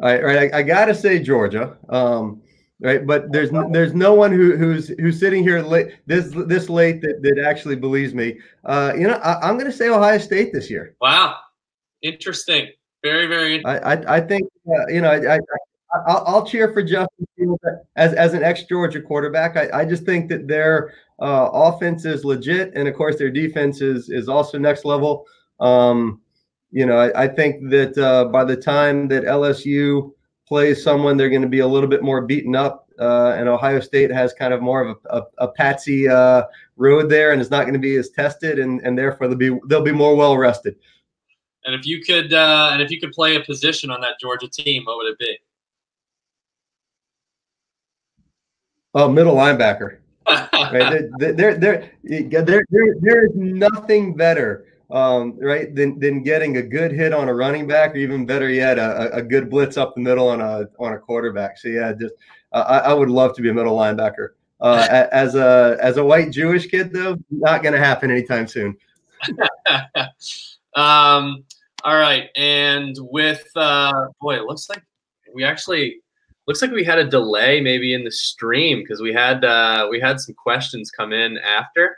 All 0.00 0.08
right, 0.08 0.22
right. 0.22 0.54
I, 0.54 0.58
I 0.58 0.62
got 0.62 0.86
to 0.86 0.94
say 0.94 1.20
Georgia, 1.20 1.76
um, 1.88 2.42
right? 2.80 3.06
But 3.06 3.30
there's 3.30 3.50
there's 3.70 3.94
no 3.94 4.14
one 4.14 4.32
who, 4.32 4.56
who's 4.56 4.88
who's 4.88 5.20
sitting 5.20 5.44
here 5.44 5.60
late 5.60 5.96
this 6.06 6.32
this 6.46 6.68
late 6.68 7.02
that, 7.02 7.22
that 7.22 7.44
actually 7.46 7.76
believes 7.76 8.12
me. 8.12 8.38
Uh, 8.64 8.92
you 8.96 9.06
know, 9.06 9.14
I, 9.14 9.48
am 9.48 9.56
going 9.58 9.70
to 9.70 9.76
say 9.76 9.88
Ohio 9.88 10.18
State 10.18 10.52
this 10.52 10.68
year. 10.68 10.96
Wow, 11.00 11.36
interesting. 12.02 12.68
Very, 13.04 13.26
very. 13.26 13.64
I 13.64 13.94
I, 13.94 14.16
I 14.16 14.20
think 14.20 14.48
uh, 14.68 14.88
you 14.88 15.00
know 15.00 15.10
I, 15.10 15.36
I 15.36 15.38
I'll, 16.06 16.24
I'll, 16.26 16.46
cheer 16.46 16.72
for 16.72 16.82
Justin 16.82 17.26
Fields 17.36 17.62
as 17.96 18.14
as 18.14 18.34
an 18.34 18.42
ex 18.42 18.64
Georgia 18.64 19.00
quarterback. 19.00 19.56
I, 19.56 19.80
I 19.80 19.84
just 19.84 20.04
think 20.04 20.28
that 20.30 20.48
their 20.48 20.94
uh, 21.20 21.50
offense 21.52 22.04
is 22.04 22.24
legit, 22.24 22.72
and 22.74 22.88
of 22.88 22.94
course 22.94 23.18
their 23.18 23.30
defense 23.30 23.80
is 23.80 24.08
is 24.08 24.28
also 24.28 24.58
next 24.58 24.84
level. 24.84 25.26
Um, 25.60 26.20
you 26.70 26.86
know, 26.86 26.96
I, 26.96 27.24
I 27.24 27.28
think 27.28 27.68
that 27.70 27.98
uh, 27.98 28.26
by 28.26 28.44
the 28.44 28.56
time 28.56 29.08
that 29.08 29.24
LSU 29.24 30.12
plays 30.48 30.82
someone, 30.82 31.16
they're 31.16 31.30
going 31.30 31.42
to 31.42 31.48
be 31.48 31.60
a 31.60 31.66
little 31.66 31.88
bit 31.88 32.02
more 32.02 32.22
beaten 32.22 32.56
up, 32.56 32.88
uh, 32.98 33.34
and 33.36 33.48
Ohio 33.48 33.80
State 33.80 34.10
has 34.10 34.32
kind 34.32 34.54
of 34.54 34.62
more 34.62 34.82
of 34.82 34.96
a, 35.10 35.18
a, 35.18 35.22
a 35.38 35.48
patsy 35.48 36.08
uh, 36.08 36.44
road 36.76 37.10
there, 37.10 37.32
and 37.32 37.40
is 37.42 37.50
not 37.50 37.62
going 37.62 37.74
to 37.74 37.78
be 37.78 37.96
as 37.96 38.08
tested, 38.10 38.58
and 38.58 38.80
and 38.80 38.96
therefore 38.96 39.28
they'll 39.28 39.36
be 39.36 39.58
they'll 39.68 39.82
be 39.82 39.92
more 39.92 40.16
well 40.16 40.38
rested. 40.38 40.76
And 41.64 41.74
if 41.74 41.86
you 41.86 42.02
could, 42.02 42.32
uh, 42.32 42.70
and 42.72 42.82
if 42.82 42.90
you 42.90 42.98
could 42.98 43.12
play 43.12 43.36
a 43.36 43.40
position 43.40 43.90
on 43.90 44.00
that 44.00 44.18
Georgia 44.20 44.48
team, 44.48 44.84
what 44.84 44.96
would 44.96 45.06
it 45.06 45.18
be? 45.18 45.38
Oh, 48.94 49.08
middle 49.08 49.34
linebacker. 49.34 49.98
right? 50.26 51.08
There, 51.18 51.32
there, 51.32 51.54
there, 51.56 51.90
there, 52.04 52.64
there, 53.00 53.24
is 53.24 53.32
nothing 53.34 54.14
better, 54.14 54.66
um, 54.90 55.36
right, 55.40 55.74
than, 55.74 55.98
than 55.98 56.22
getting 56.22 56.58
a 56.58 56.62
good 56.62 56.92
hit 56.92 57.12
on 57.12 57.28
a 57.28 57.34
running 57.34 57.66
back, 57.66 57.94
or 57.94 57.96
even 57.96 58.26
better 58.26 58.48
yet, 58.48 58.78
a, 58.78 59.12
a 59.14 59.22
good 59.22 59.50
blitz 59.50 59.76
up 59.76 59.94
the 59.94 60.00
middle 60.00 60.28
on 60.28 60.40
a 60.40 60.68
on 60.78 60.92
a 60.92 60.98
quarterback. 60.98 61.58
So 61.58 61.68
yeah, 61.68 61.92
just 61.92 62.14
uh, 62.52 62.64
I, 62.68 62.90
I 62.90 62.92
would 62.92 63.10
love 63.10 63.34
to 63.36 63.42
be 63.42 63.48
a 63.48 63.54
middle 63.54 63.76
linebacker. 63.76 64.28
Uh, 64.60 65.08
as 65.12 65.34
a 65.34 65.76
as 65.80 65.96
a 65.96 66.04
white 66.04 66.30
Jewish 66.30 66.68
kid, 66.68 66.92
though, 66.92 67.16
not 67.30 67.62
going 67.62 67.74
to 67.74 67.80
happen 67.80 68.10
anytime 68.10 68.46
soon. 68.46 68.76
um, 70.76 71.44
all 71.84 71.96
right, 71.98 72.28
and 72.36 72.96
with 73.00 73.44
uh, 73.56 74.06
boy, 74.20 74.36
it 74.36 74.44
looks 74.44 74.68
like 74.68 74.84
we 75.34 75.42
actually 75.44 76.00
looks 76.46 76.62
like 76.62 76.70
we 76.70 76.84
had 76.84 76.98
a 76.98 77.08
delay 77.08 77.60
maybe 77.60 77.94
in 77.94 78.04
the 78.04 78.10
stream 78.10 78.80
because 78.80 79.00
we 79.00 79.12
had 79.12 79.44
uh, 79.44 79.86
we 79.90 80.00
had 80.00 80.20
some 80.20 80.34
questions 80.34 80.90
come 80.90 81.12
in 81.12 81.38
after. 81.38 81.96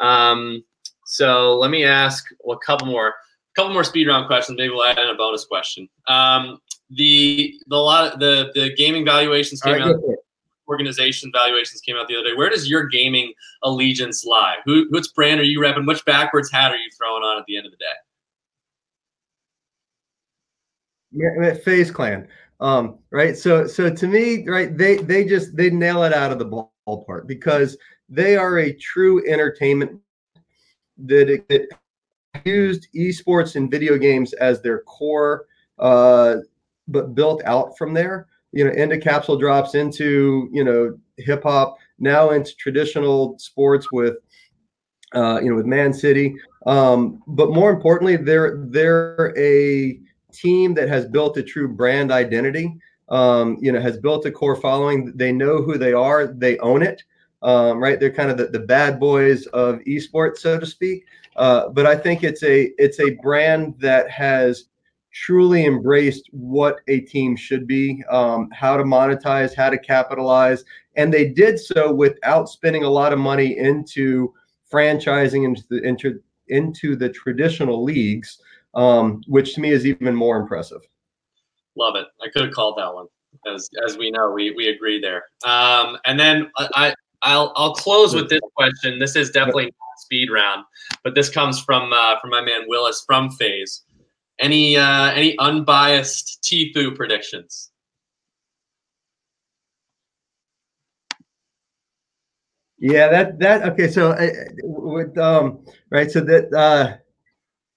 Um, 0.00 0.64
so 1.04 1.58
let 1.58 1.70
me 1.70 1.84
ask 1.84 2.24
well, 2.40 2.56
a 2.56 2.64
couple 2.64 2.86
more, 2.86 3.08
a 3.08 3.54
couple 3.54 3.72
more 3.72 3.84
speed 3.84 4.08
round 4.08 4.26
questions. 4.26 4.56
Maybe 4.56 4.70
we'll 4.70 4.84
add 4.84 4.98
in 4.98 5.08
a 5.08 5.14
bonus 5.14 5.44
question. 5.44 5.88
Um, 6.08 6.58
the 6.90 7.54
the 7.68 7.76
lot 7.76 8.18
the 8.18 8.50
the 8.54 8.74
gaming 8.76 9.04
valuations 9.04 9.60
came 9.60 9.74
right, 9.74 9.82
out. 9.82 9.96
Organization 10.68 11.30
valuations 11.34 11.80
came 11.80 11.96
out 11.96 12.08
the 12.08 12.16
other 12.16 12.30
day. 12.30 12.34
Where 12.34 12.48
does 12.48 12.70
your 12.70 12.86
gaming 12.86 13.32
allegiance 13.62 14.24
lie? 14.24 14.56
Who 14.64 14.86
which 14.90 15.06
brand 15.14 15.40
are 15.40 15.44
you 15.44 15.60
repping? 15.60 15.86
Which 15.86 16.04
backwards 16.04 16.50
hat 16.50 16.70
are 16.70 16.76
you 16.76 16.88
throwing 16.96 17.22
on 17.22 17.38
at 17.38 17.44
the 17.46 17.56
end 17.56 17.66
of 17.66 17.72
the 17.72 17.78
day? 17.78 17.84
Yeah, 21.12 21.54
FaZe 21.62 21.90
Clan. 21.90 22.26
Um, 22.62 23.00
right. 23.10 23.36
So 23.36 23.66
so 23.66 23.92
to 23.92 24.06
me, 24.06 24.48
right, 24.48 24.76
they 24.78 24.96
they 24.98 25.24
just 25.24 25.56
they 25.56 25.68
nail 25.68 26.04
it 26.04 26.14
out 26.14 26.30
of 26.30 26.38
the 26.38 26.68
ballpark 26.86 27.26
because 27.26 27.76
they 28.08 28.36
are 28.36 28.60
a 28.60 28.72
true 28.74 29.20
entertainment 29.28 30.00
that 31.04 31.28
it, 31.28 31.68
used 32.44 32.86
esports 32.94 33.56
and 33.56 33.70
video 33.70 33.98
games 33.98 34.32
as 34.34 34.62
their 34.62 34.80
core, 34.82 35.46
uh, 35.80 36.36
but 36.88 37.14
built 37.16 37.42
out 37.44 37.76
from 37.76 37.92
there. 37.92 38.28
You 38.52 38.64
know, 38.64 38.70
into 38.70 38.96
capsule 38.96 39.36
drops, 39.36 39.74
into 39.74 40.48
you 40.52 40.62
know 40.62 40.96
hip 41.16 41.42
hop, 41.42 41.78
now 41.98 42.30
into 42.30 42.54
traditional 42.54 43.36
sports 43.40 43.90
with 43.90 44.18
uh, 45.16 45.40
you 45.42 45.50
know 45.50 45.56
with 45.56 45.66
Man 45.66 45.92
City. 45.92 46.36
Um, 46.64 47.24
but 47.26 47.50
more 47.50 47.72
importantly, 47.72 48.16
they're 48.16 48.64
they're 48.68 49.36
a 49.36 49.98
team 50.32 50.74
that 50.74 50.88
has 50.88 51.06
built 51.06 51.36
a 51.36 51.42
true 51.42 51.68
brand 51.68 52.10
identity, 52.10 52.76
um, 53.08 53.58
you 53.60 53.72
know, 53.72 53.80
has 53.80 53.98
built 53.98 54.26
a 54.26 54.30
core 54.30 54.56
following. 54.56 55.12
They 55.14 55.32
know 55.32 55.62
who 55.62 55.78
they 55.78 55.92
are. 55.92 56.26
They 56.26 56.58
own 56.58 56.82
it. 56.82 57.02
Um, 57.42 57.82
right? 57.82 57.98
They're 57.98 58.12
kind 58.12 58.30
of 58.30 58.36
the, 58.36 58.46
the 58.46 58.60
bad 58.60 59.00
boys 59.00 59.46
of 59.46 59.80
esports, 59.80 60.38
so 60.38 60.60
to 60.60 60.66
speak. 60.66 61.04
Uh, 61.36 61.68
but 61.70 61.86
I 61.86 61.96
think 61.96 62.22
it's 62.22 62.42
a 62.42 62.70
it's 62.78 63.00
a 63.00 63.16
brand 63.22 63.74
that 63.78 64.08
has 64.10 64.66
truly 65.12 65.66
embraced 65.66 66.28
what 66.30 66.80
a 66.88 67.00
team 67.00 67.36
should 67.36 67.66
be, 67.66 68.02
um, 68.10 68.48
how 68.52 68.76
to 68.76 68.84
monetize, 68.84 69.54
how 69.54 69.70
to 69.70 69.78
capitalize, 69.78 70.64
and 70.96 71.12
they 71.12 71.28
did 71.28 71.58
so 71.58 71.92
without 71.92 72.48
spending 72.48 72.84
a 72.84 72.90
lot 72.90 73.12
of 73.12 73.18
money 73.18 73.58
into 73.58 74.32
franchising 74.72 75.44
into 75.44 75.62
the 75.68 75.82
into 75.82 76.20
into 76.48 76.96
the 76.96 77.08
traditional 77.08 77.82
leagues 77.82 78.38
um, 78.74 79.22
which 79.26 79.54
to 79.54 79.60
me 79.60 79.70
is 79.70 79.86
even 79.86 80.14
more 80.14 80.38
impressive. 80.38 80.80
Love 81.76 81.96
it. 81.96 82.06
I 82.22 82.28
could 82.30 82.44
have 82.44 82.54
called 82.54 82.76
that 82.78 82.92
one. 82.92 83.06
As, 83.46 83.68
as 83.86 83.96
we 83.96 84.10
know, 84.10 84.30
we, 84.30 84.50
we 84.50 84.68
agree 84.68 85.00
there. 85.00 85.24
Um, 85.44 85.96
and 86.04 86.20
then 86.20 86.50
I, 86.56 86.94
I'll, 87.22 87.52
I'll 87.56 87.74
close 87.74 88.14
with 88.14 88.28
this 88.28 88.40
question. 88.56 88.98
This 88.98 89.16
is 89.16 89.30
definitely 89.30 89.64
not 89.66 90.00
speed 90.00 90.30
round, 90.30 90.64
but 91.04 91.14
this 91.14 91.28
comes 91.28 91.60
from 91.60 91.92
uh, 91.92 92.20
from 92.20 92.30
my 92.30 92.40
man 92.40 92.62
Willis 92.66 93.02
from 93.06 93.30
FaZe. 93.30 93.82
Any 94.38 94.76
uh, 94.76 95.12
any 95.12 95.38
unbiased 95.38 96.42
Tfue 96.42 96.94
predictions? 96.94 97.70
Yeah, 102.78 103.08
that 103.08 103.38
that 103.38 103.62
okay. 103.70 103.86
So 103.86 104.10
uh, 104.10 104.26
with 104.64 105.16
um 105.16 105.64
right, 105.90 106.10
so 106.10 106.20
that 106.20 106.52
uh 106.52 106.96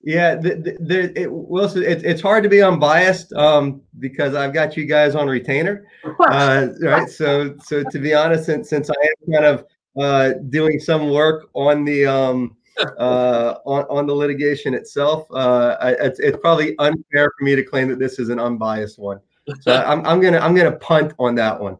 yeah, 0.05 0.35
the, 0.35 0.77
the, 0.81 1.19
it, 1.19 1.31
Wilson, 1.31 1.81
it, 1.81 2.05
it's 2.05 2.21
hard 2.21 2.43
to 2.43 2.49
be 2.49 2.61
unbiased 2.61 3.33
um, 3.33 3.81
because 3.97 4.35
I've 4.35 4.53
got 4.53 4.77
you 4.77 4.85
guys 4.85 5.15
on 5.15 5.27
retainer, 5.27 5.87
uh, 6.29 6.67
right? 6.79 7.09
So, 7.09 7.55
so 7.63 7.83
to 7.83 7.99
be 7.99 8.13
honest, 8.13 8.45
since, 8.45 8.69
since 8.69 8.91
I 8.91 8.93
am 8.93 9.33
kind 9.33 9.45
of 9.45 9.65
uh, 9.99 10.33
doing 10.49 10.79
some 10.79 11.09
work 11.09 11.49
on 11.55 11.83
the 11.85 12.05
um, 12.05 12.55
uh, 12.99 13.55
on, 13.65 13.85
on 13.85 14.05
the 14.05 14.13
litigation 14.13 14.75
itself, 14.75 15.25
uh, 15.31 15.75
I, 15.81 15.93
it's, 15.93 16.19
it's 16.19 16.37
probably 16.39 16.77
unfair 16.77 17.31
for 17.37 17.43
me 17.43 17.55
to 17.55 17.63
claim 17.63 17.87
that 17.87 17.97
this 17.97 18.19
is 18.19 18.29
an 18.29 18.39
unbiased 18.39 18.99
one. 18.99 19.19
So 19.61 19.75
I'm, 19.87 20.05
I'm 20.05 20.21
gonna 20.21 20.39
I'm 20.39 20.53
gonna 20.53 20.77
punt 20.77 21.13
on 21.17 21.33
that 21.35 21.59
one. 21.59 21.79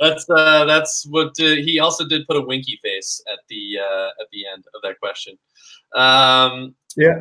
That's 0.00 0.26
uh, 0.30 0.64
that's 0.64 1.06
what 1.10 1.32
uh, 1.40 1.56
he 1.56 1.78
also 1.78 2.08
did 2.08 2.26
put 2.26 2.38
a 2.38 2.40
winky 2.40 2.80
face 2.82 3.22
at 3.30 3.40
the 3.50 3.78
uh, 3.78 4.08
at 4.20 4.28
the 4.32 4.46
end 4.50 4.64
of 4.74 4.80
that 4.82 4.98
question. 4.98 5.36
Um, 5.94 6.74
yeah. 6.96 7.20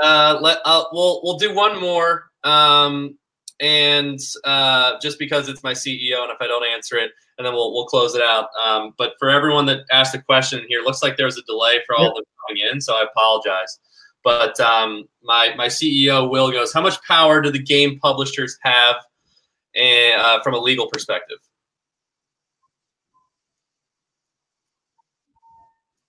Uh, 0.00 0.38
let 0.40 0.58
uh, 0.64 0.84
we'll 0.92 1.20
we'll 1.24 1.38
do 1.38 1.52
one 1.52 1.80
more, 1.80 2.30
um, 2.44 3.18
and 3.58 4.20
uh, 4.44 4.92
just 5.02 5.18
because 5.18 5.48
it's 5.48 5.64
my 5.64 5.72
CEO, 5.72 6.22
and 6.22 6.30
if 6.30 6.36
I 6.40 6.46
don't 6.46 6.64
answer 6.64 6.96
it, 6.96 7.10
and 7.36 7.44
then 7.44 7.52
we'll 7.52 7.74
we'll 7.74 7.86
close 7.86 8.14
it 8.14 8.22
out. 8.22 8.48
Um, 8.62 8.94
but 8.96 9.14
for 9.18 9.28
everyone 9.28 9.66
that 9.66 9.80
asked 9.90 10.14
a 10.14 10.22
question 10.22 10.64
here, 10.68 10.82
looks 10.82 11.02
like 11.02 11.16
there 11.16 11.26
was 11.26 11.36
a 11.36 11.42
delay 11.42 11.78
for 11.84 11.96
all 11.96 12.04
yeah. 12.04 12.10
the 12.14 12.24
coming 12.46 12.62
in, 12.72 12.80
so 12.80 12.94
I 12.94 13.06
apologize. 13.10 13.80
But 14.22 14.60
um, 14.60 15.08
my 15.24 15.52
my 15.56 15.66
CEO 15.66 16.30
Will 16.30 16.52
goes, 16.52 16.72
how 16.72 16.82
much 16.82 17.02
power 17.02 17.40
do 17.40 17.50
the 17.50 17.62
game 17.62 17.98
publishers 17.98 18.56
have, 18.62 18.96
and, 19.74 20.20
uh, 20.20 20.42
from 20.44 20.54
a 20.54 20.58
legal 20.58 20.86
perspective? 20.86 21.38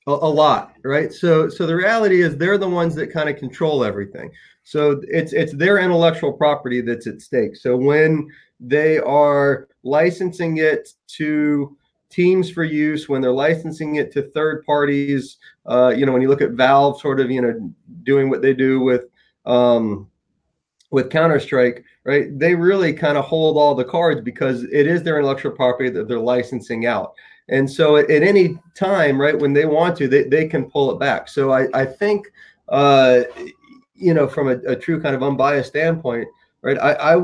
A, 0.08 0.12
a 0.12 0.30
lot, 0.30 0.74
right? 0.84 1.12
So 1.14 1.50
so 1.50 1.66
the 1.66 1.76
reality 1.76 2.22
is 2.22 2.38
they're 2.38 2.58
the 2.58 2.70
ones 2.70 2.96
that 2.96 3.12
kind 3.12 3.30
of 3.30 3.38
control 3.38 3.84
everything. 3.84 4.32
So 4.64 5.02
it's 5.08 5.34
it's 5.34 5.54
their 5.54 5.80
intellectual 5.80 6.34
property 6.34 6.82
that's 6.82 7.08
at 7.08 7.22
stake. 7.22 7.56
So 7.56 7.76
when 7.76 8.30
they 8.60 9.00
are 9.00 9.68
licensing 9.84 10.58
it 10.58 10.90
to 11.18 11.76
teams 12.10 12.50
for 12.50 12.64
use, 12.64 13.08
when 13.08 13.22
they're 13.22 13.32
licensing 13.32 13.96
it 13.96 14.12
to 14.14 14.30
third 14.32 14.66
parties, 14.66 15.38
uh, 15.68 15.94
you 15.96 16.06
know, 16.06 16.12
when 16.12 16.22
you 16.22 16.28
look 16.28 16.42
at 16.42 16.52
Valve 16.52 17.00
sort 17.00 17.20
of, 17.20 17.30
you 17.32 17.42
know, 17.42 17.74
doing 18.04 18.30
what 18.30 18.42
they 18.42 18.54
do 18.54 18.80
with 18.80 19.06
um, 19.46 20.10
with 20.92 21.10
Counter 21.10 21.40
Strike, 21.40 21.84
right? 22.04 22.38
They 22.38 22.56
really 22.56 22.94
kind 22.94 23.18
of 23.18 23.26
hold 23.26 23.58
all 23.58 23.76
the 23.76 23.86
cards 23.86 24.22
because 24.22 24.64
it 24.64 24.88
is 24.88 25.04
their 25.04 25.18
intellectual 25.18 25.52
property 25.52 25.90
that 25.92 26.08
they're 26.08 26.20
licensing 26.20 26.86
out. 26.86 27.14
And 27.50 27.70
so 27.70 27.98
at, 27.98 28.10
at, 28.10 28.24
any 28.24 28.58
time, 28.76 29.20
right, 29.20 29.38
when 29.38 29.54
they 29.54 29.66
want 29.66 29.98
to, 29.98 30.08
they, 30.08 30.24
they 30.24 30.48
can 30.48 30.70
pull 30.70 30.92
it 30.92 31.00
back. 31.00 31.28
So 31.28 31.52
I, 31.52 31.68
I 31.74 31.86
think, 31.86 32.28
uh, 32.70 33.22
you 33.96 34.14
know, 34.14 34.28
from 34.28 34.50
a, 34.50 34.58
a, 34.68 34.76
true 34.76 35.02
kind 35.02 35.16
of 35.16 35.24
unbiased 35.24 35.70
standpoint, 35.70 36.28
right, 36.62 36.78
I, 36.78 37.16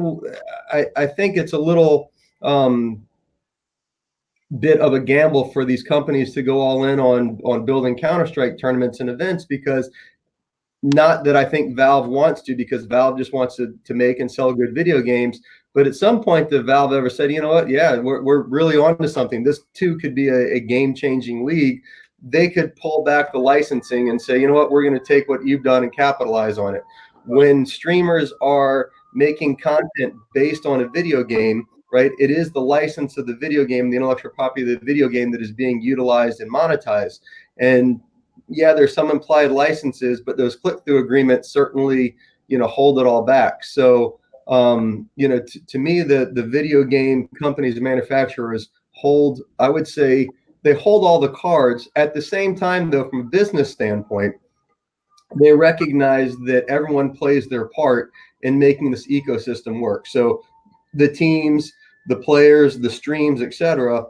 I, 0.71 0.85
I, 0.95 1.07
think 1.07 1.37
it's 1.37 1.53
a 1.53 1.57
little 1.57 2.11
um, 2.41 3.05
bit 4.59 4.79
of 4.79 4.93
a 4.93 4.99
gamble 4.99 5.51
for 5.51 5.63
these 5.63 5.83
companies 5.83 6.33
to 6.33 6.41
go 6.41 6.59
all 6.59 6.85
in 6.85 6.99
on, 6.99 7.39
on 7.43 7.65
building 7.65 7.97
Counter-Strike 7.97 8.57
tournaments 8.57 8.99
and 8.99 9.09
events 9.09 9.45
because 9.45 9.89
not 10.81 11.23
that 11.23 11.35
I 11.35 11.45
think 11.45 11.75
Valve 11.75 12.07
wants 12.07 12.41
to, 12.43 12.55
because 12.55 12.85
Valve 12.85 13.17
just 13.17 13.33
wants 13.33 13.55
to, 13.55 13.73
to 13.83 13.93
make 13.93 14.19
and 14.19 14.31
sell 14.31 14.53
good 14.53 14.75
video 14.75 15.01
games. 15.01 15.39
But 15.75 15.85
at 15.85 15.93
some 15.95 16.23
point, 16.23 16.49
the 16.49 16.63
Valve 16.63 16.93
ever 16.93 17.09
said, 17.09 17.31
you 17.31 17.41
know 17.41 17.51
what? 17.51 17.69
Yeah, 17.69 17.97
we're, 17.97 18.23
we're 18.23 18.43
really 18.43 18.77
on 18.77 18.97
to 18.97 19.07
something. 19.07 19.43
This 19.43 19.59
too 19.75 19.97
could 19.99 20.15
be 20.15 20.29
a, 20.29 20.53
a 20.53 20.59
game 20.59 20.95
changing 20.95 21.45
league. 21.45 21.81
They 22.23 22.49
could 22.49 22.75
pull 22.77 23.03
back 23.03 23.31
the 23.31 23.39
licensing 23.39 24.09
and 24.09 24.19
say, 24.19 24.39
you 24.39 24.47
know 24.47 24.53
what? 24.53 24.71
We're 24.71 24.81
going 24.81 24.97
to 24.97 25.05
take 25.05 25.27
what 25.27 25.45
you've 25.45 25.63
done 25.63 25.83
and 25.83 25.93
capitalize 25.93 26.57
on 26.57 26.73
it. 26.75 26.83
when 27.25 27.65
streamers 27.65 28.33
are 28.41 28.91
making 29.13 29.57
content 29.57 30.13
based 30.33 30.65
on 30.65 30.81
a 30.81 30.89
video 30.89 31.23
game, 31.23 31.65
right? 31.91 32.11
It 32.19 32.31
is 32.31 32.51
the 32.51 32.61
license 32.61 33.17
of 33.17 33.27
the 33.27 33.35
video 33.35 33.65
game, 33.65 33.89
the 33.89 33.97
intellectual 33.97 34.31
property 34.31 34.61
of 34.63 34.79
the 34.79 34.85
video 34.85 35.07
game 35.07 35.31
that 35.31 35.41
is 35.41 35.51
being 35.51 35.81
utilized 35.81 36.41
and 36.41 36.51
monetized. 36.51 37.21
And 37.59 37.99
yeah, 38.49 38.73
there's 38.73 38.93
some 38.93 39.09
implied 39.09 39.51
licenses, 39.51 40.21
but 40.21 40.37
those 40.37 40.55
click-through 40.55 40.99
agreements 40.99 41.49
certainly, 41.49 42.15
you 42.47 42.57
know, 42.57 42.67
hold 42.67 42.99
it 42.99 43.07
all 43.07 43.23
back. 43.23 43.63
So, 43.63 44.19
um, 44.47 45.09
you 45.15 45.27
know, 45.27 45.39
t- 45.39 45.61
to 45.67 45.79
me, 45.79 46.01
the 46.01 46.31
the 46.33 46.43
video 46.43 46.83
game 46.83 47.27
companies 47.41 47.79
manufacturers 47.79 48.69
hold, 48.91 49.41
I 49.59 49.69
would 49.69 49.87
say, 49.87 50.29
they 50.63 50.73
hold 50.73 51.05
all 51.05 51.19
the 51.19 51.29
cards. 51.29 51.89
At 51.95 52.13
the 52.13 52.21
same 52.21 52.55
time, 52.55 52.89
though, 52.89 53.09
from 53.09 53.21
a 53.21 53.23
business 53.29 53.71
standpoint, 53.71 54.35
they 55.39 55.51
recognize 55.51 56.35
that 56.45 56.65
everyone 56.69 57.15
plays 57.15 57.47
their 57.47 57.67
part 57.69 58.11
in 58.43 58.59
making 58.59 58.91
this 58.91 59.07
ecosystem 59.07 59.81
work. 59.81 60.07
So, 60.07 60.43
the 60.93 61.07
teams, 61.07 61.71
the 62.07 62.17
players, 62.17 62.79
the 62.79 62.89
streams, 62.89 63.41
etc. 63.41 64.05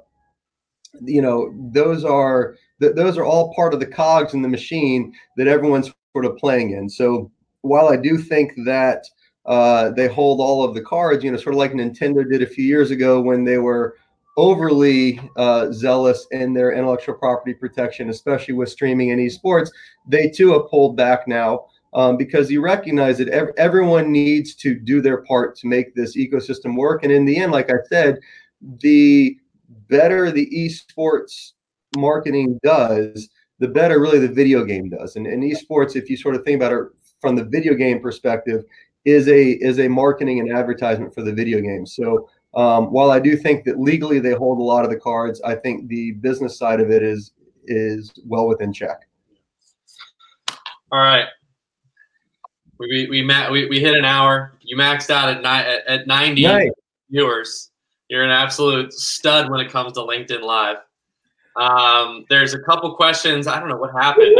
You 1.02 1.22
know, 1.22 1.54
those 1.74 2.04
are 2.04 2.56
th- 2.82 2.96
those 2.96 3.18
are 3.18 3.26
all 3.26 3.54
part 3.54 3.74
of 3.74 3.80
the 3.80 3.86
cogs 3.86 4.34
in 4.34 4.42
the 4.42 4.50
machine 4.50 5.14
that 5.38 5.48
everyone's 5.48 5.92
sort 6.14 6.26
of 6.26 6.38
playing 6.38 6.72
in. 6.72 6.90
So 6.90 7.32
while 7.62 7.88
I 7.88 7.96
do 7.96 8.18
think 8.18 8.54
that 8.66 9.06
uh, 9.46 9.92
they 9.92 10.08
hold 10.08 10.40
all 10.40 10.64
of 10.64 10.74
the 10.74 10.82
cards, 10.82 11.24
you 11.24 11.32
know, 11.32 11.38
sort 11.38 11.54
of 11.54 11.60
like 11.60 11.74
Nintendo 11.74 12.28
did 12.30 12.42
a 12.42 12.48
few 12.48 12.66
years 12.66 12.92
ago 12.92 13.22
when 13.22 13.44
they 13.44 13.58
were 13.58 13.98
overly 14.38 15.20
uh, 15.38 15.72
zealous 15.72 16.28
in 16.32 16.54
their 16.54 16.72
intellectual 16.72 17.16
property 17.16 17.54
protection, 17.54 18.10
especially 18.10 18.54
with 18.54 18.70
streaming 18.70 19.12
and 19.12 19.20
esports, 19.20 19.70
they 20.08 20.30
too 20.30 20.52
have 20.54 20.70
pulled 20.70 20.98
back 20.98 21.28
now 21.28 21.66
um, 21.94 22.18
because 22.18 22.52
you 22.52 22.62
recognize 22.62 23.18
that 23.18 23.30
ev- 23.30 23.54
everyone 23.58 24.12
needs 24.12 24.54
to 24.56 24.76
do 24.76 25.02
their 25.02 25.22
part 25.24 25.56
to 25.58 25.68
make 25.68 25.96
this 25.96 26.18
ecosystem 26.18 26.76
work. 26.76 27.04
And 27.04 27.12
in 27.12 27.26
the 27.26 27.38
end, 27.38 27.52
like 27.52 27.70
I 27.70 27.78
said, 27.88 28.20
the 28.82 29.38
better 29.88 30.32
the 30.32 30.50
esports 30.54 31.52
marketing 31.96 32.60
does, 32.64 33.30
the 33.60 33.68
better 33.70 34.02
really 34.02 34.20
the 34.20 34.28
video 34.28 34.66
game 34.66 34.90
does. 34.90 35.16
And, 35.16 35.26
and 35.26 35.44
esports, 35.44 35.96
if 35.96 36.10
you 36.10 36.18
sort 36.18 36.36
of 36.36 36.44
think 36.44 36.58
about 36.58 36.74
it 36.74 36.88
from 37.22 37.38
the 37.38 37.46
video 37.46 37.74
game 37.74 38.02
perspective, 38.02 38.66
is 39.06 39.28
a 39.28 39.52
is 39.62 39.80
a 39.80 39.88
marketing 39.88 40.40
and 40.40 40.52
advertisement 40.52 41.14
for 41.14 41.22
the 41.22 41.32
video 41.32 41.62
game. 41.62 41.86
So 41.86 42.30
um, 42.56 42.86
while 42.92 43.12
I 43.12 43.20
do 43.20 43.36
think 43.38 43.64
that 43.66 43.80
legally 43.80 44.20
they 44.20 44.32
hold 44.34 44.60
a 44.60 44.64
lot 44.64 44.84
of 44.84 44.90
the 44.92 44.98
cards, 45.00 45.42
I 45.42 45.56
think 45.56 45.88
the 45.88 46.12
business 46.14 46.58
side 46.58 46.80
of 46.80 46.90
it 46.90 47.04
is 47.04 47.32
is 47.66 48.12
well 48.26 48.48
within 48.48 48.74
check. 48.74 49.08
All 50.92 51.00
right. 51.00 51.26
We 52.80 53.08
we 53.10 53.22
we, 53.24 53.50
we, 53.52 53.68
we 53.68 53.80
hit 53.80 53.96
an 53.96 54.06
hour. 54.06 54.54
You 54.62 54.76
maxed 54.78 55.10
out 55.10 55.30
at 55.30 55.42
ni- 55.42 55.72
at, 55.74 55.88
at 55.88 56.08
90 56.08 56.42
Nice. 56.42 56.70
viewers. 57.10 57.72
You're 58.10 58.24
an 58.24 58.32
absolute 58.32 58.94
stud 58.94 59.50
when 59.50 59.60
it 59.62 59.72
comes 59.72 59.94
to 59.94 60.00
LinkedIn 60.02 60.42
Live. 60.42 60.78
Um, 61.56 62.26
there's 62.30 62.54
a 62.54 62.60
couple 62.60 62.94
questions. 62.96 63.48
I 63.48 63.60
don't 63.60 63.70
know 63.70 63.78
what 63.78 63.92
happened. 63.94 64.38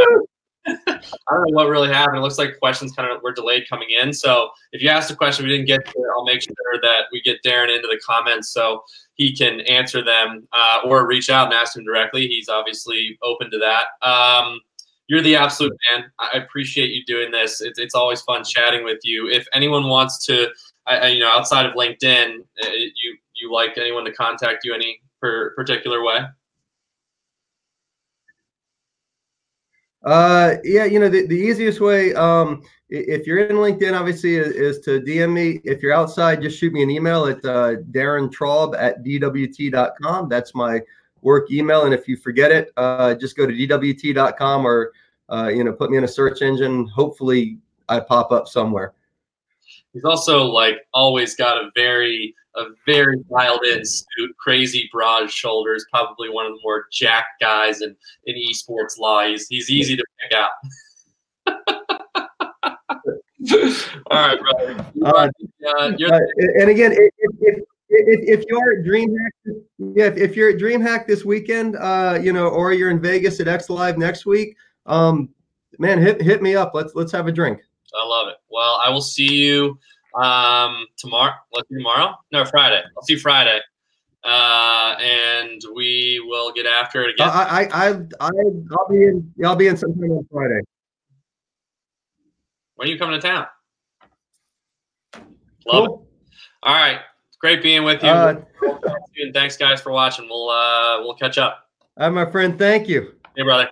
I 0.66 0.98
don't 1.30 1.50
know 1.50 1.54
what 1.54 1.68
really 1.68 1.88
happened. 1.88 2.18
It 2.18 2.20
looks 2.20 2.38
like 2.38 2.58
questions 2.58 2.92
kind 2.92 3.10
of 3.10 3.22
were 3.22 3.32
delayed 3.32 3.68
coming 3.68 3.88
in. 3.90 4.12
So 4.12 4.50
if 4.72 4.82
you 4.82 4.88
asked 4.88 5.10
a 5.10 5.16
question 5.16 5.44
we 5.44 5.52
didn't 5.52 5.66
get 5.66 5.84
to, 5.86 6.12
I'll 6.16 6.24
make 6.24 6.42
sure 6.42 6.54
that 6.82 7.04
we 7.12 7.20
get 7.22 7.42
Darren 7.44 7.74
into 7.74 7.88
the 7.88 8.00
comments 8.04 8.50
so 8.50 8.82
he 9.14 9.34
can 9.34 9.60
answer 9.60 10.04
them 10.04 10.46
uh, 10.52 10.80
or 10.84 11.06
reach 11.06 11.30
out 11.30 11.46
and 11.46 11.54
ask 11.54 11.76
him 11.76 11.84
directly. 11.84 12.26
He's 12.26 12.48
obviously 12.48 13.18
open 13.22 13.50
to 13.50 13.58
that. 13.58 14.06
Um, 14.06 14.60
you're 15.08 15.22
the 15.22 15.36
absolute 15.36 15.72
man. 15.92 16.04
I 16.18 16.38
appreciate 16.38 16.90
you 16.90 17.04
doing 17.04 17.30
this. 17.30 17.60
It's, 17.60 17.78
it's 17.78 17.94
always 17.94 18.22
fun 18.22 18.42
chatting 18.42 18.84
with 18.84 18.98
you. 19.04 19.28
If 19.28 19.46
anyone 19.54 19.88
wants 19.88 20.24
to, 20.26 20.48
I, 20.86 20.96
I, 20.96 21.06
you 21.08 21.20
know, 21.20 21.28
outside 21.28 21.66
of 21.66 21.74
LinkedIn, 21.74 22.38
uh, 22.64 22.70
you 22.70 23.16
you 23.34 23.52
like 23.52 23.76
anyone 23.76 24.04
to 24.04 24.12
contact 24.12 24.64
you 24.64 24.74
any 24.74 25.00
per, 25.20 25.54
particular 25.54 26.02
way? 26.02 26.20
Uh, 30.06 30.54
yeah, 30.62 30.84
you 30.84 31.00
know, 31.00 31.08
the, 31.08 31.26
the 31.26 31.34
easiest 31.34 31.80
way, 31.80 32.14
um, 32.14 32.62
if 32.88 33.26
you're 33.26 33.38
in 33.38 33.56
LinkedIn, 33.56 33.98
obviously, 33.98 34.36
is, 34.36 34.54
is, 34.54 34.78
to 34.84 35.00
DM 35.00 35.32
me. 35.32 35.60
If 35.64 35.82
you're 35.82 35.92
outside, 35.92 36.40
just 36.40 36.58
shoot 36.58 36.72
me 36.72 36.84
an 36.84 36.90
email 36.90 37.26
at 37.26 37.44
uh, 37.44 37.76
Darren 37.90 38.32
Traub 38.32 38.76
at 38.78 39.04
DWT.com. 39.04 40.28
That's 40.28 40.54
my 40.54 40.80
work 41.22 41.50
email. 41.50 41.86
And 41.86 41.92
if 41.92 42.06
you 42.06 42.16
forget 42.16 42.52
it, 42.52 42.70
uh, 42.76 43.16
just 43.16 43.36
go 43.36 43.46
to 43.46 43.52
DWT.com 43.52 44.64
or, 44.64 44.92
uh, 45.28 45.48
you 45.48 45.64
know, 45.64 45.72
put 45.72 45.90
me 45.90 45.96
in 45.96 46.04
a 46.04 46.08
search 46.08 46.40
engine. 46.40 46.86
Hopefully, 46.86 47.58
I 47.88 47.98
pop 47.98 48.30
up 48.30 48.46
somewhere. 48.46 48.94
He's 49.92 50.04
also 50.04 50.44
like 50.44 50.86
always 50.94 51.34
got 51.34 51.56
a 51.56 51.70
very 51.74 52.32
a 52.56 52.66
very 52.86 53.22
dialed 53.30 53.64
in 53.64 53.84
suit, 53.84 54.36
crazy 54.38 54.88
broad 54.92 55.30
shoulders, 55.30 55.84
probably 55.90 56.28
one 56.30 56.46
of 56.46 56.52
the 56.52 56.60
more 56.62 56.86
jack 56.92 57.26
guys 57.40 57.82
in, 57.82 57.94
in 58.24 58.36
esports 58.36 58.98
law. 58.98 59.26
He's, 59.26 59.46
he's 59.48 59.70
easy 59.70 59.96
to 59.96 60.04
pick 60.20 60.38
out. 60.38 60.50
All 64.10 64.28
right, 64.28 64.38
brother. 64.40 64.86
Uh, 65.04 65.28
uh, 65.68 65.90
and 66.58 66.70
again, 66.70 66.92
if, 66.92 67.12
if, 67.18 67.62
if, 67.88 68.40
if, 68.40 68.44
you're 68.48 68.80
at 68.80 68.84
DreamHack, 68.84 69.30
yeah, 69.94 70.06
if, 70.06 70.16
if, 70.16 70.36
you're 70.36 70.50
at 70.50 70.56
DreamHack 70.56 71.06
this 71.06 71.24
weekend, 71.24 71.76
uh, 71.76 72.18
you 72.20 72.32
know, 72.32 72.48
or 72.48 72.72
you're 72.72 72.90
in 72.90 73.00
Vegas 73.00 73.38
at 73.40 73.48
X 73.48 73.70
Live 73.70 73.98
next 73.98 74.26
week, 74.26 74.56
um, 74.86 75.28
man, 75.78 76.00
hit 76.00 76.20
hit 76.20 76.42
me 76.42 76.56
up. 76.56 76.72
Let's 76.74 76.94
let's 76.94 77.12
have 77.12 77.28
a 77.28 77.32
drink. 77.32 77.60
I 77.94 78.06
love 78.06 78.28
it. 78.28 78.36
Well, 78.50 78.80
I 78.84 78.90
will 78.90 79.02
see 79.02 79.32
you 79.32 79.78
um, 80.16 80.86
tomorrow. 80.96 81.34
Let's 81.52 81.68
see 81.68 81.76
tomorrow. 81.76 82.14
No, 82.32 82.44
Friday. 82.44 82.82
I'll 82.96 83.02
see 83.02 83.16
Friday, 83.16 83.60
uh, 84.24 84.96
and 85.00 85.62
we 85.74 86.24
will 86.26 86.52
get 86.52 86.66
after 86.66 87.02
it 87.02 87.14
again. 87.14 87.28
I, 87.28 87.68
I, 87.72 87.88
I, 87.88 87.88
I, 88.20 88.30
will 88.30 88.86
be 88.88 89.04
in. 89.04 89.32
I'll 89.44 89.56
be 89.56 89.68
in 89.68 89.76
sometime 89.76 90.10
on 90.10 90.26
Friday. 90.30 90.60
When 92.76 92.88
are 92.88 92.90
you 92.90 92.98
coming 92.98 93.20
to 93.20 93.26
town? 93.26 93.46
Love 95.14 95.24
cool. 95.64 95.84
it. 95.84 96.28
All 96.62 96.74
right, 96.74 97.00
great 97.40 97.62
being 97.62 97.84
with 97.84 98.02
you. 98.02 98.08
Uh, 98.08 98.42
and 99.18 99.32
thanks, 99.32 99.56
guys, 99.56 99.80
for 99.80 99.92
watching. 99.92 100.28
We'll 100.28 100.50
uh, 100.50 101.00
we'll 101.02 101.14
catch 101.14 101.38
up. 101.38 101.68
All 101.96 102.10
right, 102.10 102.26
my 102.26 102.30
friend. 102.30 102.58
Thank 102.58 102.88
you. 102.88 103.14
Hey, 103.36 103.42
brother. 103.42 103.68